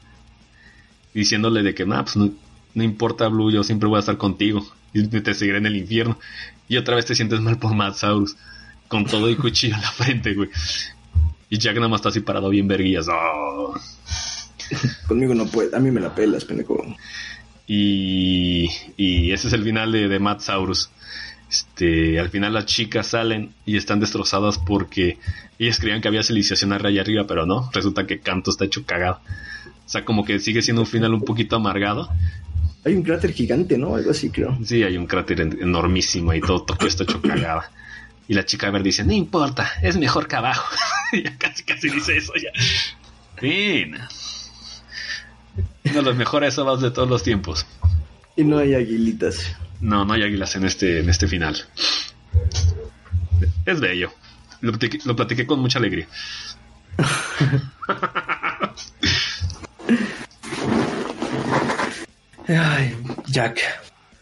[1.13, 2.33] Diciéndole de que, nah, pues no,
[2.75, 4.67] no importa, Blue, yo siempre voy a estar contigo.
[4.93, 6.19] Y te seguiré en el infierno.
[6.69, 8.37] Y otra vez te sientes mal por Matt Saurus.
[8.89, 10.49] Con todo y cuchillo en la frente, güey.
[11.51, 13.07] Y Jack nada más está así parado bien verguillas.
[13.11, 13.75] Oh.
[15.07, 15.77] Conmigo no puede.
[15.77, 16.83] A mí me la pelas, pendejo.
[17.67, 20.91] Y, y ese es el final de, de Matt Saurus.
[21.55, 25.19] Este, al final las chicas salen y están destrozadas porque
[25.61, 29.21] ellas creían que había civilización allá arriba, pero no, resulta que Canto está hecho cagado.
[29.87, 32.09] O sea, como que sigue siendo un final un poquito amargado.
[32.85, 33.95] Hay un cráter gigante, ¿no?
[33.95, 34.59] Algo así, creo.
[34.65, 37.71] Sí, hay un cráter en- enormísimo y todo Tokio está hecho cagada.
[38.27, 40.75] Y la chica verde dice, no importa, es mejor que abajo.
[41.13, 42.51] ya casi, casi dice eso ya.
[43.39, 43.95] Fin.
[45.85, 47.65] Uno de los mejores ovas de todos los tiempos.
[48.37, 49.55] Y no hay aguilitas.
[49.81, 51.57] No, no hay águilas en este, en este final.
[53.67, 54.13] Es bello.
[54.61, 56.09] Lo platiqué, lo platiqué con mucha alegría.
[62.49, 62.97] Ay,
[63.27, 63.61] Jack.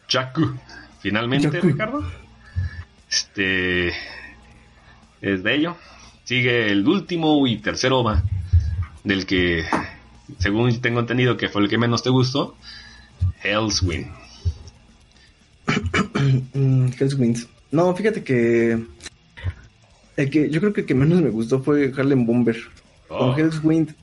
[0.09, 0.57] Chaku.
[1.01, 1.61] Finalmente.
[1.61, 2.05] Ricardo.
[3.11, 3.93] Este.
[5.21, 5.77] Es bello.
[6.25, 8.23] Sigue el último y tercer OVA.
[9.05, 9.65] Del que,
[10.39, 12.57] según tengo entendido que fue el que menos te gustó.
[13.43, 14.07] Hell's Wing.
[14.07, 14.22] Mm,
[16.99, 17.49] Hell's Winds.
[17.71, 18.79] No, fíjate que.
[20.17, 22.57] El que yo creo que el que menos me gustó fue Harlem Bomber.
[23.09, 23.19] Oh.
[23.19, 23.95] Con Hell's Wind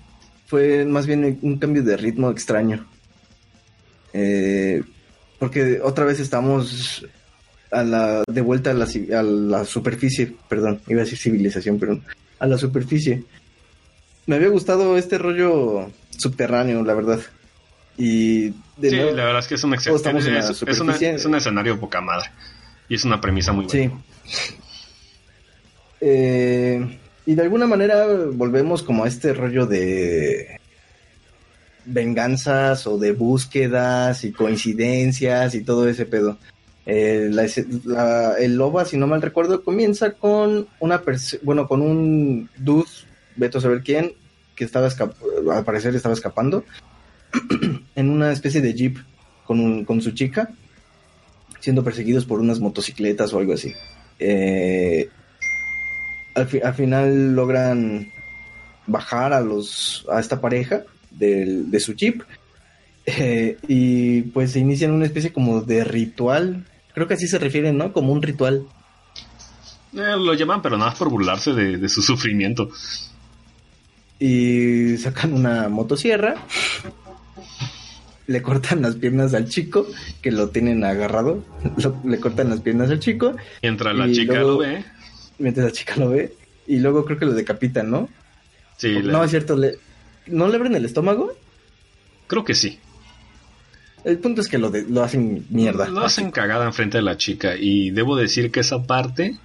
[0.48, 2.86] fue más bien un cambio de ritmo extraño.
[4.14, 4.82] Eh,
[5.38, 7.06] porque otra vez estamos
[7.72, 12.00] a la, de vuelta a la, a la superficie, perdón, iba a decir civilización, pero
[12.40, 13.24] a la superficie.
[14.26, 17.20] Me había gustado este rollo subterráneo, la verdad.
[18.02, 20.08] Y de Sí, nuevo- la verdad es que es un excelente.
[20.10, 21.16] Es, es una- superficie.
[21.16, 22.32] es un escenario poca madre.
[22.88, 23.90] Y es una premisa muy buena.
[23.90, 23.96] Sí.
[26.02, 30.60] Eh, y de alguna manera volvemos como a este rollo de
[31.86, 36.38] venganzas o de búsquedas y coincidencias y todo ese pedo.
[36.86, 41.04] Eh, la ese- la- el loba, si no mal recuerdo, comienza con una
[41.44, 42.88] bueno, con un dude,
[43.36, 44.14] veto a saber quién,
[44.56, 46.64] que estaba al parecer estaba escapando
[47.95, 48.97] en una especie de jeep
[49.45, 50.49] con, un- con su chica,
[51.60, 53.73] siendo perseguidos por unas motocicletas o algo así.
[54.19, 55.10] Eh,
[56.35, 58.11] al, fi- al final logran
[58.88, 62.22] bajar a los a esta pareja del- de su jeep
[63.06, 67.77] eh, y pues se inician una especie como de ritual creo que así se refieren
[67.77, 68.65] no como un ritual
[69.93, 72.69] Eh, lo llaman, pero nada más por burlarse de, de su sufrimiento.
[74.19, 76.35] y sacan una motosierra
[78.30, 79.85] le cortan las piernas al chico
[80.22, 81.43] que lo tienen agarrado
[81.84, 84.84] lo- le cortan las piernas al chico Mientras la chica luego- lo ve.
[85.39, 86.34] mientras la chica lo ve
[86.68, 88.07] y luego creo que lo decapitan no
[88.77, 89.77] Sí, le- no es cierto le
[90.27, 91.34] no le abren el estómago
[92.27, 92.77] creo que sí.
[94.06, 95.89] El punto es que lo, de- lo hacen mierda.
[95.89, 97.56] Lo hacen cagada enfrente de la chica.
[97.60, 99.35] Y debo decir que esa parte.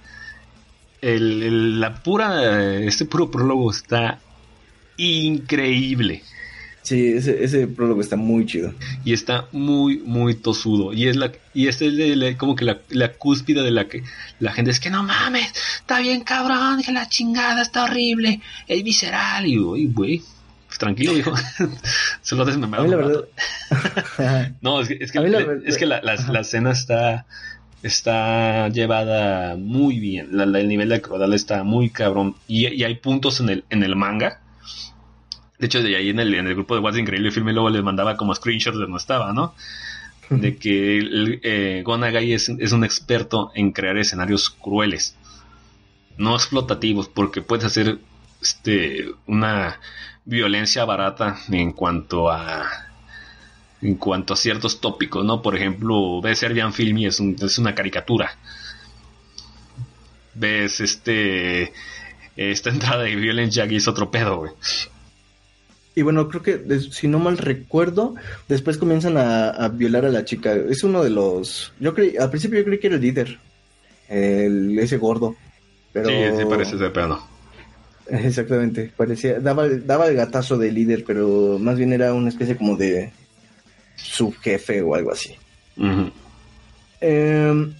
[1.01, 2.77] El, el- la pura.
[2.79, 4.19] Este puro prólogo está
[4.97, 6.23] increíble.
[6.85, 8.71] Sí, ese, ese prólogo está muy chido.
[9.03, 10.93] Y está muy, muy tosudo.
[10.93, 14.03] Y es la, y es de la- como que la, la cúspide de la que
[14.39, 18.83] la gente es que no mames, está bien cabrón, que la chingada está horrible, es
[18.83, 19.47] visceral.
[19.47, 20.21] Y uy, güey,
[20.67, 21.33] pues tranquilo, hijo.
[22.21, 22.45] Se lo
[22.83, 23.23] mí la verdad...
[24.61, 26.01] No, es que, es que, la le- verdad- es que la,
[26.41, 27.25] escena está,
[27.81, 30.29] está llevada muy bien.
[30.37, 32.35] La- la- el nivel de crueldad está muy cabrón.
[32.47, 34.41] Y, y hay puntos en el, en el manga
[35.59, 37.83] De hecho, de ahí en el, en el grupo de What's Increíble Filme luego les
[37.83, 39.55] mandaba como screenshots de no estaba, ¿no?
[40.29, 45.15] De que el, eh, Gonagai es, es un experto en crear escenarios crueles,
[46.17, 47.99] no explotativos, porque puedes hacer
[48.41, 49.79] este, una
[50.25, 52.65] violencia barata en cuanto a
[53.81, 55.41] en cuanto a ciertos tópicos, ¿no?
[55.43, 58.35] Por ejemplo, ves Serbian Film y es, un- es una caricatura.
[60.33, 61.71] Ves este
[62.35, 64.51] esta entrada de Violent Jack y es otro pedo, güey.
[65.95, 68.15] Y bueno, creo que si no mal recuerdo,
[68.49, 70.53] después comienzan a, a violar a la chica.
[70.53, 71.71] Es uno de los.
[71.79, 73.39] Yo creí, al principio yo creí que era el líder,
[74.09, 75.37] el, ese gordo.
[75.93, 76.09] Pero...
[76.09, 77.25] Sí, sí parece ese pedo.
[78.07, 82.75] Exactamente, parecía, daba, daba el gatazo de líder, pero más bien era una especie como
[82.75, 83.11] de
[83.95, 85.33] subjefe o algo así.
[87.01, 87.73] Eh,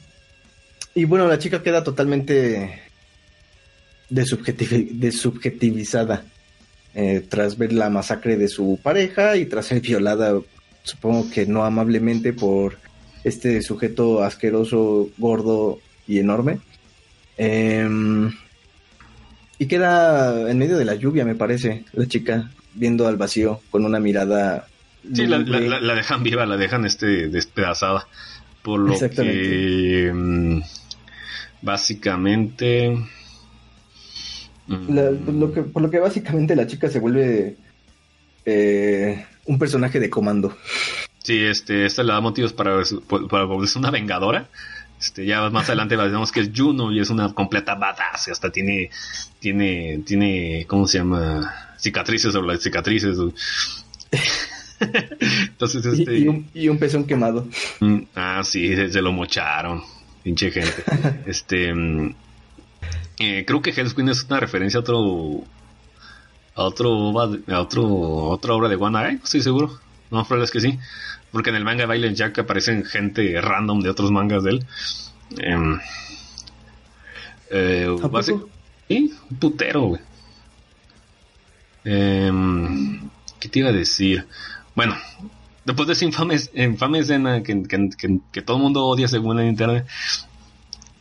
[0.95, 2.81] y bueno, la chica queda totalmente
[4.09, 6.23] desubjetivizada
[6.95, 10.33] eh, tras ver la masacre de su pareja y tras ser violada,
[10.83, 12.77] supongo que no amablemente, por
[13.23, 16.59] este sujeto asqueroso, gordo y enorme.
[17.37, 18.31] Em,
[19.59, 23.83] y queda en medio de la lluvia, me parece, la chica, viendo al vacío con
[23.85, 24.67] una mirada.
[25.13, 25.69] Sí, la, la- lúgubre.
[25.69, 28.07] la- la dejan viva, la dejan este despedazada.
[28.63, 30.59] Por lo que mm,
[31.61, 32.97] básicamente
[34.67, 37.55] mm, La- lo que, por lo que básicamente la chica se vuelve
[38.45, 40.55] eh, un personaje de comando.
[41.23, 42.81] Sí, este, esta le da motivos para,
[43.29, 44.47] para volverse una vengadora.
[44.99, 48.27] Este, ya más adelante vemos que es Juno y es una completa badass.
[48.27, 48.89] y Hasta tiene,
[49.39, 51.73] tiene, tiene, ¿cómo se llama?
[51.77, 53.17] Cicatrices sobre las cicatrices.
[54.79, 56.17] Entonces, Y, este.
[56.19, 57.47] y un, y un pezón quemado.
[57.79, 59.81] Mm, Ah, sí, se, se lo mocharon.
[60.23, 60.83] Pinche gente.
[61.25, 61.73] este.
[63.19, 65.43] Eh, creo que Hell's Queen es una referencia a otro.
[66.55, 67.19] A otro.
[67.47, 67.83] A otro.
[67.85, 69.79] otra obra de One Eye, no estoy seguro.
[70.11, 70.77] No, probable es que sí.
[71.31, 74.65] Porque en el manga Violent Jack aparecen gente random de otros mangas de él.
[75.37, 75.79] Em,
[77.51, 77.95] eh.
[78.87, 80.01] Sí, un putero, güey.
[81.83, 83.09] Em,
[83.39, 84.25] ¿Qué te iba a decir?
[84.75, 84.95] Bueno,
[85.65, 89.39] después de esa infame, infame escena que, que- que- que todo el mundo odia según
[89.39, 89.85] en internet,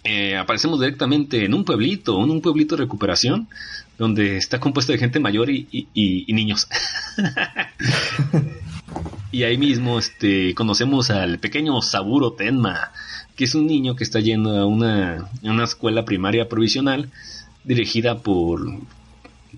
[0.04, 3.48] eh, aparecemos directamente en un pueblito, en un pueblito de recuperación,
[3.98, 6.68] donde está compuesto de gente mayor y, y- y- y niños.
[9.32, 12.92] y ahí mismo este, conocemos al pequeño Saburo Tenma,
[13.36, 17.10] que es un niño que está yendo a una, a una escuela primaria provisional
[17.64, 18.60] dirigida por,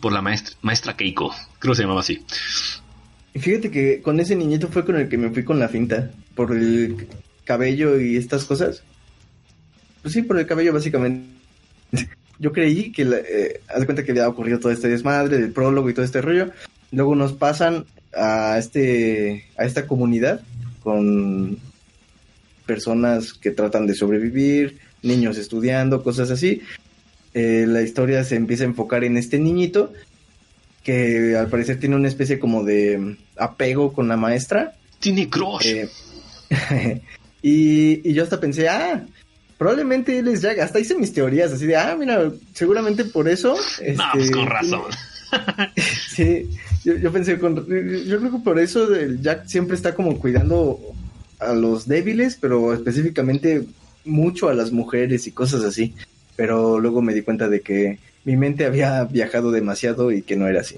[0.01, 2.23] por la maestra, maestra Keiko, creo que se llamaba así.
[3.35, 6.10] Fíjate que con ese niñito fue con el que me fui con la finta.
[6.35, 7.06] Por el
[7.44, 8.82] cabello y estas cosas.
[10.07, 11.27] Pues sí, por el cabello básicamente.
[12.39, 15.51] Yo creí que, la- eh, haz de cuenta que había ocurrido todo este desmadre, del
[15.51, 16.53] prólogo y todo este rollo.
[16.93, 20.43] Luego nos pasan a este, a esta comunidad
[20.85, 21.59] con
[22.66, 26.62] personas que tratan de sobrevivir, niños estudiando, cosas así.
[27.35, 29.93] Eh, la historia se empieza a enfocar en este niñito
[30.85, 34.77] que al parecer tiene una especie como de apego con la maestra.
[35.01, 35.66] Tiene crush.
[35.66, 35.89] Eh,
[37.43, 39.05] y, y yo hasta pensé, ah,
[39.59, 40.59] probablemente él es Jack.
[40.59, 43.55] Hasta hice mis teorías así de, ah, mira, seguramente por eso.
[43.55, 44.83] no, pues este, con razón.
[46.09, 46.49] Sí,
[46.85, 50.78] yo, yo pensé, con, yo creo que por eso el Jack siempre está como cuidando
[51.41, 53.66] a los débiles, pero específicamente
[54.05, 55.95] mucho a las mujeres y cosas así.
[56.37, 60.47] Pero luego me di cuenta de que mi mente había viajado demasiado y que no
[60.47, 60.77] era así.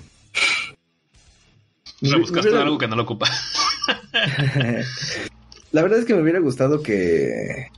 [2.00, 3.28] Le Me- buscaste me hubiera- algo que no lo ocupa.
[5.72, 7.68] La verdad es que me hubiera gustado que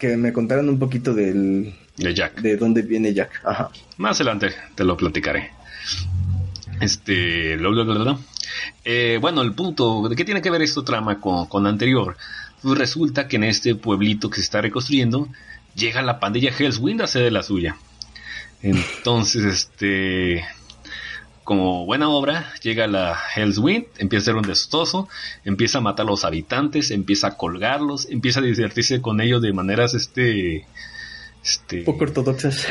[0.00, 2.40] que me contaran un poquito del De Jack.
[2.40, 3.42] de dónde viene Jack.
[3.44, 3.70] Ajá.
[3.98, 5.50] Más adelante te lo platicaré.
[6.80, 7.56] Este.
[7.56, 8.18] lo, lo, lo.
[8.84, 10.08] Eh, bueno, el punto.
[10.08, 12.16] ¿De qué tiene que ver esta trama con, con la anterior?
[12.62, 15.28] Pues resulta que en este pueblito que se está reconstruyendo.
[15.76, 17.76] Llega la pandilla Hellswind a hacer de la suya.
[18.62, 20.44] Entonces, este.
[21.44, 25.08] Como buena obra, llega la Hellswind, empieza a ser un destrozo,
[25.44, 29.52] empieza a matar a los habitantes, empieza a colgarlos, empieza a divertirse con ellos de
[29.52, 30.66] maneras, este.
[31.42, 32.66] Este Poco ortodoxas.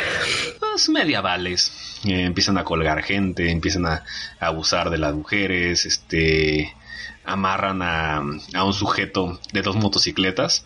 [0.60, 1.72] pues, medievales.
[2.06, 4.04] Eh, empiezan a colgar gente, empiezan a,
[4.40, 6.72] a abusar de las mujeres, este
[7.26, 8.18] amarran a,
[8.54, 10.66] a un sujeto de dos motocicletas.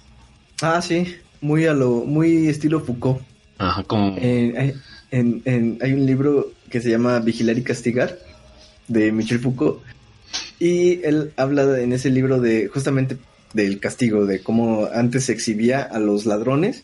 [0.61, 3.21] Ah, sí, muy a lo muy estilo Foucault.
[3.57, 4.75] Ajá, como Eh,
[5.11, 8.17] en- en- hay un libro que se llama Vigilar y Castigar
[8.87, 9.83] de Michel Foucault
[10.57, 13.15] y él habla en ese libro de justamente
[13.53, 16.83] del castigo, de cómo antes se exhibía a los ladrones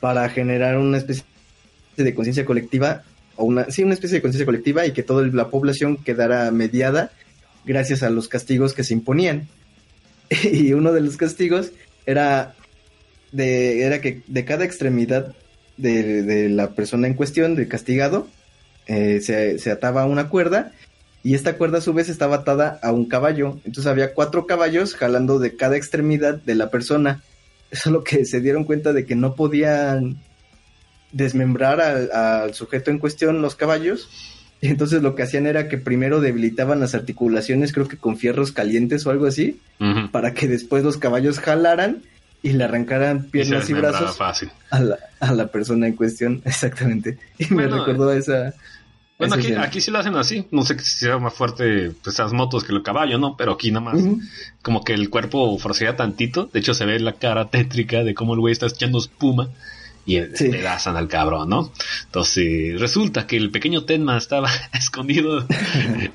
[0.00, 1.22] para generar una especie
[1.96, 3.04] de conciencia colectiva
[3.36, 7.12] o una, sí, una especie de conciencia colectiva y que toda la población quedara mediada
[7.64, 9.46] gracias a los castigos que se imponían.
[10.52, 11.70] Y uno de los castigos
[12.06, 12.56] era,
[13.30, 15.36] de, era que de cada extremidad
[15.76, 18.26] de, de la persona en cuestión, del castigado,
[18.88, 20.72] eh, se, se ataba una cuerda
[21.22, 23.58] y esta cuerda a su vez estaba atada a un caballo.
[23.64, 27.22] Entonces había cuatro caballos jalando de cada extremidad de la persona.
[27.70, 30.16] Solo que se dieron cuenta de que no podían
[31.12, 34.08] desmembrar al, al sujeto en cuestión los caballos.
[34.60, 38.50] Y entonces lo que hacían era que primero debilitaban las articulaciones, creo que con fierros
[38.50, 39.60] calientes o algo así,
[40.10, 42.02] para que después los caballos jalaran
[42.42, 44.50] y le arrancaran piernas y, brazos fácil.
[44.70, 46.42] a la, a la persona en cuestión.
[46.44, 47.18] Exactamente.
[47.38, 48.54] Y Bueno, me recordó a esa.
[49.18, 50.46] Bueno, aquí, aquí sí lo hacen así.
[50.52, 53.36] No sé si sea más fuerte pues, esas motos que el caballo, ¿no?
[53.36, 54.00] Pero aquí nada más
[54.62, 56.48] como que el cuerpo forcea tantito.
[56.52, 59.48] De hecho, se ve la cara tétrica de cómo el güey está echando espuma
[60.06, 60.44] y Sí.
[60.44, 61.70] despedazan al cabrón, ¿no?
[62.06, 65.44] Entonces, resulta que el pequeño Tenma estaba escondido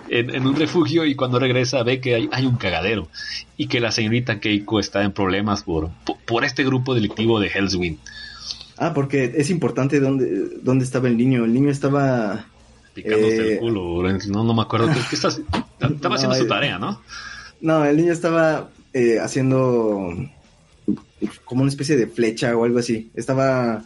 [0.09, 3.09] en, en un refugio y cuando regresa ve que hay, hay un cagadero
[3.57, 7.49] y que la señorita Keiko está en problemas por, por, por este grupo delictivo de
[7.53, 7.99] Hellswind.
[8.77, 11.45] Ah, porque es importante dónde, dónde estaba el niño.
[11.45, 12.47] El niño estaba.
[12.93, 14.87] Picándose Eh, el culo, no, no me acuerdo.
[15.09, 15.39] ¿Qué, estás?
[15.79, 17.01] Estaba No, haciendo su eh, tarea, ¿no?
[17.61, 20.13] No, el niño estaba eh, haciendo
[21.45, 23.09] como una especie de flecha o algo así.
[23.15, 23.83] Estaba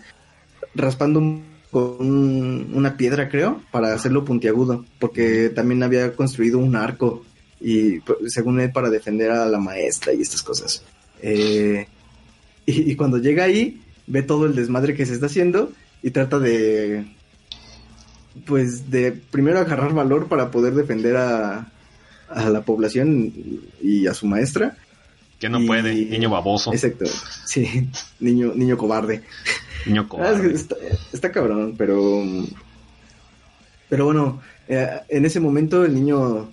[0.75, 6.75] raspando un- con un- una piedra, creo, para hacerlo puntiagudo, porque también había construido un
[6.75, 7.23] arco
[7.59, 10.83] y pues, según él para defender a la maestra y estas cosas.
[11.21, 11.87] Eh,
[12.65, 15.71] y, y cuando llega ahí, ve todo el desmadre que se está haciendo
[16.01, 17.05] y trata de,
[18.45, 21.71] pues, de primero agarrar valor para poder defender a,
[22.29, 23.33] a la población
[23.81, 24.77] y a su maestra.
[25.39, 27.05] Que no y- puede, niño baboso, Exacto,
[27.45, 27.87] sí,
[28.19, 29.21] niño, niño cobarde.
[29.85, 30.53] niño Ah, cobarde.
[30.53, 30.75] está,
[31.13, 32.23] está cabrón, pero.
[33.89, 36.49] Pero bueno, eh, en ese momento el niño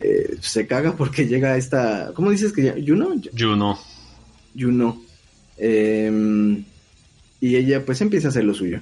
[0.00, 2.12] eh, se caga porque llega esta.
[2.14, 2.76] ¿Cómo dices que ya?
[2.76, 3.14] ¿Yuno?
[3.36, 3.78] Juno.
[4.54, 5.02] Yuno.
[5.56, 6.62] Eh,
[7.40, 8.80] y ella pues empieza a hacer lo suyo.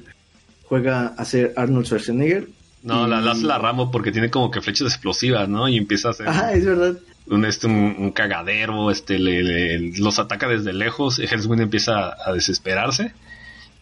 [0.72, 2.48] Juega a ser Arnold Schwarzenegger.
[2.82, 5.68] No, la, y- la hace la Rambo porque tiene como que flechas explosivas, ¿no?
[5.68, 6.96] Y empieza a hacer Ajá, es verdad.
[7.26, 11.18] un, este, un, un cagadero, este, le, le- los ataca desde lejos.
[11.18, 13.12] Hellswind empieza a desesperarse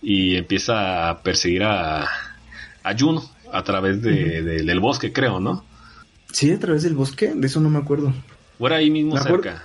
[0.03, 2.03] y empieza a perseguir a,
[2.83, 3.23] a Juno
[3.53, 5.65] a través de, de- del bosque, creo, ¿no?
[6.33, 8.13] Sí, a través del bosque, de eso no me acuerdo.
[8.59, 9.63] O era ahí mismo Me acuerdo- cerca.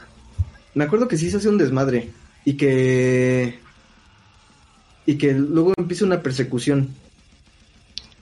[0.75, 2.11] Me acuerdo que sí se hace un desmadre
[2.45, 3.57] y que
[5.07, 6.89] y que luego empieza una persecución.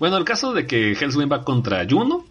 [0.03, 2.25] Bueno, el caso de que Hellswind va contra Juno.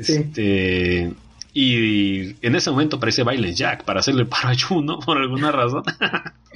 [0.00, 0.14] Sí.
[0.14, 1.12] Este.
[1.52, 5.82] Y en ese momento aparece Violent Jack para hacerle paro a Juno por alguna razón.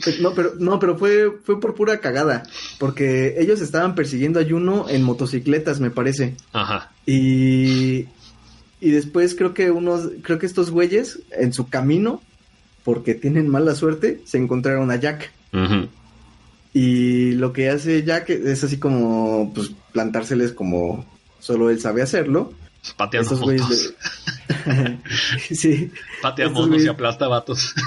[0.03, 2.45] Pues, No, pero no, pero fue fue por pura cagada,
[2.79, 6.35] porque ellos estaban persiguiendo a Juno en motocicletas, me parece.
[6.55, 6.93] Ajá.
[7.05, 8.07] Y
[8.81, 12.23] y después creo que unos creo que estos güeyes en su camino
[12.85, 15.31] porque tienen mala suerte, se encontraron a Jack.
[15.53, 15.89] Ujú.
[16.73, 21.05] Y lo que hace Jack es así como pues plantárseles como
[21.41, 22.53] solo él sabe hacerlo.
[22.97, 23.95] Pateando güeyes motos.
[24.67, 24.99] le-
[25.57, 25.91] sí,
[26.23, 27.75] Patea estos monos y güeyes- aplasta vatos.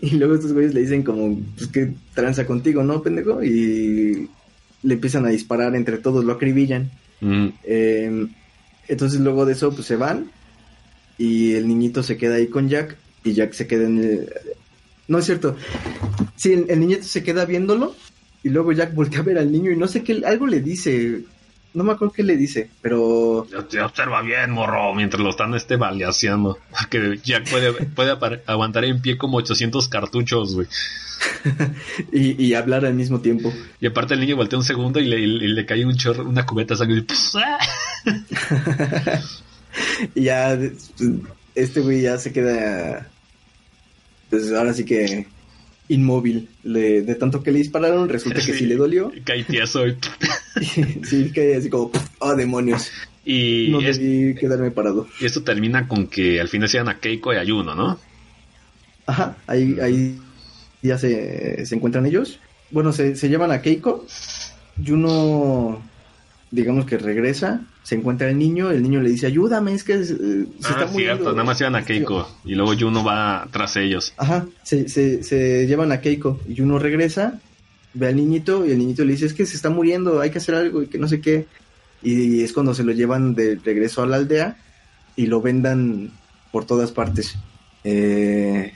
[0.00, 3.44] Y luego estos güeyes le dicen como, pues qué tranza contigo, ¿no, pendejo?
[3.44, 4.28] Y
[4.82, 6.90] le empiezan a disparar entre todos, lo acribillan.
[7.20, 7.52] Ujú.
[7.64, 8.26] Eh,
[8.88, 10.30] entonces luego de eso, pues se van.
[11.18, 12.96] Y el niñito se queda ahí con Jack.
[13.22, 14.32] Y Jack se queda en el...
[15.08, 15.54] No es cierto.
[16.36, 17.94] Sí, el, el niñito se queda viéndolo.
[18.42, 21.22] Y luego Jack voltea a ver al niño y no sé qué, algo le dice.
[21.72, 25.76] No me acuerdo qué le dice, pero te observa bien, morro, mientras lo están este
[25.76, 26.58] baleaseando.
[26.90, 30.66] Que Jack puede, puede aguantar en pie como 800 cartuchos, güey.
[32.12, 33.52] y, y hablar al mismo tiempo.
[33.80, 36.44] Y aparte el niño voltea un segundo y le, y le cae un chorro, una
[36.44, 37.04] cubeta de sangre.
[37.36, 37.58] ¡ah!
[40.14, 40.58] Y ya
[41.54, 43.08] este güey ya se queda
[44.30, 45.26] pues ahora sí que
[45.90, 49.12] inmóvil Le- de tanto que le dispararon resulta que sí, le dolió.
[50.60, 51.90] Y, sí que así como
[52.20, 52.90] oh demonios
[53.24, 55.06] y, no es- debí quedarme parado.
[55.20, 57.98] y esto termina con que al fin decían a Keiko y a Juno, ¿no?
[59.06, 60.18] ajá ahí ahí
[60.82, 62.38] ya se, se encuentran ellos.
[62.70, 64.06] Bueno se, se llevan a Keiko.
[64.84, 65.82] Juno
[66.50, 70.04] digamos que regresa se encuentra el niño el niño le dice ayúdame es que eh,
[70.04, 73.76] se ah, está muriendo cierto, nada más iban a Keiko y luego Juno va tras
[73.76, 74.12] ellos.
[74.16, 77.40] Ajá, se, se, se llevan a Keiko y uno regresa,
[77.94, 80.38] ve al niñito y el niñito le dice, es que se está muriendo, hay que
[80.38, 81.46] hacer algo y que no sé qué.
[82.02, 84.56] Y es cuando se lo llevan de regreso a la aldea
[85.16, 86.10] y lo vendan
[86.50, 87.36] por todas partes.
[87.84, 88.72] Eh,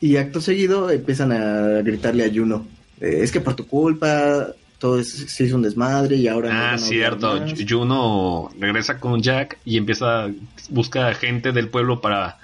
[0.00, 2.66] y acto seguido empiezan a gritarle a Juno,
[3.00, 6.72] eh, es que por tu culpa todo es- se hizo un desmadre y ahora...
[6.72, 7.40] Ah, cierto.
[7.68, 10.28] Juno regresa con Jack y empieza,
[10.68, 12.38] busca gente del pueblo para,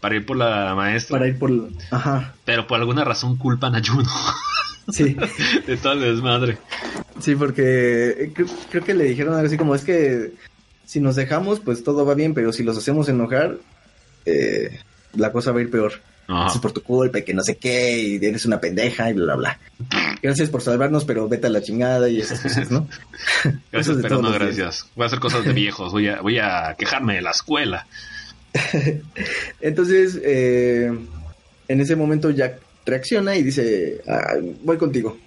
[0.00, 1.18] para ir por la maestra.
[1.18, 1.50] Para ir por...
[1.90, 4.08] Ajá, Pero por alguna razón culpan a Juno
[4.92, 5.16] sí.
[5.66, 6.58] de todo el desmadre.
[7.20, 10.32] Sí, porque eh, creo, creo que le dijeron algo así como es que
[10.86, 13.58] si nos dejamos, pues todo va bien, pero si los hacemos enojar,
[14.24, 14.78] eh,
[15.14, 15.92] la cosa va a ir peor.
[16.28, 16.52] Ajá.
[16.54, 19.34] Es por tu culpa y que no sé qué, y eres una pendeja y bla,
[19.34, 19.58] bla, bla.
[20.22, 22.86] Gracias por salvarnos, pero vete a la chingada y esas cosas, ¿no?
[23.72, 24.86] Gracias, pero no gracias.
[24.94, 25.90] Voy a hacer cosas de viejos.
[25.90, 27.86] Voy a, voy a quejarme de la escuela.
[29.60, 30.92] Entonces, eh,
[31.68, 35.18] en ese momento Jack reacciona y dice, "Ah, voy contigo.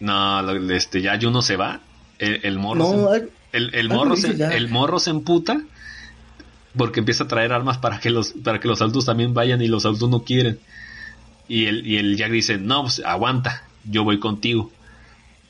[0.00, 1.80] No, este, ya Juno se va.
[2.18, 5.60] El, el morro, No, se, el, morro se, el morro se emputa
[6.76, 9.68] porque empieza a traer armas para que los, para que los adultos también vayan y
[9.68, 10.58] los adultos no quieren.
[11.48, 14.72] Y el, y el Jack dice, no, pues aguanta, yo voy contigo.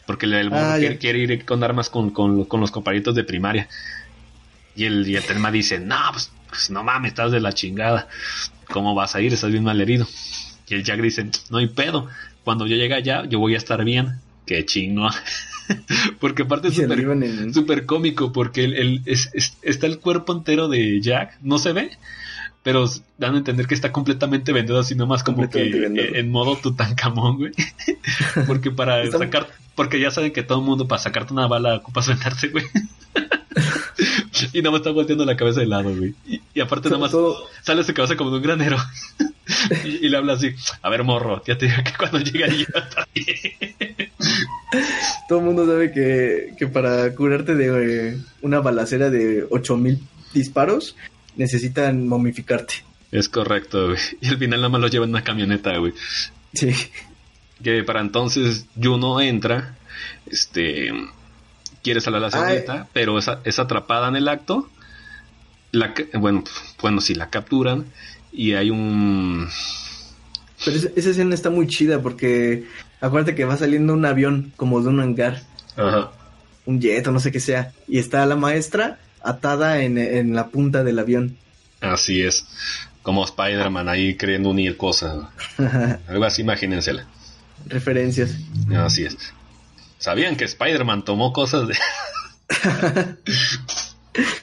[0.07, 3.25] Porque el, el Ah, quiere, quiere ir con armas con, con, con los compañeritos de
[3.25, 3.69] primaria.
[4.77, 8.09] Y el, y el Telma dice, no, pues, pues, no mames, estás de la chingada.
[8.69, 9.33] ¿Cómo vas a ir?
[9.33, 10.07] Estás bien mal herido.
[10.69, 12.09] Y el Jack dice, no hay pedo.
[12.43, 14.21] Cuando yo llegue allá, yo voy a estar bien.
[14.47, 15.09] Qué chingo.
[16.21, 16.75] porque aparte es
[17.55, 21.73] súper cómico porque el, el- es- es- está el cuerpo entero de Jack, no se
[21.73, 21.91] ve,
[22.63, 22.87] pero
[23.19, 26.03] dan a entender que está completamente vendido así nomás como que vendido.
[26.05, 27.53] eh, en modo Tutankamón, güey.
[28.47, 32.09] porque para sacar, porque ya saben que todo el mundo para sacarte una bala ocupas
[32.09, 32.65] vendarse, güey.
[34.53, 36.15] Y nada más está volteando la cabeza de lado, güey.
[36.27, 38.77] Y, y aparte nada más Todo- sale su cabeza como de un granero.
[39.85, 42.65] y, y le habla así, a ver morro, ya te digo que cuando llegue ahí
[42.75, 44.11] va a estar bien".
[45.29, 49.99] Todo el mundo sabe que, que para curarte de eh, una balacera de 8000
[50.33, 50.97] disparos
[51.37, 52.75] necesitan momificarte.
[53.13, 53.99] Es correcto, güey.
[54.21, 55.93] Y al final nada más lo lleva en una camioneta, güey.
[56.53, 56.73] Sí.
[57.63, 59.77] que para entonces Juno entra,
[60.27, 60.91] este,
[61.85, 64.69] quiere salir a la señorita, pero es, es atrapada en el acto.
[65.71, 66.43] La, ca- bueno,
[66.81, 67.85] bueno, sí, la capturan
[68.33, 69.47] y hay un...
[70.65, 72.65] Pero esa, esa escena está muy chida porque
[73.01, 75.43] acuérdate que va saliendo un avión como de un hangar,
[75.77, 76.11] Ajá.
[76.65, 80.49] un jet o no sé qué sea, y está la maestra atada en, en la
[80.49, 81.37] punta del avión.
[81.81, 82.47] Así es,
[83.03, 85.27] como Spider-Man ahí queriendo unir cosas.
[86.09, 87.05] Algo así, imagínensela.
[87.67, 88.37] Referencias.
[88.77, 89.17] Así es.
[90.05, 91.75] ¿Sabían que Spider-Man tomó cosas de...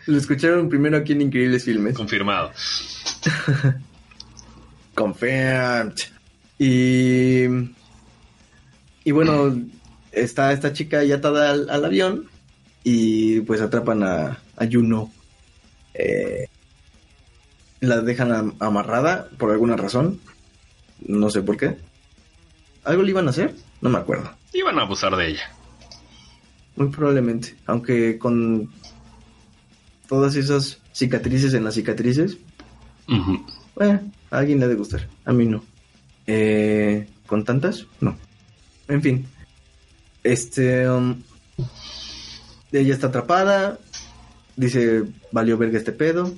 [0.07, 1.93] Lo escucharon primero aquí en Increíbles Filmes.
[1.95, 2.51] confirmado?
[4.95, 5.93] Confirmed.
[6.57, 7.43] Y.
[9.03, 9.55] Y bueno,
[10.11, 12.25] está esta chica ya atada al, al avión.
[12.83, 15.11] Y pues atrapan a, a Juno.
[15.93, 16.47] Eh,
[17.81, 20.19] la dejan am- amarrada por alguna razón.
[21.05, 21.77] No sé por qué.
[22.83, 23.53] ¿Algo le iban a hacer?
[23.81, 24.31] No me acuerdo.
[24.53, 25.52] Iban a abusar de ella.
[26.76, 27.56] Muy probablemente.
[27.65, 28.69] Aunque con
[30.07, 32.38] todas esas cicatrices en las cicatrices.
[33.76, 35.07] Bueno, a alguien le ha de gustar.
[35.26, 35.64] A mí no.
[36.28, 37.86] Eh, ¿Con tantas?
[37.99, 38.18] No.
[38.88, 39.28] En fin.
[40.23, 40.90] Este.
[40.90, 41.22] um,
[42.72, 43.80] ella está atrapada.
[44.56, 46.34] Dice, valió verga este pedo.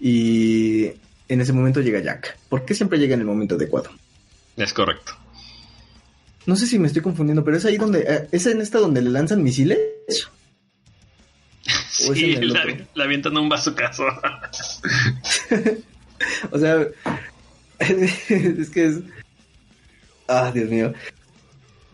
[0.00, 0.86] Y
[1.28, 2.38] en ese momento llega Jack.
[2.48, 3.90] ¿Por qué siempre llega en el momento adecuado?
[4.56, 5.12] Es correcto.
[6.46, 8.00] No sé si me estoy confundiendo, pero es ahí donde.
[8.00, 9.78] eh, ¿Es en esta donde le lanzan misiles?
[12.08, 12.64] ¿O es Sí, el la,
[12.94, 14.04] la avientan a un bazucazo.
[16.50, 16.86] O sea,
[17.78, 18.96] es que es...
[20.28, 20.92] Ah, Dios mío.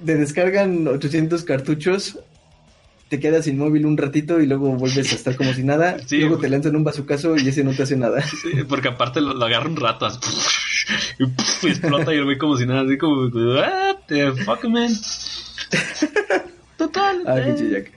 [0.05, 2.19] Te descargan 800 cartuchos,
[3.09, 5.99] te quedas inmóvil un ratito y luego vuelves a estar como si nada.
[6.07, 8.23] Sí, luego te lanzan un bazucazo y ese no te hace nada.
[8.23, 10.19] Sí, porque aparte lo, lo agarra un rato así,
[11.19, 11.25] y,
[11.69, 14.91] explota y el güey como si nada, así como, what the fuck, man.
[16.77, 17.23] Total.
[17.27, 17.93] Ah, eh, pinche Jack.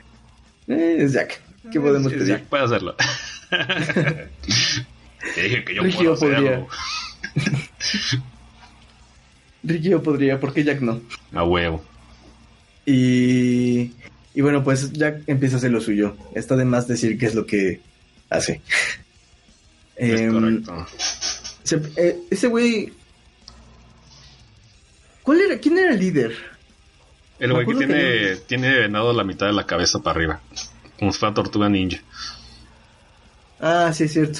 [0.67, 1.41] Eh, es Jack.
[1.71, 2.27] ¿Qué podemos pedir?
[2.27, 2.95] Jack puede hacerlo.
[5.35, 6.49] Te dije que yo Rigio puedo podría.
[6.49, 6.67] hacerlo.
[9.63, 10.99] Ricky yo podría, ¿por qué Jack no?
[11.33, 11.83] A huevo.
[12.85, 13.91] Y,
[14.33, 16.15] y bueno, pues Jack empieza a hacer lo suyo.
[16.35, 17.81] Está de más decir qué es lo que
[18.29, 18.61] hace.
[19.95, 20.87] Es Em, correcto.
[21.63, 22.91] Se- eh, ese güey.
[25.23, 25.57] ¿Cuál era?
[25.59, 26.35] ¿Quién era el líder?
[27.39, 30.41] El güey que tiene, que- tiene venado la mitad de la cabeza para arriba.
[30.99, 31.99] Como si fuera tortuga ninja.
[33.59, 34.39] Ah, sí, es cierto.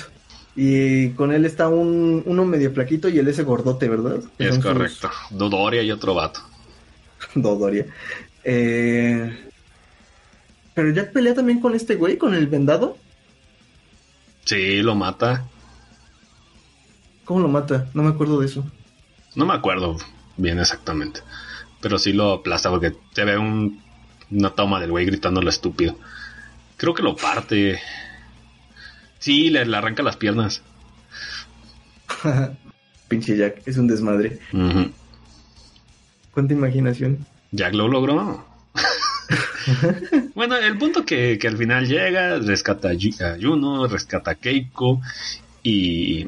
[0.56, 4.20] Y con él está un, uno medio flaquito y él ese gordote, ¿verdad?
[4.38, 5.10] Que Es sus- correcto.
[5.30, 6.42] Dodoria y otro vato.
[7.36, 7.86] Dodoria.
[8.44, 9.51] Eh,
[10.74, 12.98] Pero Jack pelea también con este güey, con el vendado.
[14.46, 15.46] Sí, lo mata.
[17.26, 17.90] ¿Cómo lo mata?
[17.94, 18.66] No me acuerdo de eso.
[19.36, 19.98] No me acuerdo
[20.38, 21.22] bien exactamente.
[21.82, 23.82] Pero sí lo aplasta porque se ve un
[24.30, 25.98] Una toma del güey gritando lo estúpido.
[26.78, 27.80] Creo que lo parte.
[29.20, 30.62] Sí, le, le arranca las piernas.
[33.08, 34.40] Pinche Jack, es un desmadre.
[34.54, 34.92] Ujú.
[36.34, 37.26] ¿Cuánta imaginación?
[37.52, 38.46] Jack lo logró.
[40.36, 45.02] bueno, el punto que, que al final llega, rescata a Juno, rescata a Keiko
[45.64, 46.28] y...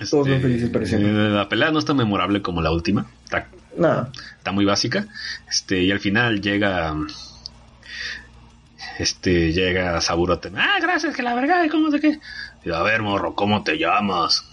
[0.00, 0.96] este, Todos son felices, parece.
[0.96, 1.00] eh,
[1.30, 3.06] La pelea no es tan memorable como la última.
[3.24, 4.08] Está, No,
[4.38, 5.06] está muy básica.
[5.48, 6.94] Este, y al final llega...
[8.98, 10.62] Este, llega Saburo Tenma.
[10.62, 12.18] Ah, gracias, que la verga, ¿cómo de qué?
[12.64, 14.44] Y, a ver, morro, ¿cómo te llamas?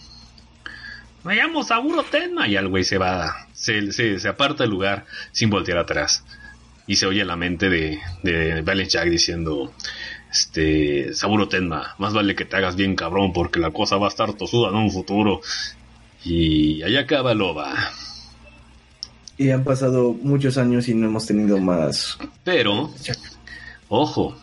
[1.23, 2.47] Me llamo Saburo Tenma.
[2.47, 6.23] Y el güey se va, se, se, se aparta del lugar sin voltear atrás.
[6.87, 9.73] Y se oye la mente de, de Jack diciendo,
[10.31, 14.09] este, Saburo Tenma, más vale que te hagas bien cabrón porque la cosa va a
[14.09, 15.41] estar tosuda en un futuro.
[16.23, 17.73] Y allá acaba Loba.
[19.37, 22.17] y han pasado muchos años y no hemos tenido más.
[22.43, 22.91] Pero,
[23.89, 24.35] ojo,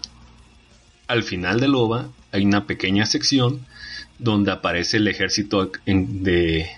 [1.09, 3.67] al final de Loba hay una pequeña sección
[4.19, 6.69] donde aparece el ejército de,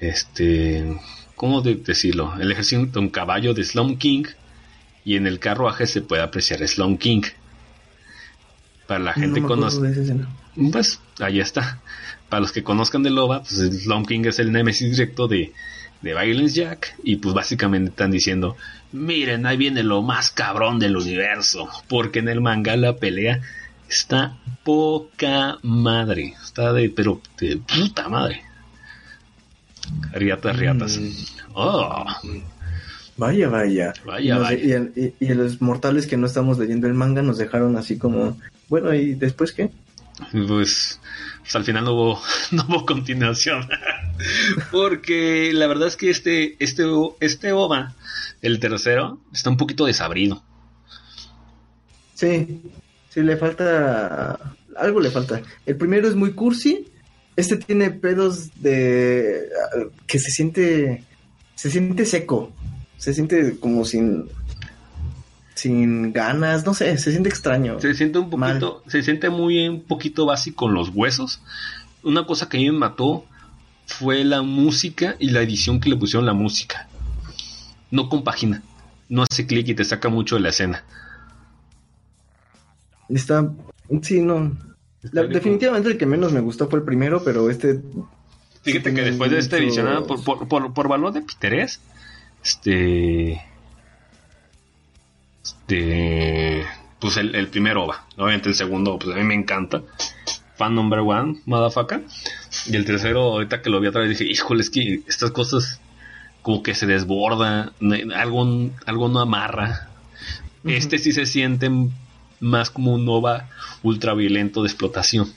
[0.00, 0.96] este,
[1.36, 2.34] ¿cómo de- decirlo?
[2.40, 4.24] El ejército en caballo de Slum King
[5.04, 7.22] y en el carruaje se puede apreciar Slum King.
[8.86, 9.78] Para la gente no conoce,
[10.72, 11.80] pues ahí está.
[12.28, 15.52] Para los que conozcan de Loba, pues Slum King es el némesis directo de,
[16.02, 16.96] de Violence Jack.
[17.02, 18.56] Y pues básicamente están diciendo,
[18.92, 21.68] miren, ahí viene lo más cabrón del universo.
[21.88, 23.40] Porque en el manga la pelea
[23.88, 26.34] está poca madre.
[26.42, 28.42] Está de, pero de puta madre.
[30.12, 30.98] Riatas, riatas.
[30.98, 31.10] Mm.
[31.54, 32.04] Oh,
[33.16, 33.92] Vaya, vaya.
[34.04, 34.64] Vaya, y, nos- vaya.
[34.64, 37.96] y el- y- y los mortales que no estamos leyendo el manga nos dejaron así
[37.98, 38.36] como,
[38.68, 39.70] bueno, ¿y después qué?
[40.32, 41.00] pues,
[41.42, 42.20] pues al final no hubo,
[42.52, 43.68] no hubo continuación.
[44.72, 46.84] Porque la verdad es que este, este,
[47.20, 47.94] este OVA,
[48.42, 50.42] el tercero, está un poquito desabrido.
[52.14, 52.60] Sí,
[53.10, 54.38] sí, le falta,
[54.76, 55.42] algo le falta.
[55.66, 56.86] El primero es muy cursi,
[57.36, 59.48] este tiene pedos de,
[60.06, 61.04] que se siente,
[61.56, 62.52] se siente seco,
[63.04, 64.28] se siente como sin,
[65.54, 67.78] sin ganas, no sé, se siente extraño.
[67.78, 68.58] Se siente un Mal.
[68.58, 71.42] poquito, se siente muy un poquito básico en los huesos.
[72.02, 73.26] Una cosa que a mí me mató
[73.86, 76.88] fue la música y la edición que le pusieron la música.
[77.90, 78.62] No compagina,
[79.10, 80.82] no hace clic y te saca mucho de la escena.
[83.10, 83.52] Está,
[84.02, 84.56] sí, no.
[85.12, 87.80] La- definitivamente el que menos me gustó fue el primero, pero este
[88.62, 91.80] Fíjate que después de esta muchos- edición, ah, por, por, por, por valor de Piterés,
[92.44, 93.42] este.
[95.42, 96.64] Este.
[97.00, 98.06] Pues el, el primer OVA.
[98.16, 99.82] Obviamente el segundo, pues a mí me encanta.
[100.56, 102.04] Fan number one, motherfucker.
[102.66, 105.80] Y el tercero, ahorita que lo vi otra vez, dije, híjole, es que estas cosas
[106.42, 107.72] como que se desborda,
[108.14, 109.88] algo, algo no amarra.
[110.64, 111.70] Este sí se siente
[112.40, 113.48] más como un OVA
[113.82, 115.32] ultraviolento de explotación.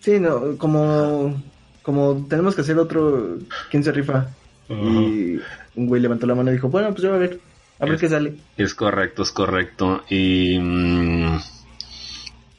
[0.00, 1.42] Sí, no, como,
[1.82, 3.38] como tenemos que hacer otro,
[3.70, 4.28] ¿quién se rifa?
[4.68, 5.38] Y
[5.76, 7.40] un güey levantó la mano y dijo, bueno, pues yo a ver,
[7.78, 8.34] a ver Es- qué sale.
[8.56, 10.02] Es correcto, es correcto.
[10.10, 10.58] Y.
[10.58, 11.38] mm,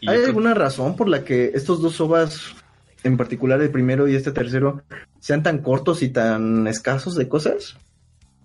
[0.01, 2.53] y ¿Hay alguna razón por la que estos dos ovas,
[3.03, 4.83] en particular el primero y este tercero,
[5.19, 7.77] sean tan cortos y tan escasos de cosas?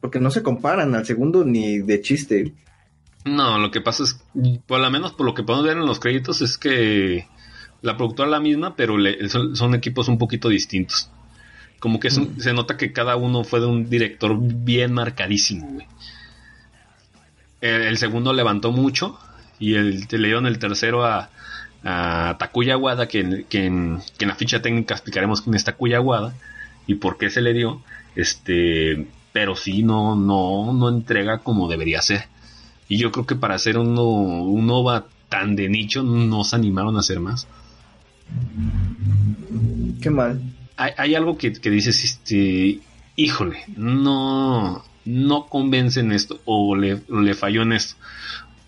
[0.00, 2.52] Porque no se comparan al segundo ni de chiste.
[3.24, 4.20] No, lo que pasa es,
[4.66, 7.28] por lo menos por lo que podemos ver en los créditos, es que
[7.82, 11.08] la productora es la misma, pero le- son, son equipos un poquito distintos.
[11.82, 15.66] Como que es un- se nota que cada uno fue de un director bien marcadísimo,
[15.66, 15.86] güey.
[17.60, 19.18] El, el segundo levantó mucho
[19.58, 21.30] y el, le dieron el tercero a,
[21.82, 25.64] a Takuya Wada, que, en- que en, que en la ficha técnica explicaremos quién es
[25.64, 26.32] Takuya Wada
[26.86, 27.82] y por qué se le dio.
[28.14, 32.26] Este, pero sí, no, no, no entrega como debería ser.
[32.88, 36.96] Y yo creo que para hacer uno, un OVA tan de nicho no se animaron
[36.96, 37.48] a hacer más.
[40.00, 40.40] Qué mal.
[40.82, 42.80] Hay, hay algo que, que dices, este,
[43.16, 47.94] híjole, no, no convence en esto o le, le falló en esto.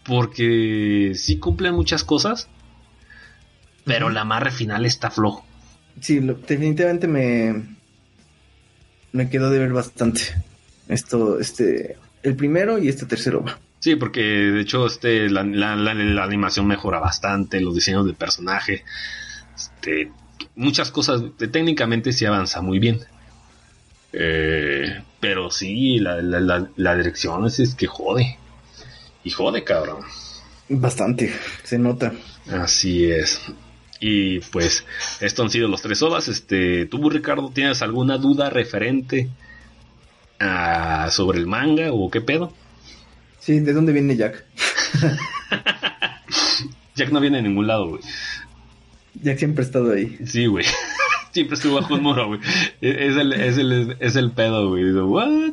[0.05, 2.49] Porque sí cumplen muchas cosas,
[3.85, 5.45] pero la amarre final está flojo.
[6.01, 7.77] Sí, lo- definitivamente me,
[9.12, 10.20] me quedó de ver bastante.
[10.89, 13.59] Esto, este, el primero y este tercero ova.
[13.81, 18.15] Sí, porque de hecho este, la, la- la- la animación mejora bastante, los diseños del
[18.15, 18.85] personaje,
[19.55, 20.11] este,
[20.57, 23.01] muchas cosas, técnicamente sí avanza muy bien.
[24.13, 28.39] Eh, pero sí, la, la, la, la dirección es, es que jode.
[29.25, 30.05] Y jode, cabrón.
[30.69, 31.33] Bastante,
[31.63, 32.13] se nota.
[32.51, 33.41] Así es.
[34.01, 34.85] Y pues,
[35.21, 36.29] estos han sido los tres ovas.
[36.29, 39.31] Este, ¿tú, Ricardo, tienes alguna duda referente
[40.39, 42.53] a, sobre el manga o qué pedo?
[43.39, 44.45] Sí, ¿de dónde viene Jack?
[46.95, 48.03] Jack no viene de ningún lado, güey.
[49.23, 50.19] Jack siempre ha estado ahí.
[50.27, 50.65] Sí, güey.
[51.32, 52.41] Siempre estuvo bajo un muro, güey.
[52.81, 54.85] Es el, es el, es el pedo, güey.
[54.85, 55.28] Digo, ¿what?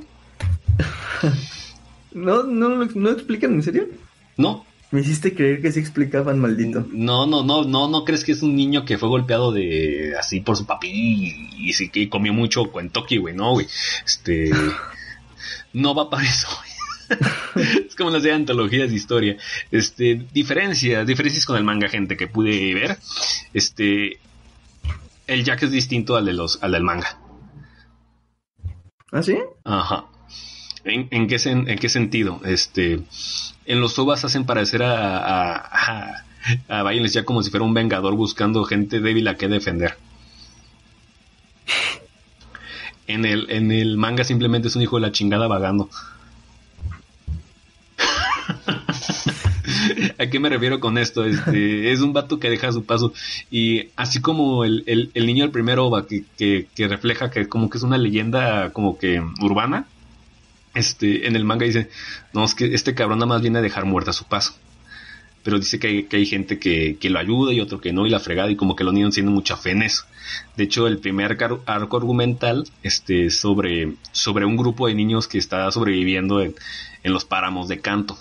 [2.13, 3.87] ¿No, no, no explican en serio?
[4.37, 6.85] No, Me hiciste creer que sí explicaban, maldito.
[6.91, 10.41] no, no, no, no, no crees que es un niño que fue golpeado de así
[10.41, 13.67] por su papi y, y sí que comió mucho Kentucky, güey, no, güey.
[14.05, 14.51] Este
[15.73, 16.70] no va para eso, güey.
[17.87, 19.37] es como las de antologías de historia.
[19.71, 22.97] Este, diferencias, diferencias con el manga, gente, que pude ver.
[23.53, 24.19] Este,
[25.27, 27.17] el Jack es distinto al de los, al del manga.
[29.11, 29.37] ¿Ah, sí?
[29.63, 30.05] Ajá.
[30.83, 32.41] ¿En, en qué, sen- en qué sentido?
[32.45, 33.01] Este,
[33.65, 36.23] en los OVAs hacen parecer a, a,
[36.69, 39.97] a, ya como si fuera un vengador buscando gente débil a que defender.
[43.07, 45.89] En el, en el manga simplemente es un hijo de la chingada vagando.
[50.21, 51.25] ¿A qué me refiero con esto?
[51.25, 53.11] Este, es un vato que deja su paso.
[53.49, 57.79] Y así como el, el, el niño del primer OVA que, refleja que como que
[57.79, 59.87] es una leyenda como que urbana.
[60.75, 61.89] Este, en el manga dice,
[62.33, 64.53] no, es que este cabrón nada más viene a dejar muerta su paso.
[65.41, 68.19] Pero dice que hay, que gente que, lo ayuda y otro que no, y la
[68.19, 70.03] fregada, y como que los niños tienen mucha fe en eso.
[70.55, 71.35] De hecho, el primer
[71.65, 76.53] arco argumental, este, sobre, un grupo de niños que está sobreviviendo en,
[77.01, 78.19] en los páramos de canto.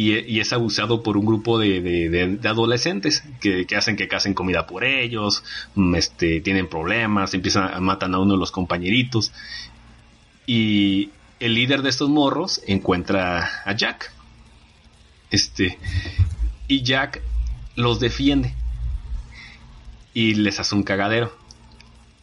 [0.00, 5.42] Y, es abusado por un grupo de, adolescentes que, hacen que casen comida por ellos,
[5.74, 9.32] mm, este, tienen problemas, empiezan a matan a uno de los compañeritos.
[10.46, 11.10] Y
[11.40, 14.12] el líder de estos morros encuentra a Jack.
[15.32, 15.76] Este,
[16.68, 17.20] y Jack
[17.74, 18.54] los defiende
[20.14, 21.36] y les hace un cagadero.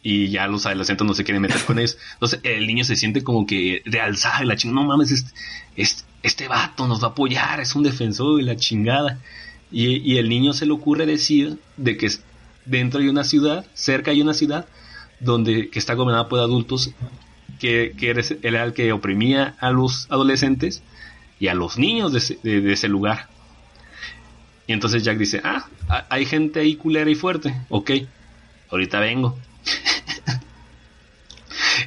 [0.02, 1.98] Y ya los adolescentes no se quieren meter con ellos.
[2.14, 4.80] Entonces el niño se siente como que de alzada y la chingada.
[4.80, 5.30] No mames, este,
[5.76, 9.20] este, este vato nos va a apoyar, es un defensor y la chingada.
[9.70, 12.08] Y, y el niño se le ocurre decir de que
[12.64, 14.66] dentro hay una ciudad, cerca hay una ciudad,
[15.20, 16.90] donde que está gobernada por adultos,
[17.58, 20.82] que, que era el que oprimía a los adolescentes
[21.40, 23.28] y a los niños de de- de ese lugar.
[24.66, 27.90] Y entonces Jack dice, ah, ha- hay gente ahí culera y fuerte, ok,
[28.70, 29.38] ahorita vengo.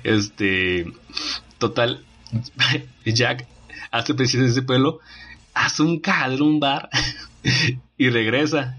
[0.04, 0.86] este,
[1.58, 2.04] total,
[3.06, 3.48] Jack
[3.92, 5.00] hace presidente de ese pueblo,
[5.54, 6.90] hace un cadro, un bar,
[7.98, 8.78] y regresa.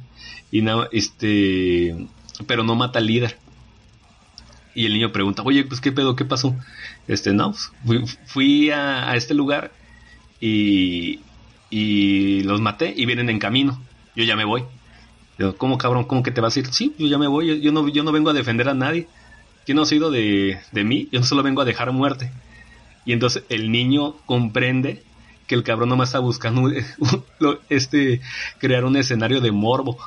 [0.51, 2.07] Y no, este,
[2.47, 3.39] pero no mata al líder.
[4.75, 6.57] Y el niño pregunta, oye, pues qué pedo, qué pasó.
[7.09, 7.55] Este, no,
[7.85, 9.73] pues, fui, a, este lugar
[10.41, 11.21] y,
[11.71, 13.81] y los maté y vienen en camino.
[14.17, 14.65] Yo ya me voy.
[15.39, 16.05] Yo, ¿Cómo cabrón?
[16.05, 16.67] ¿Cómo que te vas a ir?
[16.73, 17.49] Sí, yo ya me voy.
[17.49, 19.09] Yo, yo no, yo no vengo a defender a nadie.
[19.65, 21.09] ¿Quién no sido de, de mí?
[21.13, 22.31] Yo solo vengo a dejar muerte.
[23.05, 25.03] Y entonces el niño comprende
[25.47, 26.71] que el cabrón nomás está buscando
[27.69, 28.21] este
[28.59, 29.99] crear un escenario de morbo.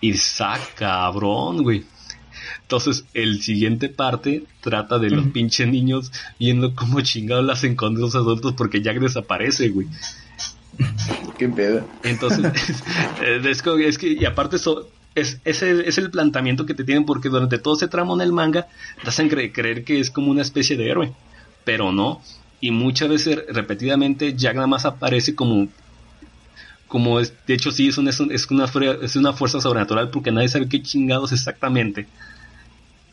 [0.00, 1.84] Y sa cabrón, güey.
[2.62, 8.14] Entonces, el siguiente parte trata de los pinches niños viendo cómo chingados las con los
[8.14, 9.88] adultos porque Jack desaparece, güey.
[11.36, 11.86] Qué pedo.
[12.02, 12.40] Entonces,
[13.22, 16.84] eh, es, que, es que- y aparte eso, es, ese es el planteamiento que te
[16.84, 18.68] tienen porque durante todo ese tramo en el manga
[19.02, 21.12] te hacen cre- creer que es como una especie de héroe,
[21.64, 22.22] pero no.
[22.60, 25.68] Y muchas veces repetidamente Jack nada más aparece como
[26.88, 28.64] como es, de hecho sí es, un- es, un- es una,
[29.02, 32.08] es una fuerza sobrenatural porque nadie sabe qué chingados exactamente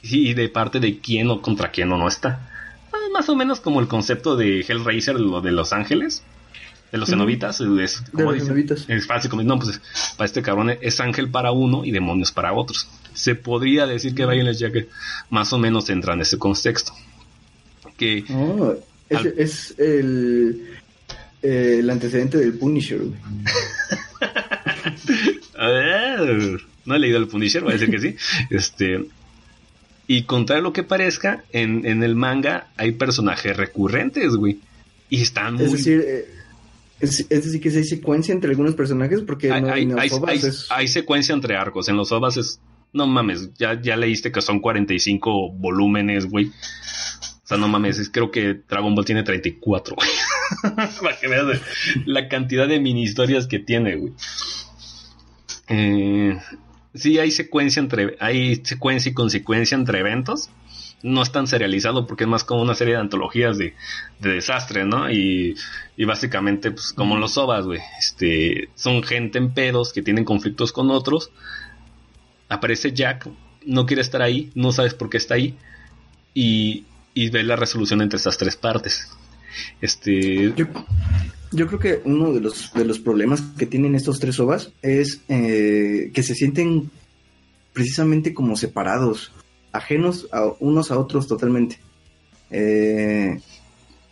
[0.01, 2.49] y de parte de quién o contra quién o no está.
[2.91, 6.23] Ah, Más o menos como el concepto de Hellraiser, lo de Los Ángeles,
[6.91, 8.03] de los cenobitas, es,
[9.05, 9.79] fácil como no, pues
[10.17, 12.87] para este cabrón es ángel para uno y demonios para otros.
[13.13, 14.89] Se podría decir que Violet Jacket
[15.29, 16.93] más o menos entra en ese contexto.
[17.97, 18.75] Que Oh,
[19.09, 20.67] es, Al- es el,
[21.41, 23.19] eh, el antecedente del Punisher, güey.
[25.57, 28.15] A ver, no he leído el Punisher, voy a decir que sí.
[28.49, 29.05] Este,
[30.07, 34.59] y contrario a lo que parezca, en, en el manga hay personajes recurrentes, güey.
[35.09, 35.65] Y están muy...
[35.65, 36.25] Es decir, eh,
[36.99, 40.09] es, es decir, que sí hay secuencia entre algunos personajes porque hay, no, hay, hay-
[40.11, 41.87] ovas hay- es- hay secuencia entre arcos.
[41.89, 42.59] En los ovas es...
[42.93, 46.51] No mames, ya, ya leíste que son 45 volúmenes, güey.
[47.47, 50.09] O sea, no mames, es- creo que Dragon Ball tiene 34, güey.
[51.01, 51.61] Para que veas
[52.05, 54.11] la cantidad de mini historias que tiene, güey.
[55.69, 56.37] Eh,
[56.93, 58.17] sí, hay secuencia entre.
[58.19, 60.49] Hay secuencia y consecuencia entre eventos.
[61.03, 63.75] No es tan serializado porque es más como una serie de antologías de,
[64.19, 65.09] de desastre, ¿no?
[65.09, 65.55] Y,
[65.95, 67.79] y básicamente, pues, como los ovas, güey.
[67.97, 71.31] Este, son gente en pedos que tienen conflictos con otros.
[72.49, 73.29] Aparece Jack,
[73.65, 75.55] no quiere estar ahí, no sabes por qué está ahí.
[76.33, 79.07] Y, y ves la resolución entre esas tres partes.
[79.81, 80.53] Este.
[80.55, 80.65] Yo,
[81.51, 85.21] yo creo que uno de los, de los problemas que tienen estos tres ovas es
[85.29, 86.91] eh, que se sienten
[87.73, 89.31] precisamente como separados,
[89.71, 91.79] ajenos a unos a otros totalmente.
[92.51, 93.39] Eh,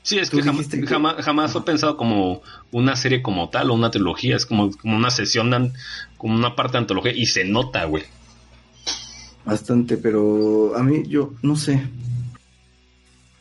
[0.04, 3.74] Sí, es que jamás, que- jamás, jamás he pensado como una serie como tal o
[3.74, 4.36] una trilogía.
[4.36, 5.74] Es como, como una sesión,
[6.18, 8.04] como una parte de antología y se nota, güey.
[9.44, 11.82] bastante, pero a mí yo no sé.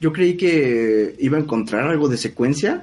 [0.04, 2.82] Yo creí que iba a encontrar algo de secuencia,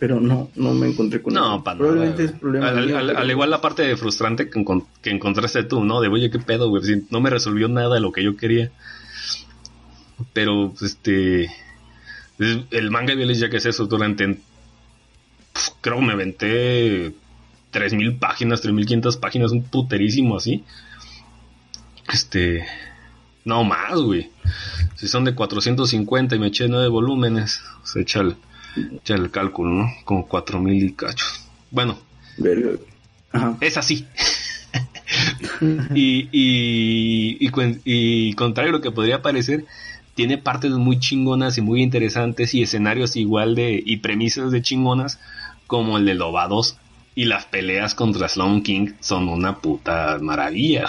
[0.00, 3.06] pero no, no me encontré con No, para Probablemente nada, es problema al, mío, al-
[3.06, 6.00] pero- al igual la parte de frustrante que, encon- que encontraste tú, ¿no?
[6.00, 6.82] De, oye, qué pedo, güey.
[6.82, 8.72] si no me resolvió nada de lo que yo quería.
[10.32, 11.44] Pero, pues, este.
[11.44, 14.36] es- El manga de Village ya que es eso, durante.
[15.82, 17.12] creo que me aventé
[17.70, 20.64] 3000 páginas, 3500 páginas, un puterísimo así.
[22.12, 22.66] Este.
[23.46, 24.28] No más, güey.
[24.96, 28.36] Si son de 450 y me eché 9 volúmenes, se echa el,
[28.96, 29.92] echa el cálculo, ¿no?
[30.04, 31.46] Como 4000 y cachos.
[31.70, 31.96] Bueno.
[33.30, 33.56] Ajá.
[33.60, 34.04] es así.
[35.94, 37.50] y, y, y,
[37.84, 39.64] y contrario a lo que podría parecer,
[40.16, 45.20] tiene partes muy chingonas y muy interesantes y escenarios igual de y premisas de chingonas
[45.68, 46.78] como el de Loba 2
[47.14, 50.86] y las peleas contra Slum King son una puta maravilla.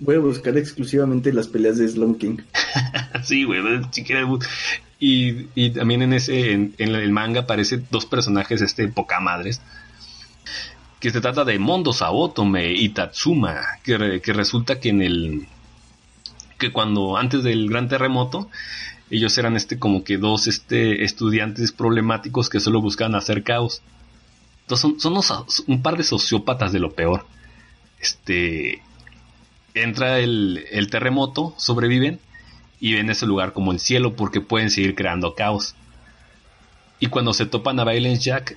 [0.00, 2.38] Voy a buscar exclusivamente las peleas de Slum King.
[3.22, 3.60] sí, güey,
[3.92, 4.44] si quieres, bu-
[4.98, 9.60] y, y también en ese en, el manga aparecen dos personajes este poca madres
[11.00, 15.46] que se trata de Mondo Saotome y Tatsuma, que, que resulta que en el
[16.58, 18.50] que cuando antes del gran terremoto
[19.10, 23.80] ellos eran este como que dos este estudiantes problemáticos que solo buscaban hacer caos.
[24.62, 27.26] Entonces son, son un par de sociópatas de lo peor.
[28.00, 28.82] Este
[29.74, 32.18] entra el, terremoto, sobreviven
[32.80, 35.74] y ven ese lugar como el cielo porque pueden seguir creando caos.
[36.98, 38.56] Y cuando se topan a Violence Jack,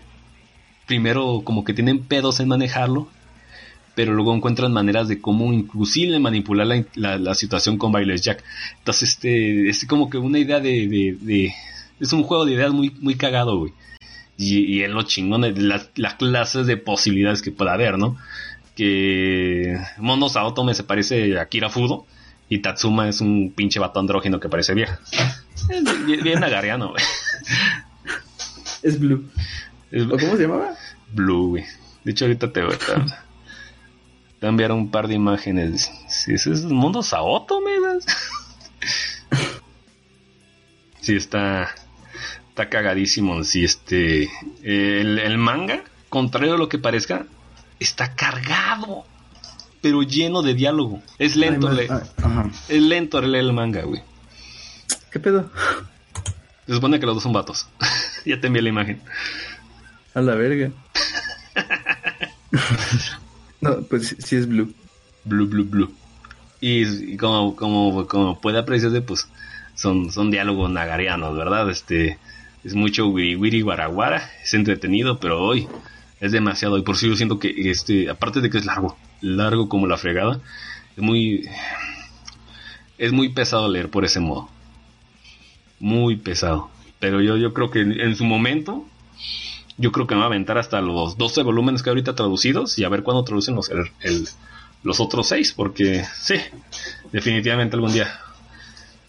[0.88, 3.08] primero como que tienen pedos en manejarlo,
[3.96, 8.44] pero luego encuentran maneras de cómo inclusive manipular la, la- situación con Violence Jack.
[8.80, 11.54] Entonces, este, es como que una idea de, de- de-
[12.00, 13.74] es un juego de ideas muy, muy cagado, güey.
[14.36, 18.18] Y, y es lo chingón de las, las clases de posibilidades que pueda haber, ¿no?
[18.76, 22.06] Que Mono Saotome se parece a Kira Fudo
[22.50, 25.00] y Tatsuma es un pinche vato andrógeno que parece vieja.
[25.70, 27.04] Es bien, bien nagariano, güey.
[28.84, 29.30] Es Blue.
[29.92, 30.76] Es ¿O cómo se llamaba?
[31.14, 31.66] Blue, güey.
[32.04, 33.24] De hecho, ahorita te voy a,
[34.40, 35.90] te enviar un par de imágenes.
[36.10, 38.00] Si ese es el mundo Saotome, güey.
[41.00, 41.74] Sí, está.
[42.50, 43.44] Está cagadísimo.
[43.44, 44.30] Sí, este.
[44.64, 47.26] El, el manga, contrario a lo que parezca,
[47.84, 49.06] está cargado.
[49.82, 51.02] Pero lleno de diálogo.
[51.20, 52.50] Es lento, Ay, le- ah, Ajá.
[52.70, 54.02] es lento leer el manga, güey.
[55.12, 55.50] ¿Qué pedo?
[56.66, 57.68] Se supone que los dos son vatos.
[58.26, 59.02] ya te envié la imagen.
[60.16, 60.72] A la verga.
[63.62, 64.74] no, pues sí es Blue.
[65.26, 65.94] Blue, blue, blue.
[66.60, 69.28] Y, y como, como, como puede apreciarse, pues
[69.76, 71.70] son, son diálogos nagarianos, ¿verdad?
[71.70, 72.18] Este
[72.64, 75.68] es mucho wiri wiri guaraguara, es entretenido, pero hoy
[76.24, 76.78] es demasiado.
[76.78, 79.98] Y por eso yo siento que este, aparte de que es largo, largo como la
[79.98, 80.40] fregada,
[80.96, 81.46] es muy
[82.98, 84.50] es muy pesado leer por ese modo.
[85.80, 86.70] Muy pesado.
[87.00, 88.86] Pero yo, yo creo que en, su momento,
[89.78, 92.86] yo creo que me va a aventar hasta los 12 volúmenes que ahorita traducidos y
[92.86, 94.28] a ver cuándo traducen los, el-
[94.84, 96.36] los otros 6, porque sí,
[97.12, 98.20] definitivamente algún día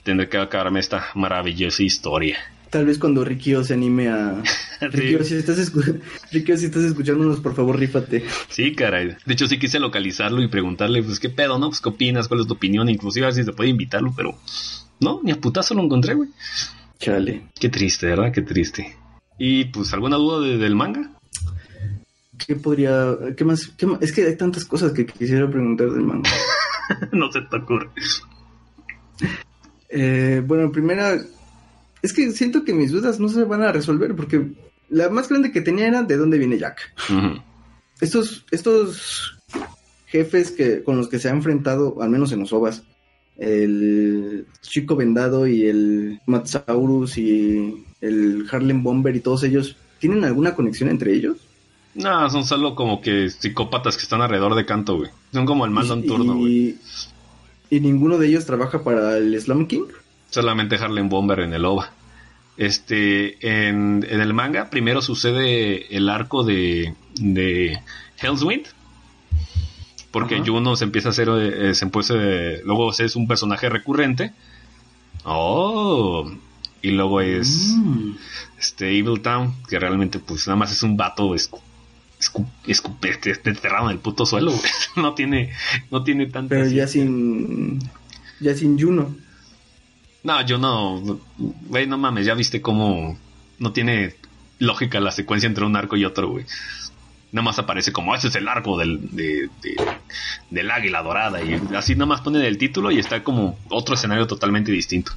[0.03, 2.39] tendré que acabarme esta maravillosa historia.
[2.75, 4.43] Tal vez cuando Rikio se anime a...
[4.81, 6.01] Rikio, si estás, escu-
[6.33, 8.25] Rikio, si estás escuchándonos, por favor, rífate.
[8.49, 9.15] Sí, caray.
[9.25, 11.69] De hecho, sí quise localizarlo y preguntarle, pues, ¿qué pedo, no?
[11.69, 12.27] Pues, ¿qué opinas?
[12.27, 12.89] ¿Cuál es tu opinión?
[12.89, 14.37] Inclusive a ver si se puede invitarlo, pero...
[14.99, 16.31] No, ni a putazo lo encontré, güey.
[16.99, 17.43] Chale.
[17.61, 18.33] Qué triste, ¿verdad?
[18.33, 18.97] Qué triste.
[19.39, 21.13] Y, pues, ¿alguna duda de- del manga?
[22.45, 23.17] ¿Qué podría...
[23.37, 23.69] ¿Qué más?
[23.79, 24.03] qué más?
[24.03, 26.29] Es que hay tantas cosas que quisiera preguntar del manga.
[27.13, 27.89] no se te ocurre.
[29.89, 31.17] Eh, bueno, primera...
[32.05, 34.49] Es que siento que mis dudas no se van a resolver porque
[34.91, 36.93] la más grande que tenía era de dónde viene Jack.
[37.99, 39.39] Estos, estos
[40.07, 42.83] jefes que, con los que se ha enfrentado, al menos en los OVAs,
[43.39, 50.55] el Chico Vendado y el Matsaurus y el Harlem Bomber y todos ellos, ¿tienen alguna
[50.55, 51.39] conexión entre ellos?
[51.95, 55.11] No, son solo como que psicópatas que están alrededor de canto, güey.
[55.33, 56.53] Son como el mando en Y- turno, güey.
[56.53, 59.85] y, y ninguno de ellos trabaja para el Slam King.
[60.35, 61.91] Solamente Harlem Bomber en el OVA.
[62.57, 67.79] Este, en, en el manga, primero sucede el arco de, de
[68.21, 68.67] Hellswind.
[70.11, 70.45] Porque Ajá.
[70.47, 72.15] Juno se empieza a hacer, eh, se empieza,
[72.65, 74.33] luego es un personaje recurrente.
[75.25, 76.31] Oh,
[76.83, 78.17] Y luego es Mm.
[78.59, 81.61] este Evil Town, que realmente pues nada más es un vato escu
[82.21, 84.53] escu escupete, este, enterrado en el puto suelo.
[84.97, 85.51] No tiene,
[85.91, 86.51] no tiene tanta...
[86.55, 87.81] Pero ya sin.
[88.41, 89.17] Ya sin Juno.
[90.25, 91.01] No, yo no,
[91.69, 93.17] güey, no mames, ya viste cómo
[93.59, 94.15] no tiene
[94.59, 96.47] lógica la secuencia entre un arco y otro, güey.
[97.33, 99.77] Nada más aparece como, ese es el arco del, de- de-
[100.51, 101.43] del águila dorada.
[101.43, 105.13] Y así nada más ponen el título y está como otro escenario totalmente distinto.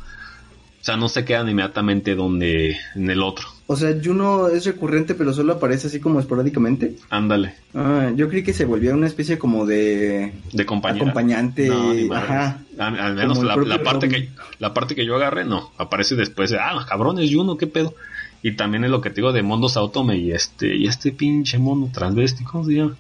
[0.88, 3.50] O sea, no se quedan inmediatamente donde, en el otro.
[3.66, 6.96] O sea, Juno es recurrente, pero solo aparece así como esporádicamente.
[7.10, 10.32] Ándale, Ah, yo creí que se volvía una especie como de.
[10.54, 11.02] de compañía.
[11.02, 11.70] Acompañante,
[12.10, 12.62] ajá.
[12.80, 15.74] Al, al menos la, parte que, la parte que yo agarré, no.
[15.78, 17.94] Aparece después de, ah, cabrones, Juno, qué pedo.
[18.42, 21.58] Y también es lo que te digo de Mondo Saotome y este, y este pinche
[21.58, 22.96] mono transvesti, ¿cómo se llama?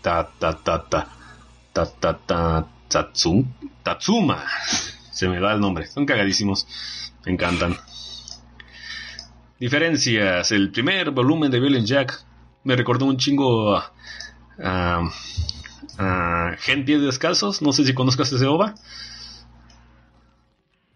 [0.00, 1.06] Ta, ta, ta, ta,
[1.72, 3.46] ta, ta, ta, Tatsu-
[3.82, 4.44] Tatsuma.
[5.12, 5.86] Se me da el nombre.
[5.86, 6.66] Son cagadísimos.
[7.26, 7.76] Me encantan.
[9.60, 10.50] Diferencias.
[10.52, 12.24] El primer volumen de Violent Jack
[12.64, 13.92] me recordó un chingo a,
[14.62, 15.02] a,
[15.98, 17.62] a Gen Pies Descalzos.
[17.62, 18.74] No sé si conozcas ese OVA.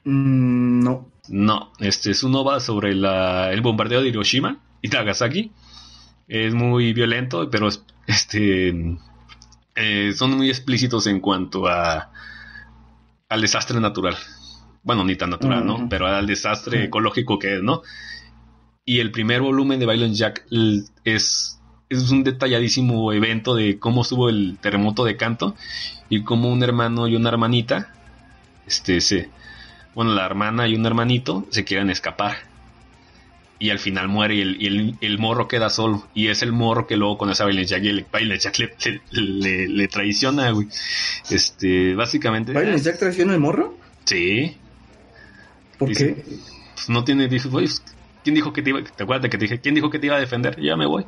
[0.04, 1.10] Mm, no.
[1.28, 5.52] No, este es un OVA sobre la- el bombardeo de Hiroshima y Nagasaki.
[6.28, 8.72] Es muy violento, pero es- este
[9.76, 12.10] eh, son muy explícitos en cuanto a
[13.28, 14.16] al desastre natural.
[14.82, 15.88] Bueno, ni tan natural, ¿no?
[15.88, 17.82] Pero al desastre ecológico que es, ¿no?
[18.84, 20.46] Y el primer volumen de Violent Jack
[21.04, 25.56] es, es un detalladísimo evento de cómo estuvo el terremoto de Canto
[26.08, 27.92] y cómo un hermano y una hermanita,
[28.64, 29.28] este, se,
[29.94, 32.36] bueno, la hermana y un hermanito se quieren escapar.
[33.58, 36.06] Y al final muere y el, y el- el morro queda solo.
[36.14, 38.74] Y es el morro que luego conoce a Violent Jack y el Violent Jack le,
[38.84, 40.68] le- le- le traiciona, güey.
[41.30, 42.52] Este, básicamente.
[42.52, 43.76] ¿Violent Jack traiciona el morro?
[44.04, 44.56] Sí.
[45.78, 46.22] ¿Por Dice- qué?
[46.74, 47.28] Pues no tiene.
[47.28, 47.82] Dijo, "Oye, pues,
[48.22, 49.60] ¿quién dijo que te iba ¿Te acuerdas de que te dije?
[49.60, 50.60] ¿Quién dijo que te iba a defender?
[50.60, 51.04] Ya me voy.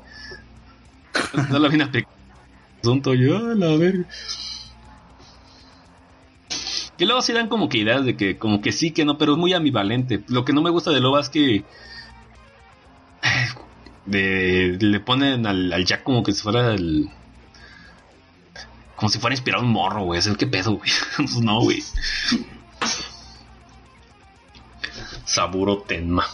[1.50, 1.90] No la vine a.
[2.80, 4.04] Asunto yo, la verga.
[6.96, 9.32] Que luego sí dan como que ideas de que, como que sí, que no, pero
[9.32, 10.22] es muy ambivalente.
[10.28, 11.64] Lo que no me gusta de Loba es que.
[14.08, 17.08] De, le ponen al, al Jack como que si fuera el.
[18.96, 20.20] Como si fuera inspirado un morro, güey.
[20.38, 20.90] ¿Qué pedo, güey?
[21.16, 21.82] Pues no, güey.
[25.24, 26.24] Saburo Tenma.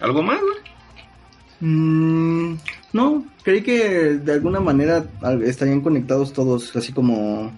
[0.00, 0.72] ¿Algo más, güey?
[1.60, 2.58] Mm,
[2.92, 5.06] no, creí que de alguna manera
[5.44, 7.56] estarían conectados todos, así como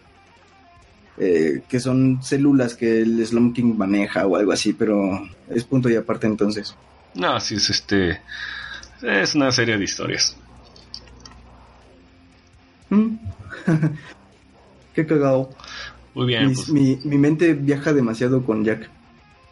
[1.16, 5.88] eh, que son células que el Slum King maneja o algo así, pero es punto
[5.88, 6.76] y aparte entonces.
[7.14, 8.20] No, sí, es este.
[9.02, 10.36] Es una serie de historias.
[12.90, 13.16] Mm.
[14.94, 15.50] Qué cagado.
[16.14, 18.88] Muy bien, pues, mi, mi mente viaja demasiado con Jack.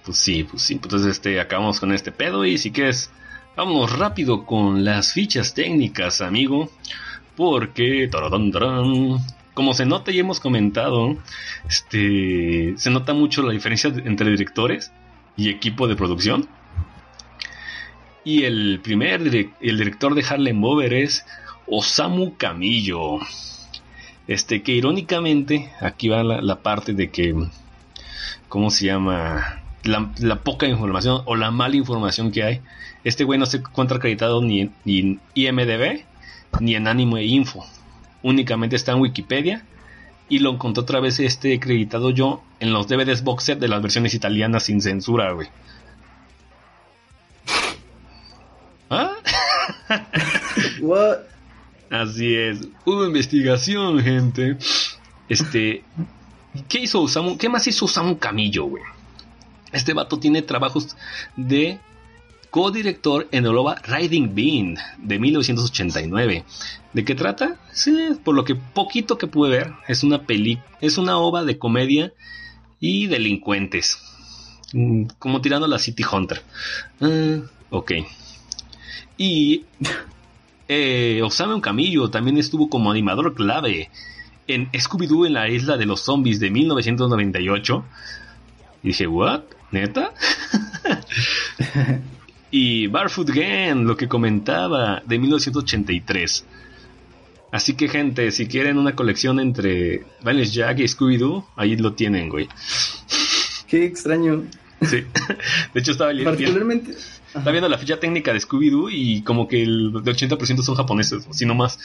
[0.05, 0.75] pues sí, pues sí.
[0.75, 2.45] Entonces, este, acabamos con este pedo.
[2.45, 3.11] Y si quieres,
[3.57, 6.71] vámonos rápido con las fichas técnicas, amigo.
[7.37, 8.09] Porque.
[8.11, 8.53] taradán,
[9.55, 11.17] como se nota y hemos comentado,
[11.69, 12.75] este.
[12.77, 14.93] Se nota mucho la diferencia entre directores
[15.37, 16.49] y equipo de producción.
[18.25, 21.25] Y el primer el director de Harlem Bover es
[21.67, 23.19] Osamu Camillo.
[24.29, 27.35] Este, que irónicamente, aquí va la, parte de que,
[28.49, 29.63] ¿cómo se llama?
[29.83, 32.61] La, poca información o la mala información que hay.
[33.03, 36.05] Este güey no se encuentra acreditado ni en, ni en IMDB
[36.61, 37.65] ni en Anime Info.
[38.23, 39.65] Únicamente está en Wikipedia.
[40.29, 44.15] Y lo encontré otra vez este acreditado yo en los DVDs box de las versiones
[44.15, 45.49] italianas sin censura, güey.
[48.93, 49.17] ¿Ah?
[50.83, 51.19] What?
[51.91, 52.61] Así es.
[52.85, 54.59] Hubo investigación, gente.
[55.31, 55.83] Este.
[56.69, 57.39] ¿Qué hizo Osamu?
[57.39, 58.83] ¿Qué más hizo Osamu Camillo, güey?
[59.73, 60.95] Este vato tiene trabajos
[61.37, 61.79] de
[62.51, 66.45] codirector en el OVA Riding Bean de 1989.
[66.93, 67.57] ¿De qué trata?
[67.73, 71.57] Sí, por lo que poquito que pude ver, es una peli, es una ova de
[71.57, 72.13] comedia
[72.79, 73.97] y delincuentes.
[74.75, 76.43] Mm, Como tirando a la City Hunter.
[77.01, 77.39] Ah,
[77.71, 77.93] ok.
[79.17, 79.65] Y
[80.69, 83.91] eh, Osamu Camillo también estuvo como animador clave
[84.47, 87.85] en Scooby-Doo en la isla de los zombies de 1998.
[88.83, 89.43] Y dije, ¿what?
[89.71, 90.13] ¿Neta?
[92.51, 96.45] y Barfoot Gang, lo que comentaba, de 1983.
[97.53, 102.31] Así que, gente, si quieren una colección entre Vanish Jack y Scooby-Doo, ahí lo tienen,
[102.31, 102.49] güey.
[103.69, 104.45] Qué extraño.
[104.81, 105.05] Sí.
[105.75, 106.31] De hecho, estaba leyendo.
[106.31, 106.95] Particularmente.
[107.35, 111.27] Está viendo la ficha técnica de Scooby-Doo y como que el de 80% son japoneses,
[111.31, 111.79] si no más.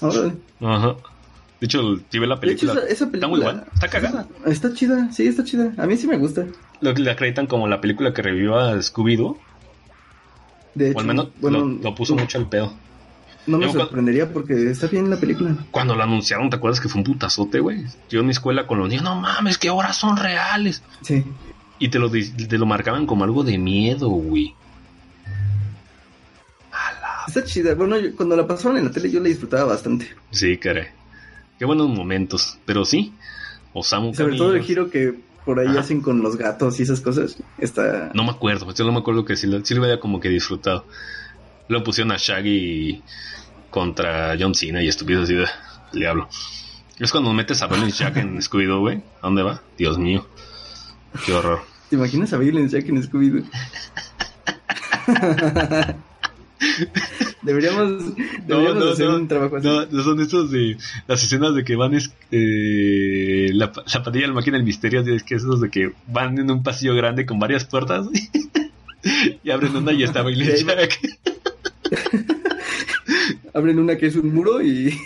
[0.00, 0.34] Órale.
[0.60, 0.96] Ajá.
[1.60, 3.64] De hecho, si ves la De hecho, película, esa, está muy buena.
[3.74, 4.26] Está cagada.
[4.46, 5.72] Está chida, sí, está chida.
[5.78, 6.46] A mí sí me gusta.
[6.80, 9.38] Lo que le acreditan como la película que revivió a Scooby-Doo.
[10.74, 12.72] De hecho, O al menos bueno, lo, lo puso mucho al pedo.
[13.46, 15.54] No me Yo cuando- sorprendería porque está bien la película.
[15.70, 17.84] Cuando lo anunciaron, ¿te acuerdas que fue un putazote, güey?
[18.08, 20.82] Yo en mi escuela con los niños, no mames, que ahora son reales.
[21.02, 21.24] Sí.
[21.82, 24.54] Y te lo, te lo marcaban como algo de miedo, güey.
[27.26, 27.74] Está chida.
[27.74, 30.08] Bueno, yo- cuando la pasaban en la tele yo la disfrutaba bastante.
[30.30, 30.86] Sí, caray.
[31.58, 32.58] Qué buenos momentos.
[32.64, 33.12] Pero sí,
[33.72, 35.80] Osamu sobre todo el giro que por ahí Ajá.
[35.80, 37.36] hacen con los gatos y esas cosas.
[37.58, 38.12] Está...
[38.14, 40.28] No me acuerdo, yo no me acuerdo que sí, lo- sí lo había como que
[40.28, 40.84] disfrutado.
[41.68, 43.02] Lo pusieron a Shaggy
[43.70, 45.46] contra John Cena y estúpido así de
[45.94, 46.28] le hablo.
[47.00, 48.98] Es cuando metes a Balance Jack en Scooby-Doo, güey.
[49.20, 49.62] ¿A dónde va?
[49.76, 50.28] Dios mío.
[51.26, 51.71] Qué horror.
[51.92, 53.42] ¿Te imaginas a Bill Jack en Scooby-Doo?
[57.42, 59.66] deberíamos deberíamos hacer un trabajo así.
[59.66, 64.22] no, no son estos de las escenas de que van es, eh, la, la pandilla
[64.24, 67.26] de la máquina del misterio es que esos de que van en un pasillo grande
[67.26, 68.06] con varias puertas
[69.44, 70.98] y abren una y está va- Jack
[73.52, 74.98] Abren una que es un muro y...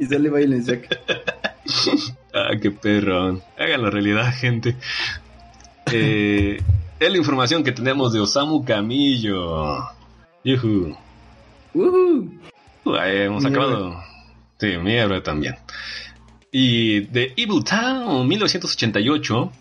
[0.00, 1.31] y sale Violence Jack.
[2.34, 4.76] ah qué perro háganlo realidad gente
[5.92, 6.60] eh,
[7.00, 9.78] es la información que tenemos de Osamu Camillo
[10.44, 10.96] Yuhu.
[12.98, 13.96] Ahí hemos Mi acabado.
[14.58, 15.56] Sí, mi héroe también.
[16.50, 19.52] Y de Evil Town 1988.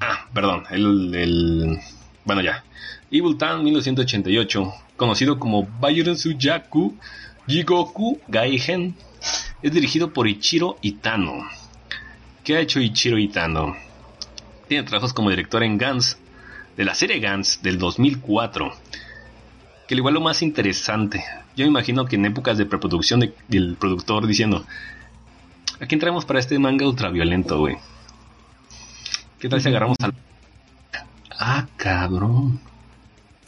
[0.00, 1.78] Ah, perdón, el, el-
[2.24, 2.62] Bueno, ya.
[3.10, 6.94] Evil Town 1988, conocido como Bayern Suyaku
[7.46, 8.94] Jigoku Gaihen,
[9.62, 11.44] es dirigido por Ichiro Itano.
[12.44, 13.76] ¿Qué ha hecho Ichiro Itano?
[14.68, 16.18] Tiene trabajos como director en Guns,
[16.76, 18.72] de la serie Guns del 2004
[19.86, 21.24] que al igual lo más interesante,
[21.56, 24.66] yo me imagino que en épocas de preproducción de- del productor diciendo,
[25.80, 27.78] ¿a quién traemos para este manga ultraviolento, güey?
[29.38, 30.12] ¿Qué tal si agarramos al...
[31.38, 32.60] Ah, cabrón.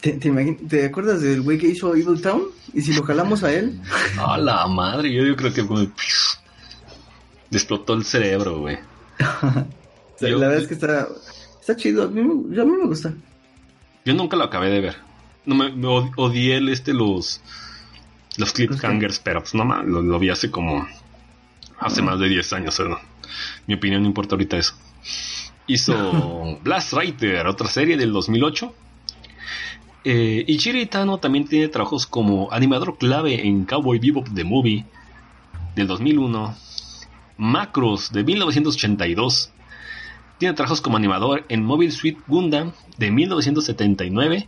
[0.01, 2.43] ¿Te, te, imagin- ¿Te acuerdas del güey que hizo Evil Town?
[2.73, 3.79] ¿Y si lo jalamos a él?
[4.17, 5.85] A la madre, yo, yo creo que como...
[7.51, 8.77] Explotó el cerebro, güey.
[10.21, 11.07] Yo- la verdad es que está,
[11.59, 12.03] está chido.
[12.03, 13.13] A mí, me- a mí me gusta.
[14.05, 14.95] Yo nunca lo acabé de ver.
[15.45, 17.41] No me, me od- odié el este los
[18.37, 20.87] los cliffhangers, pero pues no lo, lo vi hace como
[21.79, 22.97] hace más de 10 años, ¿no?
[23.67, 24.73] Mi opinión no importa ahorita eso.
[25.67, 28.73] Hizo Blast Rider, otra serie del 2008.
[30.03, 34.85] Eh, Ichiro Itano también tiene trabajos como animador clave en Cowboy Bebop The Movie
[35.75, 36.55] del 2001,
[37.37, 39.51] Macros de 1982,
[40.39, 44.47] tiene trabajos como animador en Mobile Suit Gundam de 1979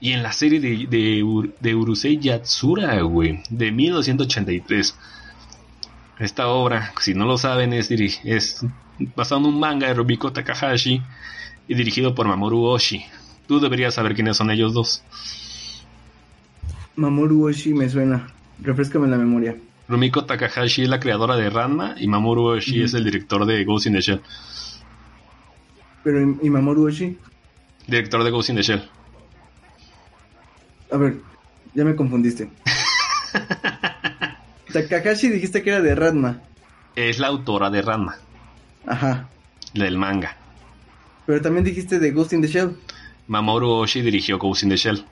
[0.00, 2.96] y en la serie de, de, Ur- de Urusei Yatsura,
[3.48, 4.94] de 1983.
[6.18, 7.88] Esta obra, si no lo saben, es,
[9.14, 11.02] basado en un manga de Rubiko Takahashi
[11.68, 13.04] y dirigido por Mamoru Oshii.
[13.46, 15.02] Tú deberías saber quiénes son ellos dos.
[16.96, 18.26] Mamoru Oshii me suena.
[18.62, 19.56] Refrescame la memoria.
[19.88, 23.86] Rumiko Takahashi es la creadora de Ranma y Mamoru Oshii es el director de Ghost
[23.86, 24.20] in the Shell.
[26.02, 27.16] Pero, ¿y Mamoru Oshii?
[27.86, 28.82] Director de Ghost in the Shell.
[30.90, 31.16] A ver,
[31.74, 32.48] ya me confundiste.
[34.72, 36.40] Takahashi dijiste que era de Radma.
[36.96, 38.16] Es la autora de Ranma,
[38.86, 39.28] Ajá.
[39.74, 40.36] la del manga.
[41.26, 42.76] Pero también dijiste de Ghost in the Shell.
[43.28, 45.04] Mamoru Oshii dirigió Ghost in the Shell.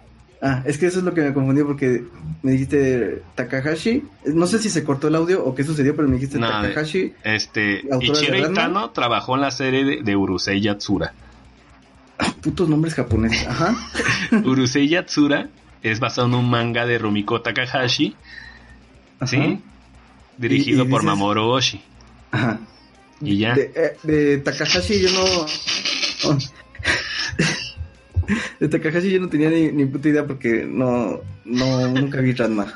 [0.42, 2.04] Ah, es que eso es lo que me confundió porque
[2.42, 4.04] me dijiste Takahashi.
[4.26, 7.14] No sé si se cortó el audio o qué sucedió, pero me dijiste No, Takahashi.
[7.24, 8.50] Este, ¿La autora Ichiro?
[8.52, 11.14] Itano trabajó en la serie de, de Urusei Yatsura.
[12.42, 13.46] Putos nombres japoneses.
[13.46, 13.74] Ajá.
[14.44, 15.48] Urusei Yatsura
[15.82, 18.14] es basado en un manga de Rumiko Takahashi,
[19.26, 19.60] ¿sí?
[20.36, 21.80] Dirigido Y- y por dices- Mamoru Oshii.
[22.32, 22.60] Ajá.
[23.22, 23.54] Y ya.
[23.54, 26.36] De, eh, de Takahashi yo no.
[28.60, 32.66] De Takahashi yo no tenía ni, ni puta idea porque no, no nunca vi Ranma.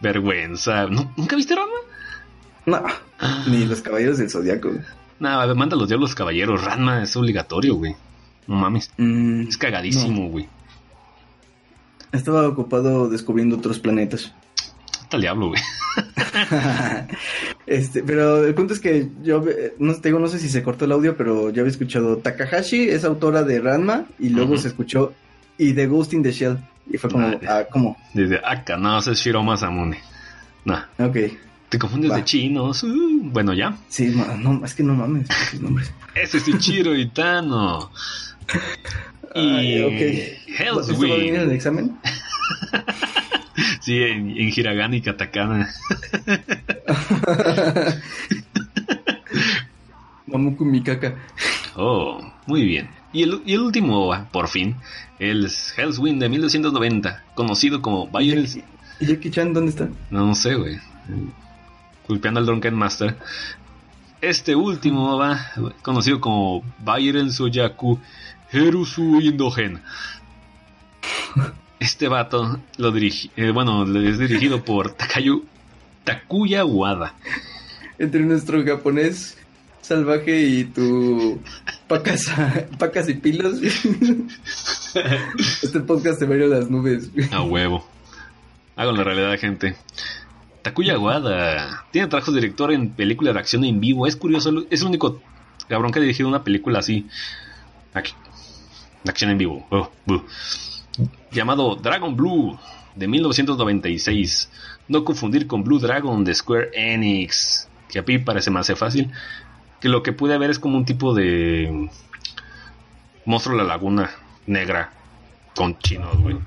[0.00, 0.86] Vergüenza.
[0.86, 1.72] ¿No- ¿Nunca viste Ranma?
[2.66, 2.82] No,
[3.50, 4.70] ni los caballeros del zodiaco.
[5.20, 6.64] Nada, manda los diablos caballeros.
[6.64, 7.94] Ranma es obligatorio, güey.
[8.46, 8.90] No mames.
[8.98, 10.48] Mm, Es cagadísimo, güey.
[12.12, 14.32] estaba ocupado descubriendo otros planetas.
[15.12, 15.60] Hasta el diablo, güey.
[17.66, 20.62] este, pero el punto es que yo eh, no te digo, no sé si se
[20.62, 24.68] cortó el audio, pero yo había escuchado Takahashi es autora de Ranma y luego se
[24.68, 25.12] escuchó
[25.58, 26.56] y de Ghost in the Shell
[26.90, 27.98] y fue como, ah, ¿cómo?
[28.14, 30.00] Desde acá, no, ese es Shiro Masamune.
[30.64, 31.16] No, Ok,
[31.68, 32.16] te confundes Va.
[32.16, 32.82] de chinos.
[32.82, 33.76] Uh, bueno, ya.
[33.88, 35.92] sí, no, es que no mames esos nombres.
[36.14, 37.90] Ese es Ichiro Itano.
[39.34, 40.58] Y Ay, ok.
[40.58, 41.98] Hell's ¿Esto va a venir en el examen?
[43.80, 45.68] Sí, en, en hiragana y katakana.
[50.26, 51.14] Mamuku Mikaka.
[51.76, 52.88] Oh, muy bien.
[53.12, 54.76] Y el, y el último por fin,
[55.18, 58.46] el Hellswind de 1990, conocido como Bayern...
[59.00, 59.88] ¿Y Jackie Chan dónde está?
[60.10, 60.78] No, no sé, güey.
[62.06, 63.18] Culpeando al Drunken Master.
[64.20, 67.98] Este último OVA, conocido como Bayern Soyaku
[68.52, 69.80] Herusu Indogen.
[71.82, 75.44] Este vato lo dirigi, eh, bueno, es dirigido por Takayu,
[76.04, 77.16] Takuya Wada.
[77.98, 79.36] Entre nuestro japonés
[79.80, 81.40] salvaje y tu
[81.88, 82.32] pacas,
[82.78, 83.60] pacas y pilos.
[85.60, 87.10] este podcast se va a ir a las nubes.
[87.32, 87.84] A huevo.
[88.76, 89.74] Hago la realidad, gente.
[90.62, 94.06] Takuya Wada tiene trabajos de director en películas de acción en vivo.
[94.06, 95.20] Es curioso, es el único
[95.66, 97.08] cabrón que ha dirigido una película así.
[97.92, 98.12] Aquí.
[99.02, 99.66] De acción en vivo.
[99.70, 99.90] Oh.
[101.30, 102.58] Llamado Dragon Blue
[102.94, 104.50] de 1996.
[104.88, 107.68] No confundir con Blue Dragon de Square Enix.
[107.88, 109.10] Que a mí parece más fácil.
[109.80, 111.88] Que lo que pude ver es como un tipo de
[113.24, 114.10] monstruo de la laguna
[114.46, 114.92] negra
[115.54, 116.38] con chinos, güey.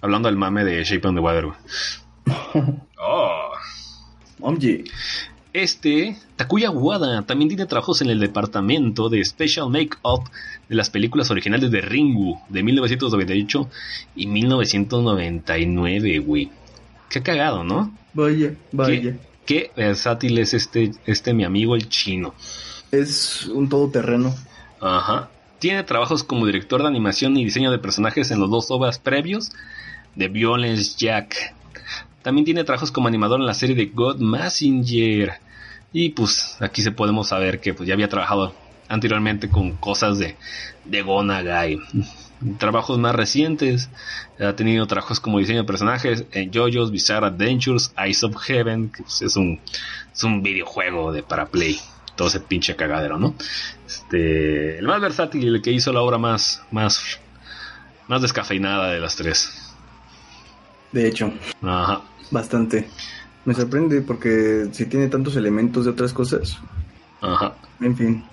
[0.00, 1.58] Hablando del mame de Shape on the Water, güey.
[3.04, 3.50] Oh.
[5.52, 10.30] Este, Takuya Wada, también tiene trabajos en el departamento de Special Make-up
[10.68, 13.68] de las películas originales de Ringu de 1998
[14.16, 16.50] y 1999, güey.
[17.10, 17.94] Qué cagado, ¿no?
[18.14, 19.00] vaya, vaya.
[19.00, 22.34] Qué, qué versátil es este, este mi amigo el chino.
[22.90, 24.34] Es un todoterreno.
[24.80, 25.28] Ajá.
[25.58, 29.52] Tiene trabajos como director de animación y diseño de personajes en los dos obras previos
[30.16, 31.54] de Violence Jack.
[32.22, 35.32] También tiene trabajos como animador en la serie de God Messenger.
[35.92, 38.54] Y pues aquí se podemos saber que pues, ya había trabajado
[38.88, 40.36] anteriormente con cosas de,
[40.84, 41.78] de Gonagai.
[42.58, 43.88] Trabajos más recientes,
[44.40, 49.02] ha tenido trabajos como diseño de personajes en JoJo's Bizarre Adventures, Eyes of Heaven, que
[49.02, 49.60] pues, es, un,
[50.12, 51.78] es un videojuego de para Play.
[52.16, 53.34] Todo ese pinche cagadero, ¿no?
[53.86, 57.20] Este, el más versátil y el que hizo la obra más, más,
[58.06, 59.72] más descafeinada de las tres.
[60.92, 62.02] De hecho, Ajá.
[62.32, 62.88] Bastante.
[63.44, 66.58] Me sorprende porque si tiene tantos elementos de otras cosas.
[67.20, 67.54] Ajá.
[67.80, 68.24] En fin.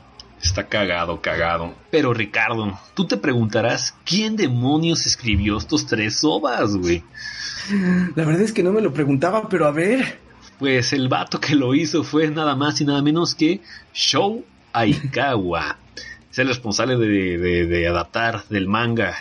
[0.42, 1.74] Está cagado, cagado.
[1.92, 7.04] Pero Ricardo, tú te preguntarás, ¿quién demonios escribió estos tres ovas, güey?
[8.16, 10.20] La verdad es que no me lo preguntaba, pero a ver.
[10.60, 13.62] Pues el vato que lo hizo fue nada más y nada menos que
[13.94, 15.78] Shou Aikawa.
[16.32, 19.16] es el responsable de, de- de adaptar del manga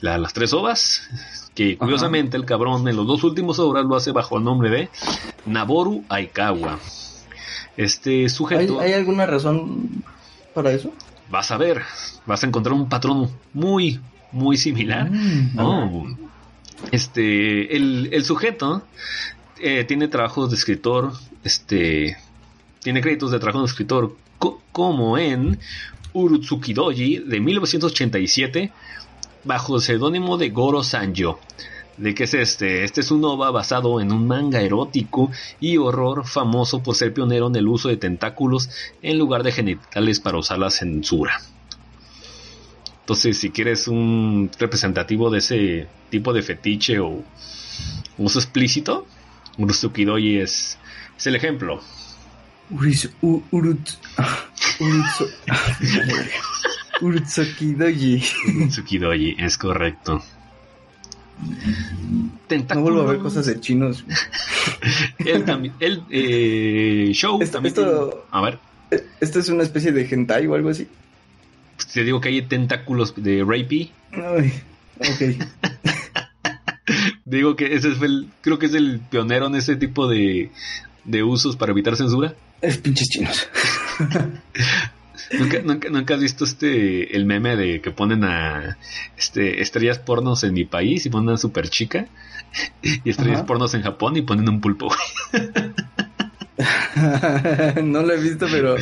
[0.00, 1.08] la- las tres ovas.
[1.54, 4.88] Que curiosamente el cabrón en los dos últimos obras lo hace bajo el nombre de
[5.46, 6.78] Naboru Aikawa.
[7.76, 8.80] Este ¿Hay, sujeto...
[8.80, 10.02] hay alguna razón
[10.52, 10.92] para eso?
[11.30, 11.82] vas a ver,
[12.26, 13.98] vas a encontrar un patrón muy,
[14.30, 15.10] muy similar.
[15.10, 16.16] Mm, ¿no?
[16.92, 18.82] Este, el, el sujeto
[19.60, 22.16] eh, tiene trabajos de escritor, este,
[22.82, 25.58] tiene créditos de trabajo de escritor co- como en
[26.12, 28.72] Urutsukidoji de 1987
[29.44, 31.40] bajo el seudónimo de Goro Sanjo.
[31.96, 32.82] ¿De qué es este?
[32.82, 37.46] Este es un OVA basado en un manga erótico y horror famoso por ser pionero
[37.46, 38.68] en el uso de tentáculos
[39.00, 41.40] en lugar de genitales para usar la censura.
[43.00, 47.22] Entonces, si quieres un representativo de ese tipo de fetiche o
[48.18, 49.06] uso explícito,
[49.58, 50.78] Urutsukidoji es,
[51.16, 51.80] es el ejemplo.
[52.70, 53.88] Uris, u, urut,
[54.80, 55.30] urutsu-
[57.00, 58.22] Urutsukidoji.
[58.56, 60.22] Urutsukidoji, es correcto.
[61.40, 62.82] No Tentáculos.
[62.92, 64.04] vuelvo a ver cosas de chinos.
[65.18, 65.74] Él también.
[65.80, 67.74] Él, eh, show Esto- también.
[67.74, 68.58] esto- tiene- A ver,
[69.20, 70.86] ¿Esto es una especie de hentai o algo así?
[71.76, 73.90] pues te digo que hay tentáculos de rapey.
[74.12, 74.52] Ay,
[75.00, 75.46] ok.
[77.24, 78.28] Digo que ese fue el.
[78.42, 80.50] Creo que es el pionero en ese tipo de,
[81.04, 82.34] de usos para evitar censura.
[82.60, 83.48] Es pinches chinos.
[85.38, 88.76] ¿Nunca, nunca, nunca has visto este el meme de que ponen a
[89.16, 92.06] este estrellas pornos en mi país y ponen a super chica
[92.82, 93.46] y estrellas Ajá.
[93.46, 94.88] pornos en Japón y ponen un pulpo?
[94.88, 95.52] güey?
[97.82, 98.76] no lo he visto, pero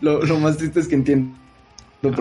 [0.00, 1.36] lo, lo más triste es que entiendo.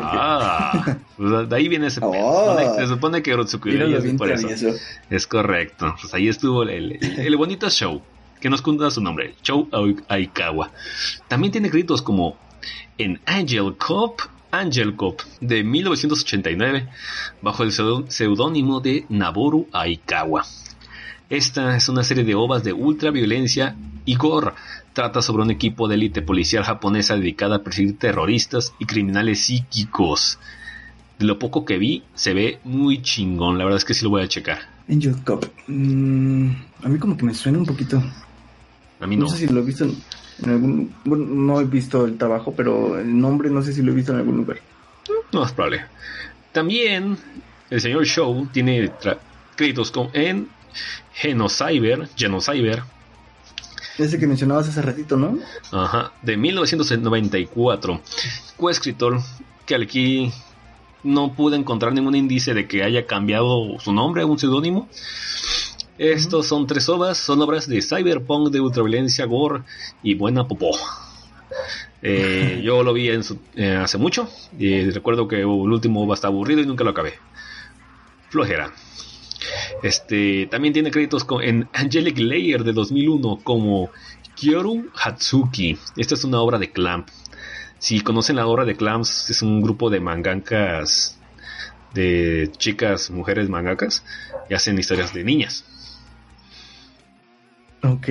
[0.01, 2.01] Ah, pues de ahí viene ese.
[2.03, 2.57] Oh.
[2.77, 3.31] Se supone- que
[3.71, 4.47] Míralo es por eso.
[4.47, 4.77] travieso.
[5.09, 5.95] Es correcto.
[6.01, 6.69] Pues ahí estuvo el,
[7.01, 8.01] el- el bonito show.
[8.41, 9.35] Que nos cuenta su nombre.
[9.41, 10.71] Show Ai- Aikawa.
[11.29, 12.37] También tiene créditos como
[12.97, 14.21] en Angel Cop.
[14.51, 16.87] Angel Cop de 1989
[17.43, 20.43] bajo el seudónimo de Naboru Aikawa.
[21.29, 24.53] Esta es una serie de ovas de ultraviolencia y gore.
[24.93, 30.39] Trata sobre un equipo de élite policial japonesa dedicada a perseguir terroristas y criminales psíquicos.
[31.19, 33.59] De lo poco que vi, se ve muy chingón.
[33.59, 34.61] La verdad es que sí lo voy a checar.
[34.89, 35.45] Angel Cop.
[35.67, 36.49] Mm,
[36.83, 38.01] a mí como que me suena un poquito.
[38.99, 39.29] A mí No, no.
[39.29, 39.95] sé si lo he visto en,
[40.43, 40.95] en algún...
[41.05, 44.11] Bueno, no he visto el trabajo, pero el nombre no sé si lo he visto
[44.11, 44.59] en algún lugar.
[45.31, 45.85] No es probable.
[46.51, 47.17] También
[47.69, 48.91] el señor Show tiene
[49.55, 50.49] créditos con, en
[51.13, 52.83] Genocyber, Genocyber,
[53.97, 55.37] Ese que mencionabas hace ratito, ¿no?
[55.71, 58.01] ajá, de 1994.
[58.57, 59.21] Coescritor
[59.65, 60.31] que aquí
[61.03, 64.89] no pude encontrar ningún índice de que haya cambiado su nombre a un seudónimo.
[65.99, 69.63] Estos son tres obras, son obras de cyberpunk, de ultraviolencia, gore
[70.01, 70.71] y buena popó.
[72.01, 76.15] Eh, yo lo vi en su- eh, hace mucho y recuerdo que el último va
[76.15, 77.13] estar aburrido y nunca lo acabé.
[78.29, 78.71] Flojera.
[79.81, 83.91] Este también tiene créditos con- en Angelic Layer de 2001 como
[84.35, 85.77] Kyoru Hatsuki.
[85.95, 87.09] Esta es una obra de Clamp.
[87.79, 91.17] Si conocen la obra de Clamps, es un grupo de mangakas,
[91.93, 94.03] de chicas, mujeres mangakas,
[94.47, 95.65] que hacen historias de niñas.
[97.83, 98.07] Ok.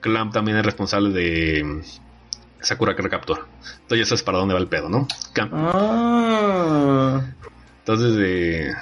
[0.00, 1.80] Clamp también es responsable de mm,
[2.60, 3.46] Sakura Card Captor.
[3.82, 5.06] Entonces ya sabes para dónde va el pedo, ¿no?
[5.34, 7.22] Cam- Ah.
[7.78, 8.74] Entonces de,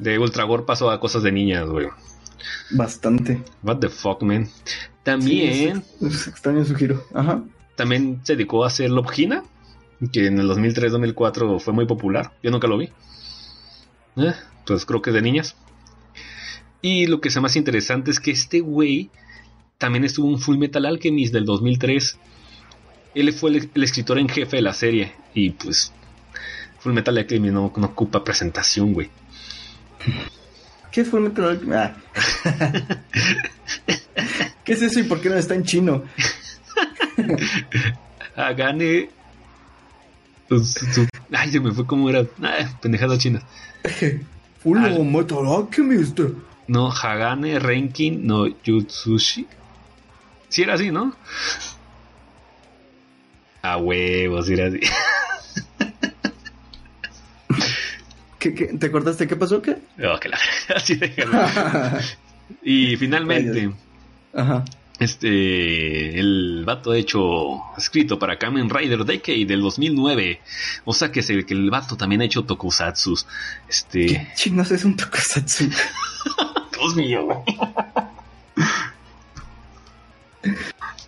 [0.00, 1.88] de Ultra Gore pasó a cosas de niñas, güey.
[2.70, 3.42] Bastante.
[3.62, 4.48] What the fuck, man.
[5.02, 7.02] También, Sí, es, es extraño su giro.
[7.14, 7.42] Ajá.
[7.76, 9.42] también se dedicó a hacer Love Hina,
[10.12, 12.32] que en el 2003-2004 fue muy popular.
[12.42, 12.90] Yo nunca lo vi.
[14.16, 14.34] Eh,
[14.66, 15.56] pues creo que es de niñas.
[16.82, 19.10] Y lo que es más interesante es que este güey
[19.78, 22.18] también estuvo en Full Metal Alchemist del 2003.
[23.14, 25.12] Él fue el, el escritor en jefe de la serie.
[25.34, 25.92] Y pues
[26.80, 29.10] Full Metal Alchemist no, no ocupa presentación, güey.
[30.92, 31.74] ¿Qué es Fullmetal Alchemist?
[31.76, 31.96] Ah.
[34.64, 36.02] ¿Qué es eso y por qué no está en chino?
[38.36, 39.10] Hagane.
[40.48, 42.24] pues, su- ay, se me fue como era.
[42.42, 43.42] Ah, pendejada china.
[44.62, 46.20] Full Al- Metal Alchemist.
[46.68, 49.46] No, Hagane Renkin no Yutsushi.
[50.48, 51.14] Si era así, ¿no?
[53.62, 54.80] A huevos, si era así.
[58.38, 58.66] ¿Qué, qué?
[58.66, 59.60] ¿Te acordaste qué pasó?
[59.60, 59.76] ¿Qué?
[60.04, 60.38] Oh, que la-
[60.76, 61.32] así déjalo.
[62.62, 63.72] Y finalmente,
[64.32, 64.64] Ajá.
[65.00, 70.40] este, el vato hecho, escrito para Kamen Rider Decade del 2009.
[70.84, 73.26] O sea que, se, que el vato también ha hecho tokusatsus.
[73.68, 75.68] Este, ¿Qué chinos es un tokusatsu?
[76.88, 77.38] Dios mío, güey.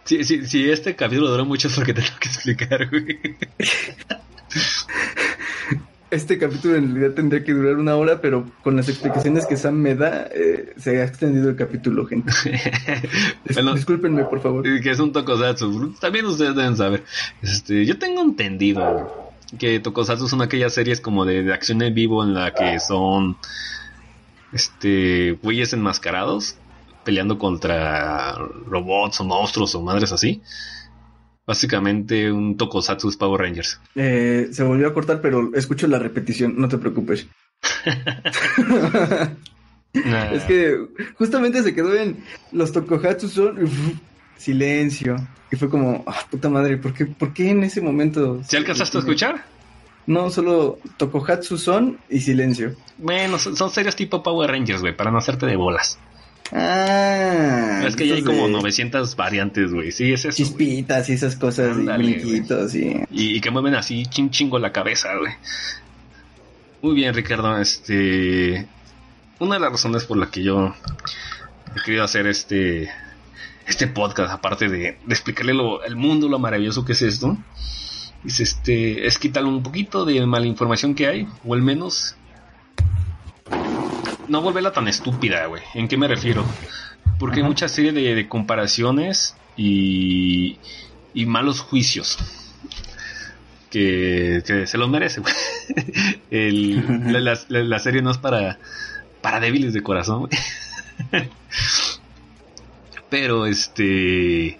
[0.04, 3.18] Si, si, si este capítulo duró mucho es porque te tengo que explicar, güey.
[6.10, 9.76] Este capítulo en realidad tendría que durar una hora, pero con las explicaciones que Sam
[9.76, 12.32] me da, eh, se ha extendido el capítulo, gente.
[13.54, 13.74] Bueno.
[13.74, 14.64] Discúlpenme, por favor.
[14.64, 15.94] que es un tokusatsu.
[16.00, 17.04] También ustedes deben saber.
[17.42, 22.24] Este, yo tengo entendido que tokusatsu son aquellas series como de, de acción en vivo
[22.24, 23.36] en la que son
[24.52, 26.56] este güeyes enmascarados
[27.04, 28.34] peleando contra
[28.66, 30.42] robots o monstruos o madres así.
[31.46, 33.80] Básicamente un tokusatsu Power Rangers.
[33.96, 37.26] Eh, se volvió a cortar, pero escucho la repetición, no te preocupes.
[39.92, 42.22] Es que justamente se quedó en
[42.52, 43.68] los tokohatsu son
[44.36, 45.16] silencio.
[45.50, 48.40] Y fue como, ah, puta madre, ¿por qué, por qué en ese momento?
[48.44, 49.44] ¿Si alcanzaste a escuchar?
[50.10, 52.74] No, solo tokohatsu son y silencio.
[52.98, 56.00] Bueno, son, son series tipo Power Rangers, güey, para no hacerte de bolas.
[56.50, 59.92] Ah, es que ya hay como de 900 variantes, güey.
[59.92, 60.36] Sí, es eso.
[60.36, 62.78] Chispitas y esas cosas, y...
[63.08, 65.32] Y, y que mueven así ching chingo la cabeza, güey.
[66.82, 67.56] Muy bien, Ricardo.
[67.60, 68.66] Este.
[69.38, 70.74] Una de las razones por la que yo
[71.76, 72.90] he querido hacer este.
[73.64, 77.38] Este podcast, aparte de, de explicarle lo, el mundo, lo maravilloso que es esto,
[78.24, 79.06] es este.
[79.06, 82.16] Es quitarle un poquito de mala información que hay, o al menos.
[84.28, 85.62] No volverla tan estúpida, güey.
[85.74, 86.44] ¿En qué me refiero?
[87.18, 90.58] Porque hay mucha serie de, de comparaciones y,
[91.14, 92.16] y malos juicios
[93.70, 95.20] que, que se los merece.
[95.20, 95.34] güey.
[96.30, 98.58] El- la, la- la- la serie no es para,
[99.20, 100.28] para débiles de corazón.
[100.28, 100.30] güey.
[103.10, 104.58] Pero este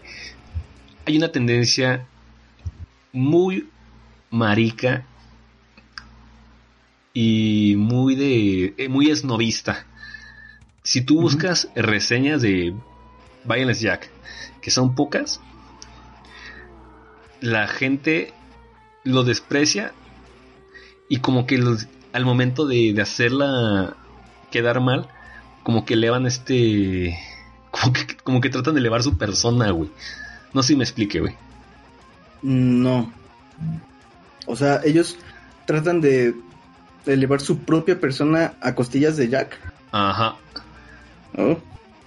[1.07, 2.07] hay una tendencia
[3.13, 3.69] muy
[4.31, 5.05] marica
[7.13, 9.85] y muy de eh, muy esnovista.
[10.83, 12.75] Si tú buscas reseñas de
[13.45, 14.11] Violence Jack,
[14.63, 15.41] que son pocas,
[17.41, 18.33] la gente
[19.05, 19.93] lo desprecia
[21.09, 23.97] y como que los- al momento de, de hacerla
[24.51, 25.09] quedar mal,
[25.63, 27.19] como que elevan este...
[27.71, 29.89] Como que, como que tratan de elevar su persona, güey.
[30.53, 31.37] No sé si me explique, güey.
[32.43, 33.13] No.
[34.47, 35.17] O sea, ellos
[35.67, 36.35] tratan de
[37.07, 39.59] elevar su propia persona a costillas de Jack.
[39.93, 40.37] Ajá.
[41.37, 41.57] Oh,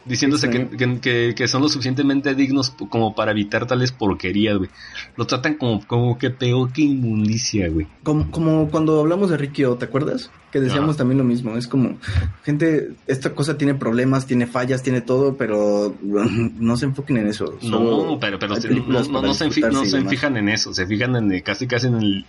[0.06, 4.70] Diciéndose que, que, son lo suficientemente dignos como para evitar tales porquerías, güey.
[5.16, 7.88] Lo tratan como, como que peor que inmundicia, güey.
[8.04, 10.30] Como, como cuando hablamos de Ricky O, ¿te acuerdas?
[10.54, 11.58] Que decíamos también lo mismo.
[11.58, 11.98] Es como,
[12.44, 17.58] gente, esta cosa tiene problemas, tiene fallas, tiene todo, pero no se enfoquen en eso.
[17.64, 21.66] No, pero, pero no, no- se, no se fijan en eso, se fijan en casi
[21.66, 22.26] casi en el,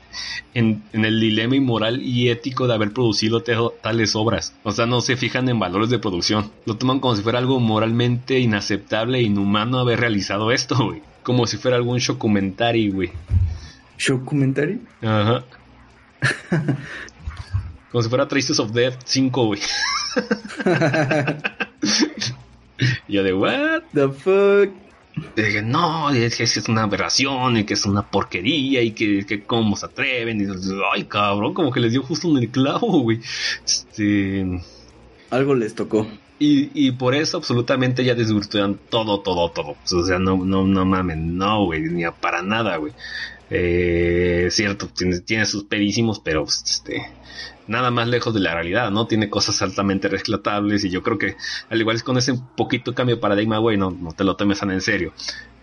[0.55, 4.55] en, en el dilema inmoral y ético de haber producido tales obras.
[4.63, 6.51] O sea, no se fijan en valores de producción.
[6.65, 11.03] Lo toman como si fuera algo moralmente inaceptable e inhumano haber realizado esto, güey.
[11.23, 13.11] Como si fuera algún documentary, güey.
[13.99, 14.81] ¿Shocumentary?
[15.03, 15.45] Ajá.
[17.95, 19.61] Como si fuera Traces of Death 5, güey.
[23.09, 23.83] Yo de, ¿what?
[23.93, 24.71] The fuck?
[25.37, 29.25] Y dije, no, es que es una aberración y que es una porquería y que,
[29.25, 30.41] que cómo se atreven.
[30.41, 30.47] Y,
[30.93, 33.21] ay, cabrón, como que les dio justo en el clavo, güey.
[33.65, 34.45] Este,
[35.31, 36.05] Algo les tocó.
[36.41, 39.77] y, y por eso absolutamente ya desvirtúan todo, todo, todo.
[39.93, 42.93] O sea, no, no, no mamen, no, güey, ni a- para nada, güey.
[43.51, 47.07] Eh, cierto, tiene, tiene sus pedísimos, pero pues, este,
[47.69, 49.07] nada más lejos de la realidad, ¿no?
[49.07, 51.37] Tiene cosas altamente rescatables y yo creo que,
[51.71, 54.61] al igual es con ese poquito cambio de paradigma, güey, no, no te lo tomes
[54.61, 55.13] tan en serio.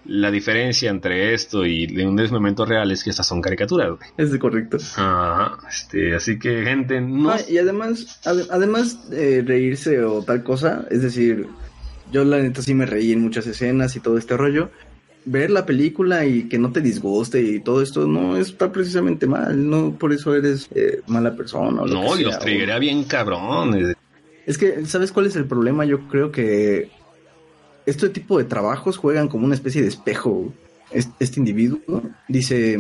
[0.06, 4.10] La diferencia entre esto y de un momento real es que estas son caricaturas, güey.
[4.18, 4.78] Es correcto.
[4.98, 7.30] Ajá, este, así que gente, no...
[7.30, 11.46] Ah, y además, ade- además de reírse o tal cosa, es decir,
[12.12, 14.72] yo la neta sí me reí en muchas escenas y todo este rollo.
[15.24, 19.70] Ver la película y que no te disguste y todo esto no está precisamente mal,
[19.70, 21.84] no por eso eres eh, mala persona.
[21.84, 23.76] O lo no, que y los sea, o- triggeré bien cabrón.
[23.76, 23.94] eh.
[24.48, 25.86] Es que, ¿sabes cuál es el problema?
[25.86, 26.90] Yo creo que
[27.86, 30.52] este tipo de trabajos juegan como una especie de espejo.
[30.92, 32.80] Es- Este individuo dice,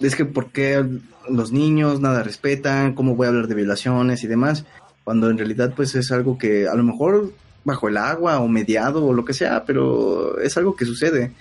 [0.00, 0.82] es que ¿por qué
[1.28, 2.94] los niños nada respetan?
[2.94, 4.64] ¿Cómo voy a hablar de violaciones y demás?
[5.04, 7.32] Cuando en realidad pues es algo que a lo mejor
[7.64, 11.32] bajo el agua o mediado o lo que sea, pero es algo que sucede.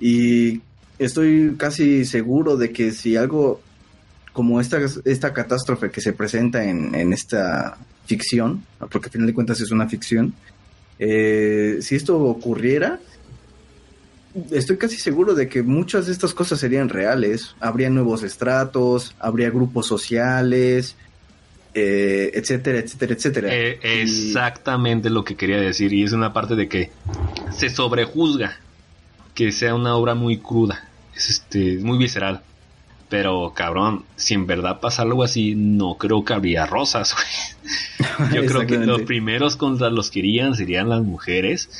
[0.00, 0.60] Y
[0.98, 3.60] estoy casi seguro de que si algo
[4.32, 9.34] como esta, esta catástrofe que se presenta en, en esta ficción, porque al final de
[9.34, 10.32] cuentas es una ficción,
[10.98, 13.00] eh, si esto ocurriera,
[14.50, 17.54] estoy casi seguro de que muchas de estas cosas serían reales.
[17.60, 20.94] Habría nuevos estratos, habría grupos sociales,
[21.74, 23.48] eh, etcétera, etcétera, etcétera.
[23.52, 26.90] Eh, Y- exactamente lo que quería decir y es una parte de que
[27.56, 28.58] se sobrejuzga
[29.34, 32.42] que sea una obra muy cruda, es este muy visceral.
[33.08, 37.14] Pero cabrón, si en verdad pasa algo así, no creo que habría rosas,
[38.20, 38.32] güey.
[38.32, 41.70] Yo creo que los primeros contra los que irían serían las mujeres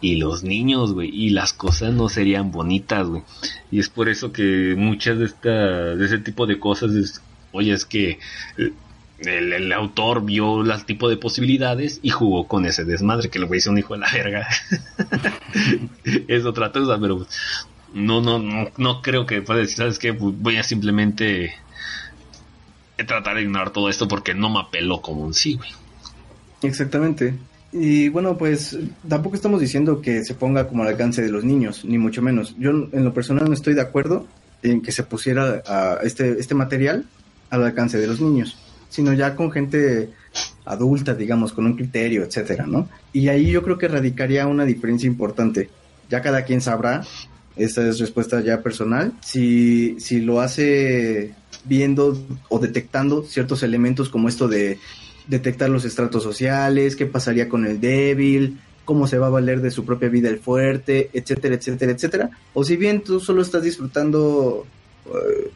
[0.00, 3.22] y los niños, güey, y las cosas no serían bonitas, güey.
[3.70, 5.50] Y es por eso que muchas de esta
[5.96, 7.20] de ese tipo de cosas es,
[7.52, 8.18] oye, es que
[8.56, 8.72] eh,
[9.20, 13.58] el, el autor vio el tipo de posibilidades y jugó con ese desmadre que güey
[13.58, 14.48] es un hijo de la verga.
[16.28, 17.26] es otra cosa, pero
[17.94, 20.14] no, no, no, no creo que pueda decir, ¿sabes qué?
[20.14, 21.54] Pues voy a simplemente
[23.06, 25.70] tratar de ignorar todo esto porque no me apeló como un sí, güey.
[26.62, 27.34] Exactamente.
[27.72, 31.84] Y bueno, pues tampoco estamos diciendo que se ponga como al alcance de los niños,
[31.84, 32.56] ni mucho menos.
[32.58, 34.26] Yo en lo personal no estoy de acuerdo
[34.62, 37.04] en que se pusiera a este, este material
[37.50, 38.56] al alcance de los niños,
[38.88, 40.10] sino ya con gente
[40.64, 42.88] adulta, digamos, con un criterio, etcétera, ¿no?
[43.12, 45.70] Y ahí yo creo que radicaría una diferencia importante.
[46.10, 47.04] Ya cada quien sabrá,
[47.56, 51.34] esta es respuesta ya personal, si, si lo hace
[51.64, 52.18] viendo
[52.48, 54.78] o detectando ciertos elementos como esto de
[55.26, 59.70] detectar los estratos sociales, qué pasaría con el débil, cómo se va a valer de
[59.70, 62.30] su propia vida el fuerte, etcétera, etcétera, etcétera.
[62.54, 64.66] O si bien tú solo estás disfrutando
[65.06, 65.50] eh,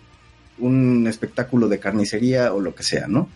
[0.63, 3.29] un espectáculo de carnicería o lo que sea, ¿no?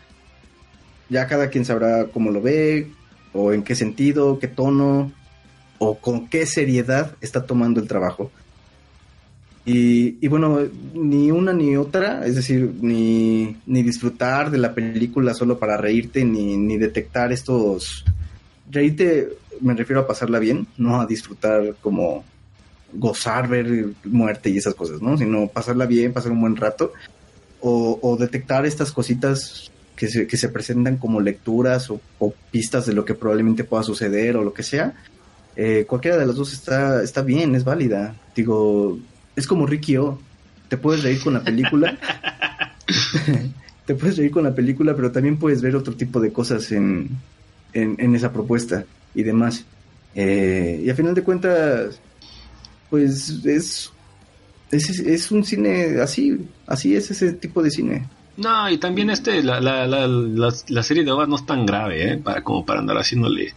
[1.08, 2.90] Ya cada quien sabrá cómo lo ve,
[3.32, 5.12] o en qué sentido, qué tono,
[5.78, 8.30] o con qué seriedad está tomando el trabajo.
[9.68, 10.60] Y, bueno,
[10.94, 16.24] ni una ni otra, es decir, ni, ni disfrutar de la película solo para reírte,
[16.24, 18.04] ni, ni detectar estos...
[18.70, 19.30] Reírte,
[19.60, 22.24] me refiero a pasarla bien, no a disfrutar como
[22.92, 25.18] gozar, ver muerte y esas cosas, ¿no?
[25.18, 26.92] Sino pasarla bien, pasar un buen rato,
[27.66, 32.86] o, o detectar estas cositas que se, que se presentan como lecturas o, o pistas
[32.86, 34.94] de lo que probablemente pueda suceder o lo que sea.
[35.56, 38.14] Eh, cualquiera de las dos está, está bien, es válida.
[38.34, 38.98] Digo,
[39.34, 40.20] es como Ricky O.
[40.68, 41.98] Te puedes reír con la película.
[43.86, 47.08] te puedes reír con la película, pero también puedes ver otro tipo de cosas en,
[47.72, 49.64] en, en esa propuesta y demás.
[50.14, 52.00] Eh, y a final de cuentas,
[52.90, 53.92] pues es,
[54.70, 58.06] es, es un cine así, así es ese tipo de cine.
[58.36, 61.64] No, y también este, la, la, la, la, la serie de OVAs no es tan
[61.64, 62.16] grave, ¿eh?
[62.18, 63.54] Para, como para andar haciéndole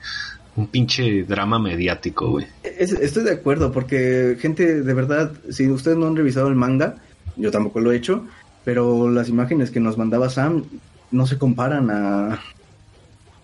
[0.56, 2.48] un pinche drama mediático, güey.
[2.64, 6.96] Es- estoy de acuerdo, porque gente, de verdad, si ustedes no han revisado el manga,
[7.36, 8.26] yo tampoco lo he hecho,
[8.64, 10.64] pero las imágenes que nos mandaba Sam
[11.12, 12.40] no se comparan a,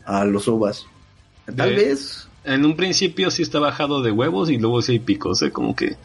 [0.05, 0.85] a los ovas.
[1.53, 4.99] Tal De- vez, En un principio sí está bajado de huevos y luego sí hay
[4.99, 5.51] picos, ¿eh?
[5.51, 5.95] Como que...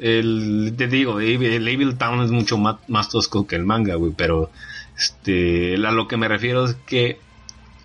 [0.00, 4.12] El, te digo, el Evil Town es mucho más, más tosco que el manga, güey,
[4.16, 4.50] pero
[4.96, 7.18] este, a lo que me refiero es que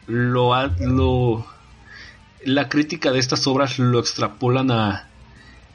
[0.08, 1.46] lo, lo
[2.46, 5.08] la crítica de estas obras lo extrapolan a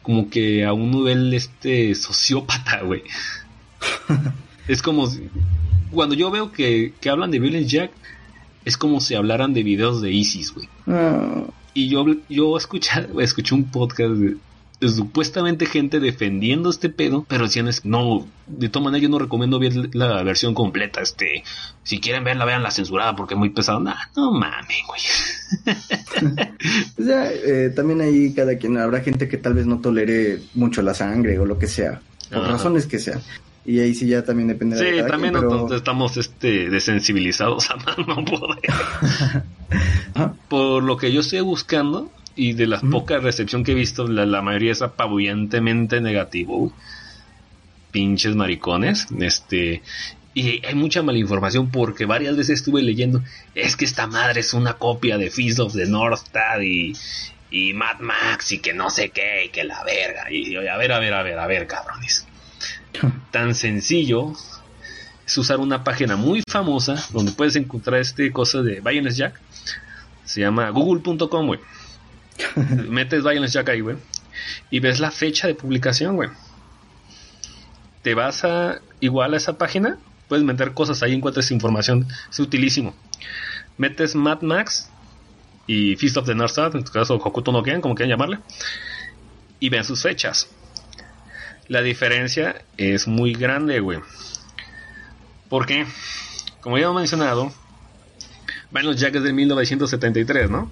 [0.02, 3.02] como que a un nivel este sociópata, güey.
[4.68, 5.28] es como si-
[5.90, 7.90] cuando yo veo que, que hablan de Violence Jack
[8.64, 10.68] es como si hablaran de videos de ISIS, güey.
[10.88, 11.44] ah,
[11.74, 14.36] Y yo, yo escuché, escuché un podcast de
[14.80, 19.58] supuestamente gente defendiendo este pedo, pero decían es no, de todas maneras yo no recomiendo
[19.58, 21.42] ver la versión completa, este,
[21.82, 23.80] si quieren verla, vean la censurada porque es muy pesado.
[23.80, 25.00] Nah, no mames, güey.
[26.98, 30.82] o sea, eh, también ahí cada quien, habrá gente que tal vez no tolere mucho
[30.82, 32.00] la sangre o lo que sea,
[32.30, 32.52] por Ajá.
[32.52, 33.20] razones que sean.
[33.64, 37.70] Y ahí sí ya también depende de Sí, también quien, pero- nosotros estamos este desensibilizados
[37.70, 38.70] a más no poder.
[40.14, 40.34] Ajá.
[40.48, 42.90] Por lo que yo estoy buscando y de la Ujú.
[42.90, 46.72] poca recepción que he visto, la, la mayoría es apabullantemente negativo.
[47.90, 49.06] Pinches maricones.
[49.20, 49.82] Este.
[50.34, 53.22] Y hay mucha malinformación porque varias veces estuve leyendo.
[53.54, 56.94] Es que esta madre es una copia de Fist of the North Star y,
[57.50, 60.30] y Mad Max y que no sé qué y que la verga.
[60.30, 62.24] Y a ver, a ver, a ver, a ver, cabrones.
[63.32, 64.32] Tan sencillo
[65.26, 69.40] es usar una página muy famosa donde puedes encontrar este cosa de Violence Jack.
[70.24, 71.60] Se llama google.com, güey.
[72.88, 73.96] Metes Violence Jack ahí, güey.
[74.70, 76.30] Y ves la fecha de publicación, güey.
[78.02, 79.98] Te vas a igual a esa página.
[80.28, 82.06] Puedes meter cosas ahí, encuentras información.
[82.30, 82.94] Es utilísimo.
[83.76, 84.90] Metes Mad Max
[85.66, 88.38] y Feast of the North en tu caso Hokuto no Ken, como quieran llamarle.
[89.60, 90.48] Y ven sus fechas.
[91.68, 94.00] La diferencia es muy grande, güey.
[95.48, 95.86] Porque,
[96.60, 97.52] como ya hemos mencionado,
[98.70, 100.70] Violence Jack es de 1973, ¿no?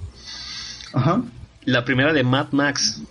[0.92, 1.22] Ajá.
[1.66, 3.02] La primera de Mad Max.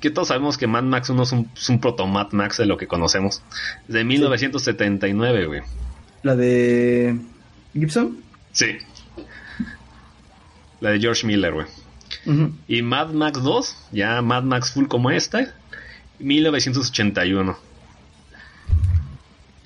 [0.00, 2.66] Que todos sabemos que Mad Max 1 es un, es un proto Mad Max de
[2.66, 3.42] lo que conocemos.
[3.88, 5.62] De 1979, güey.
[6.22, 7.18] La de
[7.72, 8.18] Gibson.
[8.52, 8.76] Sí.
[10.80, 11.66] La de George Miller, güey.
[12.68, 15.52] Y Mad Max 2, ya Mad Max Full como esta,
[16.20, 17.58] 1981.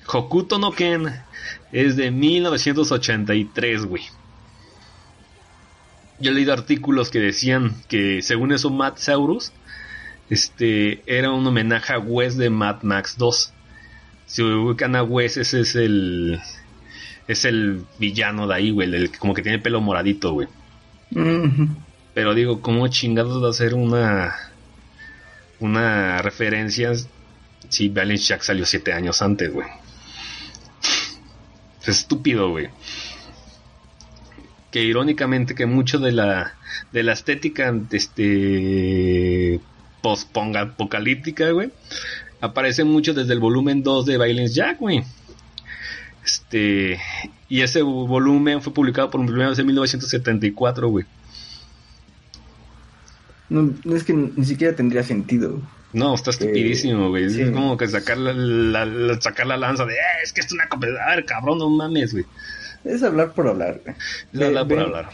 [0.07, 1.13] Hokuto no Ken
[1.71, 4.03] es de 1983, güey.
[6.19, 9.51] Yo he leído artículos que decían que según eso Mad Saurus
[10.29, 13.53] este, era un homenaje a Wes de Mad Max 2.
[14.25, 16.39] Si ubican a Wes, ese es el
[17.27, 20.47] es el villano de ahí, güey, el que como que tiene pelo moradito, güey.
[22.13, 24.35] Pero digo, ¿cómo chingados va a ser una
[25.59, 26.91] una referencia
[27.69, 29.67] si Balance Jack salió siete años antes, güey?
[31.81, 32.69] Es estúpido, güey.
[34.71, 36.53] Que irónicamente que mucho de la
[36.91, 39.59] de la estética este
[40.01, 41.71] posponga apocalíptica, güey,
[42.41, 45.03] aparece mucho desde el volumen 2 de Violence Jack, güey.
[46.25, 46.99] Este,
[47.47, 51.05] y ese volumen fue publicado por primera vez en 1974, güey.
[53.49, 55.61] No, es que ni siquiera tendría sentido.
[55.93, 57.29] No, está estupidísimo, güey.
[57.29, 57.41] sí.
[57.43, 60.51] Es como que sacar la, la- la- sacar la lanza de, "Eh, es que es
[60.51, 62.25] una ver, cabrón, no mames, güey.
[62.83, 63.81] Es hablar por hablar.
[64.33, 65.09] Es hablar Ve- por ve- hablar.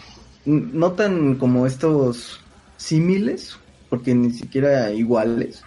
[0.45, 2.41] No tan como estos
[2.77, 3.57] símiles,
[3.89, 5.63] porque ni siquiera iguales,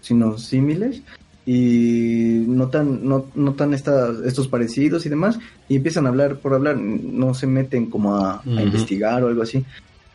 [0.00, 1.02] sino símiles.
[1.46, 5.38] Y no tan, no, no tan estas, estos parecidos y demás.
[5.68, 6.78] Y empiezan a hablar por hablar.
[6.78, 9.62] No se meten como a, investigar o algo así.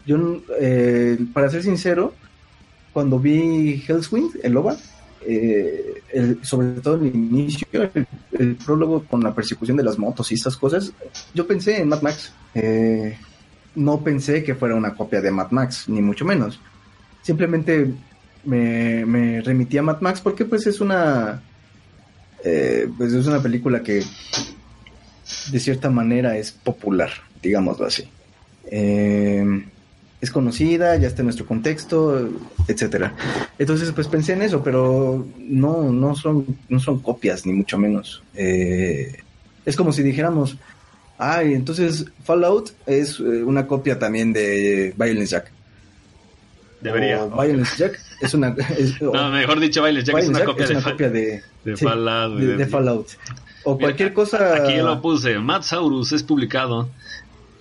[0.07, 2.13] Yo, eh, para ser sincero,
[2.93, 4.75] cuando vi Hellswing, el OVA,
[5.25, 6.01] eh,
[6.41, 10.57] sobre todo el inicio, el, el prólogo con la persecución de las motos y estas
[10.57, 10.93] cosas,
[11.33, 12.33] yo pensé en Mad Max.
[12.53, 13.17] Eh,
[13.75, 16.59] no pensé que fuera una copia de Mad Max, ni mucho menos.
[17.21, 17.93] Simplemente
[18.43, 21.41] me, me remití a Mad Max porque pues es una
[22.43, 24.03] eh, pues es una película que
[25.51, 27.09] de cierta manera es popular,
[27.41, 28.09] digámoslo así.
[28.71, 29.65] Eh,
[30.21, 32.29] es conocida, ya está en nuestro contexto,
[32.67, 33.15] etcétera.
[33.57, 38.21] Entonces, pues pensé en eso, pero no, no son, no son copias, ni mucho menos.
[38.35, 39.17] Eh,
[39.65, 40.57] es como si dijéramos,
[41.17, 45.51] ay, entonces Fallout es eh, una copia también de Violence Jack.
[46.81, 47.23] Debería.
[47.25, 50.47] O Violence Jack es una, es- o No, mejor dicho, Violence Jack es una Jack
[50.47, 53.07] copia es de, una Fa- copia de, de sí, Fallout, de- de- de Fallout.
[53.65, 54.55] O cualquier cosa.
[54.63, 55.37] Aquí yo lo puse.
[55.37, 56.89] Mad Saurus es publicado.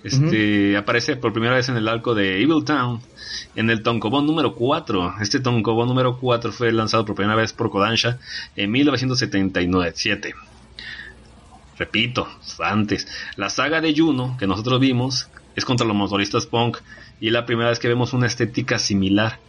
[0.03, 3.01] Este aparece por primera vez en el arco de Evil Town.
[3.55, 5.15] En el Tonkobon número 4.
[5.21, 8.17] Este Tonkobon número 4 fue lanzado por primera vez por Kodansha
[8.55, 9.93] en 1979.
[11.77, 12.27] Repito,
[12.59, 13.07] antes.
[13.35, 16.77] La saga de Juno que nosotros vimos es contra los motoristas punk.
[17.19, 19.39] Y es la primera vez que vemos una estética similar.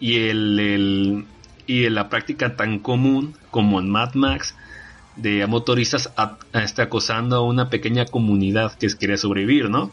[0.00, 1.24] Y el, el
[1.66, 4.56] y en la práctica tan común como en Mad Max
[5.16, 9.90] de motoristas a, a, este, acosando a una pequeña comunidad que quiere sobrevivir, ¿no?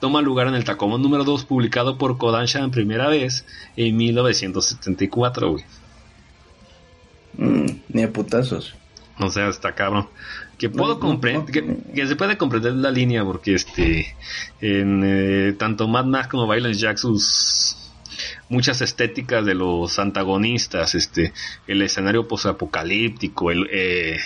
[0.00, 3.44] Toma lugar en el Tacomón número 2 publicado por Kodansha en primera vez
[3.76, 5.64] en 1974, güey.
[7.36, 8.74] Mm, ni a putazos.
[9.20, 10.08] O sea, está cabrón.
[10.58, 11.76] Que puedo No, comprender, no, que, no.
[11.94, 14.14] que se puede comprender la línea porque este,
[14.60, 17.87] en eh, tanto Mad Max como Violence Jack sus
[18.48, 21.32] muchas estéticas de los antagonistas, este,
[21.66, 24.18] el escenario posapocalíptico, el eh,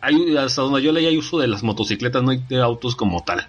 [0.00, 3.22] hay, hasta donde yo leí hay uso de las motocicletas, no hay de autos como
[3.22, 3.46] tal.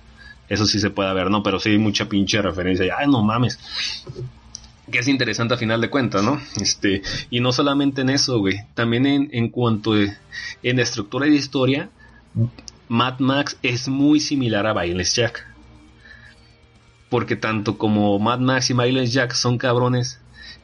[0.49, 1.43] Eso sí se puede ver, ¿no?
[1.43, 2.85] Pero sí hay mucha pinche referencia.
[2.85, 3.57] y, Ay, no mames.
[4.91, 6.41] Que es interesante a final de cuentas, ¿no?
[6.59, 8.57] Este, y no solamente en eso, güey.
[8.73, 10.17] También en, en cuanto eh,
[10.61, 11.90] en estructura de historia,
[12.90, 15.48] Mad Max es muy similar a Violence Jack.
[17.11, 20.19] Porque tanto como Mad Max y Violence Jack son cabrones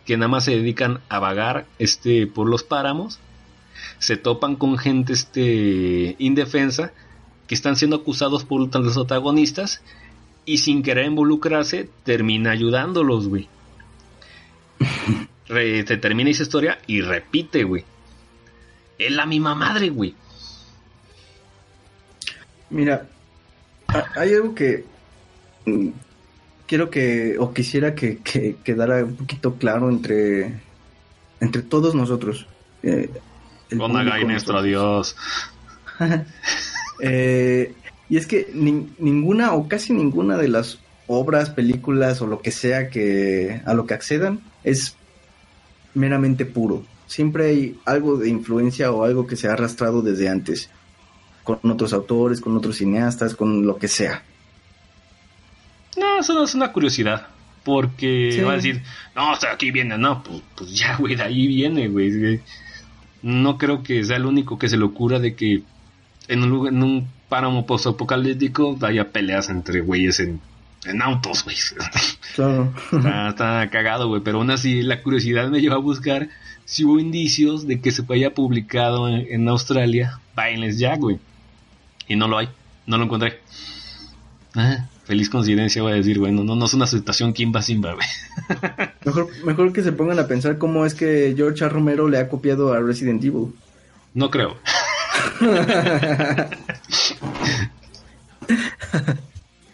[0.06, 3.20] que nada más se dedican a vagar este, por los páramos,
[4.00, 6.92] se topan con gente este, indefensa
[7.46, 9.82] que están siendo acusados por los protagonistas
[10.46, 13.48] y sin querer involucrarse termina ayudándolos, güey.
[15.50, 17.84] Re- te termina esa historia y repite, güey.
[18.98, 20.16] Es la misma madre, güey.
[22.70, 23.08] Mira,
[23.88, 24.86] ha- hay algo que
[25.66, 25.90] mm,
[26.68, 30.60] quiero que, o quisiera que, que quedara un poquito claro entre,
[31.40, 32.48] entre todos nosotros.
[32.84, 33.10] eh,
[33.70, 35.16] el Con Nagai, nuestro Dios.
[37.00, 37.74] Eh,
[38.10, 42.50] y es que nin- ninguna o casi ninguna de las obras, películas o lo que
[42.52, 44.96] sea que a lo que accedan es
[45.94, 46.84] meramente puro.
[47.06, 50.70] Siempre hay algo de influencia o algo que se ha arrastrado desde antes,
[51.44, 54.24] con otros autores, con otros cineastas, con lo que sea.
[55.98, 57.28] No, eso no es una curiosidad.
[57.64, 58.42] Porque Sí.
[58.42, 58.82] va a decir,
[59.16, 62.40] no, hasta aquí viene, no, pues, pues ya, güey, de ahí viene, güey.
[63.22, 65.64] No creo que sea el único que se le ocurra de que
[66.30, 70.40] en un, lugar- en un páramo postapocalíptico haya peleas entre güeyes en,
[70.86, 71.58] en autos, güey.
[72.36, 72.72] Claro.
[72.94, 74.22] está, está cagado, güey.
[74.22, 76.30] Pero aún así, la curiosidad me lleva a buscar
[76.66, 81.20] si hubo indicios de que se haya publicado en, en Australia Violence Jack, güey.
[82.08, 82.48] Y no lo hay,
[82.86, 83.40] no lo encontré.
[84.56, 86.32] Ah, feliz coincidencia, voy a decir, güey.
[86.32, 88.08] No, no, es una situación Kimba Simba, güey.
[89.06, 91.70] Mejor, mejor que se pongan a pensar cómo es que George A.
[91.70, 93.54] Romero le ha copiado a Resident Evil.
[94.14, 94.58] No creo.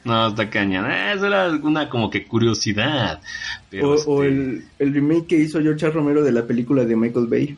[0.03, 0.90] No, está cañón.
[0.92, 3.22] Eh, Eso era una como que curiosidad.
[3.70, 5.92] Pero o o este, el, el remake que hizo George A.
[5.92, 7.58] Romero de la película de Michael Bay.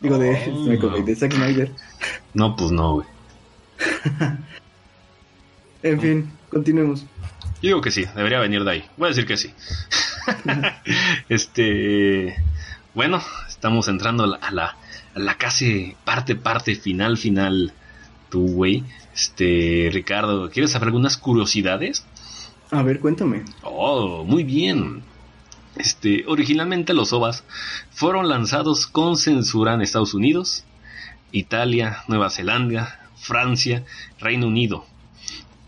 [0.00, 0.60] Digo, de Oh.
[0.66, 1.70] Michael Bay, de Zack Snyder.
[2.34, 3.06] No, pues no, güey.
[5.82, 7.06] En fin, continuemos.
[7.62, 8.84] Yo digo que sí, debería venir de ahí.
[8.96, 9.52] Voy a decir que sí.
[11.28, 12.36] este.
[12.94, 14.76] Bueno, estamos entrando a la, a la,
[15.14, 17.72] a la casi parte, parte final, final.
[18.28, 18.84] Tú, güey.
[19.14, 22.06] Este, Ricardo, ¿quieres saber algunas curiosidades?
[22.70, 23.44] A ver, cuéntame.
[23.62, 25.02] Oh, muy bien.
[25.76, 27.44] Este, originalmente los OVAs
[27.90, 30.64] fueron lanzados con censura en Estados Unidos,
[31.32, 33.84] Italia, Nueva Zelanda, Francia,
[34.18, 34.84] Reino Unido.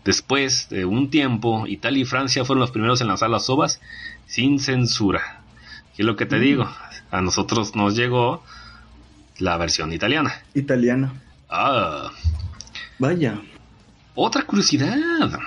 [0.05, 3.79] Después de un tiempo, Italia y Francia fueron los primeros en lanzar las OVAs
[4.27, 5.41] sin censura.
[5.97, 6.69] Y es lo que te digo,
[7.11, 8.43] a nosotros nos llegó
[9.37, 10.33] la versión italiana.
[10.53, 11.13] Italiana.
[11.49, 12.11] Ah,
[12.99, 13.39] Vaya.
[14.15, 15.39] otra curiosidad.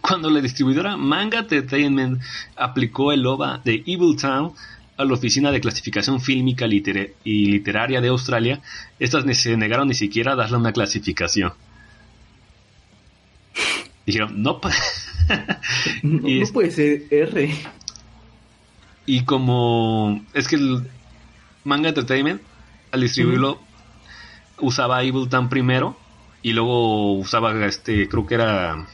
[0.00, 2.20] Cuando la distribuidora Manga Entertainment
[2.56, 4.52] aplicó el OVA de Evil Town
[4.96, 8.60] a la Oficina de Clasificación Fílmica y Literaria de Australia,
[8.98, 11.52] estas ni se negaron ni siquiera a darle una clasificación.
[14.06, 14.60] Dijeron, no.
[14.60, 14.72] pa-".
[16.02, 17.52] No, Y no puede ser R.
[19.06, 20.88] Y como es que el
[21.64, 22.40] Manga Entertainment,
[22.92, 23.60] al distribuirlo,
[24.60, 25.96] usaba Evil Town primero
[26.42, 28.86] y luego usaba este, creo que era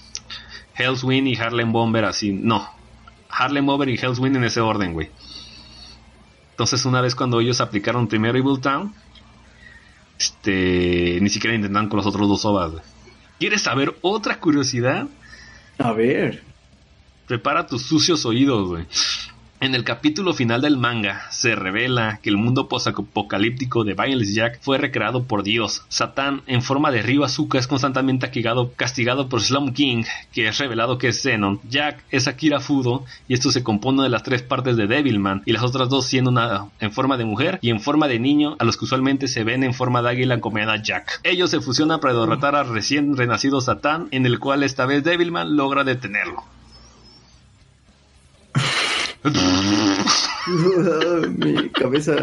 [0.77, 2.33] Hell's Wing y Harlem Bomber así.
[2.33, 2.67] No,
[3.29, 5.11] Harlem Bomber y Hell's Wing en ese orden, güey.
[6.51, 8.95] Entonces una vez cuando ellos aplicaron primero Evil Town,
[10.19, 12.83] este, ni siquiera intentaron con los otros dos ovas, güey.
[13.43, 15.09] ¿Quieres saber otra curiosidad?
[15.77, 16.45] A ver.
[17.27, 18.87] Prepara tus sucios oídos, güey.
[19.63, 24.59] En el capítulo final del manga se revela que el mundo posapocalíptico de Violence Jack
[24.61, 25.85] fue recreado por Dios.
[25.89, 30.59] Satán, en forma de Ryo Azuka, es constantemente castigado, castigado por Slum King, que es
[30.59, 31.61] revelado que es Zenon.
[31.71, 35.53] Jack es Akira Fudo, y esto se compone de las tres partes de Devilman, y
[35.53, 38.65] las otras dos siendo una en forma de mujer y en forma de niño, a
[38.65, 41.21] los que usualmente se ven en forma de águila encomiada Jack.
[41.23, 45.55] Ellos se fusionan para derrotar al recién renacido Satán, en el cual esta vez Devilman
[45.57, 46.43] logra detenerlo.
[51.39, 52.17] mi cabeza,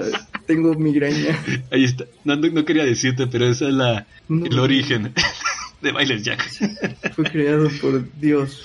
[0.45, 1.37] tengo migraña.
[1.71, 2.05] Ahí está.
[2.23, 4.45] No, no, quería decirte, pero ese es la, No.
[4.45, 5.13] el origen
[5.81, 6.43] de Bailes Jack.
[7.15, 8.61] Fue creado por Dios.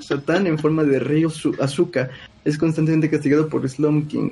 [0.00, 2.10] Satán en forma de rey Azu- Azuka
[2.44, 4.30] es constantemente castigado por Slum King.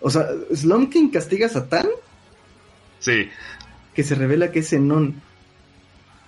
[0.00, 1.86] O sea, Slum King castiga a Satán,
[2.98, 3.28] Sí.
[3.94, 5.20] que se revela que es Zenon,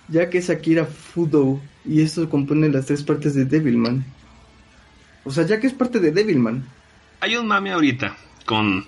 [0.07, 4.05] ya que es Akira Fudo, y esto compone las tres partes de Devilman.
[5.27, 6.65] O sea, ya que es parte de Devilman.
[7.19, 8.15] Hay un mame ahorita
[8.45, 8.85] con.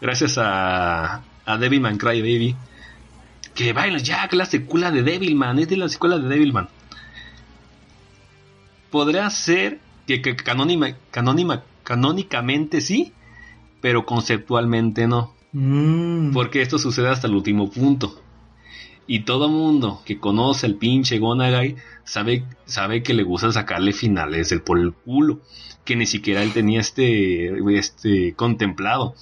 [0.00, 1.22] Gracias a.
[1.44, 2.56] A Devilman Cry Baby.
[3.54, 5.60] Que Bailes Jack, la secuela de Devilman.
[5.60, 6.68] Es de la secuela de Devilman.
[8.90, 13.12] Podría ser que, que canónima, canónima, canónicamente sí,
[13.80, 15.34] pero conceptualmente no.
[15.52, 16.32] Mm.
[16.32, 18.20] Porque esto sucede hasta el último punto.
[19.06, 24.48] Y todo mundo que conoce al pinche Gonagai sabe, sabe que le gusta sacarle finales
[24.50, 25.40] del por el culo.
[25.84, 29.14] Que ni siquiera él tenía este, este contemplado.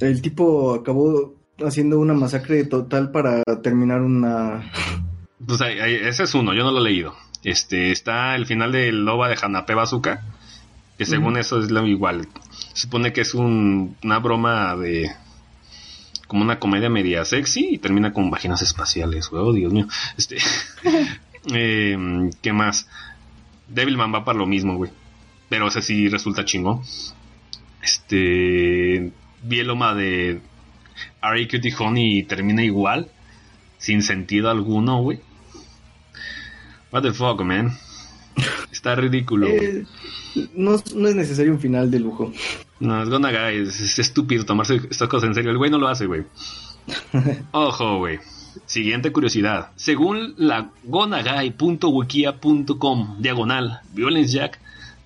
[0.00, 1.34] El tipo acabó
[1.64, 4.72] haciendo una masacre total para terminar una...
[5.46, 7.14] Pues ahí- ahí- ese es uno, yo no lo he leído.
[7.44, 10.22] Este, está el final de Loba de Hanape Bazooka.
[10.98, 12.26] Que según eso es lo igual.
[12.72, 15.10] Se supone que es un- una broma de.
[16.34, 19.40] Como una comedia media sexy y termina con vaginas espaciales, güey.
[19.40, 19.86] Oh, Dios mío.
[20.18, 20.38] Este.
[21.54, 21.96] eh,
[22.42, 22.88] ¿Qué más?
[23.68, 24.90] Devilman va para lo mismo, güey.
[25.48, 26.82] Pero ese sí resulta chingón.
[27.80, 29.12] Este.
[29.44, 30.40] Vi el Loma de
[31.20, 33.12] Ari Cutie Honey termina igual.
[33.78, 35.20] Sin sentido alguno, güey.
[36.90, 37.78] What the fuck, man.
[38.72, 39.46] Está ridículo.
[39.46, 39.84] Eh,
[40.56, 42.32] no, no es necesario un final de lujo.
[42.84, 45.50] No, es Gonagai, es, es estúpido tomarse estas cosas en serio.
[45.50, 46.24] El güey no lo hace, güey.
[47.52, 48.20] Ojo, güey.
[48.66, 49.70] Siguiente curiosidad.
[49.76, 54.60] Según la gonagai.wikia.com diagonal Violence Jack,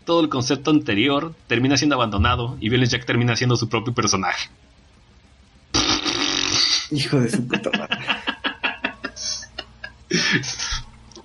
[0.05, 4.49] todo el concepto anterior termina siendo abandonado y Violence Jack termina siendo su propio personaje.
[6.91, 7.99] Hijo de su puta madre.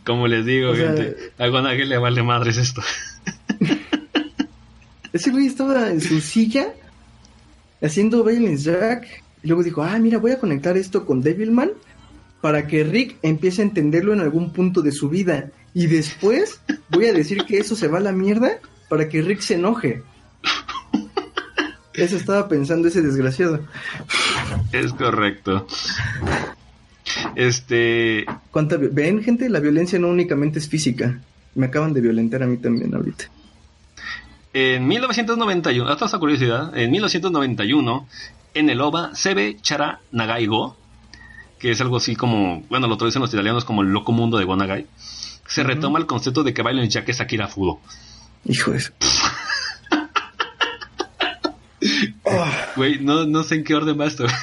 [0.05, 2.81] Como les digo, O sea- gente, a Gonagai le vale madres esto.
[5.13, 6.73] Ese güey estaba en su silla
[7.81, 9.23] haciendo Violence Jack.
[9.43, 11.71] Y luego dijo, ah, mira, voy a conectar esto con Devilman
[12.41, 15.51] para que Rick empiece a entenderlo en algún punto de su vida.
[15.73, 16.59] Y después
[16.89, 18.59] voy a decir que eso se va a la mierda
[18.89, 20.01] para que Rick se enoje.
[21.93, 23.59] Eso estaba pensando ese desgraciado.
[24.71, 25.67] Es correcto.
[27.35, 31.21] Este, ¿Cuánta Ven, gente, la violencia no únicamente es física.
[31.55, 33.25] Me acaban de violentar a mí también ahorita.
[34.53, 38.07] En 1991, hasta esa curiosidad, en 1991,
[38.53, 40.77] en el OVA Sebe Chara Nagaigo,
[41.59, 44.45] que es algo así como, bueno, lo traducen los italianos como el loco mundo de
[44.45, 44.85] Gonagai,
[45.47, 47.79] se retoma el concepto de que Violence Jack es Akira Fudo.
[48.45, 48.83] Hijo de
[52.25, 54.25] Ah, Güey, no, no sé en qué orden va esto.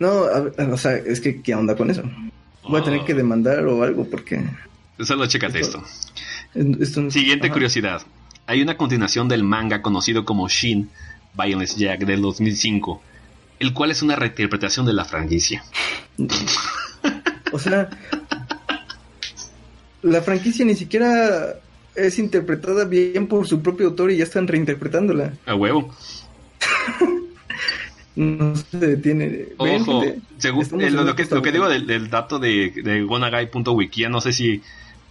[0.00, 2.02] No, a o sea, es que, ¿qué onda con eso?
[2.68, 4.44] Voy a tener que demandar o algo porque...
[5.00, 6.12] Solo chécate Esto- esto.
[6.54, 7.54] Esto Siguiente Ajá.
[7.54, 8.02] curiosidad.
[8.46, 10.90] Hay una continuación del manga conocido como Shin,
[11.36, 13.02] Violence Jack del 2005,
[13.58, 15.64] el cual es una reinterpretación de la franquicia.
[17.52, 17.88] O sea,
[20.02, 21.54] la franquicia ni siquiera
[21.94, 25.34] es interpretada bien por su propio autor y ya están reinterpretándola.
[25.46, 25.94] A huevo.
[28.16, 29.46] No se detiene.
[29.56, 30.04] Ojo,
[30.38, 34.20] según eh, lo, que, esta lo que digo del, del dato de, de gonagai.wiki, no
[34.20, 34.62] sé si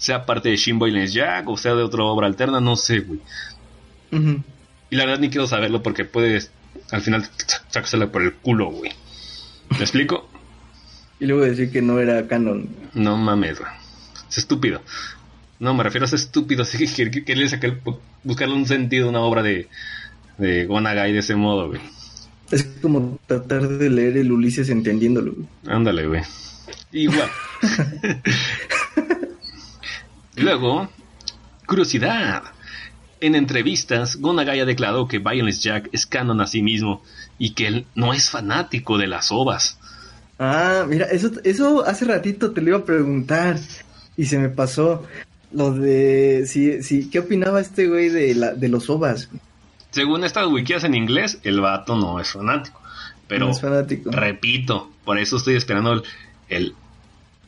[0.03, 3.19] sea parte de Shin Violence Jack o sea de otra obra alterna, no sé, güey.
[4.89, 6.51] Y la verdad ni quiero saberlo porque puedes
[6.91, 7.25] al final
[7.69, 8.91] sacársela por el culo, güey.
[9.71, 10.29] ¿Me explico?
[11.21, 12.67] Y luego decir que no era canon.
[12.93, 13.71] No mames, güey.
[14.29, 14.81] Es estúpido.
[15.59, 16.61] No, me refiero a ser estúpido.
[16.63, 17.79] Así que que- querer sacar,
[18.23, 19.69] buscarle un sentido a una obra de,
[20.37, 21.79] de Gonagai de ese modo, güey.
[22.51, 25.33] Es como tratar de leer el Ulises entendiéndolo.
[25.65, 26.21] Ándale, güey.
[26.91, 27.29] Igual.
[30.35, 30.89] Luego,
[31.67, 32.43] curiosidad.
[33.19, 37.01] En entrevistas, Gonagai ha declarado que Violence Jack es canon a sí mismo
[37.39, 39.79] y que él no es fanático de las ovas.
[40.39, 43.57] Ah, mira, eso, eso hace ratito te lo iba a preguntar
[44.17, 45.03] y se me pasó.
[45.53, 46.45] Lo de.
[46.47, 47.09] Sí, sí.
[47.11, 49.29] ¿Qué opinaba este güey de, la, de los ovas?
[49.91, 52.81] Según estas wikis en inglés, el vato no es fanático.
[53.27, 54.09] Pero, No es fanático.
[54.11, 56.03] repito, por eso estoy esperando el,
[56.49, 56.75] el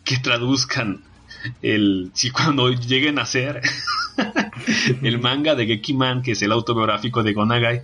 [0.04, 1.02] que traduzcan
[1.62, 3.62] el si cuando lleguen a hacer
[5.02, 7.82] el manga de Gekiman, que es el autobiográfico de Gonagai,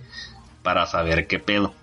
[0.62, 1.74] para saber qué pedo.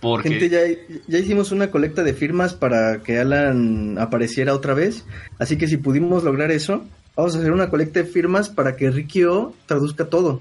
[0.00, 0.60] Porque Gente, ya,
[1.08, 5.04] ya hicimos una colecta de firmas para que Alan apareciera otra vez.
[5.40, 6.84] Así que si pudimos lograr eso,
[7.16, 10.40] vamos a hacer una colecta de firmas para que Ricky O traduzca todo.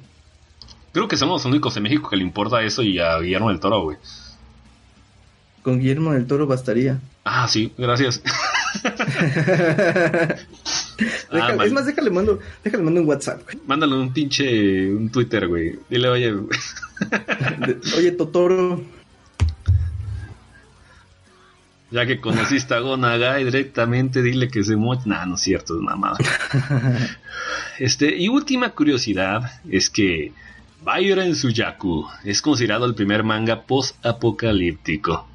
[0.92, 3.60] creo que somos los únicos en México que le importa eso y a Guillermo del
[3.60, 3.98] Toro, güey.
[5.64, 7.00] Con Guillermo del Toro bastaría.
[7.26, 8.22] Ah, sí, gracias.
[11.32, 11.62] Man.
[11.62, 13.44] es más, déjale mando, déjale mando un WhatsApp.
[13.44, 13.58] güey.
[13.68, 15.78] Mándale un pinche un Twitter, güey.
[15.90, 16.34] Dile, oye,
[17.96, 18.82] Oye, Totoro,
[21.90, 25.04] ya que conociste a Gonagai directamente, dile que se moche.
[25.06, 26.18] Nah, no es cierto, es mamada.
[27.80, 30.34] Este, y última curiosidad es que
[30.84, 35.28] Byron Suyaku es considerado el primer manga post-apocalíptico.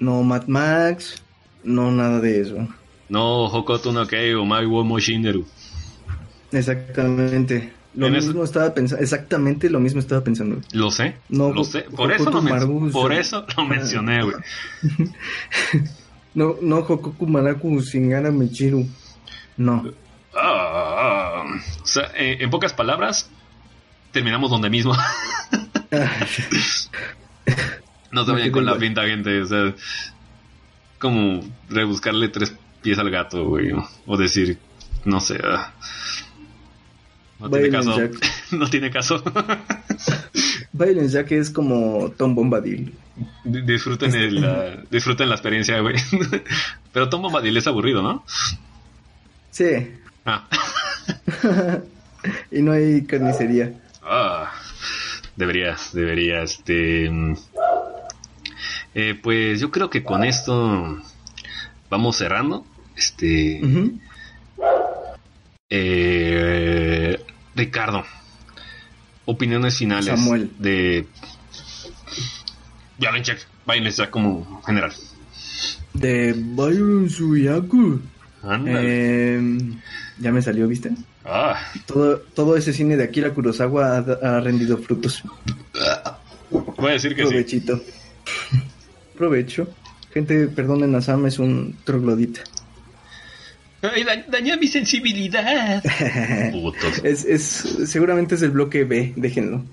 [0.00, 1.22] no Mad Max,
[1.64, 2.68] no nada de eso.
[3.08, 5.44] No Hokoto no Kei o Mai wo Moshineru.
[6.52, 7.72] Exactamente.
[7.94, 10.60] Lo eso- mismo estaba pensando, exactamente lo mismo estaba pensando.
[10.72, 11.82] Lo sé, No, lo sé.
[11.82, 14.36] Por eso, lo Maru- por eso lo mencioné, güey.
[16.34, 18.84] No, no Hokoku Maraku Shingara Michiru.
[19.56, 19.84] No.
[20.36, 21.44] Ah,
[21.80, 23.30] o sea, eh, en pocas palabras,
[24.10, 24.96] terminamos donde mismo.
[28.10, 29.42] No se vayan con la pinta, gente.
[29.42, 29.74] O sea,
[30.98, 33.72] como rebuscarle tres pies al gato, güey.
[33.72, 34.58] o- O decir,
[35.04, 35.38] no sé.
[35.44, 35.72] ah,
[37.40, 37.96] no tiene caso.
[37.96, 38.12] Jack.
[38.52, 39.22] no tiene caso.
[40.72, 42.94] Violence ya que es como Tom Bombadil.
[43.44, 45.94] Di- disfruten, el, la, disfruten la experiencia, güey.
[46.92, 48.24] Pero Tom Bombadil es aburrido, ¿no?
[49.50, 49.66] Sí.
[50.26, 50.48] Ah.
[52.50, 53.72] y no hay carnicería.
[54.02, 54.50] Ah,
[55.36, 57.08] debería, debería, este...
[58.94, 60.98] eh, pues yo creo que con esto
[61.90, 62.64] vamos cerrando.
[62.96, 63.60] Este...
[65.70, 67.18] Eh,
[67.56, 68.04] Ricardo,
[69.24, 70.50] opiniones finales Samuel.
[70.58, 71.06] de...
[72.98, 74.92] Violent Jack, Violent Jack como general.
[75.92, 78.00] De Byron Suyaku.
[78.66, 79.80] Em,
[80.18, 80.90] ya me salió, ¿viste?
[81.24, 81.56] Ah,
[81.86, 85.22] Todo, todo ese cine de Akira Kurosawa ha, ha rendido frutos.
[86.50, 87.64] voy a decir que sí.
[89.16, 89.68] Provecho.
[90.12, 92.40] Gente, perdonen a Sam, es un troglodita.
[93.82, 95.82] Ay, da- dañó mi sensibilidad.
[97.04, 97.42] Es, es,
[97.86, 99.64] seguramente es el bloque B, déjenlo.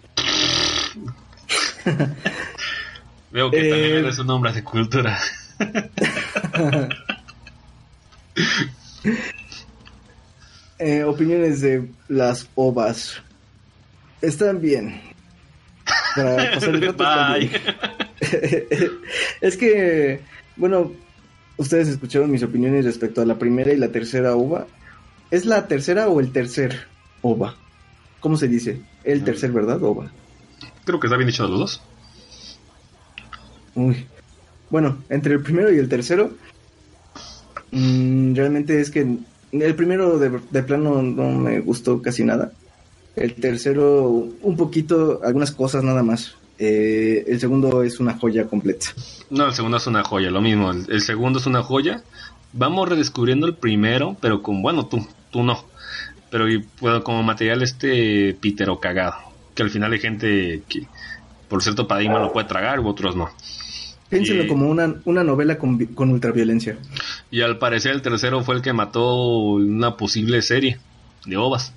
[3.31, 5.17] Veo que Eh, también eres un hombre de cultura.
[10.79, 13.21] Eh, opiniones de las ovas.
[14.21, 14.99] Están bien.
[16.15, 17.51] Para pasar el rato está Bye.
[19.41, 20.21] es que,
[20.55, 20.91] bueno,
[21.57, 24.67] ustedes escucharon mis opiniones respecto a la primera y la tercera ova.
[25.31, 26.87] ¿Es la tercera o el tercer
[27.21, 27.55] ova?
[28.19, 28.81] ¿Cómo se dice?
[29.03, 29.81] El tercer, ¿verdad?
[29.83, 30.11] Ova.
[30.85, 31.81] Creo que está bien dicho de los dos.
[33.75, 34.05] Uy.
[34.69, 36.31] Bueno, entre el primero y el tercero,
[37.71, 39.17] mm, realmente es que
[39.51, 42.51] el primero de, de plano no me gustó casi nada.
[43.15, 46.35] El tercero, un poquito, algunas cosas nada más.
[46.63, 48.85] Eh, el segundo es una joya completa.
[49.31, 50.69] No, el segundo es una joya, lo mismo.
[50.69, 52.03] El, el segundo es una joya.
[52.53, 55.65] Vamos redescubriendo el primero, pero con, bueno, tú, tú no.
[56.29, 56.45] Pero
[56.79, 59.15] bueno, como material este pitero cagado.
[59.55, 60.85] Que al final hay gente que,
[61.49, 63.29] por cierto paradigma lo puede tragar u otros no.
[64.09, 66.77] Piénsenlo Y- como una, una novela con, con ultraviolencia.
[67.31, 70.77] Y al parecer el tercero fue el que mató una posible serie
[71.25, 71.73] de ovas.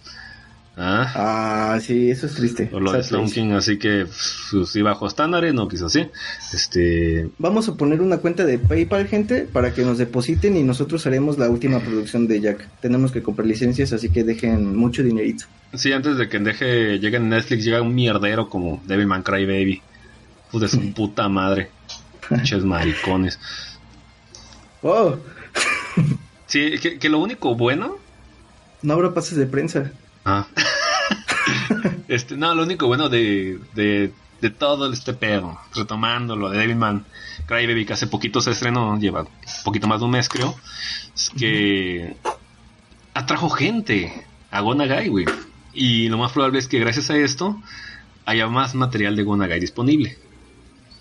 [0.77, 2.67] Ah, Ah, sí, eso es triste.
[2.67, 3.31] por lo de Stone.
[3.31, 6.09] King, así que pues, sí bajo estándares, no quiso así.
[6.53, 11.07] Este, Vamos a poner una cuenta de PayPal, gente, para que nos depositen y nosotros
[11.07, 12.69] haremos la última producción de Jack.
[12.81, 15.44] Tenemos que comprar licencias, así que dejen mucho dinerito.
[15.75, 19.81] Sí, antes de que deje, llegue en Netflix, llega un mierdero como Devilman Crybaby.
[20.51, 21.70] Pues de su puta madre.
[22.28, 23.39] Pinches maricones.
[24.83, 25.17] ¡Oh!
[26.47, 27.97] Sí, que, que lo único bueno.
[28.83, 29.93] No habrá pases de prensa.
[30.25, 30.47] Ah.
[32.09, 37.05] este, no, lo único bueno de, de, de todo este pedo, retomando lo de Devilman
[37.47, 39.28] Crybaby, que hace poquito se estrenó, lleva un
[39.65, 40.55] poquito más de un mes, creo.
[41.15, 42.17] Es que
[43.12, 45.27] atrajo gente a Gonagai, güey.
[45.73, 47.61] Y lo más probable es que gracias a esto
[48.27, 50.17] haya más material de Gonagai disponible.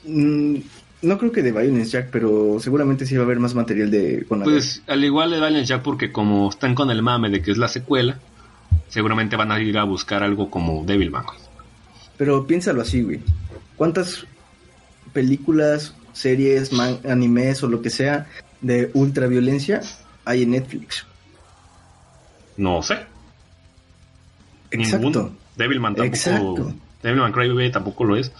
[0.06, 0.58] Mm,
[1.04, 4.26] no creo que de Violence Jack, pero seguramente sí va a haber más material de
[4.28, 4.54] Gonagai.
[4.54, 7.58] Pues al igual de Valiant Jack, porque como están con el mame de que es
[7.58, 8.20] la secuela,
[8.90, 11.26] seguramente van a ir a buscar algo como Devilman.
[12.18, 13.22] Pero piénsalo así, güey.
[13.76, 14.26] ¿Cuántas
[15.14, 18.28] películas, series, man- animes o lo que sea
[18.62, 19.82] de ultraviolencia
[20.26, 21.06] hay en Netflix?
[22.58, 23.00] No sé.
[24.72, 25.06] Exacto.
[25.08, 25.36] Ninguno.
[25.56, 26.16] Devilman tampoco.
[26.16, 26.74] Exacto.
[27.02, 28.32] Devilman Crybaby tampoco lo es.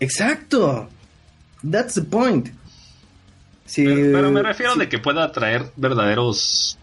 [0.00, 0.88] Exacto.
[1.68, 2.48] That's the point.
[3.64, 4.78] Sí, Pero, pero me refiero sí.
[4.80, 6.78] de que pueda atraer verdaderos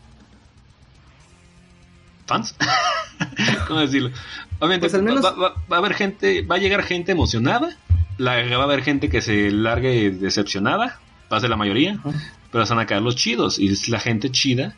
[2.26, 2.56] fans.
[3.68, 4.12] ¿Cómo decirlo?
[4.60, 7.78] Obviamente Pues al menos- va, va- va a haber gente, va a llegar gente emocionada,
[8.18, 11.00] la, va a haber gente que se largue decepcionada,
[11.32, 12.00] va a ser la mayoría,
[12.52, 14.76] pero se van a quedar los chidos y es la gente chida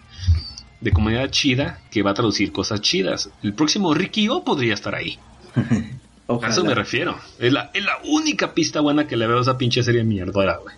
[0.82, 3.30] de comunidad chida que va a traducir cosas chidas.
[3.44, 5.18] El próximo Ricky O podría estar ahí.
[6.42, 7.16] A eso me refiero.
[7.38, 10.58] Es la, es la única pista buena que le veo a esa pinche serie mierdera,
[10.58, 10.76] güey.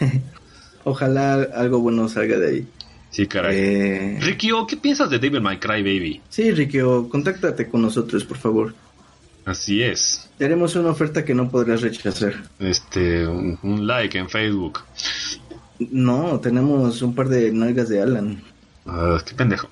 [0.84, 2.66] Ojalá algo bueno salga de ahí.
[3.18, 3.56] Sí, caray.
[3.58, 6.22] Eh, Ricky O, ¿qué piensas de Devil May Cry Baby?
[6.28, 8.76] sí, Riquio, contáctate con nosotros, por favor.
[9.44, 10.30] Así es.
[10.38, 12.34] Te haremos una oferta que no podrás rechazar.
[12.60, 14.84] Este, un, un like en Facebook.
[15.80, 18.40] No, tenemos un par de nalgas de Alan.
[18.86, 19.68] Ah, qué pendejo.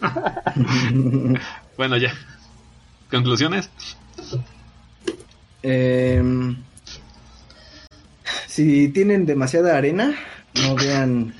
[1.76, 2.14] bueno, ya.
[3.10, 3.70] ¿Conclusiones?
[5.64, 6.56] Em,
[8.46, 10.14] si tienen demasiada arena,
[10.62, 11.34] no vean,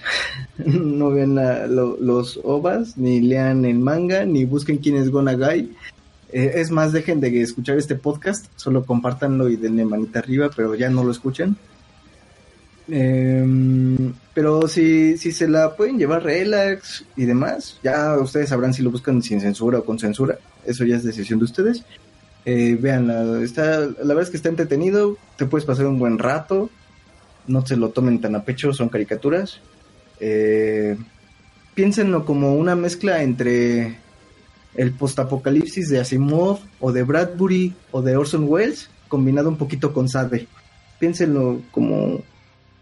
[0.67, 1.35] no vean
[1.75, 5.71] los ovas, ni lean el manga, ni busquen quién es Gonagai.
[6.33, 10.75] Eh, es más, dejen de escuchar este podcast, solo compártanlo y denle manita arriba, pero
[10.75, 11.57] ya no lo escuchen.
[12.89, 18.83] Em, pero si, si se la pueden llevar relax y demás, ya ustedes sabrán si
[18.83, 20.39] lo buscan sin censura o con censura.
[20.67, 21.85] Eso ya es decisión de ustedes.
[22.45, 22.79] Eh,
[23.43, 26.69] está, la verdad es que está entretenido, te puedes pasar un buen rato,
[27.47, 29.61] no se lo tomen tan a pecho, son caricaturas.
[30.21, 30.97] Eh,
[31.75, 33.97] piénsenlo como una mezcla entre
[34.75, 40.09] el postapocalipsis de Asimov o de Bradbury o de Orson Welles combinado un poquito con
[40.09, 40.47] Sabe.
[40.99, 42.23] Piénsenlo como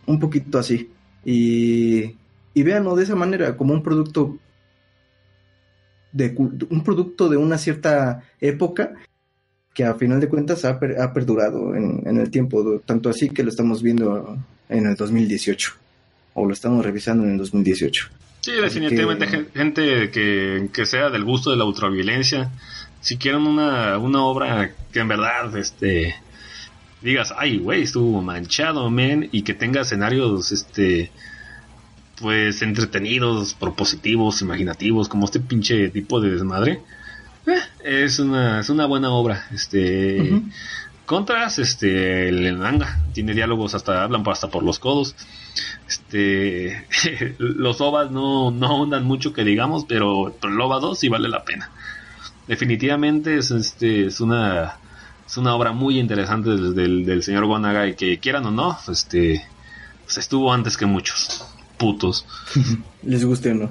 [0.07, 0.91] un poquito así
[1.25, 2.17] y,
[2.55, 4.37] y véanlo de esa manera como un producto
[6.13, 6.35] de
[6.69, 8.93] un producto de una cierta época
[9.73, 13.43] que a final de cuentas ha, per- ha perdurado en el tiempo, tanto así que
[13.43, 14.37] lo estamos viendo
[14.69, 15.73] en el 2018
[16.35, 18.09] o lo estamos revisando en el 2018.
[18.41, 22.51] Sí, definitivamente, que- gente que, que sea del gusto de la ultraviolencia.
[23.01, 26.15] Si quieren una, una obra que en verdad, este,
[27.01, 31.11] digas, ay, güey, estuvo manchado, men, y que tenga escenarios, este,
[32.21, 36.81] pues entretenidos, propositivos, imaginativos, como este pinche tipo de desmadre.
[37.47, 40.41] eh, es una, es una buena obra, este.
[41.07, 45.15] Contras, este, el manga tiene diálogos hasta hablan hasta por los codos.
[45.87, 46.87] Este,
[47.39, 51.29] los ovas no, no ahondan mucho que digamos, pero, pero el OVA 2 sí vale
[51.29, 51.71] la pena.
[52.47, 54.77] Definitivamente es este, es una,
[55.27, 59.45] es una obra muy interesante del, del, del señor Gonagai, que quieran o no, este,
[60.05, 61.45] pues estuvo antes que muchos.
[61.79, 62.27] Putos.
[63.03, 63.71] Les guste o no.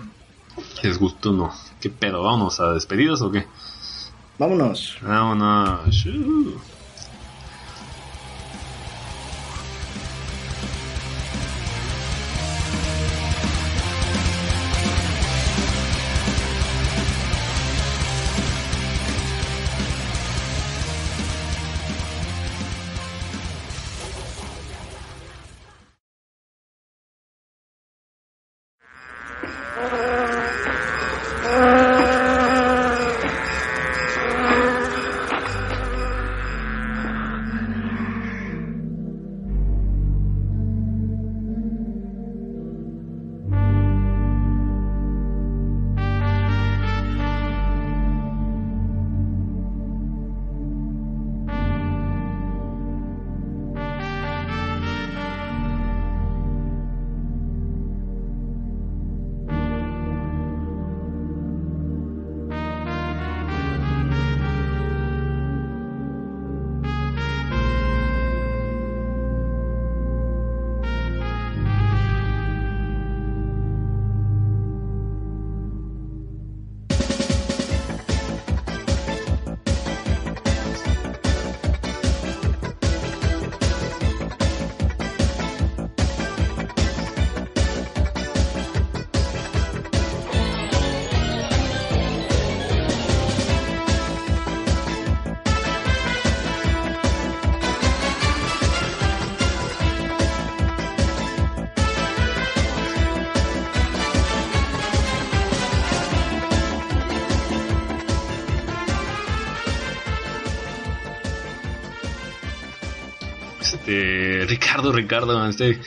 [0.84, 1.54] Les gustó o no.
[1.80, 2.24] ¿Qué pedo?
[2.24, 3.48] ¿Vamos a despedidos o qué?
[4.38, 4.98] Vámonos.
[5.02, 6.06] Vámonos.
[113.92, 115.78] Este, Ricardo, Ricardo, este,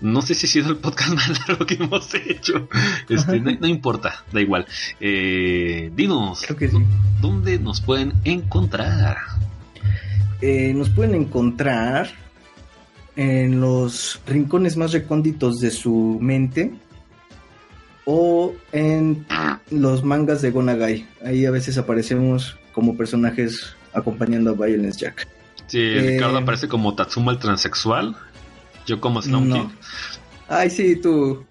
[0.00, 2.68] no sé si ha sido el podcast más largo que hemos hecho.
[3.08, 4.66] Este, no, no importa, da igual.
[5.00, 6.76] Eh, dinos, Creo que sí.
[7.20, 9.16] ¿dónde nos pueden encontrar?
[10.40, 12.10] Eh, nos pueden encontrar
[13.16, 16.72] en los rincones más recónditos de su mente
[18.04, 19.26] o en
[19.70, 21.08] los mangas de Gonagai.
[21.24, 25.37] Ahí a veces aparecemos como personajes acompañando a Violence Jack.
[25.68, 28.16] Sí, Eh, Ricardo aparece como Tatsuma el transexual.
[28.86, 29.72] Yo como Slum No.
[30.48, 31.44] Ay, sí, tú.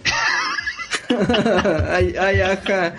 [1.90, 2.96] ay, ay, ajá.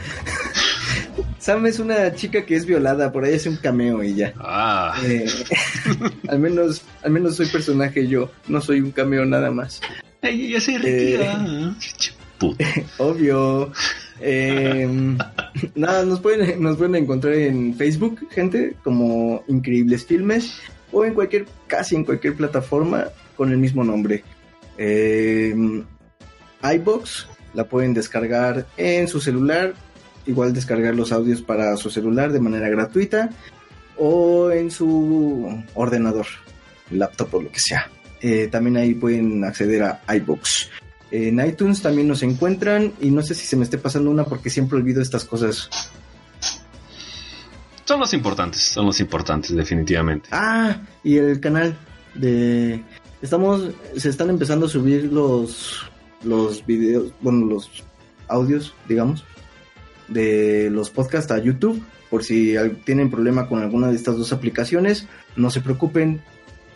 [1.38, 4.32] Sam es una chica que es violada, por ahí hace un cameo y ya.
[4.38, 5.26] Ah, Eh,
[6.28, 9.80] al menos, al menos soy personaje yo, no soy un cameo nada más.
[10.22, 11.38] Ay, ya se eh, retira.
[11.78, 12.64] Ch- puto.
[12.98, 13.72] Obvio.
[14.20, 14.88] Eh,
[15.74, 20.54] nada, nos pueden, nos pueden encontrar en Facebook, gente, como Increíbles Filmes,
[20.92, 24.24] o en cualquier, casi en cualquier plataforma con el mismo nombre.
[24.76, 25.54] Eh,
[26.62, 29.74] iBox la pueden descargar en su celular,
[30.26, 33.30] igual descargar los audios para su celular de manera gratuita,
[33.96, 36.26] o en su ordenador,
[36.90, 37.90] laptop o lo que sea.
[38.20, 40.70] Eh, también ahí pueden acceder a iBox.
[41.10, 44.50] En iTunes también nos encuentran y no sé si se me esté pasando una porque
[44.50, 45.70] siempre olvido estas cosas.
[47.88, 50.28] Son los importantes, son los importantes, definitivamente.
[50.30, 51.74] Ah, y el canal
[52.14, 52.82] de
[53.22, 55.86] estamos se están empezando a subir los
[56.22, 57.70] los videos, bueno, los
[58.28, 59.24] audios, digamos,
[60.08, 65.06] de los podcasts a YouTube por si tienen problema con alguna de estas dos aplicaciones,
[65.36, 66.20] no se preocupen.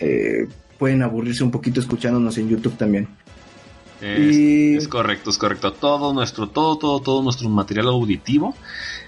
[0.00, 3.06] eh, pueden aburrirse un poquito escuchándonos en YouTube también.
[4.00, 5.72] Es, Y- es correcto, es correcto.
[5.74, 8.56] Todo nuestro, todo, todo, todo nuestro material auditivo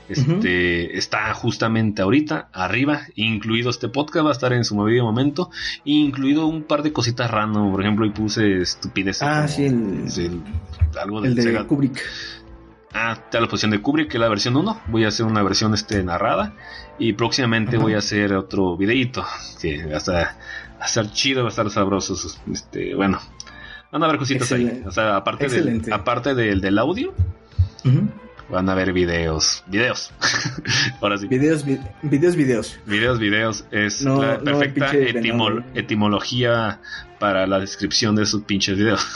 [0.09, 5.51] este, está justamente ahorita arriba, incluido este podcast, va a estar en su debido momento,
[5.85, 7.71] incluido un par de cositas random.
[7.73, 9.23] Por ejemplo, ahí puse estupidez.
[9.23, 10.43] Ah, sí, el-
[11.01, 11.65] algo del El de Sega.
[11.67, 12.01] Kubrick.
[12.93, 14.81] Ah, está la posición de Kubrick, que es la versión 1.
[14.87, 16.55] Voy a hacer una versión este, narrada.
[16.99, 19.25] Y próximamente voy a hacer otro videito.
[19.61, 20.15] Que va a estar,
[20.79, 22.15] va a estar chido, va a estar sabroso.
[22.53, 23.19] Este, bueno,
[23.91, 24.83] van a ver cositas ahí.
[24.87, 27.13] O sea, aparte, del, aparte del, del audio,
[27.85, 28.09] Ujú.
[28.51, 29.63] Van a ver videos.
[29.67, 30.11] Videos.
[31.01, 31.27] Ahora sí.
[31.29, 32.79] Videos, vi- videos, videos.
[32.87, 33.65] Videos, videos.
[33.71, 34.93] Es No, la perfecta
[35.75, 36.81] etimología
[37.19, 39.07] para la descripción de esos pinches videos.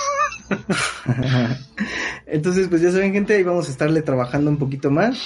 [2.26, 5.18] Entonces, pues ya saben, gente, ahí vamos a estarle trabajando un poquito más.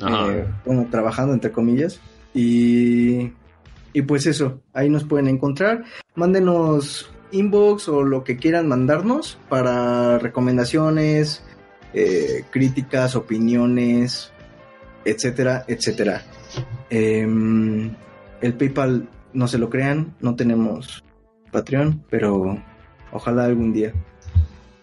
[0.00, 2.00] Eh, bueno, trabajando entre comillas.
[2.34, 3.32] Y,
[3.92, 5.84] y pues eso, ahí nos pueden encontrar.
[6.14, 11.42] Mándenos inbox o lo que quieran mandarnos para recomendaciones,
[11.94, 14.32] eh, críticas, opiniones,
[15.04, 16.22] etcétera, etcétera.
[16.90, 17.94] Em,
[18.40, 21.02] el PayPal, no se lo crean, no tenemos
[21.50, 22.62] Patreon, pero
[23.12, 23.92] ojalá algún día.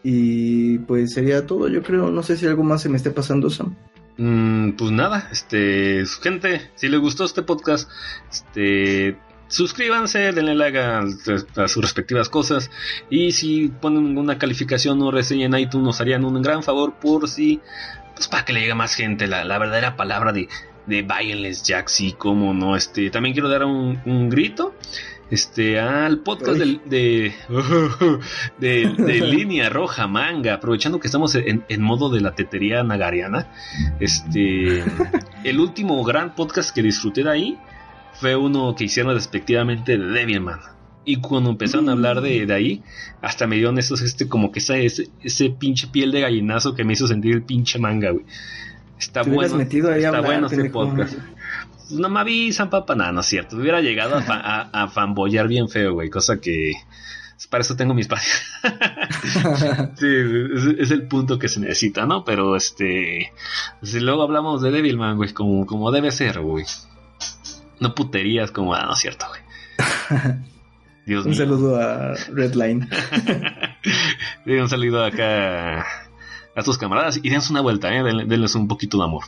[0.01, 2.09] Y pues sería todo, yo creo.
[2.09, 3.75] No sé si algo más se me esté pasando, Sam.
[4.17, 7.89] Mm, pues nada, este, gente, si les gustó este podcast,
[8.29, 9.17] este,
[9.49, 12.71] suscríbanse, denle like a, a sus respectivas cosas
[13.09, 17.27] y si ponen una calificación o reseña en iTunes nos harían un gran favor por
[17.27, 17.59] si,
[18.15, 20.47] pues para que le llegue más gente la, la verdadera palabra de,
[20.85, 24.75] de Violence Jack, sí, como no, este, también quiero dar un, un grito.
[25.31, 27.31] Este, al podcast del- de,
[28.57, 33.47] de, de línea roja manga, aprovechando que estamos en, en modo de la tetería nagariana,
[33.99, 34.83] este,
[35.43, 37.59] el último gran podcast que disfruté de ahí
[38.19, 40.59] fue uno que hicieron despectivamente de Devilman.
[41.05, 42.83] Y cuando empezaron a hablar de, de ahí,
[43.21, 46.83] hasta me dieron esos, este, como que ese, ese, ese pinche piel de gallinazo que
[46.83, 48.25] me hizo sentir el pinche manga, güey.
[48.99, 51.17] Está Te bueno, metido ahí está hablar, bueno este podcast.
[51.91, 53.55] No me avisan, papá, nada, no es cierto.
[53.55, 56.73] Hubiera llegado a, fa- a, a fanboyar bien feo, güey, cosa que...
[57.49, 58.33] Para eso tengo mi espacio.
[59.95, 62.23] Sí, es, es el punto que se necesita, ¿no?
[62.23, 63.31] Pero este.
[63.81, 66.65] Si luego hablamos de Devilman, güey, como, como debe ser, güey.
[67.79, 69.41] No puterías como, ah, no es cierto, güey.
[71.05, 71.39] Dios Un mío.
[71.39, 72.87] saludo a Redline.
[74.45, 75.79] Un saludo acá
[76.55, 78.03] a tus camaradas y dense una vuelta, ¿eh?
[78.03, 79.23] Denle- denles un poquito de amor.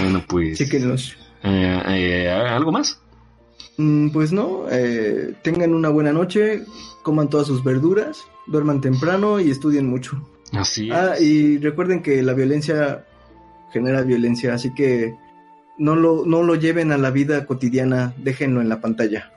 [0.00, 0.58] Bueno, pues.
[0.58, 1.16] Chéquenlos.
[1.42, 3.00] eh, eh, ¿Algo más?
[3.78, 6.62] Mm, Pues no, eh, tengan una buena noche,
[7.02, 10.28] coman todas sus verduras, duerman temprano y estudien mucho.
[10.52, 10.94] Así es.
[10.96, 13.06] Ah, y recuerden que la violencia
[13.72, 15.14] genera violencia, así que
[15.78, 19.30] no lo, no lo lleven a la vida cotidiana, déjenlo en la pantalla.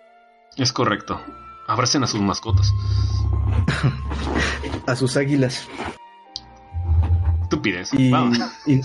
[0.57, 1.19] Es correcto.
[1.67, 2.71] Abracen a sus mascotas.
[4.87, 5.67] A sus águilas.
[7.41, 7.91] Estupidez.
[7.93, 8.37] Y, Vamos.
[8.67, 8.79] y,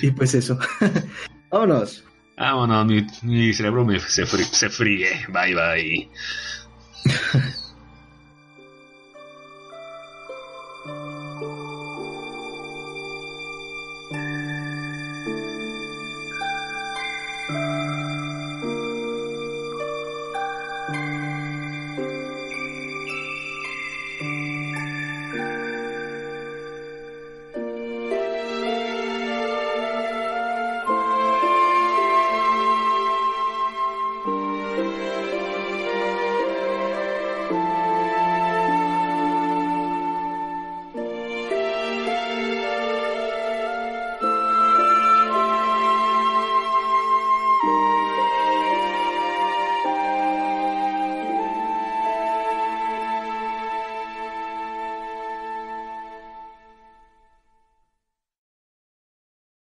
[0.06, 0.56] y pues eso.
[1.50, 2.04] Vámonos.
[2.36, 5.26] Vámonos, mi, mi cerebro me, se, se fríe.
[5.28, 6.10] Bye, bye.